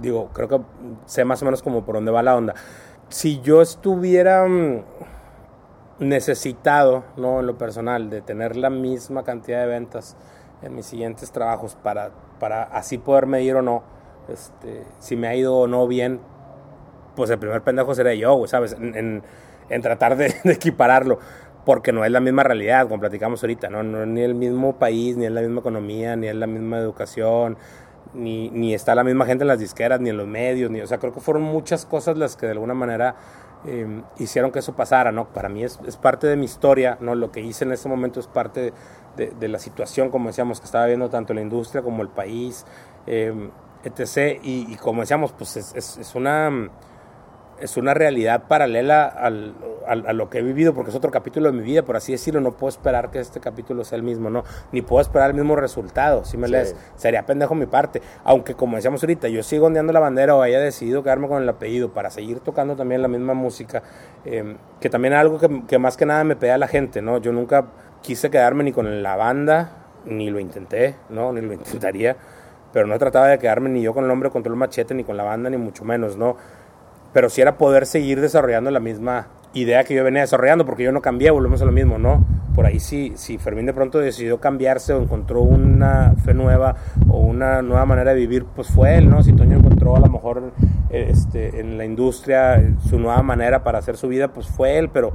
digo, 0.00 0.30
creo 0.32 0.48
que 0.48 0.60
sé 1.04 1.24
más 1.24 1.40
o 1.42 1.44
menos 1.44 1.62
como 1.62 1.84
por 1.84 1.96
dónde 1.96 2.10
va 2.10 2.22
la 2.24 2.34
onda. 2.34 2.54
Si 3.08 3.40
yo 3.40 3.62
estuviera 3.62 4.46
mm, 4.46 4.82
necesitado, 5.98 7.04
¿no? 7.16 7.40
En 7.40 7.46
lo 7.46 7.56
personal, 7.56 8.10
de 8.10 8.20
tener 8.20 8.56
la 8.56 8.70
misma 8.70 9.24
cantidad 9.24 9.60
de 9.60 9.66
ventas 9.66 10.16
en 10.62 10.74
mis 10.74 10.86
siguientes 10.86 11.30
trabajos 11.32 11.76
para, 11.82 12.10
para 12.38 12.62
así 12.64 12.98
poder 12.98 13.26
medir 13.26 13.56
o 13.56 13.62
no, 13.62 13.82
este, 14.28 14.84
si 14.98 15.16
me 15.16 15.28
ha 15.28 15.34
ido 15.34 15.54
o 15.56 15.66
no 15.66 15.86
bien, 15.86 16.20
pues 17.16 17.30
el 17.30 17.38
primer 17.38 17.62
pendejo 17.62 17.94
sería 17.94 18.14
yo, 18.14 18.46
¿sabes? 18.46 18.74
En, 18.80 19.22
en- 19.70 19.82
tratar 19.82 20.16
de, 20.16 20.34
de 20.44 20.52
equipararlo, 20.52 21.18
porque 21.64 21.92
no 21.92 22.04
es 22.04 22.10
la 22.12 22.20
misma 22.20 22.42
realidad, 22.44 22.88
como 22.88 23.00
platicamos 23.00 23.42
ahorita, 23.42 23.70
¿no? 23.70 23.82
No 23.82 24.06
ni 24.06 24.22
el 24.22 24.34
mismo 24.34 24.76
país, 24.78 25.16
ni 25.16 25.26
es 25.26 25.32
la 25.32 25.40
misma 25.42 25.60
economía, 25.60 26.16
ni 26.16 26.28
es 26.28 26.34
la 26.36 26.46
misma 26.46 26.78
educación, 26.78 27.56
ni, 28.16 28.50
ni 28.50 28.74
está 28.74 28.94
la 28.94 29.04
misma 29.04 29.26
gente 29.26 29.44
en 29.44 29.48
las 29.48 29.58
disqueras, 29.58 30.00
ni 30.00 30.10
en 30.10 30.16
los 30.16 30.26
medios, 30.26 30.70
ni, 30.70 30.80
o 30.80 30.86
sea, 30.86 30.98
creo 30.98 31.12
que 31.12 31.20
fueron 31.20 31.42
muchas 31.42 31.86
cosas 31.86 32.16
las 32.16 32.36
que 32.36 32.46
de 32.46 32.52
alguna 32.52 32.74
manera 32.74 33.16
eh, 33.66 34.02
hicieron 34.18 34.52
que 34.52 34.60
eso 34.60 34.74
pasara, 34.74 35.12
¿no? 35.12 35.28
Para 35.28 35.48
mí 35.48 35.64
es, 35.64 35.78
es, 35.86 35.96
parte 35.96 36.26
de 36.26 36.36
mi 36.36 36.44
historia, 36.44 36.98
¿no? 37.00 37.14
Lo 37.14 37.30
que 37.30 37.40
hice 37.40 37.64
en 37.64 37.72
ese 37.72 37.88
momento 37.88 38.20
es 38.20 38.26
parte 38.26 38.72
de, 39.16 39.30
de 39.30 39.48
la 39.48 39.58
situación, 39.58 40.10
como 40.10 40.28
decíamos, 40.28 40.60
que 40.60 40.66
estaba 40.66 40.86
viendo 40.86 41.08
tanto 41.08 41.34
la 41.34 41.40
industria 41.40 41.82
como 41.82 42.02
el 42.02 42.08
país, 42.08 42.64
eh, 43.06 43.50
etc. 43.84 44.40
Y, 44.42 44.76
como 44.76 45.02
decíamos, 45.02 45.32
pues 45.32 45.56
es, 45.56 45.74
es, 45.74 45.98
es 45.98 46.14
una 46.14 46.70
es 47.60 47.76
una 47.76 47.94
realidad 47.94 48.44
paralela 48.48 49.06
al, 49.06 49.54
al, 49.86 50.06
a 50.06 50.12
lo 50.12 50.28
que 50.28 50.38
he 50.38 50.42
vivido, 50.42 50.74
porque 50.74 50.90
es 50.90 50.96
otro 50.96 51.10
capítulo 51.10 51.50
de 51.50 51.56
mi 51.56 51.62
vida, 51.62 51.82
por 51.82 51.96
así 51.96 52.12
decirlo. 52.12 52.40
No 52.40 52.52
puedo 52.52 52.68
esperar 52.68 53.10
que 53.10 53.18
este 53.18 53.40
capítulo 53.40 53.84
sea 53.84 53.96
el 53.96 54.02
mismo, 54.02 54.30
¿no? 54.30 54.44
Ni 54.72 54.82
puedo 54.82 55.00
esperar 55.00 55.30
el 55.30 55.36
mismo 55.36 55.56
resultado, 55.56 56.24
si 56.24 56.36
me 56.36 56.46
sí. 56.46 56.52
lees. 56.52 56.76
Sería 56.96 57.24
pendejo 57.24 57.54
mi 57.54 57.66
parte. 57.66 58.02
Aunque, 58.24 58.54
como 58.54 58.76
decíamos 58.76 59.02
ahorita, 59.02 59.28
yo 59.28 59.42
sigo 59.42 59.66
ondeando 59.66 59.92
la 59.92 60.00
bandera 60.00 60.34
o 60.34 60.42
haya 60.42 60.60
decidido 60.60 61.02
quedarme 61.02 61.28
con 61.28 61.42
el 61.42 61.48
apellido 61.48 61.92
para 61.92 62.10
seguir 62.10 62.40
tocando 62.40 62.76
también 62.76 63.02
la 63.02 63.08
misma 63.08 63.34
música, 63.34 63.82
eh, 64.24 64.56
que 64.80 64.90
también 64.90 65.14
es 65.14 65.20
algo 65.20 65.38
que, 65.38 65.62
que, 65.66 65.78
más 65.78 65.96
que 65.96 66.06
nada 66.06 66.24
me 66.24 66.36
pega 66.36 66.54
a 66.54 66.58
la 66.58 66.68
gente, 66.68 67.00
¿no? 67.02 67.18
Yo 67.18 67.32
nunca 67.32 67.66
quise 68.02 68.30
quedarme 68.30 68.64
ni 68.64 68.72
con 68.72 69.02
la 69.02 69.16
banda, 69.16 69.70
ni 70.04 70.30
lo 70.30 70.40
intenté, 70.40 70.96
¿no? 71.08 71.32
Ni 71.32 71.40
lo 71.40 71.52
intentaría. 71.54 72.16
Pero 72.72 72.86
no 72.86 72.98
trataba 72.98 73.28
de 73.28 73.38
quedarme 73.38 73.70
ni 73.70 73.80
yo 73.80 73.94
con 73.94 74.04
el 74.04 74.10
hombre 74.10 74.28
contra 74.30 74.52
el 74.52 74.58
machete, 74.58 74.92
ni 74.94 75.02
con 75.02 75.16
la 75.16 75.22
banda, 75.22 75.48
ni 75.48 75.56
mucho 75.56 75.84
menos, 75.84 76.16
¿no? 76.16 76.36
Pero 77.16 77.30
sí 77.30 77.40
era 77.40 77.56
poder 77.56 77.86
seguir 77.86 78.20
desarrollando 78.20 78.70
la 78.70 78.78
misma 78.78 79.28
idea 79.54 79.84
que 79.84 79.94
yo 79.94 80.04
venía 80.04 80.20
desarrollando, 80.20 80.66
porque 80.66 80.82
yo 80.82 80.92
no 80.92 81.00
cambié, 81.00 81.30
volvemos 81.30 81.62
a 81.62 81.64
lo 81.64 81.72
mismo, 81.72 81.96
¿no? 81.96 82.22
Por 82.54 82.66
ahí 82.66 82.78
sí, 82.78 83.14
si 83.16 83.38
Fermín 83.38 83.64
de 83.64 83.72
pronto 83.72 83.98
decidió 84.00 84.38
cambiarse 84.38 84.92
o 84.92 85.00
encontró 85.00 85.40
una 85.40 86.12
fe 86.26 86.34
nueva 86.34 86.76
o 87.08 87.20
una 87.20 87.62
nueva 87.62 87.86
manera 87.86 88.12
de 88.12 88.20
vivir, 88.20 88.44
pues 88.44 88.68
fue 88.68 88.98
él, 88.98 89.08
¿no? 89.08 89.22
Si 89.22 89.32
Toño 89.32 89.56
encontró 89.56 89.96
a 89.96 90.00
lo 90.00 90.10
mejor 90.10 90.52
este, 90.90 91.58
en 91.58 91.78
la 91.78 91.86
industria 91.86 92.62
su 92.86 92.98
nueva 92.98 93.22
manera 93.22 93.64
para 93.64 93.78
hacer 93.78 93.96
su 93.96 94.08
vida, 94.08 94.28
pues 94.28 94.46
fue 94.46 94.76
él, 94.76 94.90
pero 94.90 95.14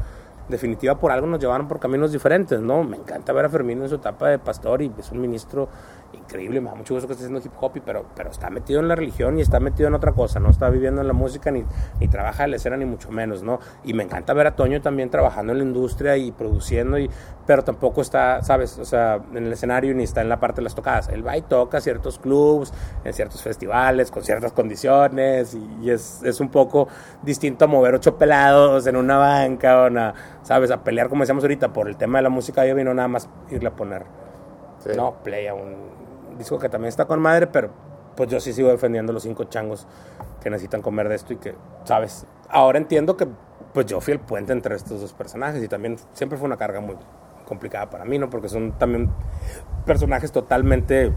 definitiva 0.49 0.97
por 0.97 1.11
algo 1.11 1.27
nos 1.27 1.39
llevaron 1.39 1.67
por 1.67 1.79
caminos 1.79 2.11
diferentes, 2.11 2.59
¿no? 2.59 2.83
Me 2.83 2.97
encanta 2.97 3.33
ver 3.33 3.45
a 3.45 3.49
Fermín 3.49 3.81
en 3.81 3.89
su 3.89 3.95
etapa 3.95 4.29
de 4.29 4.39
pastor 4.39 4.81
y 4.81 4.91
es 4.97 5.11
un 5.11 5.21
ministro 5.21 5.69
increíble, 6.13 6.59
me 6.61 6.69
da 6.69 6.75
mucho 6.75 6.93
gusto 6.93 7.07
que 7.07 7.13
esté 7.13 7.25
haciendo 7.25 7.45
hip 7.45 7.53
hop, 7.59 7.71
y, 7.75 7.79
pero, 7.79 8.05
pero 8.15 8.31
está 8.31 8.49
metido 8.49 8.79
en 8.79 8.87
la 8.87 8.95
religión 8.95 9.37
y 9.39 9.41
está 9.41 9.59
metido 9.59 9.87
en 9.87 9.93
otra 9.93 10.11
cosa, 10.11 10.39
no 10.39 10.49
está 10.49 10.69
viviendo 10.69 11.01
en 11.01 11.07
la 11.07 11.13
música 11.13 11.51
ni, 11.51 11.63
ni 11.99 12.07
trabaja 12.07 12.43
en 12.43 12.51
la 12.51 12.57
escena 12.57 12.77
ni 12.77 12.85
mucho 12.85 13.11
menos, 13.11 13.43
¿no? 13.43 13.59
Y 13.83 13.93
me 13.93 14.03
encanta 14.03 14.33
ver 14.33 14.47
a 14.47 14.55
Toño 14.55 14.81
también 14.81 15.09
trabajando 15.09 15.53
en 15.53 15.59
la 15.59 15.63
industria 15.63 16.17
y 16.17 16.31
produciendo, 16.31 16.99
y, 16.99 17.09
pero 17.45 17.63
tampoco 17.63 18.01
está, 18.01 18.41
¿sabes? 18.43 18.77
O 18.77 18.85
sea, 18.85 19.21
en 19.33 19.45
el 19.45 19.53
escenario 19.53 19.93
ni 19.93 20.03
está 20.03 20.21
en 20.21 20.29
la 20.29 20.39
parte 20.39 20.57
de 20.57 20.63
las 20.63 20.75
tocadas. 20.75 21.09
Él 21.09 21.25
va 21.25 21.37
y 21.37 21.41
toca 21.41 21.81
ciertos 21.81 22.19
clubs, 22.19 22.73
en 23.03 23.13
ciertos 23.13 23.41
festivales, 23.41 24.11
con 24.11 24.23
ciertas 24.23 24.51
condiciones, 24.51 25.53
y, 25.53 25.85
y 25.85 25.91
es, 25.91 26.21
es 26.23 26.39
un 26.39 26.49
poco 26.49 26.87
distinto 27.23 27.65
a 27.65 27.67
mover 27.67 27.95
ocho 27.95 28.17
pelados 28.17 28.85
en 28.87 28.95
una 28.95 29.17
banca 29.17 29.83
o 29.83 29.87
una, 29.87 30.13
¿sabes? 30.43 30.71
A 30.71 30.83
pelear, 30.83 31.09
como 31.09 31.21
decíamos 31.21 31.43
ahorita, 31.43 31.73
por 31.73 31.87
el 31.87 31.97
tema 31.97 32.19
de 32.19 32.23
la 32.23 32.29
música, 32.29 32.65
yo 32.65 32.75
vino 32.75 32.93
nada 32.93 33.07
más 33.07 33.29
irle 33.49 33.69
a 33.69 33.75
poner, 33.75 34.05
sí. 34.79 34.89
no, 34.95 35.15
play 35.23 35.47
a 35.47 35.53
un 35.53 36.37
disco 36.37 36.59
que 36.59 36.69
también 36.69 36.89
está 36.89 37.05
con 37.05 37.21
madre, 37.21 37.47
pero 37.47 37.69
pues 38.15 38.29
yo 38.29 38.39
sí 38.39 38.53
sigo 38.53 38.69
defendiendo 38.69 39.13
los 39.13 39.23
cinco 39.23 39.45
changos 39.45 39.87
que 40.41 40.49
necesitan 40.49 40.81
comer 40.81 41.09
de 41.09 41.15
esto 41.15 41.33
y 41.33 41.37
que, 41.37 41.55
¿sabes? 41.85 42.25
Ahora 42.49 42.77
entiendo 42.77 43.15
que 43.15 43.27
pues 43.73 43.85
yo 43.85 44.01
fui 44.01 44.13
el 44.13 44.19
puente 44.19 44.51
entre 44.51 44.75
estos 44.75 44.99
dos 44.99 45.13
personajes 45.13 45.63
y 45.63 45.67
también 45.67 45.97
siempre 46.13 46.37
fue 46.37 46.45
una 46.45 46.57
carga 46.57 46.81
muy 46.81 46.95
complicada 47.45 47.89
para 47.89 48.05
mí, 48.05 48.17
¿no? 48.17 48.29
Porque 48.29 48.49
son 48.49 48.73
también 48.73 49.09
personajes 49.85 50.31
totalmente 50.31 51.13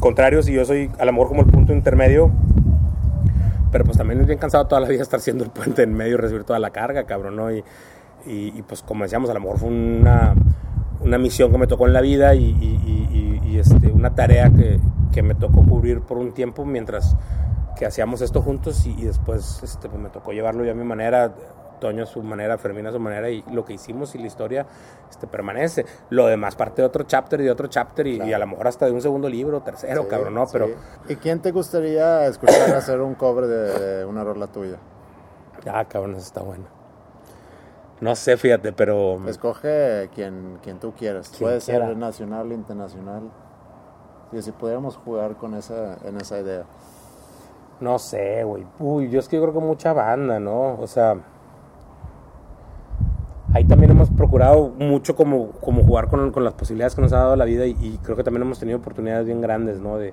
contrarios 0.00 0.48
y 0.48 0.52
yo 0.52 0.64
soy 0.64 0.90
a 0.98 1.04
lo 1.04 1.12
mejor 1.12 1.28
como 1.28 1.42
el 1.42 1.48
punto 1.48 1.72
intermedio, 1.72 2.30
pero 3.72 3.84
pues 3.84 3.96
también 3.96 4.20
es 4.20 4.26
bien 4.26 4.38
cansado 4.38 4.66
toda 4.66 4.80
la 4.80 4.88
vida 4.88 5.02
estar 5.02 5.20
siendo 5.20 5.44
el 5.44 5.50
puente 5.50 5.82
en 5.82 5.92
medio 5.92 6.14
y 6.14 6.16
recibir 6.16 6.44
toda 6.44 6.58
la 6.58 6.70
carga, 6.70 7.04
cabrón, 7.04 7.36
¿no? 7.36 7.50
Y, 7.52 7.64
y, 8.26 8.58
y 8.58 8.62
pues 8.62 8.82
como 8.82 9.04
decíamos, 9.04 9.30
a 9.30 9.34
lo 9.34 9.40
mejor 9.40 9.58
fue 9.58 9.68
una, 9.68 10.34
una 11.00 11.18
misión 11.18 11.50
que 11.50 11.58
me 11.58 11.66
tocó 11.66 11.86
en 11.86 11.92
la 11.92 12.00
vida 12.00 12.34
y, 12.34 12.44
y, 12.44 13.40
y 13.44 13.58
este, 13.58 13.90
una 13.90 14.14
tarea 14.14 14.50
que, 14.50 14.78
que, 15.12 15.22
me 15.22 15.34
tocó 15.34 15.64
cubrir 15.64 16.00
por 16.02 16.18
un 16.18 16.32
tiempo 16.32 16.64
mientras 16.64 17.16
que 17.76 17.86
hacíamos 17.86 18.20
esto 18.20 18.42
juntos 18.42 18.86
y, 18.86 19.04
después 19.04 19.60
este, 19.62 19.88
pues 19.88 20.00
me 20.00 20.10
tocó 20.10 20.32
llevarlo 20.32 20.64
yo 20.64 20.72
a 20.72 20.74
mi 20.74 20.84
manera, 20.84 21.34
Toño 21.80 22.02
a 22.02 22.06
su 22.06 22.22
manera, 22.24 22.58
Fermín 22.58 22.86
a 22.88 22.92
su 22.92 22.98
manera 22.98 23.30
y 23.30 23.44
lo 23.52 23.64
que 23.64 23.72
hicimos 23.74 24.14
y 24.16 24.18
la 24.18 24.26
historia 24.26 24.66
este, 25.08 25.28
permanece. 25.28 25.86
Lo 26.10 26.26
demás 26.26 26.56
parte 26.56 26.82
de 26.82 26.86
otro 26.86 27.04
chapter 27.04 27.40
y 27.40 27.44
de 27.44 27.52
otro 27.52 27.68
chapter 27.68 28.06
y, 28.06 28.16
claro. 28.16 28.30
y 28.30 28.32
a 28.34 28.38
lo 28.38 28.46
mejor 28.48 28.66
hasta 28.66 28.86
de 28.86 28.92
un 28.92 29.00
segundo 29.00 29.28
libro, 29.28 29.60
tercero, 29.62 30.02
sí, 30.02 30.08
cabrón, 30.08 30.34
¿no? 30.34 30.44
Sí. 30.46 30.52
Pero... 30.54 30.68
¿Y 31.08 31.16
quién 31.16 31.40
te 31.40 31.52
gustaría 31.52 32.26
escuchar 32.26 32.74
hacer 32.74 33.00
un 33.00 33.14
cover 33.14 33.46
de, 33.46 33.96
de 33.98 34.04
una 34.04 34.24
rola 34.24 34.48
tuya? 34.48 34.78
Ah, 35.70 35.84
cabrón, 35.84 36.12
eso 36.16 36.26
está 36.26 36.42
bueno. 36.42 36.77
No 38.00 38.14
sé, 38.14 38.36
fíjate, 38.36 38.72
pero... 38.72 39.18
Escoge 39.28 40.08
quien, 40.14 40.58
quien 40.62 40.78
tú 40.78 40.92
quieras. 40.92 41.30
Quien 41.30 41.40
Puede 41.40 41.60
quiera. 41.60 41.86
ser 41.86 41.96
nacional, 41.96 42.52
internacional. 42.52 43.22
Y 44.32 44.40
si 44.42 44.52
pudiéramos 44.52 44.96
jugar 44.96 45.36
con 45.36 45.54
esa, 45.54 45.96
en 46.04 46.16
esa 46.20 46.38
idea. 46.38 46.64
No 47.80 47.98
sé, 47.98 48.44
güey. 48.44 48.64
Uy, 48.78 49.10
yo 49.10 49.18
es 49.18 49.28
que 49.28 49.36
yo 49.36 49.42
creo 49.42 49.54
que 49.54 49.60
mucha 49.60 49.92
banda, 49.92 50.38
¿no? 50.38 50.78
O 50.78 50.86
sea... 50.86 51.16
Ahí 53.54 53.64
también 53.64 53.90
hemos 53.90 54.10
procurado 54.10 54.68
mucho 54.78 55.16
como, 55.16 55.52
como 55.52 55.82
jugar 55.82 56.08
con, 56.08 56.30
con 56.32 56.44
las 56.44 56.52
posibilidades 56.52 56.94
que 56.94 57.00
nos 57.00 57.14
ha 57.14 57.20
dado 57.20 57.34
la 57.34 57.46
vida 57.46 57.64
y, 57.64 57.74
y, 57.80 57.98
creo 58.02 58.14
que 58.14 58.22
también 58.22 58.42
hemos 58.42 58.58
tenido 58.58 58.78
oportunidades 58.78 59.24
bien 59.24 59.40
grandes, 59.40 59.80
¿no? 59.80 59.96
De, 59.96 60.12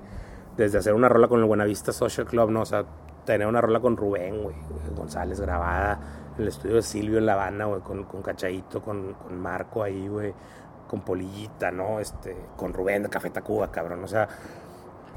desde 0.56 0.78
hacer 0.78 0.94
una 0.94 1.10
rola 1.10 1.28
con 1.28 1.40
el 1.40 1.44
Buenavista 1.44 1.92
Social 1.92 2.26
Club, 2.26 2.50
¿no? 2.50 2.62
O 2.62 2.64
sea, 2.64 2.86
tener 3.26 3.46
una 3.46 3.60
rola 3.60 3.80
con 3.80 3.98
Rubén, 3.98 4.42
güey, 4.42 4.56
González 4.96 5.38
grabada 5.38 6.00
el 6.38 6.48
estudio 6.48 6.76
de 6.76 6.82
Silvio 6.82 7.18
en 7.18 7.26
La 7.26 7.34
Habana, 7.34 7.66
güey, 7.66 7.80
con, 7.80 8.04
con 8.04 8.22
Cachaito, 8.22 8.82
con, 8.82 9.14
con 9.14 9.38
Marco 9.38 9.82
ahí, 9.82 10.08
güey, 10.08 10.32
con 10.88 11.00
Polillita, 11.00 11.70
¿no? 11.70 12.00
Este, 12.00 12.36
con 12.56 12.72
Rubén 12.72 13.02
de 13.04 13.08
Café 13.08 13.30
Tacuba, 13.30 13.70
cabrón, 13.70 14.04
o 14.04 14.08
sea, 14.08 14.28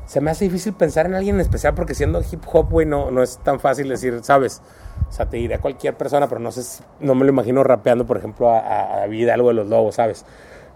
se 0.05 0.21
me 0.21 0.31
hace 0.31 0.45
difícil 0.45 0.73
pensar 0.73 1.05
en 1.05 1.13
alguien 1.13 1.35
en 1.35 1.41
especial 1.41 1.75
porque 1.75 1.93
siendo 1.93 2.21
hip 2.21 2.41
hop, 2.51 2.69
güey, 2.71 2.85
no, 2.85 3.11
no 3.11 3.21
es 3.21 3.37
tan 3.39 3.59
fácil 3.59 3.89
decir, 3.89 4.19
¿sabes? 4.23 4.61
O 5.07 5.11
sea, 5.11 5.27
te 5.27 5.37
diré 5.37 5.55
a 5.55 5.61
cualquier 5.61 5.95
persona, 5.95 6.27
pero 6.27 6.39
no 6.39 6.51
sé, 6.51 6.83
no 6.99 7.13
me 7.13 7.25
lo 7.25 7.29
imagino 7.31 7.63
rapeando, 7.63 8.05
por 8.05 8.17
ejemplo, 8.17 8.49
a, 8.49 8.93
a 8.93 8.99
David, 9.01 9.29
algo 9.29 9.49
de 9.49 9.53
los 9.53 9.67
lobos, 9.67 9.95
¿sabes? 9.95 10.25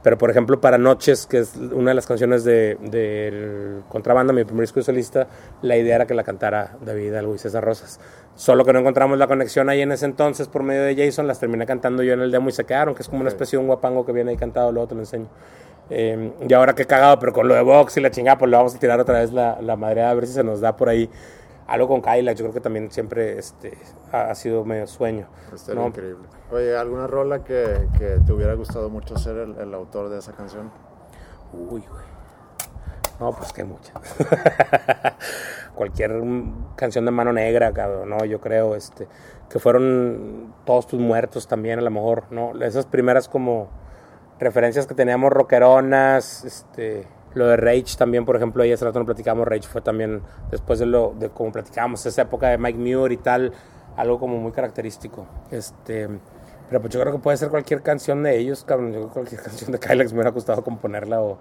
Pero, 0.03 0.17
por 0.17 0.29
ejemplo, 0.29 0.59
para 0.59 0.77
Noches, 0.77 1.25
que 1.25 1.39
es 1.39 1.55
una 1.55 1.91
de 1.91 1.95
las 1.95 2.05
canciones 2.05 2.43
de, 2.43 2.77
de 2.81 3.81
Contrabanda, 3.87 4.33
mi 4.33 4.43
primer 4.43 4.63
disco 4.63 4.81
de 4.81 4.83
solista, 4.83 5.27
la 5.61 5.77
idea 5.77 5.95
era 5.95 6.05
que 6.05 6.13
la 6.13 6.23
cantara 6.23 6.77
David 6.85 7.15
Algo 7.15 7.33
y 7.35 7.37
César 7.37 7.63
Rosas. 7.63 8.01
Solo 8.35 8.65
que 8.65 8.73
no 8.73 8.79
encontramos 8.79 9.17
la 9.17 9.27
conexión 9.27 9.69
ahí 9.69 9.81
en 9.81 9.93
ese 9.93 10.05
entonces 10.05 10.49
por 10.49 10.61
medio 10.61 10.83
de 10.83 10.95
Jason, 10.95 11.25
las 11.25 11.39
terminé 11.39 11.65
cantando 11.65 12.03
yo 12.03 12.13
en 12.13 12.19
el 12.19 12.31
demo 12.31 12.49
y 12.49 12.51
se 12.51 12.65
quedaron, 12.65 12.95
que 12.95 13.01
es 13.01 13.07
como 13.07 13.21
una 13.21 13.29
especie 13.29 13.57
de 13.57 13.61
un 13.61 13.67
guapango 13.67 14.05
que 14.05 14.11
viene 14.11 14.31
ahí 14.31 14.37
cantado, 14.37 14.71
luego 14.73 14.87
te 14.89 14.95
lo 14.95 15.01
enseño. 15.01 15.27
Eh, 15.89 16.33
y 16.47 16.53
ahora 16.53 16.75
que 16.75 16.85
cagado, 16.85 17.17
pero 17.19 17.31
con 17.31 17.47
lo 17.47 17.55
de 17.55 17.61
Vox 17.61 17.95
y 17.95 18.01
la 18.01 18.11
chingada, 18.11 18.37
pues 18.37 18.51
le 18.51 18.57
vamos 18.57 18.75
a 18.75 18.79
tirar 18.79 18.99
otra 18.99 19.19
vez 19.19 19.31
la, 19.31 19.61
la 19.61 19.77
madre 19.77 20.03
a 20.03 20.13
ver 20.13 20.27
si 20.27 20.33
se 20.33 20.43
nos 20.43 20.59
da 20.59 20.75
por 20.75 20.89
ahí 20.89 21.09
algo 21.67 21.87
con 21.87 22.01
Kyla, 22.01 22.33
yo 22.33 22.45
creo 22.45 22.53
que 22.53 22.59
también 22.59 22.91
siempre 22.91 23.37
este, 23.37 23.77
ha, 24.11 24.31
ha 24.31 24.35
sido 24.35 24.65
medio 24.65 24.87
sueño. 24.87 25.27
Estaría 25.53 25.81
¿no? 25.81 25.87
increíble. 25.87 26.27
Oye, 26.53 26.77
¿alguna 26.77 27.07
rola 27.07 27.43
que, 27.43 27.87
que, 27.97 28.19
te 28.23 28.31
hubiera 28.31 28.53
gustado 28.53 28.87
mucho 28.87 29.17
ser 29.17 29.37
el, 29.37 29.57
el 29.57 29.73
autor 29.73 30.09
de 30.09 30.19
esa 30.19 30.33
canción? 30.33 30.69
Uy, 31.51 31.83
güey. 31.89 32.03
No, 33.19 33.31
pues 33.31 33.51
que 33.51 33.63
muchas. 33.63 33.93
Cualquier 35.75 36.21
canción 36.75 37.05
de 37.05 37.11
mano 37.11 37.33
negra, 37.33 37.73
cabrón, 37.73 38.09
no, 38.09 38.23
yo 38.25 38.39
creo, 38.39 38.75
este, 38.75 39.07
que 39.49 39.57
fueron 39.57 40.53
todos 40.63 40.85
tus 40.85 40.99
muertos 40.99 41.47
también, 41.47 41.79
a 41.79 41.81
lo 41.81 41.89
mejor, 41.89 42.25
¿no? 42.29 42.53
Esas 42.61 42.85
primeras 42.85 43.27
como 43.27 43.69
referencias 44.39 44.85
que 44.85 44.93
teníamos 44.93 45.33
rockeronas, 45.33 46.45
este, 46.45 47.07
lo 47.33 47.47
de 47.47 47.57
Rage 47.57 47.97
también, 47.97 48.25
por 48.25 48.35
ejemplo, 48.35 48.61
ahí 48.61 48.71
hace 48.71 48.85
rato 48.85 48.99
no 48.99 49.05
platicamos, 49.05 49.47
Rage 49.47 49.67
fue 49.67 49.81
también, 49.81 50.21
después 50.51 50.77
de 50.77 50.85
lo, 50.85 51.15
de 51.17 51.29
como 51.29 51.51
platicábamos, 51.51 52.05
esa 52.05 52.21
época 52.21 52.49
de 52.49 52.59
Mike 52.59 52.77
Muir 52.77 53.11
y 53.11 53.17
tal, 53.17 53.53
algo 53.97 54.19
como 54.19 54.37
muy 54.37 54.51
característico, 54.51 55.25
este... 55.49 56.09
Pero 56.73 56.81
pues 56.81 56.91
yo 56.91 57.01
creo 57.01 57.13
que 57.13 57.19
puede 57.19 57.37
ser 57.37 57.49
cualquier 57.49 57.83
canción 57.83 58.23
de 58.23 58.35
ellos, 58.35 58.63
cabrón. 58.63 58.93
Yo 58.93 59.01
creo 59.01 59.07
que 59.09 59.13
cualquier 59.13 59.41
canción 59.43 59.71
de 59.71 59.77
Kylex 59.77 60.11
me 60.11 60.17
hubiera 60.17 60.31
gustado 60.31 60.63
componerla 60.63 61.21
o, 61.21 61.37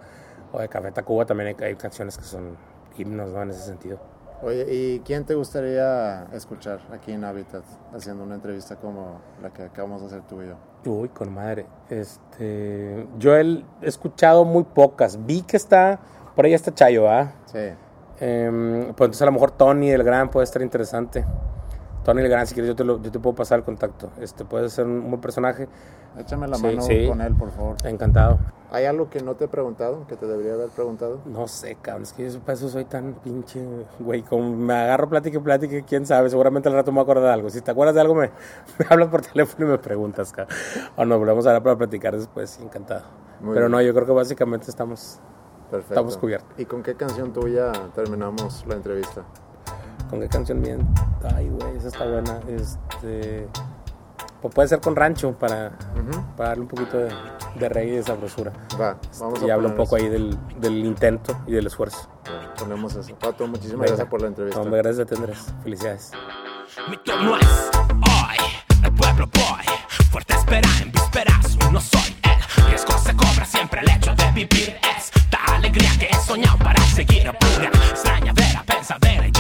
o 0.53 0.59
de 0.59 0.69
Café 0.69 0.93
Tacuba 0.93 1.25
también 1.25 1.57
hay, 1.59 1.65
hay, 1.69 1.75
canciones 1.75 2.19
que 2.19 2.25
son 2.25 2.55
himnos, 2.99 3.31
¿no? 3.31 3.43
En 3.43 3.49
ese 3.49 3.63
sentido. 3.63 3.99
Oye, 4.43 4.67
¿y 4.69 5.01
quién 5.01 5.25
te 5.25 5.35
gustaría 5.35 6.25
escuchar 6.35 6.81
aquí 6.93 7.13
en 7.13 7.25
Habitat 7.25 7.63
haciendo 7.95 8.25
una 8.25 8.35
entrevista 8.35 8.77
como 8.77 9.23
la 9.41 9.49
que 9.49 9.63
acabamos 9.63 10.03
de 10.03 10.09
hacer 10.09 10.21
tú 10.29 10.43
y 10.43 10.49
yo? 10.49 10.57
Uy, 10.85 11.09
con 11.09 11.33
madre. 11.33 11.65
Este, 11.89 13.07
yo 13.19 13.35
he 13.35 13.65
escuchado 13.81 14.45
muy 14.45 14.65
pocas. 14.65 15.25
Vi 15.25 15.41
que 15.41 15.57
está, 15.57 15.99
por 16.37 16.45
ahí 16.45 16.53
está 16.53 16.75
Chayo, 16.75 17.09
¿ah? 17.09 17.33
Sí. 17.47 17.71
Eh, 18.21 18.93
pues 18.95 19.07
entonces 19.07 19.23
a 19.23 19.25
lo 19.25 19.33
mejor 19.33 19.53
Tony, 19.53 19.93
el 19.93 20.03
gran, 20.03 20.29
puede 20.29 20.45
estar 20.45 20.61
interesante. 20.61 21.25
Tony 22.05 22.23
Legrand, 22.23 22.47
si 22.47 22.55
quieres, 22.55 22.69
yo 22.71 22.77
te, 22.77 22.85
lo- 22.85 23.01
yo 23.01 23.11
te 23.13 23.19
puedo 23.21 23.35
pasar 23.37 23.59
el 23.59 23.65
contacto. 23.65 24.11
Este, 24.21 24.45
puede 24.45 24.69
ser 24.69 24.87
un 24.87 25.09
buen 25.09 25.21
personaje. 25.21 25.69
Échame 26.19 26.49
la 26.49 26.57
Sí, 26.57 26.63
mano 26.67 26.83
sí. 26.83 27.07
con 27.09 27.21
él, 27.21 27.35
por 27.35 27.51
favor. 27.51 27.77
Encantado. 27.85 28.39
¿Hay 28.71 28.87
algo 28.87 29.11
que 29.11 29.21
no 29.23 29.35
te 29.35 29.45
he 29.45 29.49
preguntado, 29.49 30.07
que 30.07 30.17
te 30.17 30.27
debería 30.27 30.55
haber 30.55 30.71
preguntado? 30.71 31.21
No 31.27 31.47
sé, 31.47 31.77
cabrón, 31.83 32.05
es 32.05 32.13
que 32.15 32.29
yo 32.31 32.41
para 32.41 32.55
eso 32.55 32.69
soy 32.71 32.87
tan 32.87 33.13
pinche, 33.23 33.63
güey, 34.01 34.23
como 34.23 34.51
me 34.57 34.73
agarro 34.75 35.09
plática 35.11 35.37
y 35.37 35.41
plática, 35.41 35.77
quién 35.87 36.07
sabe, 36.07 36.31
seguramente 36.31 36.71
al 36.71 36.75
rato 36.75 36.91
me 36.91 36.97
voy 36.97 37.01
a 37.01 37.05
acordar 37.05 37.25
de 37.25 37.31
algo. 37.33 37.51
Si 37.51 37.61
te 37.61 37.71
acuerdas 37.71 37.95
de 37.95 38.01
algo, 38.01 38.15
me, 38.15 38.31
me 38.79 38.87
hablas 38.89 39.09
por 39.09 39.21
teléfono 39.23 39.67
y 39.67 39.71
me 39.73 39.79
preguntas, 39.79 40.33
cabrón. 40.33 40.57
O 40.97 41.05
nos 41.05 41.19
volvemos 41.19 41.45
a 41.47 41.51
hablar 41.51 41.63
para 41.63 41.77
platicar 41.77 42.17
después, 42.17 42.59
encantado. 42.61 43.03
Muy 43.41 43.53
Pero 43.55 43.67
bien. 43.67 43.73
no, 43.73 43.83
yo 43.83 43.93
creo 43.93 44.07
que 44.07 44.13
básicamente 44.13 44.71
estamos, 44.71 45.21
Perfecto. 45.71 45.95
Estamos 45.95 46.17
cubiertos. 46.19 46.49
¿Y 46.59 46.65
con 46.65 46.83
qué 46.83 46.95
canción 46.95 47.33
tuya 47.33 47.73
terminamos 47.95 48.65
la 48.67 48.75
entrevista? 48.75 49.23
¿Con 50.13 50.21
qué 50.21 50.29
canción 50.29 50.61
bien? 50.61 50.87
Ay, 51.35 51.49
güey, 51.49 51.75
esa 51.79 51.89
está 51.89 52.05
buena. 52.07 52.39
Este, 52.47 53.49
pues 54.43 54.55
puede 54.55 54.69
ser 54.69 54.81
con 54.81 54.95
Rancho 54.95 55.33
para, 55.39 55.73
para 56.37 56.51
darle 56.51 56.63
un 56.65 56.69
poquito 56.69 56.99
de, 56.99 57.11
de 57.59 57.69
reggae 57.71 57.93
y 57.95 57.97
de 57.97 58.03
sabrosura. 58.03 58.53
Va, 58.79 58.99
vamos 59.19 59.43
y 59.43 59.49
a 59.49 59.55
habla 59.55 59.69
un 59.69 59.75
poco 59.75 59.97
eso. 59.97 60.05
ahí 60.05 60.11
del, 60.11 60.37
del 60.59 60.85
intento 60.85 61.35
y 61.47 61.53
del 61.53 61.67
esfuerzo. 61.67 62.11
Va, 62.29 62.53
Ponemos 62.55 62.95
eso. 62.95 63.15
Pato, 63.17 63.47
muchísimas 63.47 63.81
Venga. 63.81 63.87
gracias 63.87 64.09
por 64.09 64.21
la 64.21 64.29
entrevista. 64.29 64.61
Hombre, 64.61 64.83
gracias 64.83 65.07
a 65.07 65.09
ti, 65.09 65.15
Andrés. 65.17 65.55
Felicidades. 65.63 66.11
Mi 66.91 66.97
turno 66.99 67.37
es 67.39 67.71
hoy, 67.87 68.85
el 68.85 68.93
pueblo 68.95 69.27
voy. 69.33 69.65
Fuerte 70.11 70.35
espera 70.35 70.69
en 70.83 70.93
vísperas, 70.93 71.57
no 71.73 71.81
soy 71.81 72.17
el 72.23 72.67
riesgo 72.67 72.99
se 72.99 73.17
cobra 73.17 73.45
siempre 73.47 73.81
el 73.81 73.91
hecho 73.91 74.15
de 74.15 74.31
vivir. 74.33 74.77
Esta 74.99 75.39
alegría 75.55 75.91
que 75.99 76.07
he 76.07 76.15
soñado 76.21 76.59
para 76.59 76.83
seguir 76.83 77.33
pura. 77.39 77.71
Extrañadera, 77.91 78.63
pensadera 78.67 79.27
y. 79.29 79.32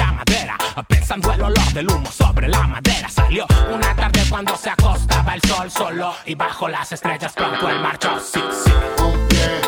Pensando 0.88 1.32
el 1.32 1.42
olor 1.42 1.72
del 1.72 1.90
humo 1.90 2.10
sobre 2.10 2.48
la 2.48 2.66
madera. 2.66 3.08
Salió 3.08 3.46
una 3.72 3.94
tarde 3.94 4.20
cuando 4.28 4.56
se 4.56 4.70
acostaba 4.70 5.34
el 5.34 5.42
sol 5.42 5.70
solo. 5.70 6.14
Y 6.26 6.34
bajo 6.34 6.68
las 6.68 6.92
estrellas 6.92 7.32
pronto 7.32 7.68
el 7.68 7.80
marchó. 7.80 8.18
Sí, 8.20 8.40
sí. 8.64 8.72
un 9.02 9.28
pie, 9.28 9.60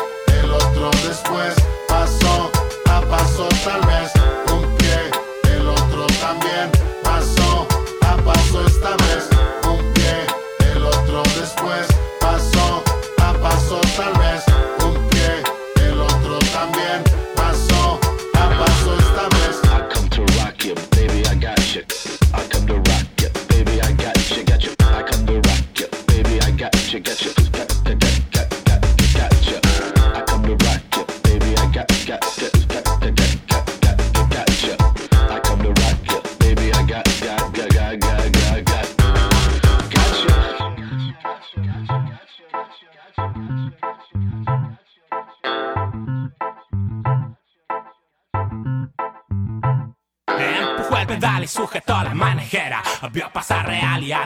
el 0.43 0.51
otro 0.51 0.91
después, 1.07 1.55
paso 1.87 2.51
a 2.89 3.01
paso 3.01 3.47
tal 3.63 3.81
vez, 3.81 4.11
un 4.51 4.75
pie, 4.77 5.51
el 5.55 5.67
otro 5.67 6.05
también, 6.21 6.71
paso 7.03 7.67
a 8.01 8.15
paso 8.17 8.65
esta 8.65 8.89
vez, 8.91 9.04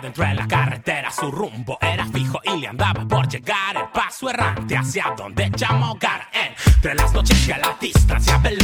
adentro 0.10 0.26
en 0.26 0.36
la 0.36 0.48
carretera. 0.48 1.11
Su 1.11 1.31
rumbo 1.31 1.77
era 1.81 2.06
fijo 2.07 2.40
y 2.44 2.61
le 2.61 2.68
andaba 2.68 3.06
por 3.07 3.27
llegar. 3.27 3.76
El 3.76 3.90
paso 3.94 4.30
errante 4.30 4.77
hacia 4.77 5.14
donde 5.15 5.52
llamó 5.56 5.91
hogar. 5.91 6.27
Entre 6.34 6.95
las 6.95 7.14
noches 7.14 7.45
que 7.45 7.57
la 7.57 7.76
distancia 7.80 8.38
veló. 8.38 8.59